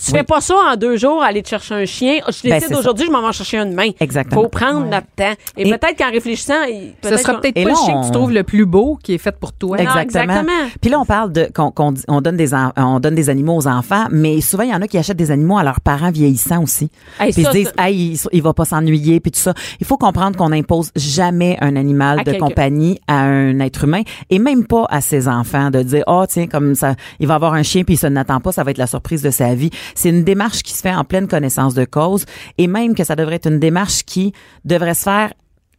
Tu 0.04 0.10
fais 0.10 0.22
pas 0.24 0.40
ça 0.40 0.54
en 0.72 0.76
deux 0.76 0.96
jours, 0.96 1.22
aller 1.22 1.42
te 1.42 1.48
chercher 1.48 1.74
un 1.74 1.84
chien. 1.84 2.18
Je 2.28 2.48
Ben, 2.48 2.58
décide 2.58 2.74
aujourd'hui, 2.76 3.06
je 3.06 3.10
m'en 3.12 3.20
vais 3.20 3.28
en 3.28 3.32
chercher 3.32 3.58
un 3.58 3.66
demain. 3.66 3.90
Exactement. 4.00 4.42
Faut 4.42 4.48
prendre 4.48 4.86
notre 4.86 5.06
temps. 5.16 5.32
Et, 5.56 5.68
Et- 5.68 5.70
peut-être 5.70 5.96
qu'en 5.96 6.10
réfléchissant, 6.10 6.62
il- 6.68 6.92
Ce 7.02 7.08
peut-être 7.08 7.20
sera 7.20 7.40
peut-être 7.40 7.56
Et 7.56 7.62
pas 7.64 7.70
là, 7.70 7.76
le 7.78 7.84
chien 7.86 8.00
que 8.00 8.06
tu 8.06 8.12
trouves 8.12 8.32
le 8.32 8.42
plus 8.42 8.66
beau 8.66 8.98
qui 9.02 9.14
est 9.14 9.18
fait 9.18 9.36
pour 9.38 9.52
toi. 9.52 9.76
Non, 9.76 9.82
Exactement. 9.84 10.22
exactement. 10.24 10.68
Puis 10.80 10.90
là, 10.90 11.00
on 11.00 11.04
parle 11.04 11.32
de 11.32 11.48
qu'on 11.54 11.70
qu'on 11.70 11.92
dit- 11.92 12.04
on 12.08 12.20
donne 12.20 12.36
des 12.36 12.54
en- 12.54 12.72
on 12.76 13.00
donne 13.00 13.14
des 13.14 13.30
animaux 13.30 13.56
aux 13.56 13.66
enfants, 13.68 14.06
mais 14.10 14.40
souvent 14.40 14.64
il 14.64 14.70
y 14.70 14.74
en 14.74 14.82
a 14.82 14.86
qui 14.88 14.98
achètent 14.98 15.16
des 15.16 15.30
animaux 15.30 15.58
à 15.58 15.62
leurs 15.64 15.80
parents 15.80 16.10
vieillissants 16.10 16.62
aussi. 16.62 16.90
Hey, 17.20 17.32
puis 17.32 17.42
ils 17.42 17.46
se 17.46 17.50
disent, 17.52 17.72
hey, 17.78 18.12
il, 18.14 18.20
il 18.32 18.42
va 18.42 18.52
pas 18.54 18.64
s'ennuyer, 18.64 19.20
puis 19.20 19.30
tout 19.30 19.40
ça. 19.40 19.54
Il 19.80 19.86
faut 19.86 19.96
comprendre 19.98 20.36
qu'on 20.36 20.48
n'impose 20.48 20.90
jamais 20.96 21.56
un 21.60 21.76
animal 21.76 22.20
À 22.20 22.24
de 22.24 22.32
compagnie 22.38 23.00
à 23.06 23.20
un 23.22 23.58
être 23.60 23.84
humain, 23.84 24.02
et 24.30 24.38
même 24.38 24.66
pas 24.66 24.86
à 24.90 25.00
ses 25.00 25.28
enfants 25.28 25.70
de 25.70 25.82
dire, 25.82 26.04
oh 26.06 26.24
tiens, 26.28 26.46
comme 26.46 26.74
ça, 26.74 26.94
il 27.20 27.26
va 27.26 27.34
avoir 27.36 27.54
un 27.54 27.62
chien 27.62 27.84
puis 27.84 27.94
il 27.94 27.98
se 27.98 28.06
n'attend 28.06 28.40
pas, 28.40 28.52
ça 28.52 28.64
va 28.64 28.70
être 28.72 28.78
la 28.78 28.86
surprise 28.86 29.22
de 29.22 29.30
sa 29.30 29.54
vie. 29.54 29.70
C'est 29.94 30.10
une 30.10 30.24
démarche 30.24 30.62
qui 30.62 30.72
se 30.72 30.80
fait 30.80 30.94
en 30.94 31.04
pleine 31.04 31.28
connaissance 31.28 31.74
de 31.74 31.84
cause, 31.84 32.24
et 32.58 32.66
même 32.66 32.94
que 32.94 33.04
ça 33.04 33.16
devrait 33.16 33.36
être 33.36 33.48
une 33.48 33.60
démarche 33.60 34.02
qui 34.04 34.32
devrait 34.64 34.94
se 34.94 35.02
faire 35.02 35.32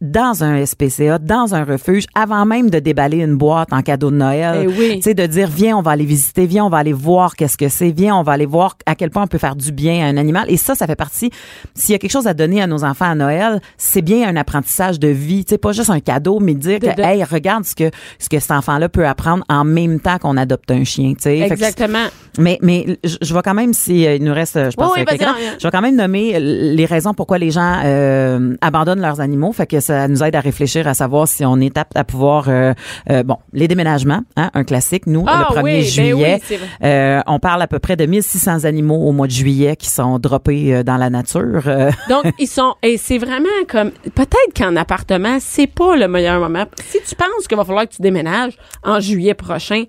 dans 0.04 0.44
un 0.44 0.64
SPCA, 0.64 1.18
dans 1.18 1.54
un 1.54 1.64
refuge, 1.64 2.04
avant 2.14 2.44
même 2.46 2.70
de 2.70 2.78
déballer 2.78 3.18
une 3.18 3.36
boîte 3.36 3.72
en 3.72 3.82
cadeau 3.82 4.10
de 4.10 4.16
Noël. 4.16 4.60
Eh 4.64 4.66
oui. 4.68 4.96
Tu 4.96 5.02
sais, 5.02 5.14
de 5.14 5.26
dire, 5.26 5.48
viens, 5.48 5.76
on 5.76 5.82
va 5.82 5.92
aller 5.92 6.04
visiter, 6.04 6.46
viens, 6.46 6.64
on 6.64 6.68
va 6.68 6.78
aller 6.78 6.92
voir 6.92 7.34
qu'est-ce 7.36 7.56
que 7.56 7.68
c'est, 7.68 7.90
viens, 7.90 8.14
on 8.16 8.22
va 8.22 8.32
aller 8.32 8.46
voir 8.46 8.76
à 8.86 8.94
quel 8.94 9.10
point 9.10 9.22
on 9.24 9.26
peut 9.26 9.38
faire 9.38 9.56
du 9.56 9.72
bien 9.72 10.04
à 10.04 10.08
un 10.08 10.16
animal. 10.16 10.44
Et 10.48 10.56
ça, 10.56 10.74
ça 10.74 10.86
fait 10.86 10.94
partie, 10.96 11.30
s'il 11.74 11.92
y 11.92 11.94
a 11.94 11.98
quelque 11.98 12.10
chose 12.12 12.26
à 12.26 12.34
donner 12.34 12.62
à 12.62 12.66
nos 12.66 12.84
enfants 12.84 13.10
à 13.10 13.14
Noël, 13.14 13.60
c'est 13.78 14.02
bien 14.02 14.28
un 14.28 14.36
apprentissage 14.36 15.00
de 15.00 15.08
vie. 15.08 15.44
Tu 15.44 15.50
sais, 15.50 15.58
pas 15.58 15.72
juste 15.72 15.90
un 15.90 16.00
cadeau, 16.00 16.38
mais 16.40 16.54
dire 16.54 16.78
De- 16.78 16.86
que, 16.88 16.94
de- 16.96 17.02
hey, 17.02 17.24
regarde 17.24 17.64
ce 17.64 17.74
que, 17.74 17.90
ce 18.18 18.28
que 18.28 18.38
cet 18.38 18.50
enfant-là 18.50 18.88
peut 18.88 19.06
apprendre 19.06 19.44
en 19.48 19.64
même 19.64 20.00
temps 20.00 20.18
qu'on 20.18 20.36
adopte 20.36 20.70
un 20.70 20.84
chien, 20.84 21.14
tu 21.14 21.22
sais. 21.22 21.38
Exactement. 21.40 22.04
mais, 22.38 22.58
mais 22.62 22.98
je, 23.04 23.16
je 23.22 23.34
vais 23.34 23.42
quand 23.42 23.54
même, 23.54 23.72
si 23.72 24.06
euh, 24.06 24.16
il 24.16 24.24
nous 24.24 24.34
reste, 24.34 24.54
je 24.70 24.76
pense, 24.76 24.92
Oui, 24.96 25.04
oui, 25.08 25.16
Ariane. 25.20 25.34
je 25.58 25.66
vais 25.66 25.70
quand 25.70 25.80
même 25.80 25.96
nommer 25.96 26.34
euh, 26.34 26.38
les 26.40 26.84
raisons 26.84 27.14
pourquoi 27.14 27.38
les 27.38 27.50
gens 27.50 27.80
euh, 27.84 28.54
abandonnent 28.60 29.00
leurs 29.00 29.20
animaux. 29.20 29.52
Fait 29.52 29.66
que 29.66 29.80
ça 29.80 29.93
nous 30.08 30.22
aide 30.22 30.36
à 30.36 30.40
réfléchir 30.40 30.86
à 30.88 30.94
savoir 30.94 31.28
si 31.28 31.44
on 31.44 31.58
est 31.58 31.76
apte 31.78 31.96
à 31.96 32.04
pouvoir, 32.04 32.48
euh, 32.48 32.72
euh, 33.10 33.22
bon, 33.22 33.36
les 33.52 33.68
déménagements, 33.68 34.22
hein, 34.36 34.50
un 34.54 34.64
classique. 34.64 35.06
Nous, 35.06 35.24
Ah 35.26 35.48
le 35.50 35.56
1er 35.56 35.62
oui, 35.62 35.72
ben 35.72 35.82
juillet, 35.82 36.40
oui, 36.50 36.56
euh, 36.82 37.20
on 37.26 37.38
parle 37.38 37.62
à 37.62 37.66
peu 37.66 37.78
près 37.78 37.96
de 37.96 38.06
1600 38.06 38.64
animaux 38.64 38.96
au 38.96 39.12
mois 39.12 39.26
de 39.26 39.32
juillet 39.32 39.76
qui 39.76 39.88
sont 39.88 40.18
droppés 40.18 40.74
euh, 40.74 40.82
dans 40.82 40.96
la 40.96 41.10
nature. 41.10 41.62
Euh, 41.66 41.90
Donc, 42.08 42.24
ils 42.38 42.46
sont. 42.46 42.74
Et 42.82 42.96
c'est 42.96 43.18
vraiment 43.18 43.48
comme. 43.68 43.90
Peut-être 44.14 44.52
qu'en 44.56 44.76
appartement, 44.76 45.38
c'est 45.40 45.66
pas 45.66 45.96
le 45.96 46.08
meilleur 46.08 46.40
moment. 46.40 46.64
Si 46.88 46.98
tu 47.06 47.14
penses 47.14 47.46
qu'il 47.48 47.56
va 47.56 47.64
falloir 47.64 47.88
que 47.88 47.94
tu 47.94 48.02
déménages 48.02 48.56
en 48.82 49.00
juillet 49.00 49.34
prochain, 49.34 49.84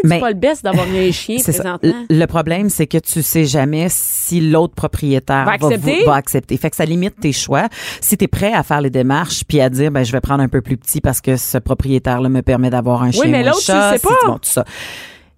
peut-être 0.00 0.08
c'est 0.14 0.20
pas 0.20 0.28
le 0.30 0.36
best 0.36 0.64
d'avoir 0.64 0.86
un 0.86 1.10
chien 1.12 1.38
ça. 1.38 1.78
Le 1.82 2.24
problème, 2.26 2.68
c'est 2.70 2.86
que 2.86 2.98
tu 2.98 3.22
sais 3.22 3.44
jamais 3.44 3.86
si 3.90 4.40
l'autre 4.40 4.74
propriétaire 4.74 5.44
Va 5.44 5.52
accepter? 5.52 6.00
vou- 6.00 6.06
va 6.06 6.14
accepter. 6.14 6.56
Fait 6.56 6.70
que 6.70 6.76
ça 6.76 6.84
limite 6.84 7.20
tes 7.20 7.32
choix. 7.32 7.68
Si 8.00 8.16
tu 8.16 8.24
es 8.24 8.28
prêt 8.28 8.52
à 8.52 8.62
faire 8.62 8.80
les 8.80 8.90
démarches 8.90 9.44
puis 9.46 9.60
à 9.60 9.68
dire 9.68 9.90
ben 9.90 10.04
je 10.04 10.12
vais 10.12 10.20
prendre 10.20 10.42
un 10.42 10.48
peu 10.48 10.60
plus 10.62 10.76
petit 10.76 11.00
parce 11.00 11.20
que 11.20 11.36
ce 11.36 11.58
propriétaire 11.58 12.20
là 12.20 12.28
me 12.28 12.42
permet 12.42 12.70
d'avoir 12.70 13.02
un 13.02 13.10
chien 13.10 13.26
mais 13.26 13.44
ou 13.44 13.48
un 13.50 13.52
tu 13.52 13.62
chat, 13.62 13.92
sais 13.92 13.98
pas. 13.98 14.14
tu- 14.20 14.26
bon, 14.26 14.34
tout 14.34 14.40
ça. 14.50 14.64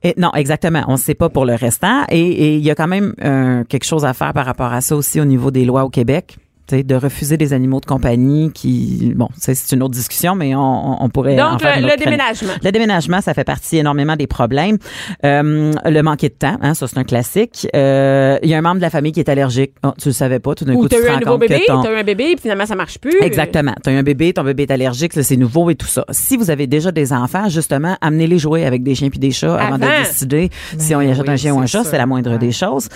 Et 0.03 0.13
non, 0.19 0.33
exactement. 0.35 0.85
On 0.89 0.93
ne 0.93 0.97
sait 0.99 1.15
pas 1.15 1.31
pour 1.31 1.47
le 1.47 1.55
restant. 1.55 2.05
Et 2.11 2.21
et 2.21 2.57
il 2.57 2.63
y 2.65 2.71
a 2.71 2.75
quand 2.75 2.87
même 2.89 3.15
euh, 3.25 3.65
quelque 3.65 3.85
chose 3.85 4.05
à 4.05 4.13
faire 4.13 4.33
par 4.35 4.45
rapport 4.45 4.73
à 4.73 4.81
ça 4.83 4.95
aussi 4.97 5.19
au 5.21 5.25
niveau 5.25 5.51
des 5.51 5.65
lois 5.65 5.85
au 5.85 5.89
Québec. 5.89 6.37
De 6.71 6.95
refuser 6.95 7.37
des 7.37 7.53
animaux 7.53 7.81
de 7.81 7.85
compagnie 7.85 8.51
qui 8.53 9.13
bon 9.15 9.29
c'est 9.39 9.55
c'est 9.55 9.77
une 9.77 9.83
autre 9.83 9.93
discussion 9.95 10.35
mais 10.35 10.55
on, 10.55 10.61
on- 10.61 10.97
on 11.05 11.09
pourrait 11.11 11.39
en 11.41 11.53
Donc, 11.53 11.61
faire 11.63 11.79
le, 11.81 11.97
déménagement. 12.03 12.53
Le 12.63 12.73
déménagement, 12.73 13.21
ça 13.21 13.35
fait 13.35 13.45
partie 13.45 13.77
énormément 13.77 14.17
des 14.17 14.27
problèmes. 14.27 14.79
Euh, 15.25 15.73
le 15.85 16.01
manquer 16.03 16.29
de 16.31 16.35
temps, 16.35 16.57
hein, 16.63 16.73
ça 16.75 16.87
c'est 16.89 16.97
un 16.99 17.05
classique. 17.05 17.69
Euh, 17.77 18.39
Il 18.43 18.49
y 18.49 18.55
a 18.55 18.59
un 18.59 18.63
membre 18.63 18.77
de 18.77 18.81
la 18.83 18.89
famille 18.91 19.13
qui 19.13 19.21
est 19.21 19.29
allergique. 19.29 19.73
Oh, 19.85 19.91
tu 20.01 20.09
le 20.09 20.15
savais 20.15 20.39
pas, 20.39 20.55
tout 20.55 20.65
d'un 20.65 20.75
Ou 20.75 20.81
coup 20.83 20.89
tu 20.89 20.97
te 20.97 21.03
eu 21.05 21.09
un 21.09 21.21
nouveau 21.21 21.37
bébé, 21.39 21.63
ton... 21.67 21.83
t'as 21.83 21.93
eu 21.93 21.97
un 21.97 22.03
bébé, 22.05 22.25
puis 22.33 22.43
finalement, 22.43 22.65
ça 22.67 22.75
marche 22.77 22.99
plus. 22.99 23.21
Exactement. 23.21 23.75
Tu 23.83 23.91
as 23.91 23.93
eu 23.93 23.97
un 23.97 24.03
bébé, 24.03 24.33
ton 24.33 24.43
bébé 24.45 24.63
est 24.65 24.71
allergique, 24.71 25.13
c'est 25.15 25.37
nouveau 25.37 25.69
et 25.71 25.75
tout 25.75 25.87
ça. 25.87 26.05
Si 26.11 26.37
vous 26.39 26.51
avez 26.51 26.67
déjà 26.67 26.91
des 26.93 27.13
enfants, 27.13 27.49
justement, 27.49 27.97
amenez-les 28.01 28.39
jouer 28.39 28.65
avec 28.65 28.83
des 28.83 28.95
chiens 28.95 29.11
puis 29.11 29.19
des 29.19 29.31
chats 29.33 29.55
avant, 29.57 29.77
de 29.79 29.85
décider 30.03 30.49
si 30.79 30.95
on 30.95 31.01
y 31.03 31.07
Ben 31.07 31.13
achète 31.13 31.25
oui, 31.27 31.31
un 31.33 31.37
chien 31.37 31.55
ou 31.55 31.61
un 31.61 31.67
chat, 31.67 31.85
c'est 31.85 31.99
la 31.99 32.07
moindre 32.07 32.33
Ouais. 32.33 32.39
des 32.39 32.53
choses. 32.53 32.89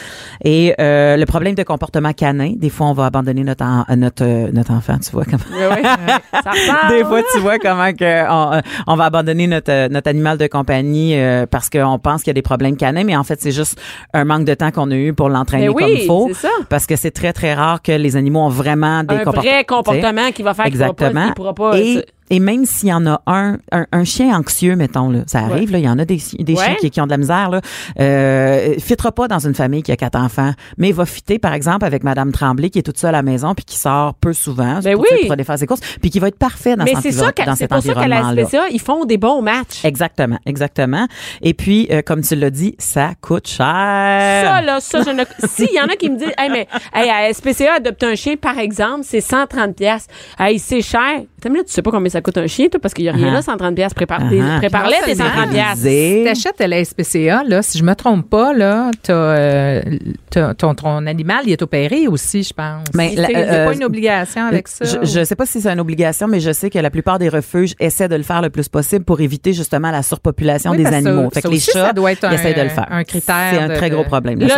Et 0.43 0.75
euh, 0.81 1.17
le 1.17 1.27
problème 1.27 1.55
de 1.55 1.63
comportement 1.63 2.13
canin, 2.15 2.55
des 2.57 2.71
fois 2.71 2.87
on 2.87 2.93
va 2.95 3.07
abandonner 3.07 3.45
notre 3.45 3.58
en- 3.65 3.85
notre 3.97 4.25
euh, 4.25 4.51
notre 4.53 4.73
enfant, 4.73 4.99
tu 4.99 5.11
vois 5.11 5.25
comment 5.25 5.39
Oui, 5.51 5.65
oui. 5.77 5.83
ça 5.83 6.51
ressemble. 6.51 6.89
des 6.91 7.05
fois, 7.05 7.21
tu 7.33 7.39
vois 7.41 7.59
comment 7.59 7.93
que 7.93 8.31
on, 8.31 8.53
euh, 8.55 8.61
on 8.87 8.97
va 8.97 9.05
abandonner 9.07 9.47
notre 9.47 9.71
euh, 9.73 9.89
notre 9.89 10.09
animal 10.09 10.39
de 10.39 10.47
compagnie 10.47 11.17
euh, 11.19 11.47
parce 11.47 11.69
qu'on 11.71 11.99
pense 11.99 12.23
qu'il 12.23 12.29
y 12.29 12.31
a 12.31 12.35
des 12.35 12.43
problèmes 12.43 12.77
canins, 12.77 13.05
mais 13.05 13.17
en 13.17 13.25
fait, 13.25 13.41
c'est 13.41 13.51
juste 13.53 13.81
un 14.15 14.25
manque 14.25 14.45
de 14.45 14.55
temps 14.55 14.71
qu'on 14.71 14.91
a 14.91 14.97
eu 14.97 15.13
pour 15.13 15.29
l'entraîner 15.29 15.67
Ben 15.69 15.75
oui, 15.75 15.83
comme 15.83 15.93
il 15.93 16.07
faut. 16.07 16.31
ça. 16.35 16.49
Parce 16.69 16.87
que 16.87 16.97
c'est 16.97 17.11
très 17.11 17.33
très 17.33 17.55
rare 17.55 17.83
que 17.83 17.93
les 17.93 18.17
animaux 18.17 18.41
ont 18.41 18.49
vraiment 18.49 19.03
des 19.05 19.15
un 19.17 19.25
vrai 19.25 19.65
comportement 19.65 20.31
qui 20.33 20.43
va 20.43 20.55
faire 20.55 20.65
qu'il 20.67 20.75
pourra 20.75 20.95
pas- 20.95 21.07
Exactement. 21.07 21.27
il 21.29 21.35
pourra 21.35 21.55
pas. 21.55 21.79
et, 21.79 22.05
et 22.31 22.41
même 22.41 22.65
s'il 22.67 22.89
y 22.89 22.93
en 22.93 23.07
a 23.07 23.21
un, 23.27 23.59
un, 23.73 23.87
un 23.93 24.05
chien 24.05 24.37
anxieux, 24.37 24.77
mettons, 24.77 25.11
là, 25.11 25.21
ça 25.27 25.41
arrive, 25.41 25.71
là, 25.73 25.79
il 25.79 25.85
y 25.85 25.89
en 25.89 25.99
a 25.99 26.05
des, 26.05 26.21
des 26.39 26.55
Ouais. 26.55 26.65
chiens 26.65 26.75
qui, 26.81 26.91
qui 26.91 27.01
ont 27.01 27.07
de 27.07 27.11
la 27.11 27.17
misère, 27.19 27.51
là, 27.51 27.61
euh, 28.01 28.75
fitera 28.79 29.13
pas 29.13 29.29
dans 29.29 29.39
une 29.39 29.55
famille 29.55 29.83
qui 29.83 29.93
a 29.93 29.97
quatre 29.97 30.17
enfants, 30.19 30.53
mais 30.77 30.89
il 30.89 30.95
va 30.95 31.07
fitter, 31.07 31.39
par 31.39 31.53
exemple, 31.53 31.85
avec 31.85 32.03
Madame 32.05 32.33
Tremblay, 32.33 32.71
qui 32.71 32.79
est 32.79 32.83
toute 32.83 32.99
seule 32.99 33.11
à 33.11 33.19
la 33.19 33.23
maison, 33.23 33.55
puis 33.55 33.65
qui 33.65 33.77
sort 33.79 34.15
peu 34.15 34.33
souvent, 34.33 34.81
Ben 34.83 34.95
pour, 34.95 35.03
oui. 35.11 35.23
pour 35.23 35.33
aller 35.33 35.45
faire 35.45 35.59
ses 35.59 35.67
courses, 35.67 35.81
puis 36.01 36.11
qui 36.11 36.19
va 36.19 36.29
être 36.29 36.39
parfait 36.39 36.77
dans, 36.77 36.85
Mais 36.85 36.95
c'est 37.01 37.13
ça, 37.13 37.33
dans 37.33 37.55
c'est 37.55 37.65
cet 37.65 37.71
pour 37.71 37.83
ça 37.83 37.95
qu'à 37.95 38.09
la 38.09 38.17
environnement-là. 38.19 38.47
SPCA, 38.47 38.69
ils 38.71 38.81
font 38.81 39.05
des 39.05 39.19
bons 39.19 39.43
matchs. 39.43 39.85
Exactement, 39.85 40.39
exactement. 40.47 41.07
Et 41.43 41.55
puis, 41.55 41.89
euh, 41.91 42.03
comme 42.03 42.23
tu 42.23 42.35
l'as 42.37 42.51
dit, 42.51 42.75
ça 42.79 43.13
coûte 43.21 43.47
cher. 43.49 43.65
Ça, 43.67 44.63
là, 44.63 44.79
ça, 44.81 45.03
je 45.03 45.11
ne. 45.11 45.23
S'il 45.49 45.73
y 45.75 45.81
en 45.81 45.87
a 45.87 45.97
qui 45.97 46.11
me 46.11 46.17
disent, 46.19 46.33
hey, 46.39 46.51
mais, 46.51 46.67
hey, 46.95 47.09
à 47.11 47.33
SPCA, 47.33 47.75
adopter 47.77 48.07
un 48.07 48.15
chien, 48.15 48.37
par 48.37 48.59
exemple, 48.59 49.03
c'est 49.05 49.21
130 49.21 49.75
pièces. 49.77 50.07
Hey, 50.39 50.59
c'est 50.59 50.83
cher. 50.83 51.23
Tu 51.41 51.51
sais 51.67 51.83
pas 51.83 51.91
combien 51.91 52.09
ça 52.11 52.21
coûte 52.21 52.37
un 52.39 52.47
chien, 52.47 52.69
toi, 52.69 52.81
parce 52.81 52.95
qu'il 52.95 53.05
y 53.05 53.09
a 53.09 53.13
rien 53.13 53.29
Uh-huh. 53.29 53.33
là, 53.35 53.43
130 53.43 53.75
pièces. 53.75 53.95
Prépare 53.95 54.21
prépare-les, 54.59 54.97
tes 55.05 55.15
Non 55.15 55.25
130 55.27 55.51
pièces. 55.51 56.25
T'achètes 56.25 56.61
à 56.61 56.67
la 56.67 56.85
SPCA, 56.85 57.43
là, 57.47 57.63
si 57.63 57.79
je 57.79 57.85
me 57.85 57.95
trompe 57.95 58.29
pas, 58.29 58.53
là, 58.53 58.91
t'as, 59.03 59.13
euh, 59.13 59.83
t'as- 60.31 60.55
ton, 60.55 60.75
ton 60.75 61.07
animal, 61.07 61.41
il 61.47 61.53
est 61.53 61.63
opéré 61.63 62.09
aussi, 62.09 62.43
je 62.43 62.53
pense. 62.53 62.85
Mais 62.95 63.13
Il 63.13 63.21
la- 63.21 63.29
n'y 63.29 63.35
a 63.35 63.39
euh, 63.39 63.67
pas 63.67 63.75
une 63.75 63.85
obligation 63.85 64.47
avec 64.47 64.67
ça. 64.69 64.85
Je, 64.85 65.05
je 65.07 65.25
sais 65.25 65.37
pas 65.37 65.47
si 65.47 65.61
c'est 65.61 65.69
une 65.71 65.81
obligation, 65.81 66.27
mais 66.29 66.41
je 66.41 66.53
sais 66.53 66.71
que 66.71 66.79
la 66.79 66.91
plupart 66.91 67.19
des 67.19 67.29
refuges 67.29 67.75
essaient 67.79 68.09
de 68.09 68.17
le 68.17 68.23
faire 68.23 68.41
le 68.43 68.51
plus 68.51 68.69
possible 68.69 69.05
pour 69.05 69.21
éviter 69.21 69.53
justement 69.53 69.91
la 69.91 70.03
surpopulation 70.03 70.71
Oui, 70.73 70.79
des 70.79 70.87
animaux. 70.87 71.25
ça- 71.25 71.31
fait 71.35 71.41
que 71.43 71.49
ça 71.49 71.49
les 71.51 71.57
aussi, 71.57 71.71
chats, 71.73 71.87
ça 71.89 71.93
doit 71.93 72.13
être 72.13 72.21
ils 72.25 72.27
un- 72.27 72.33
essaient 72.33 72.55
de 72.55 72.63
le 72.63 72.69
faire. 72.69 72.87
un 72.91 73.05
critère 73.05 73.51
C'est 73.53 73.59
un 73.61 73.69
très 73.69 73.91
de- 73.91 73.95
gros 73.95 74.05
problème. 74.05 74.39
la 74.41 74.47
Là, 74.47 74.55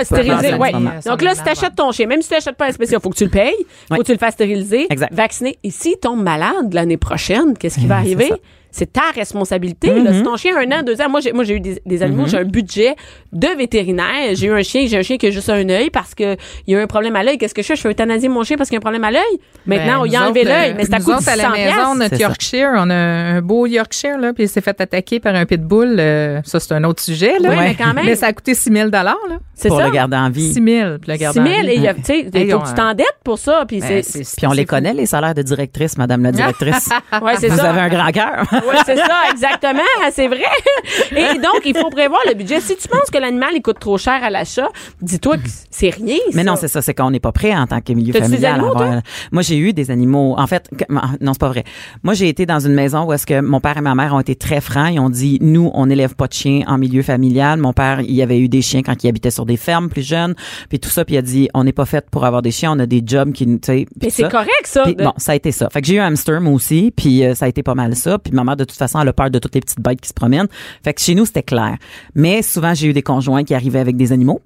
ouais. 0.58 0.72
Son 1.02 1.10
Donc 1.10 1.22
là, 1.22 1.34
si 1.34 1.42
t'achètes 1.42 1.74
ton 1.74 1.90
chien, 1.92 2.06
même 2.06 2.22
si 2.22 2.28
tu 2.28 2.34
l'achètes 2.34 2.56
pas 2.56 2.66
à 2.66 2.72
SPCA, 2.72 3.00
faut 3.00 3.10
que 3.10 3.16
tu 3.16 3.24
le 3.24 3.30
payes, 3.30 3.54
faut 3.88 3.96
que 3.96 4.02
tu 4.02 4.12
le 4.12 4.18
fasses 4.18 4.34
stériliser, 4.34 4.86
vacciner. 5.10 5.58
Et 5.64 5.70
s'il 5.70 5.96
tombe 5.96 6.22
malade 6.22 6.69
l'année 6.74 6.96
prochaine, 6.96 7.56
qu'est-ce 7.56 7.78
qui 7.78 7.86
va 7.88 7.96
arriver? 7.98 8.30
C'est 8.72 8.92
ta 8.92 9.10
responsabilité. 9.14 9.92
là. 10.00 10.12
Si 10.12 10.22
ton 10.22 10.36
chien 10.36 10.56
a 10.56 10.60
un 10.60 10.70
an, 10.80 10.82
deux 10.84 11.00
ans, 11.00 11.08
moi 11.08 11.20
j'ai, 11.20 11.32
moi, 11.32 11.44
j'ai 11.44 11.56
eu 11.56 11.60
des, 11.60 11.80
des 11.84 12.02
animaux, 12.02 12.26
j'ai 12.26 12.38
un 12.38 12.44
budget 12.44 12.94
de 13.32 13.48
vétérinaire. 13.56 14.34
J'ai 14.34 14.46
eu 14.48 14.52
un 14.52 14.62
chien, 14.62 14.84
j'ai 14.86 14.98
un 14.98 15.02
chien 15.02 15.16
qui 15.16 15.26
a 15.26 15.30
juste 15.30 15.48
un 15.50 15.68
œil 15.68 15.90
parce 15.90 16.14
que 16.14 16.36
il 16.66 16.74
y 16.74 16.76
a 16.76 16.80
un 16.80 16.86
problème 16.86 17.16
à 17.16 17.22
l'œil. 17.22 17.38
Qu'est-ce 17.38 17.54
que 17.54 17.62
je 17.62 17.66
fais? 17.68 17.76
Je 17.76 17.80
fais 17.82 17.90
euthanasier 17.90 18.28
mon 18.28 18.42
chien 18.44 18.56
parce 18.56 18.68
qu'il 18.68 18.76
y 18.76 18.78
a 18.78 18.80
un 18.80 18.82
problème 18.82 19.04
à 19.04 19.10
l'œil? 19.10 19.22
Maintenant, 19.66 19.92
Ben, 19.92 19.98
on 20.00 20.04
y 20.06 20.16
a 20.16 20.24
enlevé 20.26 20.44
l'œil, 20.44 20.70
euh, 20.70 20.74
mais 20.76 20.84
c'est 20.84 20.94
à 20.94 20.98
coût 21.00 21.10
de 21.10 21.16
à 21.16 21.20
600 21.20 21.32
la 21.36 21.48
maison, 21.50 21.94
notre 21.94 22.16
ça. 22.16 22.22
Yorkshire, 22.22 22.70
on 22.76 22.90
a 22.90 22.94
un 22.94 23.42
beau 23.42 23.66
Yorkshire, 23.66 24.18
là, 24.18 24.32
puis 24.32 24.44
il 24.44 24.48
s'est 24.48 24.60
fait 24.60 24.80
attaquer 24.80 25.20
par 25.20 25.34
un 25.34 25.46
pitbull. 25.46 25.96
euh, 25.98 26.40
ça, 26.44 26.60
c'est 26.60 26.72
un 26.74 26.84
autre 26.84 27.02
sujet, 27.02 27.38
là. 27.40 27.50
Oui, 27.50 27.56
mais 27.58 27.74
quand 27.74 27.92
même. 27.94 28.04
Mais 28.04 28.14
ça 28.16 28.26
a 28.26 28.32
coûté 28.32 28.54
6 28.54 28.70
000 28.72 28.88
là. 28.90 29.16
C'est 29.54 29.68
pour 29.68 29.78
ça. 29.78 29.86
le 29.86 29.92
garder 29.92 30.16
en 30.16 30.30
vie. 30.30 30.52
6 30.52 30.54
000 30.54 30.64
puis 30.98 31.10
le 31.10 31.14
6 31.14 31.20
garder 31.20 31.40
000 31.40 31.54
en 31.58 31.62
vie. 31.62 31.68
et 31.70 31.74
il 31.76 31.82
y 31.82 31.88
a, 31.88 31.94
tu 31.94 32.00
sais, 32.04 32.20
il 32.32 32.50
faut 32.50 32.60
que 32.60 32.68
tu 32.68 32.74
t'endettes 32.74 33.06
pour 33.24 33.38
ça. 33.38 33.64
Puis 33.68 33.80
Ben, 33.80 34.02
c'est, 34.02 34.22
Puis 34.36 34.46
on 34.46 34.52
les 34.52 34.64
connaît, 34.64 34.94
les 34.94 35.06
salaires 35.06 35.34
de 35.34 35.42
directrice, 35.42 35.98
Madame 35.98 36.22
la 36.22 36.32
directrice. 36.40 36.88
ouais, 37.22 37.34
c'est 37.38 37.48
Vous 37.48 37.56
ça. 37.58 37.70
avez 37.70 37.80
un 37.80 37.88
grand 37.88 38.10
cœur. 38.10 38.44
Oui, 38.68 38.76
c'est 38.86 38.96
ça, 38.96 39.22
exactement, 39.30 39.80
c'est 40.12 40.28
vrai. 40.28 40.44
Et 41.16 41.38
donc, 41.38 41.62
il 41.64 41.76
faut 41.76 41.90
prévoir 41.90 42.20
le 42.28 42.34
budget. 42.34 42.61
Si 42.61 42.76
tu 42.76 42.88
penses 42.88 43.11
que 43.12 43.18
l'animal, 43.18 43.50
il 43.54 43.62
coûte 43.62 43.78
trop 43.80 43.98
cher 43.98 44.22
à 44.22 44.30
l'achat, 44.30 44.68
dis-toi 45.00 45.36
que 45.38 45.48
c'est 45.70 45.90
rien. 45.90 46.16
Mais 46.34 46.44
ça. 46.44 46.50
non, 46.50 46.56
c'est 46.56 46.68
ça, 46.68 46.82
c'est 46.82 46.94
qu'on 46.94 47.11
n'est 47.11 47.20
pas 47.20 47.32
prêt 47.32 47.54
en 47.54 47.66
tant 47.66 47.80
que 47.80 47.92
milieu 47.92 48.12
des 48.12 48.20
familial. 48.20 48.52
à 48.52 48.54
animaux, 48.56 48.70
avoir- 48.76 49.00
Moi, 49.32 49.42
j'ai 49.42 49.56
eu 49.58 49.72
des 49.72 49.90
animaux. 49.90 50.34
En 50.38 50.46
fait, 50.46 50.68
que- 50.76 50.84
non, 51.20 51.32
c'est 51.32 51.40
pas 51.40 51.48
vrai. 51.48 51.64
Moi, 52.02 52.14
j'ai 52.14 52.28
été 52.28 52.46
dans 52.46 52.61
une 52.61 52.74
maison 52.74 53.04
où 53.04 53.12
est-ce 53.12 53.26
que 53.26 53.40
mon 53.40 53.61
père 53.61 53.76
et 53.76 53.80
ma 53.80 53.94
mère 53.94 54.14
ont 54.14 54.20
été 54.20 54.34
très 54.34 54.61
francs. 54.61 54.90
Ils 54.92 55.00
ont 55.00 55.11
dit, 55.11 55.38
nous, 55.40 55.70
on 55.74 55.86
n'élève 55.86 56.14
pas 56.14 56.26
de 56.26 56.32
chiens 56.32 56.62
en 56.66 56.78
milieu 56.78 57.02
familial. 57.02 57.58
Mon 57.58 57.72
père, 57.72 58.00
il 58.00 58.20
avait 58.22 58.38
eu 58.38 58.48
des 58.48 58.62
chiens 58.62 58.82
quand 58.82 59.02
il 59.02 59.08
habitait 59.08 59.30
sur 59.30 59.46
des 59.46 59.56
fermes 59.56 59.88
plus 59.88 60.06
jeunes, 60.06 60.34
puis 60.68 60.78
tout 60.80 60.88
ça, 60.90 61.04
puis 61.04 61.14
il 61.14 61.18
a 61.18 61.22
dit, 61.22 61.48
on 61.54 61.64
n'est 61.64 61.72
pas 61.72 61.84
fait 61.86 62.08
pour 62.11 62.24
avoir 62.24 62.42
des 62.42 62.50
chiens. 62.50 62.72
On 62.72 62.78
a 62.78 62.86
des 62.86 63.02
jobs 63.04 63.32
qui, 63.32 63.46
tu 63.46 63.58
sais. 63.62 63.86
Mais 64.02 64.11
c'est 64.11 64.28
correct, 64.28 64.50
ça. 64.64 64.82
Puis 64.84 64.94
de- 64.94 65.04
bon, 65.04 65.12
ça 65.16 65.32
a 65.32 65.34
été 65.34 65.52
ça. 65.52 65.68
Fait 65.70 65.80
que 65.80 65.86
j'ai 65.86 65.94
eu 65.94 65.98
un 66.00 66.06
hamster 66.06 66.40
moi 66.40 66.52
aussi, 66.52 66.92
puis 66.96 67.24
euh, 67.24 67.34
ça 67.34 67.46
a 67.46 67.48
été 67.48 67.62
pas 67.62 67.74
mal 67.74 67.94
ça. 67.96 68.18
Puis 68.18 68.32
ma 68.32 68.44
de 68.57 68.64
toute 68.64 68.78
façon, 68.78 69.01
elle 69.01 69.09
a 69.09 69.12
peur 69.12 69.30
de 69.30 69.38
toutes 69.38 69.55
les 69.55 69.61
petites 69.61 69.80
bêtes 69.80 70.01
qui 70.01 70.09
se 70.09 70.14
promènent. 70.14 70.48
Fait 70.84 70.94
que 70.94 71.01
chez 71.01 71.14
nous 71.14 71.26
c'était 71.26 71.42
clair. 71.42 71.76
Mais 72.14 72.42
souvent 72.42 72.74
j'ai 72.74 72.88
eu 72.88 72.92
des 72.92 73.03
conjoints 73.03 73.44
qui 73.44 73.55
arrivaient 73.55 73.80
avec 73.80 73.96
des 73.96 74.12
animaux. 74.12 74.40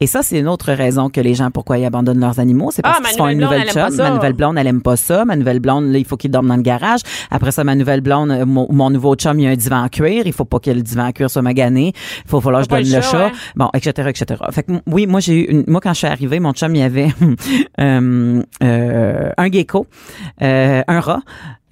Et 0.00 0.06
ça, 0.06 0.22
c'est 0.22 0.38
une 0.38 0.48
autre 0.48 0.72
raison 0.72 1.10
que 1.10 1.20
les 1.20 1.34
gens, 1.34 1.50
pourquoi 1.50 1.78
ils 1.78 1.84
abandonnent 1.84 2.20
leurs 2.20 2.38
animaux. 2.40 2.70
C'est 2.72 2.82
parce 2.82 2.98
Ah, 3.00 3.06
qu'ils 3.08 3.16
font 3.18 3.28
une 3.28 3.38
nouvelle 3.38 3.62
blonde, 3.72 3.90
chum. 3.92 3.96
Ma 3.96 4.10
nouvelle 4.10 4.32
blonde, 4.32 4.58
elle 4.58 4.66
aime 4.66 4.82
pas 4.82 4.96
ça. 4.96 5.24
Ma 5.24 5.36
nouvelle 5.36 5.60
blonde, 5.60 5.90
là, 5.92 5.98
il 5.98 6.04
faut 6.04 6.16
qu'il 6.16 6.30
dorme 6.30 6.48
dans 6.48 6.56
le 6.56 6.62
garage. 6.62 7.00
Après 7.30 7.50
ça, 7.52 7.64
ma 7.64 7.74
nouvelle 7.74 8.00
blonde, 8.00 8.30
euh, 8.30 8.46
mon, 8.46 8.66
mon 8.70 8.90
nouveau 8.90 9.14
chum, 9.14 9.38
il 9.38 9.44
y 9.44 9.46
a 9.46 9.50
un 9.50 9.56
divan 9.56 9.82
en 9.84 9.88
cuir. 9.88 10.22
Il 10.26 10.32
faut 10.32 10.44
pas 10.44 10.58
que 10.58 10.70
le 10.70 10.82
divan 10.82 11.06
en 11.08 11.12
cuir 11.12 11.30
soit 11.30 11.42
magané. 11.42 11.92
Il 12.24 12.28
faut 12.30 12.40
falloir 12.40 12.62
que 12.62 12.66
je 12.66 12.76
donne 12.82 12.88
le 12.90 12.96
le 12.96 13.02
chat. 13.02 13.30
Bon, 13.56 13.68
etc., 13.74 14.08
etc. 14.08 14.40
Fait 14.50 14.62
que, 14.62 14.72
oui, 14.86 15.06
moi, 15.06 15.20
j'ai 15.20 15.34
eu 15.40 15.44
une- 15.44 15.64
moi, 15.66 15.80
quand 15.80 15.92
je 15.92 15.98
suis 15.98 16.06
arrivée, 16.06 16.40
mon 16.40 16.52
chum, 16.52 16.74
il 16.74 16.80
y 16.80 16.82
avait 16.82 17.08
euh, 17.80 18.42
euh, 18.62 19.30
un 19.36 19.50
gecko, 19.50 19.86
euh, 20.42 20.82
un 20.86 21.00
rat, 21.00 21.20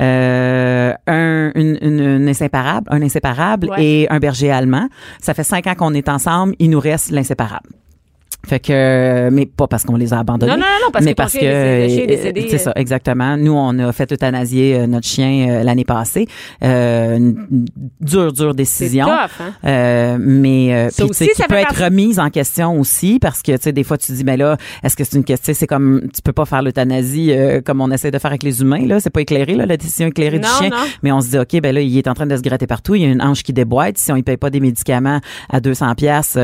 euh, 0.00 0.92
un, 1.06 1.50
une, 1.54 1.78
une, 1.82 2.00
une 2.00 2.28
inséparable, 2.28 2.86
un 2.90 3.02
inséparable 3.02 3.68
Ouais. 3.70 3.84
et 3.84 4.06
un 4.12 4.18
berger 4.18 4.50
allemand. 4.50 4.88
Ça 5.20 5.34
fait 5.34 5.42
cinq 5.44 5.66
ans 5.66 5.74
qu'on 5.74 5.94
est 5.94 6.08
ensemble. 6.08 6.54
Il 6.58 6.70
nous 6.70 6.80
reste 6.80 7.10
l'inséparable. 7.10 7.68
Fait 8.46 8.60
que, 8.60 9.28
mais 9.30 9.46
pas 9.46 9.66
parce 9.66 9.84
qu'on 9.84 9.96
les 9.96 10.14
a 10.14 10.20
abandonnés. 10.20 10.52
Non, 10.52 10.58
non, 10.58 10.64
non, 10.86 10.90
parce 10.92 11.04
mais 11.04 11.12
que 11.12 11.16
parce 11.16 11.32
que 11.34 11.44
euh, 11.44 11.88
c'est 11.88 12.54
euh. 12.54 12.58
ça, 12.58 12.72
exactement. 12.76 13.36
Nous, 13.36 13.52
on 13.52 13.78
a 13.80 13.92
fait 13.92 14.10
euthanasier 14.12 14.74
euh, 14.76 14.86
notre 14.86 15.06
chien 15.06 15.48
euh, 15.50 15.62
l'année 15.64 15.84
passée. 15.84 16.26
Euh, 16.62 17.16
une 17.16 17.46
une 17.50 17.66
dure, 18.00 18.32
dure 18.32 18.54
décision. 18.54 19.06
tough, 19.06 19.30
hein? 19.40 19.52
Euh, 19.64 20.16
mais 20.20 20.72
euh, 20.72 20.88
Ça 20.90 21.02
puis, 21.02 21.10
tu 21.10 21.14
sais, 21.16 21.24
aussi, 21.24 21.30
qui 21.34 21.42
ça 21.42 21.48
peut 21.48 21.56
être 21.56 21.84
remise 21.84 22.18
en 22.18 22.30
question 22.30 22.78
aussi 22.78 23.18
parce 23.18 23.42
que 23.42 23.52
tu 23.52 23.58
sais 23.60 23.72
des 23.72 23.82
fois 23.84 23.98
tu 23.98 24.12
dis 24.12 24.24
mais 24.24 24.36
là 24.36 24.56
est-ce 24.82 24.96
que 24.96 25.04
c'est 25.04 25.16
une 25.16 25.24
question 25.24 25.52
c'est 25.56 25.66
comme 25.66 26.08
tu 26.14 26.22
peux 26.22 26.32
pas 26.32 26.44
faire 26.46 26.62
l'euthanasie 26.62 27.32
euh, 27.32 27.60
comme 27.60 27.80
on 27.80 27.90
essaie 27.90 28.10
de 28.10 28.18
faire 28.18 28.30
avec 28.30 28.42
les 28.44 28.60
humains 28.62 28.86
là 28.86 29.00
c'est 29.00 29.10
pas 29.10 29.20
éclairé 29.20 29.54
là 29.56 29.66
la 29.66 29.76
décision 29.76 30.06
éclairée 30.08 30.38
Non, 30.38 30.48
du 30.48 30.54
chien 30.54 30.70
non. 30.70 30.76
mais 31.02 31.12
on 31.12 31.20
se 31.20 31.30
dit 31.30 31.38
ok 31.38 31.60
ben 31.60 31.74
là 31.74 31.80
il 31.80 31.96
est 31.98 32.08
en 32.08 32.14
train 32.14 32.26
de 32.26 32.36
se 32.36 32.42
gratter 32.42 32.66
partout 32.66 32.94
il 32.94 33.02
y 33.02 33.04
a 33.04 33.08
une 33.08 33.22
hanche 33.22 33.42
qui 33.42 33.52
déboîte 33.52 33.98
si 33.98 34.10
on 34.12 34.16
y 34.16 34.22
paye 34.22 34.36
pas 34.36 34.50
des 34.50 34.60
médicaments 34.60 35.20
à 35.50 35.60
200 35.60 35.94
pièces 35.96 36.32
tu 36.34 36.38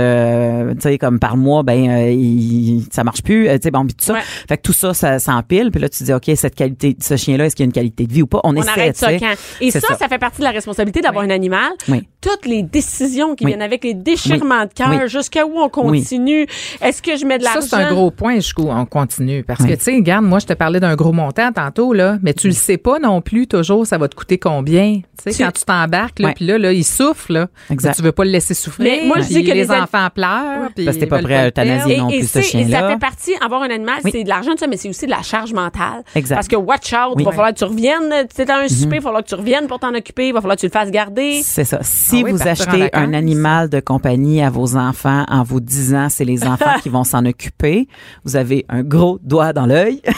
sais 0.80 0.98
comme 0.98 1.18
par 1.18 1.36
mois 1.36 1.62
ben 1.62 1.83
euh, 1.90 2.10
il, 2.10 2.84
ça 2.92 3.04
marche 3.04 3.22
plus 3.22 3.48
euh, 3.48 3.54
tu 3.56 3.62
sais 3.64 3.70
bon 3.70 3.84
puis 3.86 3.94
tout 3.94 4.04
ça 4.04 4.14
Ouais. 4.14 4.20
fait 4.48 4.56
que 4.56 4.62
tout 4.62 4.72
ça 4.72 4.94
ça 4.94 5.18
s'empile 5.18 5.70
puis 5.70 5.80
là 5.80 5.88
tu 5.88 6.04
dis 6.04 6.12
ok 6.12 6.30
cette 6.36 6.54
qualité 6.54 6.96
cette 7.00 7.18
chien 7.18 7.36
là 7.36 7.46
est-ce 7.46 7.56
qu'il 7.56 7.64
y 7.64 7.66
a 7.66 7.68
une 7.68 7.72
qualité 7.72 8.06
de 8.06 8.12
vie 8.12 8.22
ou 8.22 8.26
pas? 8.26 8.40
On, 8.44 8.50
On 8.56 8.60
essaie 8.60 8.68
arrête 8.70 8.96
ça 8.96 9.12
quand? 9.18 9.34
Et 9.60 9.70
ça, 9.70 9.80
ça, 9.80 10.08
fait 10.08 10.18
partie 10.18 10.38
de 10.38 10.44
la 10.44 10.50
responsabilité 10.50 11.00
d'avoir 11.00 11.24
un 11.24 11.30
animal. 11.30 11.70
Oui. 11.88 12.06
Toutes 12.24 12.46
les 12.46 12.62
décisions 12.62 13.34
qui 13.34 13.44
Oui. 13.44 13.50
viennent 13.50 13.60
avec, 13.62 13.84
les 13.84 13.92
déchirements 13.92 14.64
de 14.64 14.72
cœur, 14.72 14.88
Oui. 14.90 15.08
jusqu'à 15.08 15.44
où 15.44 15.58
on 15.58 15.68
continue? 15.68 16.46
Est-ce 16.80 17.02
que 17.02 17.16
je 17.16 17.26
mets 17.26 17.38
de 17.38 17.44
Ça, 17.44 17.54
l'argent? 17.54 17.66
c'est 17.68 17.76
un 17.76 17.92
gros 17.92 18.10
point 18.10 18.36
jusqu'où 18.36 18.66
on 18.70 18.86
continue. 18.86 19.42
Parce 19.44 19.60
Oui. 19.60 19.68
que, 19.70 19.74
tu 19.74 19.82
sais, 19.82 19.94
regarde, 19.94 20.24
moi, 20.24 20.38
je 20.38 20.46
te 20.46 20.54
parlais 20.54 20.80
d'un 20.80 20.94
gros 20.94 21.12
montant 21.12 21.52
tantôt, 21.52 21.92
là, 21.92 22.16
mais 22.22 22.32
tu 22.32 22.46
le 22.46 22.54
sais 22.54 22.78
pas 22.78 22.98
non 22.98 23.20
plus 23.20 23.46
toujours, 23.46 23.86
ça 23.86 23.98
va 23.98 24.08
te 24.08 24.14
coûter 24.14 24.38
combien. 24.38 25.00
Tu 25.24 25.32
sais, 25.32 25.44
quand 25.44 25.50
tu 25.52 25.64
t'embarques, 25.64 26.18
là, 26.18 26.32
puis 26.34 26.46
là, 26.46 26.58
là, 26.58 26.72
il 26.72 26.84
souffle, 26.84 27.32
là. 27.34 27.46
Exact. 27.70 27.94
Tu 27.96 28.02
veux 28.02 28.12
pas 28.12 28.24
le 28.24 28.30
laisser 28.30 28.54
souffrir. 28.54 28.90
Mais 28.90 29.06
moi, 29.06 29.18
je 29.20 29.28
dis 29.28 29.42
que 29.42 29.48
les 29.48 29.54
les 29.64 29.70
an- 29.70 29.82
enfants 29.82 30.08
pleurent. 30.14 30.70
puis 30.74 30.84
Parce 30.84 30.96
que 30.96 31.00
t'es 31.02 31.06
pas 31.06 31.22
prêt 31.22 31.36
à 31.36 31.46
euthanasier 31.48 31.98
non 31.98 32.08
et, 32.08 32.18
plus, 32.18 32.26
ce 32.30 32.38
et 32.38 32.42
ça 32.42 32.48
chien-là. 32.48 32.88
fait 32.90 32.98
partie, 32.98 33.32
avoir 33.44 33.62
un 33.62 33.70
animal, 33.70 33.96
Oui. 34.04 34.10
c'est 34.12 34.24
de 34.24 34.28
l'argent, 34.28 34.52
ça, 34.58 34.66
mais 34.66 34.76
c'est 34.76 34.88
aussi 34.88 35.04
de 35.06 35.10
la 35.10 35.22
charge 35.22 35.52
mentale. 35.52 36.02
Exact. 36.14 36.36
Parce 36.36 36.48
que 36.48 36.56
watch 36.56 36.92
out, 36.92 37.16
il 37.18 37.24
va 37.24 37.30
falloir 37.32 37.52
que 37.52 37.58
tu 37.58 37.64
reviennes. 37.64 38.10
Tu 38.28 38.36
sais, 38.36 38.44
dans 38.46 38.54
un 38.54 38.68
souper, 38.68 38.96
il 38.96 39.00
va 39.00 39.02
falloir 39.02 39.22
que 39.22 39.28
tu 39.28 39.34
reviennes 39.34 39.66
pour 39.66 39.78
t'en 39.78 39.94
occuper, 39.94 40.28
il 40.28 40.32
va 40.32 40.40
falloir 40.40 40.56
que 40.56 40.60
tu 40.60 40.66
le 40.66 40.72
fasses 40.72 40.90
garder. 40.90 41.40
C'est 41.42 41.64
ça. 41.64 41.78
Si 41.82 42.13
Ah 42.14 42.24
oui, 42.24 42.32
vous 42.32 42.46
achetez 42.48 42.90
un 42.92 43.12
animal 43.14 43.68
de 43.68 43.80
compagnie 43.80 44.42
à 44.42 44.50
vos 44.50 44.76
enfants 44.76 45.24
en 45.28 45.42
vous 45.42 45.60
disant 45.60 46.08
c'est 46.08 46.24
les 46.24 46.44
enfants 46.44 46.74
qui 46.82 46.88
vont 46.88 47.04
s'en 47.04 47.24
occuper, 47.26 47.88
vous 48.24 48.36
avez 48.36 48.64
un 48.68 48.82
gros 48.82 49.18
doigt 49.22 49.52
dans 49.52 49.66
l'œil. 49.66 50.00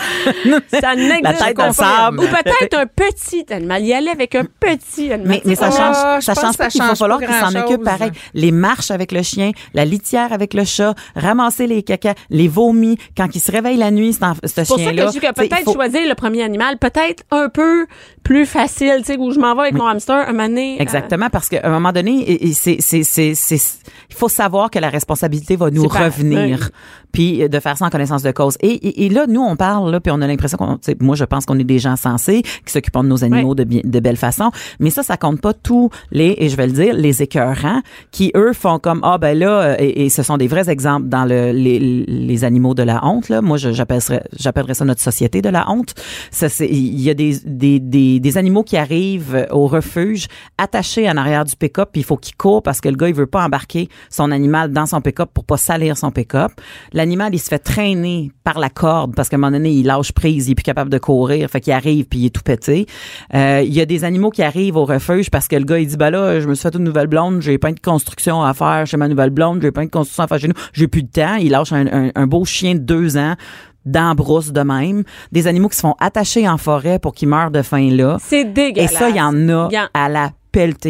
Ça 0.81 0.95
n'existe 0.97 1.23
La 1.23 1.33
tête 1.33 1.57
dans 1.57 1.67
le 1.69 1.69
pas. 1.69 1.73
sable. 1.73 2.19
Ou 2.21 2.23
peut-être 2.23 2.79
un 2.79 2.87
petit 2.87 3.45
animal. 3.53 3.83
Y 3.85 3.93
aller 3.95 4.09
avec 4.11 4.35
un 4.35 4.45
petit 4.45 5.13
animal. 5.13 5.29
Mais, 5.29 5.43
mais 5.45 5.55
ça 5.55 5.69
Ah, 5.73 5.93
change, 6.21 6.23
ça 6.25 6.35
change 6.35 6.57
pas 6.57 6.65
ça 6.65 6.69
qu'il 6.71 6.81
va 6.83 6.89
change 6.89 6.99
falloir 6.99 7.19
qu'il 7.21 7.33
s'en 7.33 7.55
occupe 7.61 7.85
pareil. 7.85 8.11
Les 8.35 8.51
marches 8.51 8.91
avec 8.91 9.13
le 9.13 9.23
chien, 9.23 9.53
la 9.75 9.85
litière 9.85 10.33
avec 10.33 10.55
le 10.55 10.65
chat, 10.65 10.95
ramasser 11.15 11.67
les 11.67 11.83
caca, 11.83 12.15
les 12.31 12.49
vomis. 12.49 12.99
Quand 13.17 13.29
il 13.35 13.41
se 13.41 13.53
réveille 13.53 13.77
la 13.77 13.91
nuit, 13.91 14.13
c'est 14.13 14.25
ce 14.49 14.49
C'est 14.49 14.67
pour 14.67 14.77
ça 14.79 14.83
chien-là. 14.85 15.03
que 15.03 15.09
je 15.09 15.13
dis 15.13 15.21
que 15.21 15.27
il 15.27 15.33
peut-être 15.33 15.65
faut- 15.65 15.73
choisir 15.75 16.01
le 16.09 16.15
premier 16.15 16.43
animal, 16.43 16.79
peut-être 16.79 17.23
un 17.31 17.49
peu 17.49 17.87
plus 18.23 18.47
facile, 18.47 18.97
tu 18.99 19.05
sais, 19.13 19.19
où 19.19 19.31
je 19.31 19.39
m'en 19.39 19.55
vais 19.55 19.63
avec 19.63 19.75
mon 19.75 19.87
hamster 19.87 20.29
un 20.29 20.33
donné, 20.33 20.77
euh, 20.79 20.83
Exactement, 20.83 21.29
parce 21.31 21.49
qu'à 21.49 21.61
un 21.65 21.71
moment 21.71 21.86
donné, 21.93 22.21
et- 22.23 22.49
et 22.49 22.53
c'est, 22.53 22.77
c'est, 22.81 23.03
c'est, 23.03 23.35
c'est- 23.35 23.79
il 24.11 24.15
faut 24.17 24.29
savoir 24.29 24.71
que 24.71 24.79
la 24.79 24.89
responsabilité 24.91 25.57
va 25.57 25.71
nous 25.71 25.89
pas- 25.89 26.05
revenir, 26.07 26.59
oui. 26.63 26.69
puis 27.13 27.43
euh, 27.43 27.49
de 27.49 27.61
faire 27.61 27.77
ça 27.77 27.87
en 27.87 27.91
connaissance 27.91 28.23
de 28.23 28.31
cause. 28.31 28.57
Et, 28.61 28.69
et, 28.71 29.07
et 29.07 29.09
là, 29.09 29.27
nous, 29.29 29.41
on 29.43 29.57
parle, 29.57 29.91
là, 29.91 30.01
puis 30.01 30.13
on 30.13 30.21
a 30.23 30.27
l'impression 30.27 30.57
qu'on, 30.59 30.79
moi, 31.01 31.17
je 31.17 31.25
pense 31.25 31.45
qu'on 31.47 31.59
est 31.59 31.65
des 31.65 31.79
gens 31.79 31.97
sensés, 31.97 32.43
qui 32.65 32.73
s'occupent 32.73 32.97
de 33.03 33.03
nos 33.09 33.25
animaux 33.25 33.55
de, 33.55 33.65
bien, 33.65 33.81
de 33.85 34.01
belle 34.01 34.17
façon, 34.17 34.51
mais 34.81 34.91
ça, 34.91 35.03
ça 35.03 35.17
compte 35.17 35.41
pas 35.41 35.53
tous 35.55 35.91
les, 36.11 36.35
et 36.39 36.49
je 36.49 36.57
vais 36.57 36.67
le 36.67 36.73
dire, 36.73 36.95
les 36.95 37.23
écœurants, 37.23 37.81
qui, 38.11 38.33
eux, 38.37 38.53
font 38.53 38.79
comme, 38.79 39.01
ah, 39.03 39.19
ben 39.19 39.39
là, 39.39 39.61
euh, 39.61 39.77
et, 39.79 40.09
ce 40.09 40.23
sont 40.23 40.37
des 40.37 40.47
vrais 40.49 40.71
exemples 40.71 41.09
dans 41.09 41.25
le, 41.25 41.53
les, 41.53 41.79
les 41.79 42.45
animaux 42.45 42.75
de 42.75 42.83
la 42.83 43.05
honte, 43.05 43.29
là. 43.29 43.43
Moi, 43.43 43.57
j'appellerais, 43.59 44.23
j'appellerais 44.39 44.75
ça 44.75 44.85
notre 44.85 45.01
société 45.03 45.43
de 45.43 45.49
la 45.49 45.71
honte. 45.71 45.95
Ça, 46.31 46.49
c'est, 46.49 46.69
il 46.69 47.01
y 47.01 47.11
a 47.11 47.15
des, 47.15 47.39
des, 47.45 47.81
des, 47.81 48.21
des 48.21 48.39
animaux 48.39 48.63
qui 48.63 48.77
arrivent 48.77 49.47
au 49.51 49.67
refuge 49.67 50.27
attachés 50.59 51.09
en 51.11 51.17
arrière 51.17 51.45
du 51.45 51.57
pick-up, 51.77 51.89
puis 51.93 52.01
il 52.01 52.05
faut 52.05 52.17
qu'il 52.17 52.35
court 52.37 52.63
parce 52.63 52.81
que 52.81 52.89
le 52.89 52.97
gars, 52.97 53.09
il 53.09 53.15
veut 53.15 53.27
pas 53.27 53.45
embarquer 53.45 53.89
son 54.11 54.31
animal 54.31 54.73
dans 54.73 54.87
son 54.87 55.01
pick-up 55.01 55.31
pour 55.35 55.45
pas 55.45 55.57
salir 55.57 55.97
son 55.97 56.11
pick-up. 56.11 56.53
L'animal, 56.93 57.35
il 57.35 57.39
se 57.39 57.49
fait 57.49 57.59
traîner 57.59 58.31
par 58.45 58.59
la 58.59 58.69
corde 58.71 59.15
parce 59.15 59.29
qu'à 59.29 59.37
un 59.37 59.41
moment 59.41 59.53
donné, 59.53 59.71
il 59.73 59.85
lâche 59.87 60.13
prise, 60.13 60.49
il 60.49 60.53
est 60.53 60.55
plus 60.55 60.63
capable 60.63 60.91
de 60.91 60.99
courir, 60.99 61.49
fait 61.51 61.61
qu'il 61.61 61.73
arrive 61.73 62.07
puis 62.07 62.21
il 62.21 62.27
est 62.27 62.31
tout 62.31 62.43
pété. 62.43 62.87
Euh, 63.35 63.63
il 63.65 63.73
y 63.75 63.81
a 63.81 63.87
des 63.87 64.05
animaux 64.05 64.31
qui 64.31 64.43
arrivent 64.43 64.77
au 64.77 64.85
refuge 64.85 65.31
parce 65.31 65.49
que 65.49 65.57
le 65.57 65.65
gars, 65.65 65.79
il 65.79 65.87
dit, 65.87 65.97
bah 65.97 66.11
là, 66.11 66.41
je 66.41 66.49
me 66.49 66.55
suis 66.55 66.63
fait 66.63 66.75
une 66.77 66.85
nouvelle 66.85 67.07
blonde, 67.09 67.41
j'ai 67.43 67.59
pas 67.59 67.73
de 67.73 67.81
construction 67.81 68.43
à 68.43 68.55
faire 68.55 68.87
chez 68.87 68.97
ma 68.97 69.09
nouvelle 69.09 69.31
blonde, 69.31 69.61
j'ai 69.63 69.73
pas 69.73 69.85
de 69.85 69.91
construction 69.91 70.25
à 70.25 70.27
faire 70.29 70.39
chez 70.41 70.49
nous, 70.49 70.55
j'ai 70.73 70.89
plus 70.89 71.03
de 71.03 71.11
temps. 71.11 71.35
Il 71.37 71.51
lâche 71.51 71.73
un, 71.73 71.87
un- 71.87 72.11
un 72.15 72.27
beau 72.27 72.45
chien 72.45 72.75
de 72.75 72.81
deux 72.81 73.17
ans 73.17 73.35
dans 73.85 74.15
brousse 74.17 74.53
de 74.53 74.61
même. 74.63 75.05
Des 75.31 75.47
animaux 75.47 75.69
qui 75.69 75.77
se 75.77 75.81
font 75.83 75.95
attacher 76.01 76.49
en 76.49 76.57
forêt 76.59 76.99
pour 76.99 77.15
qu'ils 77.15 77.29
meurent 77.29 77.51
de 77.53 77.63
faim 77.63 77.89
là. 77.93 78.17
C'est 78.21 78.41
Et 78.41 78.45
dégueulasse. 78.45 78.93
ça, 78.95 79.09
il 79.11 79.17
y 79.17 79.21
en 79.21 79.49
a 79.49 79.69
Il 79.71 79.75
y 79.75 79.79
en- 79.79 79.87
à 79.95 80.09
la 80.09 80.31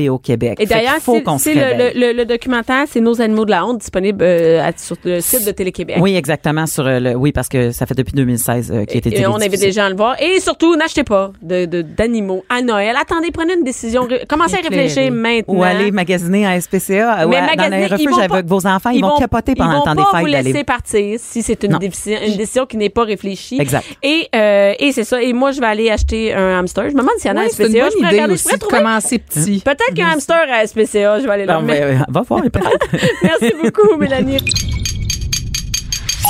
au 0.09 0.19
Québec. 0.19 0.59
Et 0.61 0.67
d'ailleurs, 0.67 0.97
c'est 1.01 1.55
le, 1.55 2.25
documentaire, 2.25 2.85
c'est 2.89 3.01
Nos 3.01 3.21
animaux 3.21 3.45
de 3.45 3.51
la 3.51 3.65
honte, 3.67 3.79
disponible 3.79 4.23
euh, 4.23 4.71
sur 4.77 4.97
le 5.05 5.21
site 5.21 5.45
de 5.47 5.51
Télé-Québec. 5.51 5.97
Oui, 6.01 6.15
exactement 6.17 6.67
sur 6.67 6.87
euh, 6.87 6.99
le 7.01 7.15
oui 7.15 7.33
parce 7.33 7.49
que 7.49 7.71
ça 7.73 7.87
fait 7.87 7.95
depuis 7.95 8.13
2016 8.15 8.71
euh, 8.71 8.85
qu'il 8.85 8.97
a 8.97 8.99
été 8.99 9.21
Et 9.21 9.27
on 9.27 9.37
invite 9.37 9.61
des 9.61 9.73
gens 9.73 9.85
à 9.85 9.91
le 9.91 9.97
voir. 9.97 10.21
Et 10.23 10.41
surtout, 10.41 10.77
n'achetez 10.77 11.05
pas 11.05 11.33
de 11.43 11.65
de- 11.67 11.83
d'animaux 11.83 12.45
à 12.49 12.63
Noël. 12.63 12.95
Attendez, 13.01 13.31
prenez 13.33 13.55
une 13.55 13.65
décision. 13.65 14.09
Commencez 14.29 14.57
à 14.57 14.61
réfléchir 14.61 15.11
maintenant. 15.13 15.55
ou 15.55 15.63
aller 15.63 15.91
magasiner 15.91 16.47
à 16.47 16.61
SPCA 16.61 17.27
ou 17.27 17.31
Mais 17.31 17.37
à- 17.37 17.41
dans 17.41 17.47
magasiner, 17.47 17.77
les 17.79 17.87
ils 17.87 17.93
refuges 17.93 18.09
vont 18.11 18.19
avec 18.19 18.31
pas- 18.31 18.43
vos 18.43 18.67
enfants, 18.67 18.91
ils, 18.91 19.01
vont, 19.03 19.17
capoter 19.19 19.55
pendant 19.55 19.71
ils 19.71 19.73
le 19.73 19.79
vont 19.79 19.85
temps 19.85 19.95
des 19.95 20.03
pas 20.03 20.11
fêtes 20.13 20.21
vous 20.21 20.27
laisser 20.53 20.65
partir 20.65 21.19
si 21.21 21.43
c'est 21.43 21.63
une, 21.65 21.79
décision, 21.79 22.19
une 22.27 22.37
décision 22.37 22.67
qui 22.67 22.77
n'est 22.77 22.91
pas 22.91 23.05
réfléchie. 23.05 23.61
Exact. 23.61 23.85
Et, 24.03 24.29
euh, 24.35 24.75
et 24.79 24.93
c'est 24.93 25.05
ça. 25.05 25.23
Et 25.23 25.33
moi, 25.33 25.51
je 25.53 25.61
vais 25.61 25.67
aller 25.67 25.91
acheter 25.91 26.33
un 26.35 26.59
hamster. 26.61 26.85
Je 26.91 26.95
me 26.95 27.01
demande 27.01 27.15
s'il 27.19 27.31
y 27.31 27.35
en 27.35 27.37
a 27.37 27.41
Oui, 27.41 27.47
à 27.47 27.51
SPCA. 27.51 27.89
je 27.91 28.59
pourrais 28.59 28.79
commencer 28.79 29.19
petit. 29.19 29.56
Peut-être 29.65 29.89
qu'il 29.89 29.99
y 29.99 30.03
a 30.03 30.09
un 30.09 30.13
hamster 30.13 30.43
à 30.51 30.67
SPCA. 30.67 31.21
Je 31.21 31.25
vais 31.27 31.31
aller 31.31 31.47
là. 31.47 31.55
Non, 31.55 31.63
mais, 31.63 31.81
euh, 31.83 31.99
va 32.09 32.23
voir, 32.23 32.43
peut-être. 32.43 32.89
Merci 33.23 33.53
beaucoup, 33.63 33.97
Mélanie. 33.97 34.39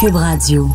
Cube 0.00 0.14
Radio. 0.14 0.68